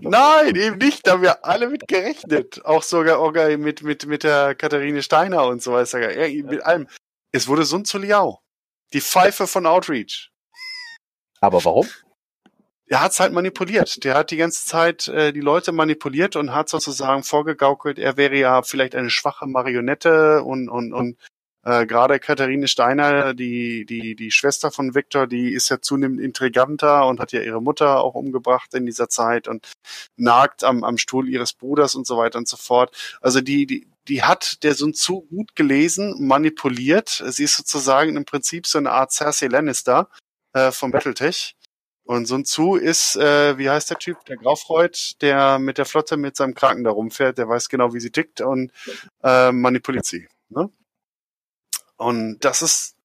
Nein, 0.00 0.54
eben 0.56 0.78
nicht. 0.78 1.06
Da 1.06 1.12
haben 1.12 1.22
wir 1.22 1.44
alle 1.44 1.68
mit 1.68 1.86
gerechnet. 1.88 2.64
Auch 2.64 2.82
sogar, 2.82 3.18
sogar 3.18 3.56
mit, 3.56 3.82
mit, 3.82 4.06
mit 4.06 4.22
der 4.22 4.54
Katharine 4.54 5.02
Steiner 5.02 5.46
und 5.46 5.62
so 5.62 5.72
weiter. 5.72 6.10
Ja, 6.12 6.42
mit 6.44 6.62
allem. 6.64 6.88
Es 7.32 7.48
wurde 7.48 7.64
Sun 7.64 7.84
Tzu 7.84 7.98
Liao. 7.98 8.40
Die 8.92 9.00
Pfeife 9.00 9.46
von 9.46 9.66
Outreach. 9.66 10.30
Aber 11.40 11.64
warum? 11.64 11.88
Er 12.86 13.00
hat's 13.00 13.18
halt 13.18 13.32
manipuliert. 13.32 14.04
Der 14.04 14.14
hat 14.14 14.30
die 14.30 14.36
ganze 14.36 14.66
Zeit 14.66 15.08
äh, 15.08 15.32
die 15.32 15.40
Leute 15.40 15.72
manipuliert 15.72 16.36
und 16.36 16.54
hat 16.54 16.68
sozusagen 16.68 17.22
vorgegaukelt, 17.22 17.98
er 17.98 18.16
wäre 18.16 18.36
ja 18.36 18.62
vielleicht 18.62 18.94
eine 18.94 19.10
schwache 19.10 19.46
Marionette 19.46 20.42
und, 20.42 20.68
und, 20.68 20.92
und 20.92 21.16
äh, 21.64 21.86
gerade 21.86 22.18
Katharine 22.18 22.68
Steiner, 22.68 23.34
die, 23.34 23.86
die, 23.86 24.14
die 24.14 24.30
Schwester 24.30 24.70
von 24.70 24.94
Viktor, 24.94 25.26
die 25.26 25.52
ist 25.52 25.70
ja 25.70 25.80
zunehmend 25.80 26.20
intriganter 26.20 27.06
und 27.06 27.20
hat 27.20 27.32
ja 27.32 27.40
ihre 27.40 27.62
Mutter 27.62 28.02
auch 28.02 28.14
umgebracht 28.14 28.74
in 28.74 28.84
dieser 28.86 29.08
Zeit 29.08 29.48
und 29.48 29.72
nagt 30.16 30.62
am, 30.62 30.84
am 30.84 30.98
Stuhl 30.98 31.28
ihres 31.28 31.54
Bruders 31.54 31.94
und 31.94 32.06
so 32.06 32.18
weiter 32.18 32.38
und 32.38 32.48
so 32.48 32.56
fort. 32.56 32.94
Also 33.20 33.40
die, 33.40 33.66
die, 33.66 33.88
die 34.08 34.22
hat 34.22 34.62
der 34.62 34.74
Sun 34.74 34.92
Tzu 34.92 35.22
gut 35.22 35.56
gelesen, 35.56 36.26
manipuliert. 36.26 37.24
Sie 37.26 37.44
ist 37.44 37.56
sozusagen 37.56 38.16
im 38.16 38.24
Prinzip 38.26 38.66
so 38.66 38.78
eine 38.78 38.92
Art 38.92 39.12
Cersei 39.12 39.46
Lannister 39.46 40.08
äh, 40.52 40.70
vom 40.70 40.90
Battletech. 40.90 41.56
Und 42.06 42.26
Sun 42.26 42.44
Tzu 42.44 42.74
ist, 42.74 43.16
äh, 43.16 43.56
wie 43.56 43.70
heißt 43.70 43.88
der 43.88 43.98
Typ? 43.98 44.22
Der 44.26 44.36
Graufreud, 44.36 45.14
der 45.22 45.58
mit 45.58 45.78
der 45.78 45.86
Flotte 45.86 46.18
mit 46.18 46.36
seinem 46.36 46.54
Kraken 46.54 46.84
da 46.84 46.90
rumfährt, 46.90 47.38
der 47.38 47.48
weiß 47.48 47.70
genau, 47.70 47.94
wie 47.94 48.00
sie 48.00 48.10
tickt 48.10 48.42
und 48.42 48.70
äh, 49.22 49.50
manipuliert 49.50 50.04
sie. 50.04 50.28
Ne? 50.50 50.68
Und 51.96 52.38
das 52.40 52.62
ist, 52.62 52.96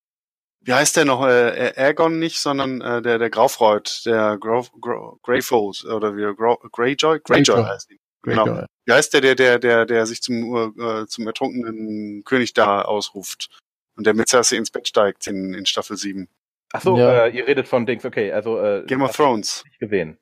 wie 0.62 0.74
heißt 0.74 0.98
der 0.98 1.06
noch? 1.06 1.26
Äh, 1.26 1.74
Aegon 1.78 2.20
nicht, 2.20 2.40
sondern 2.40 2.82
äh, 2.82 3.02
der, 3.02 3.18
der 3.20 3.30
Graufreud, 3.30 4.02
der 4.06 4.38
Graf, 4.38 4.72
Gra 4.82 5.16
Greyfold 5.24 5.86
oder 5.86 6.16
wie 6.16 6.36
Gra 6.36 6.58
Greyjoy? 6.72 7.20
Greyjoy 7.20 7.44
Greyjoy. 7.44 7.64
heißt 7.66 7.92
ihn. 7.92 8.00
Genau. 8.24 8.66
Wie 8.86 8.92
heißt 8.92 9.14
der, 9.14 9.22
der, 9.22 9.36
der, 9.36 9.60
der, 9.60 9.86
der 9.86 10.06
sich 10.06 10.22
zum, 10.22 10.74
äh, 10.78 11.06
zum 11.08 11.26
ertrunkenen 11.26 12.24
König 12.26 12.54
da 12.54 12.82
ausruft 12.82 13.50
und 13.96 14.06
der 14.06 14.14
mit 14.14 14.28
Cersei 14.28 14.58
ins 14.58 14.72
Bett 14.72 14.88
steigt 14.88 15.26
in, 15.28 15.54
in 15.54 15.66
Staffel 15.66 15.96
7? 15.96 16.28
Ach 16.74 16.82
so, 16.82 16.98
Ja. 16.98 17.26
äh, 17.28 17.30
ihr 17.38 17.48
redet 17.48 17.68
von 17.68 17.86
Dings, 17.86 18.04
okay, 18.06 18.32
also 18.34 18.60
äh, 18.60 18.84
Game 18.86 19.02
of 19.02 19.16
Thrones. 19.16 19.64
ich 19.72 19.80
gesehen. 19.80 20.18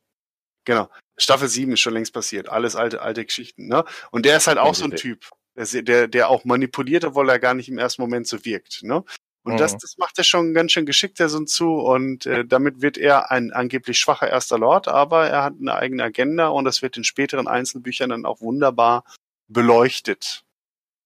Genau. 0.66 0.90
Staffel 1.18 1.48
7 1.48 1.72
ist 1.74 1.80
schon 1.80 1.94
längst 1.94 2.14
passiert. 2.14 2.50
Alles 2.50 2.76
alte, 2.76 3.02
alte 3.02 3.26
Geschichten, 3.26 3.68
ne? 3.68 3.84
Und 4.12 4.26
der 4.26 4.38
ist 4.38 4.48
halt 4.48 4.60
auch 4.60 4.76
so 4.76 4.86
ein 4.86 4.92
Typ, 4.92 5.26
der, 5.58 6.08
der, 6.08 6.30
auch 6.30 6.46
manipuliert, 6.46 7.04
obwohl 7.04 7.30
er 7.30 7.40
gar 7.40 7.54
nicht 7.54 7.70
im 7.70 7.78
ersten 7.78 8.02
Moment 8.02 8.28
so 8.28 8.46
wirkt, 8.46 8.84
ne? 8.84 9.04
Und 9.44 9.54
Mhm. 9.54 9.58
das, 9.60 9.78
das 9.78 9.98
macht 9.98 10.18
er 10.18 10.26
schon 10.26 10.54
ganz 10.54 10.74
schön 10.74 10.86
geschickt, 10.86 11.20
der 11.20 11.30
Sun 11.30 11.48
Tzu. 11.48 11.76
Und 11.76 12.26
äh, 12.26 12.46
damit 12.46 12.82
wird 12.82 12.98
er 12.98 13.32
ein 13.32 13.54
angeblich 13.54 13.98
schwacher 13.98 14.30
erster 14.30 14.60
Lord, 14.60 14.90
aber 14.90 15.28
er 15.30 15.44
hat 15.44 15.54
eine 15.58 15.74
eigene 15.74 16.04
Agenda 16.04 16.50
und 16.50 16.66
das 16.66 16.82
wird 16.82 16.98
in 16.98 17.06
späteren 17.06 17.48
Einzelbüchern 17.48 18.10
dann 18.10 18.26
auch 18.26 18.42
wunderbar 18.42 19.06
beleuchtet. 19.48 20.44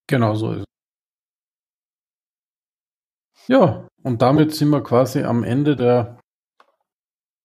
Genau 0.07 0.33
so 0.33 0.53
ist 0.53 0.59
es. 0.61 0.65
Ja, 3.47 3.87
und 4.01 4.21
damit 4.23 4.55
sind 4.55 4.69
wir 4.69 4.81
quasi 4.81 5.23
am 5.23 5.43
Ende 5.43 5.75
der 5.75 6.19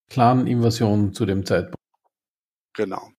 Clan-Invasion 0.09 1.13
zu 1.13 1.27
dem 1.27 1.45
Zeitpunkt. 1.45 1.77
Genau. 2.75 3.11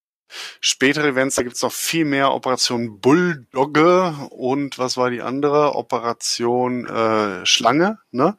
Spätere 0.59 1.07
Events, 1.07 1.35
da 1.35 1.43
gibt's 1.43 1.61
noch 1.61 1.71
viel 1.71 2.05
mehr. 2.05 2.33
Operation 2.33 2.99
Bulldogge 2.99 4.13
und 4.31 4.77
was 4.77 4.97
war 4.97 5.09
die 5.09 5.21
andere? 5.21 5.75
Operation 5.75 6.85
äh, 6.87 7.45
Schlange. 7.45 7.99
Ne? 8.11 8.37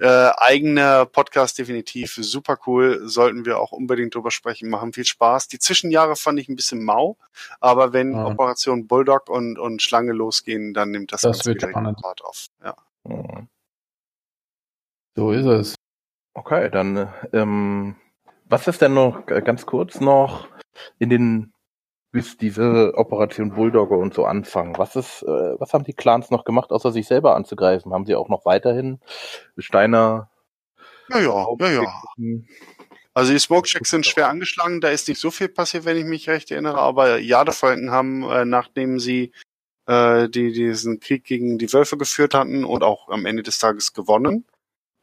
Äh, 0.00 0.30
eigener 0.38 1.06
Podcast 1.06 1.56
definitiv, 1.56 2.14
super 2.16 2.58
cool, 2.66 3.02
sollten 3.08 3.44
wir 3.46 3.60
auch 3.60 3.70
unbedingt 3.70 4.14
drüber 4.14 4.32
sprechen, 4.32 4.68
machen 4.68 4.92
viel 4.92 5.04
Spaß. 5.04 5.46
Die 5.46 5.60
Zwischenjahre 5.60 6.16
fand 6.16 6.40
ich 6.40 6.48
ein 6.48 6.56
bisschen 6.56 6.82
mau, 6.82 7.16
aber 7.60 7.92
wenn 7.92 8.12
Ja. 8.12 8.26
Operation 8.26 8.88
Bulldog 8.88 9.28
und, 9.28 9.56
und 9.56 9.82
Schlange 9.82 10.12
losgehen, 10.12 10.74
dann 10.74 10.90
nimmt 10.90 11.12
das, 11.12 11.20
Das 11.20 11.36
Ganze 11.38 11.50
wird 11.50 11.62
spannend. 11.62 12.00
Fahrt 12.00 12.24
auf. 12.24 12.46
Ja. 12.64 12.76
Mhm. 13.04 13.48
So 15.14 15.30
ist 15.30 15.46
es. 15.46 15.74
Okay, 16.34 16.70
dann 16.70 16.96
äh, 16.96 17.06
ähm, 17.32 17.94
was 18.44 18.68
ist 18.68 18.80
denn 18.80 18.94
noch 18.94 19.26
äh, 19.28 19.42
ganz 19.42 19.66
kurz 19.66 20.00
noch 20.00 20.48
in 20.98 21.10
den 21.10 21.52
bis 22.12 22.36
diese 22.36 22.92
Operation 22.94 23.50
Bulldogge 23.50 23.96
und 23.96 24.14
so 24.14 24.24
anfangen? 24.24 24.78
Was 24.78 24.94
ist, 24.94 25.22
äh, 25.22 25.58
was 25.58 25.72
haben 25.72 25.82
die 25.82 25.94
Clans 25.94 26.30
noch 26.30 26.44
gemacht, 26.44 26.70
außer 26.70 26.92
sich 26.92 27.08
selber 27.08 27.34
anzugreifen? 27.34 27.92
Haben 27.92 28.06
sie 28.06 28.14
auch 28.14 28.28
noch 28.28 28.44
weiterhin 28.44 29.00
Steiner? 29.58 30.30
Ja, 31.08 31.18
ja, 31.18 31.46
ja, 31.58 31.82
ja. 31.82 32.02
Also 33.14 33.32
die 33.32 33.38
Smoke 33.38 33.66
Checks 33.66 33.90
sind 33.90 34.06
schwer 34.06 34.28
angeschlagen, 34.28 34.80
da 34.80 34.88
ist 34.88 35.08
nicht 35.08 35.20
so 35.20 35.30
viel 35.30 35.48
passiert, 35.48 35.84
wenn 35.84 35.96
ich 35.96 36.04
mich 36.04 36.28
recht 36.28 36.50
erinnere, 36.50 36.78
aber 36.78 37.18
Jadefalken 37.18 37.90
haben, 37.90 38.22
äh, 38.24 38.44
nachdem 38.44 38.98
sie 39.00 39.32
äh, 39.86 40.28
die 40.28 40.52
diesen 40.52 41.00
Krieg 41.00 41.24
gegen 41.24 41.58
die 41.58 41.72
Wölfe 41.72 41.96
geführt 41.96 42.34
hatten 42.34 42.64
und 42.64 42.82
auch 42.82 43.08
am 43.08 43.26
Ende 43.26 43.42
des 43.42 43.58
Tages 43.58 43.92
gewonnen. 43.92 44.46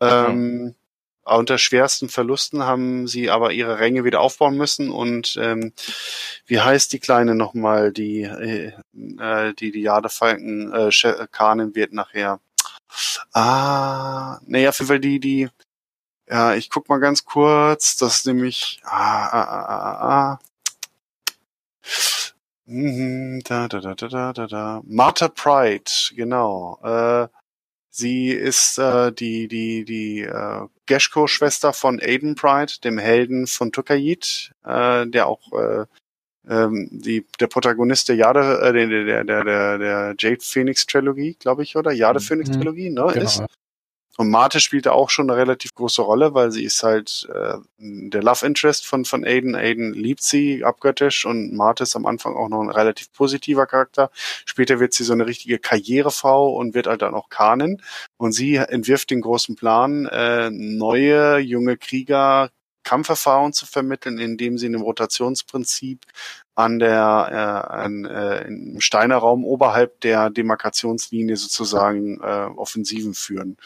Ähm, 0.02 0.76
unter 1.24 1.58
schwersten 1.58 2.10
Verlusten 2.10 2.64
haben 2.64 3.08
sie 3.08 3.30
aber 3.30 3.52
ihre 3.54 3.80
Ränge 3.80 4.04
wieder 4.04 4.22
aufbauen 4.22 4.58
müssen 4.58 4.90
und 4.92 5.38
ähm, 5.40 5.74
wie 6.48 6.60
heißt 6.62 6.92
die 6.94 7.00
Kleine 7.00 7.36
nochmal, 7.36 7.92
die 7.94 8.24
äh, 8.24 8.74
äh, 9.20 9.54
die 9.54 9.72
die 9.72 9.82
Jadefalken 9.82 10.72
äh, 10.74 10.88
Sch- 10.88 11.28
Kanin 11.28 11.76
wird 11.76 11.94
nachher. 11.94 12.40
Ah, 13.34 14.40
naja, 14.46 14.70
auf 14.70 14.80
jeden 14.80 14.88
Fall 14.88 15.00
die, 15.00 15.20
die 15.20 15.50
ja, 16.30 16.56
ich 16.56 16.70
guck 16.70 16.90
mal 16.90 17.00
ganz 17.00 17.26
kurz. 17.26 17.98
Das 17.98 18.18
ist 18.18 18.26
nämlich. 18.28 18.80
Ah, 18.86 19.28
ah, 19.28 19.44
ah, 19.44 19.66
ah, 19.66 20.32
ah. 20.34 20.40
Mhm, 22.66 23.42
Da, 23.44 23.68
da, 23.68 23.80
da, 23.80 23.96
da, 23.96 24.08
da, 24.08 24.34
da, 24.34 24.48
da. 24.48 24.82
Martha 24.86 25.28
Pride, 25.28 25.92
genau. 26.16 26.80
Äh, 26.84 27.28
sie 27.92 28.30
ist 28.30 28.80
äh, 28.80 29.12
die 29.12 29.48
die 29.48 29.86
die 29.86 30.22
äh, 30.22 30.68
Geshko-Schwester 30.88 31.74
von 31.74 32.00
Aiden 32.02 32.36
Pride, 32.36 32.74
dem 32.84 32.98
Helden 32.98 33.48
von 33.48 33.72
Tukayit, 33.72 34.54
äh, 34.66 35.06
der 35.08 35.28
auch 35.28 35.42
äh, 35.54 35.86
ähm, 36.50 36.90
die 36.92 37.26
der 37.40 37.48
Protagonist 37.48 38.10
der 38.10 38.16
Jade, 38.16 38.60
äh, 38.62 38.74
der 38.74 38.88
der 38.88 39.24
der 39.24 39.44
der, 39.44 39.78
der 39.78 40.16
Jade 40.18 40.42
Phoenix 40.42 40.86
Trilogie, 40.86 41.36
glaube 41.40 41.64
ich, 41.64 41.76
oder 41.76 41.92
Jade 41.92 42.20
Mhm. 42.20 42.24
Phoenix 42.24 42.52
Trilogie, 42.52 42.90
ne, 42.90 43.12
ist. 43.14 43.44
Und 44.18 44.30
Marte 44.30 44.60
spielt 44.60 44.86
da 44.86 44.92
auch 44.92 45.10
schon 45.10 45.30
eine 45.30 45.40
relativ 45.40 45.74
große 45.74 46.02
Rolle, 46.02 46.34
weil 46.34 46.52
sie 46.52 46.64
ist 46.64 46.84
halt 46.84 47.28
äh, 47.34 47.58
der 47.78 48.22
Love 48.22 48.46
Interest 48.46 48.86
von, 48.86 49.06
von 49.06 49.24
Aiden. 49.24 49.56
Aiden 49.56 49.94
liebt 49.94 50.22
sie 50.22 50.64
abgöttisch 50.64 51.26
und 51.26 51.54
Marte 51.54 51.84
ist 51.84 51.96
am 51.96 52.06
Anfang 52.06 52.36
auch 52.36 52.50
noch 52.50 52.62
ein 52.62 52.70
relativ 52.70 53.12
positiver 53.14 53.66
Charakter. 53.66 54.12
Später 54.46 54.80
wird 54.80 54.94
sie 54.94 55.04
so 55.04 55.14
eine 55.14 55.26
richtige 55.26 55.60
Karrierefrau 55.60 56.54
und 56.54 56.74
wird 56.74 56.88
halt 56.88 57.02
dann 57.02 57.14
auch 57.14 57.30
Kanin. 57.30 57.82
Und 58.18 58.34
sie 58.34 58.56
entwirft 58.56 59.12
den 59.12 59.22
großen 59.22 59.56
Plan, 59.56 60.06
äh, 60.08 60.50
neue 60.52 61.38
junge 61.40 61.78
Krieger 61.78 62.50
Kampferfahrung 62.84 63.54
zu 63.54 63.66
vermitteln, 63.66 64.18
indem 64.18 64.58
sie 64.58 64.66
in 64.66 64.76
einem 64.76 64.84
Rotationsprinzip 64.84 66.06
an 66.56 66.80
der 66.80 67.30
äh, 67.32 67.74
an, 67.74 68.06
äh, 68.06 68.48
im 68.48 68.82
Steiner 68.82 69.18
Raum 69.18 69.46
oberhalb 69.46 70.02
der 70.02 70.30
Demarkationslinie 70.30 71.38
sozusagen 71.38 72.20
äh, 72.22 72.50
Offensiven 72.56 73.14
führen. 73.14 73.58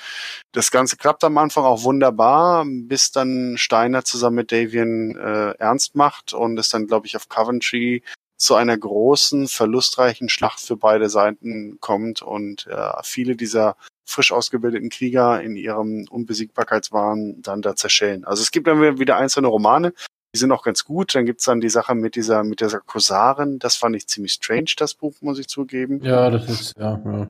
Das 0.52 0.72
Ganze 0.72 0.98
klappt 0.98 1.24
am 1.24 1.38
Anfang 1.38 1.64
auch 1.64 1.84
wunderbar, 1.84 2.66
bis 2.66 3.12
dann 3.12 3.58
Steiner 3.58 4.04
zusammen 4.04 4.38
mit 4.38 4.52
Davian 4.52 5.16
äh, 5.16 5.52
ernst 5.58 5.96
macht 5.96 6.34
und 6.34 6.60
es 6.60 6.70
dann, 6.70 6.88
glaube 6.88 7.08
ich, 7.08 7.16
auf 7.16 7.28
Coventry 7.28 8.04
zu 8.38 8.56
einer 8.56 8.78
großen, 8.78 9.48
verlustreichen 9.48 10.30
Schlacht 10.30 10.60
für 10.60 10.76
beide 10.76 11.10
Seiten 11.10 11.80
kommt 11.80 12.22
und 12.22 12.68
äh, 12.68 12.92
viele 13.04 13.36
dieser 13.36 13.78
frisch 14.06 14.32
ausgebildeten 14.32 14.90
Krieger 14.90 15.42
in 15.42 15.56
ihrem 15.56 16.06
Unbesiegbarkeitswahn 16.10 17.42
dann 17.42 17.62
da 17.62 17.76
zerschellen. 17.76 18.24
Also 18.26 18.44
es 18.44 18.52
gibt 18.52 18.68
dann 18.68 19.00
wieder 19.00 19.18
einzelne 19.18 19.48
Romane, 19.48 19.94
die 20.36 20.40
sind 20.40 20.52
auch 20.52 20.64
ganz 20.64 20.84
gut. 20.84 21.16
Dann 21.16 21.26
gibt's 21.26 21.46
dann 21.46 21.62
die 21.62 21.70
Sache 21.70 21.96
mit 21.96 22.16
dieser, 22.16 22.44
mit 22.44 22.60
dieser 22.60 22.82
Kosarin. 22.82 23.58
Das 23.58 23.78
fand 23.78 23.96
ich 23.96 24.08
ziemlich 24.08 24.34
strange, 24.34 24.74
das 24.76 24.94
Buch, 24.94 25.14
muss 25.22 25.40
ich 25.40 25.48
zugeben. 25.48 26.04
Ja, 26.04 26.30
das 26.30 26.50
ist, 26.50 26.74
ja, 26.78 27.02
ja. 27.06 27.28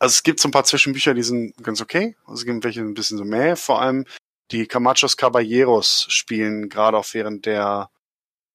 Also 0.00 0.12
es 0.12 0.24
gibt 0.24 0.40
so 0.40 0.48
ein 0.48 0.50
paar 0.50 0.64
Zwischenbücher, 0.64 1.14
die 1.14 1.22
sind 1.22 1.56
ganz 1.62 1.80
okay. 1.80 2.16
Also 2.26 2.40
es 2.40 2.44
gibt 2.46 2.64
welche 2.64 2.80
ein 2.80 2.94
bisschen 2.94 3.16
so 3.16 3.24
mehr. 3.24 3.56
Vor 3.56 3.80
allem 3.80 4.06
die 4.50 4.66
Camachos 4.66 5.16
Caballeros 5.16 6.06
spielen 6.08 6.68
gerade 6.68 6.96
auch 6.98 7.06
während 7.12 7.46
der 7.46 7.90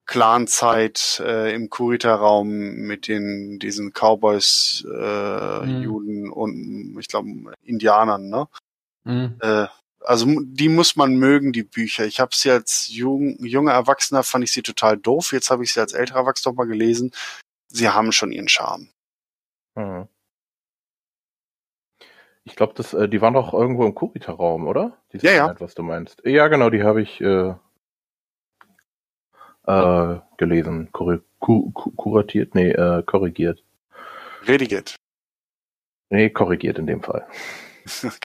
Clanzeit 0.06 1.22
äh, 1.24 1.56
im 1.56 1.70
Kurita-Raum 1.70 2.50
mit 2.50 3.08
den 3.08 3.58
diesen 3.60 3.94
Cowboys, 3.94 4.84
äh, 4.86 5.66
Mhm. 5.66 5.82
Juden 5.82 6.30
und 6.30 6.98
ich 7.00 7.08
glaube 7.08 7.30
Indianern, 7.64 8.28
ne? 8.28 8.48
Mhm. 9.06 9.38
Äh, 9.40 9.68
also 10.02 10.26
die 10.42 10.70
muss 10.70 10.96
man 10.96 11.16
mögen, 11.16 11.52
die 11.52 11.64
Bücher. 11.64 12.06
Ich 12.06 12.20
habe 12.20 12.32
sie 12.34 12.52
als 12.52 12.88
jung, 12.90 13.38
junger 13.46 13.74
Erwachsener 13.74 14.24
fand 14.24 14.44
ich 14.44 14.52
sie 14.52 14.62
total 14.62 14.98
doof. 14.98 15.32
Jetzt 15.34 15.50
habe 15.50 15.64
ich 15.64 15.74
sie 15.74 15.80
als 15.80 15.94
älterer 15.94 16.20
Erwachsener 16.20 16.54
mal 16.54 16.68
gelesen. 16.68 17.12
Sie 17.68 17.90
haben 17.90 18.12
schon 18.12 18.32
ihren 18.32 18.50
Charme. 18.50 18.90
Mhm. 19.76 20.08
Ich 22.46 22.56
glaube, 22.56 22.74
das, 22.76 22.94
äh, 22.94 23.08
die 23.08 23.22
waren 23.22 23.34
doch 23.36 23.54
irgendwo 23.54 23.86
im 23.86 23.94
Kurita-Raum, 23.94 24.68
oder? 24.68 24.98
Diese 25.14 25.28
Ja, 25.28 25.34
ja. 25.34 25.44
Einheit, 25.44 25.62
was 25.62 25.76
du 25.76 25.84
meinst. 25.84 26.22
Ja, 26.26 26.48
genau, 26.48 26.70
die 26.72 26.84
habe 26.84 27.02
ich 27.02 27.22
äh, 27.22 27.54
äh, 29.68 30.20
gelesen, 30.38 30.92
Kurri 30.92 31.20
ku 31.40 31.72
ku 31.72 31.92
kuratiert, 31.92 32.56
nee, 32.56 32.72
äh, 32.72 33.04
korrigiert. 33.04 33.64
Rediget. 34.48 34.96
Nee, 36.10 36.30
korrigiert 36.32 36.80
in 36.80 36.88
dem 36.88 37.04
Fall. 37.04 37.28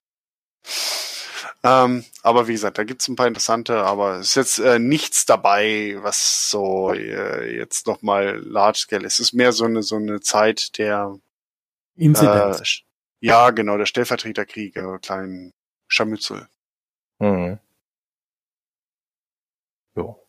Ähm, 1.66 2.04
aber 2.22 2.46
wie 2.46 2.52
gesagt, 2.52 2.76
da 2.76 2.84
gibt's 2.84 3.08
ein 3.08 3.16
paar 3.16 3.26
interessante, 3.26 3.78
aber 3.84 4.16
es 4.16 4.28
ist 4.28 4.34
jetzt 4.34 4.58
äh, 4.58 4.78
nichts 4.78 5.24
dabei, 5.24 5.96
was 6.00 6.50
so 6.50 6.92
äh, 6.92 7.56
jetzt 7.56 7.86
nochmal 7.86 8.36
large 8.44 8.80
scale 8.80 9.06
ist. 9.06 9.14
Es 9.14 9.28
ist 9.28 9.32
mehr 9.32 9.50
so 9.52 9.64
eine 9.64 9.82
so 9.82 9.96
eine 9.96 10.20
Zeit 10.20 10.76
der 10.76 11.18
Inzidenz. 11.96 12.60
äh, 12.60 13.26
ja 13.26 13.48
genau 13.50 13.78
der 13.78 13.86
Stellvertreterkrieg, 13.86 14.76
äh, 14.76 14.98
kleinen 15.00 15.52
Scharmützel. 15.88 16.48
Mhm. 17.18 17.58
Jo. 19.96 20.20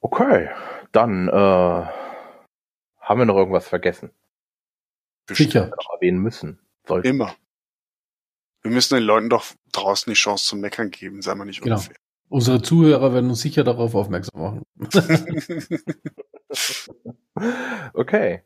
Okay, 0.00 0.50
dann 0.92 1.28
äh, 1.28 1.32
haben 1.32 3.18
wir 3.18 3.24
noch 3.24 3.36
irgendwas 3.36 3.68
vergessen, 3.68 4.10
Sicher. 5.30 5.68
noch 5.68 5.94
erwähnen 5.94 6.18
müssen. 6.18 6.58
Sollten. 6.86 7.08
Immer. 7.08 7.34
Wir 8.62 8.70
müssen 8.70 8.94
den 8.94 9.04
Leuten 9.04 9.28
doch 9.30 9.44
draußen 9.72 10.10
die 10.10 10.16
Chance 10.16 10.46
zum 10.46 10.60
Meckern 10.60 10.90
geben, 10.90 11.22
sei 11.22 11.34
mal 11.34 11.44
nicht 11.44 11.62
Genau. 11.62 11.76
unfair. 11.76 11.96
Unsere 12.28 12.62
Zuhörer 12.62 13.12
werden 13.12 13.28
uns 13.30 13.40
sicher 13.40 13.64
darauf 13.64 13.94
aufmerksam 13.94 14.40
machen. 14.40 14.62
Okay, 17.94 18.42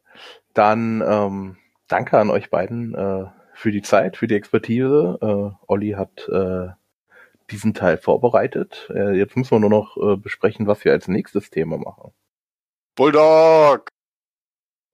dann 0.52 1.02
ähm, 1.04 1.56
danke 1.88 2.18
an 2.18 2.30
euch 2.30 2.50
beiden 2.50 2.94
äh, 2.94 3.24
für 3.54 3.72
die 3.72 3.82
Zeit, 3.82 4.16
für 4.16 4.26
die 4.28 4.36
Expertise. 4.36 5.18
Äh, 5.20 5.64
Olli 5.66 5.92
hat 5.92 6.28
äh, 6.28 6.68
diesen 7.50 7.74
Teil 7.74 7.98
vorbereitet. 7.98 8.88
Äh, 8.94 9.16
jetzt 9.16 9.36
müssen 9.36 9.50
wir 9.52 9.60
nur 9.60 9.70
noch 9.70 9.96
äh, 9.96 10.16
besprechen, 10.16 10.66
was 10.66 10.84
wir 10.84 10.92
als 10.92 11.08
nächstes 11.08 11.50
Thema 11.50 11.78
machen. 11.78 12.12
Bulldog! 12.94 13.88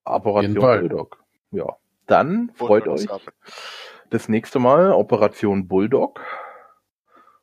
Operation. 0.04 0.54
Bulldog. 0.54 1.22
Ja, 1.50 1.76
dann 2.06 2.52
freut 2.54 2.84
Bulldog 2.84 3.10
euch. 3.12 3.20
Das 4.10 4.28
nächste 4.28 4.58
Mal 4.58 4.92
Operation 4.92 5.68
Bulldog. 5.68 6.20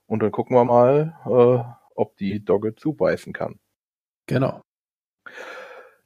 Und 0.06 0.22
dann 0.23 0.31
gucken 0.31 0.56
wir 0.56 0.64
mal, 0.64 1.15
äh, 1.26 1.64
ob 1.95 2.15
die 2.18 2.44
Dogge 2.44 2.76
zubeißen 2.76 3.34
kann. 3.34 3.60
Genau. 4.27 4.61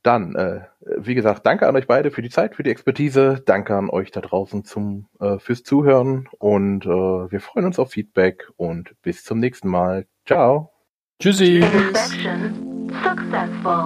Dann, 0.03 0.35
äh, 0.35 0.61
wie 0.97 1.13
gesagt, 1.13 1.45
danke 1.45 1.67
an 1.67 1.75
euch 1.75 1.85
beide 1.85 2.09
für 2.09 2.23
die 2.23 2.29
Zeit, 2.29 2.55
für 2.55 2.63
die 2.63 2.71
Expertise. 2.71 3.43
Danke 3.45 3.75
an 3.75 3.89
euch 3.89 4.09
da 4.09 4.21
draußen 4.21 4.63
zum, 4.63 5.07
äh, 5.19 5.38
fürs 5.38 5.61
Zuhören. 5.61 6.27
Und 6.39 6.85
äh, 6.85 6.89
wir 6.89 7.39
freuen 7.39 7.67
uns 7.67 7.77
auf 7.77 7.91
Feedback 7.91 8.49
und 8.57 8.95
bis 9.03 9.23
zum 9.23 9.39
nächsten 9.39 9.69
Mal. 9.69 10.07
Ciao. 10.25 10.71
Tschüssi. 11.19 11.61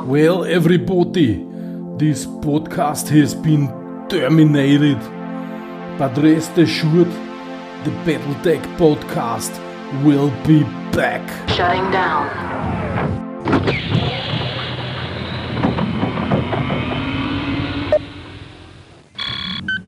Well, 0.08 0.46
everybody, 0.46 1.46
this 1.98 2.26
podcast 2.26 3.12
has 3.12 3.36
been 3.36 3.70
terminated. 4.08 4.98
But 5.98 6.18
rest 6.18 6.58
er 6.58 6.64
assured, 6.64 7.12
the 7.86 7.92
Battletech 8.06 8.62
podcast 8.78 9.52
will 10.04 10.30
be 10.46 10.64
back. 10.92 11.24
Shutting 11.50 11.90
down. 11.92 13.85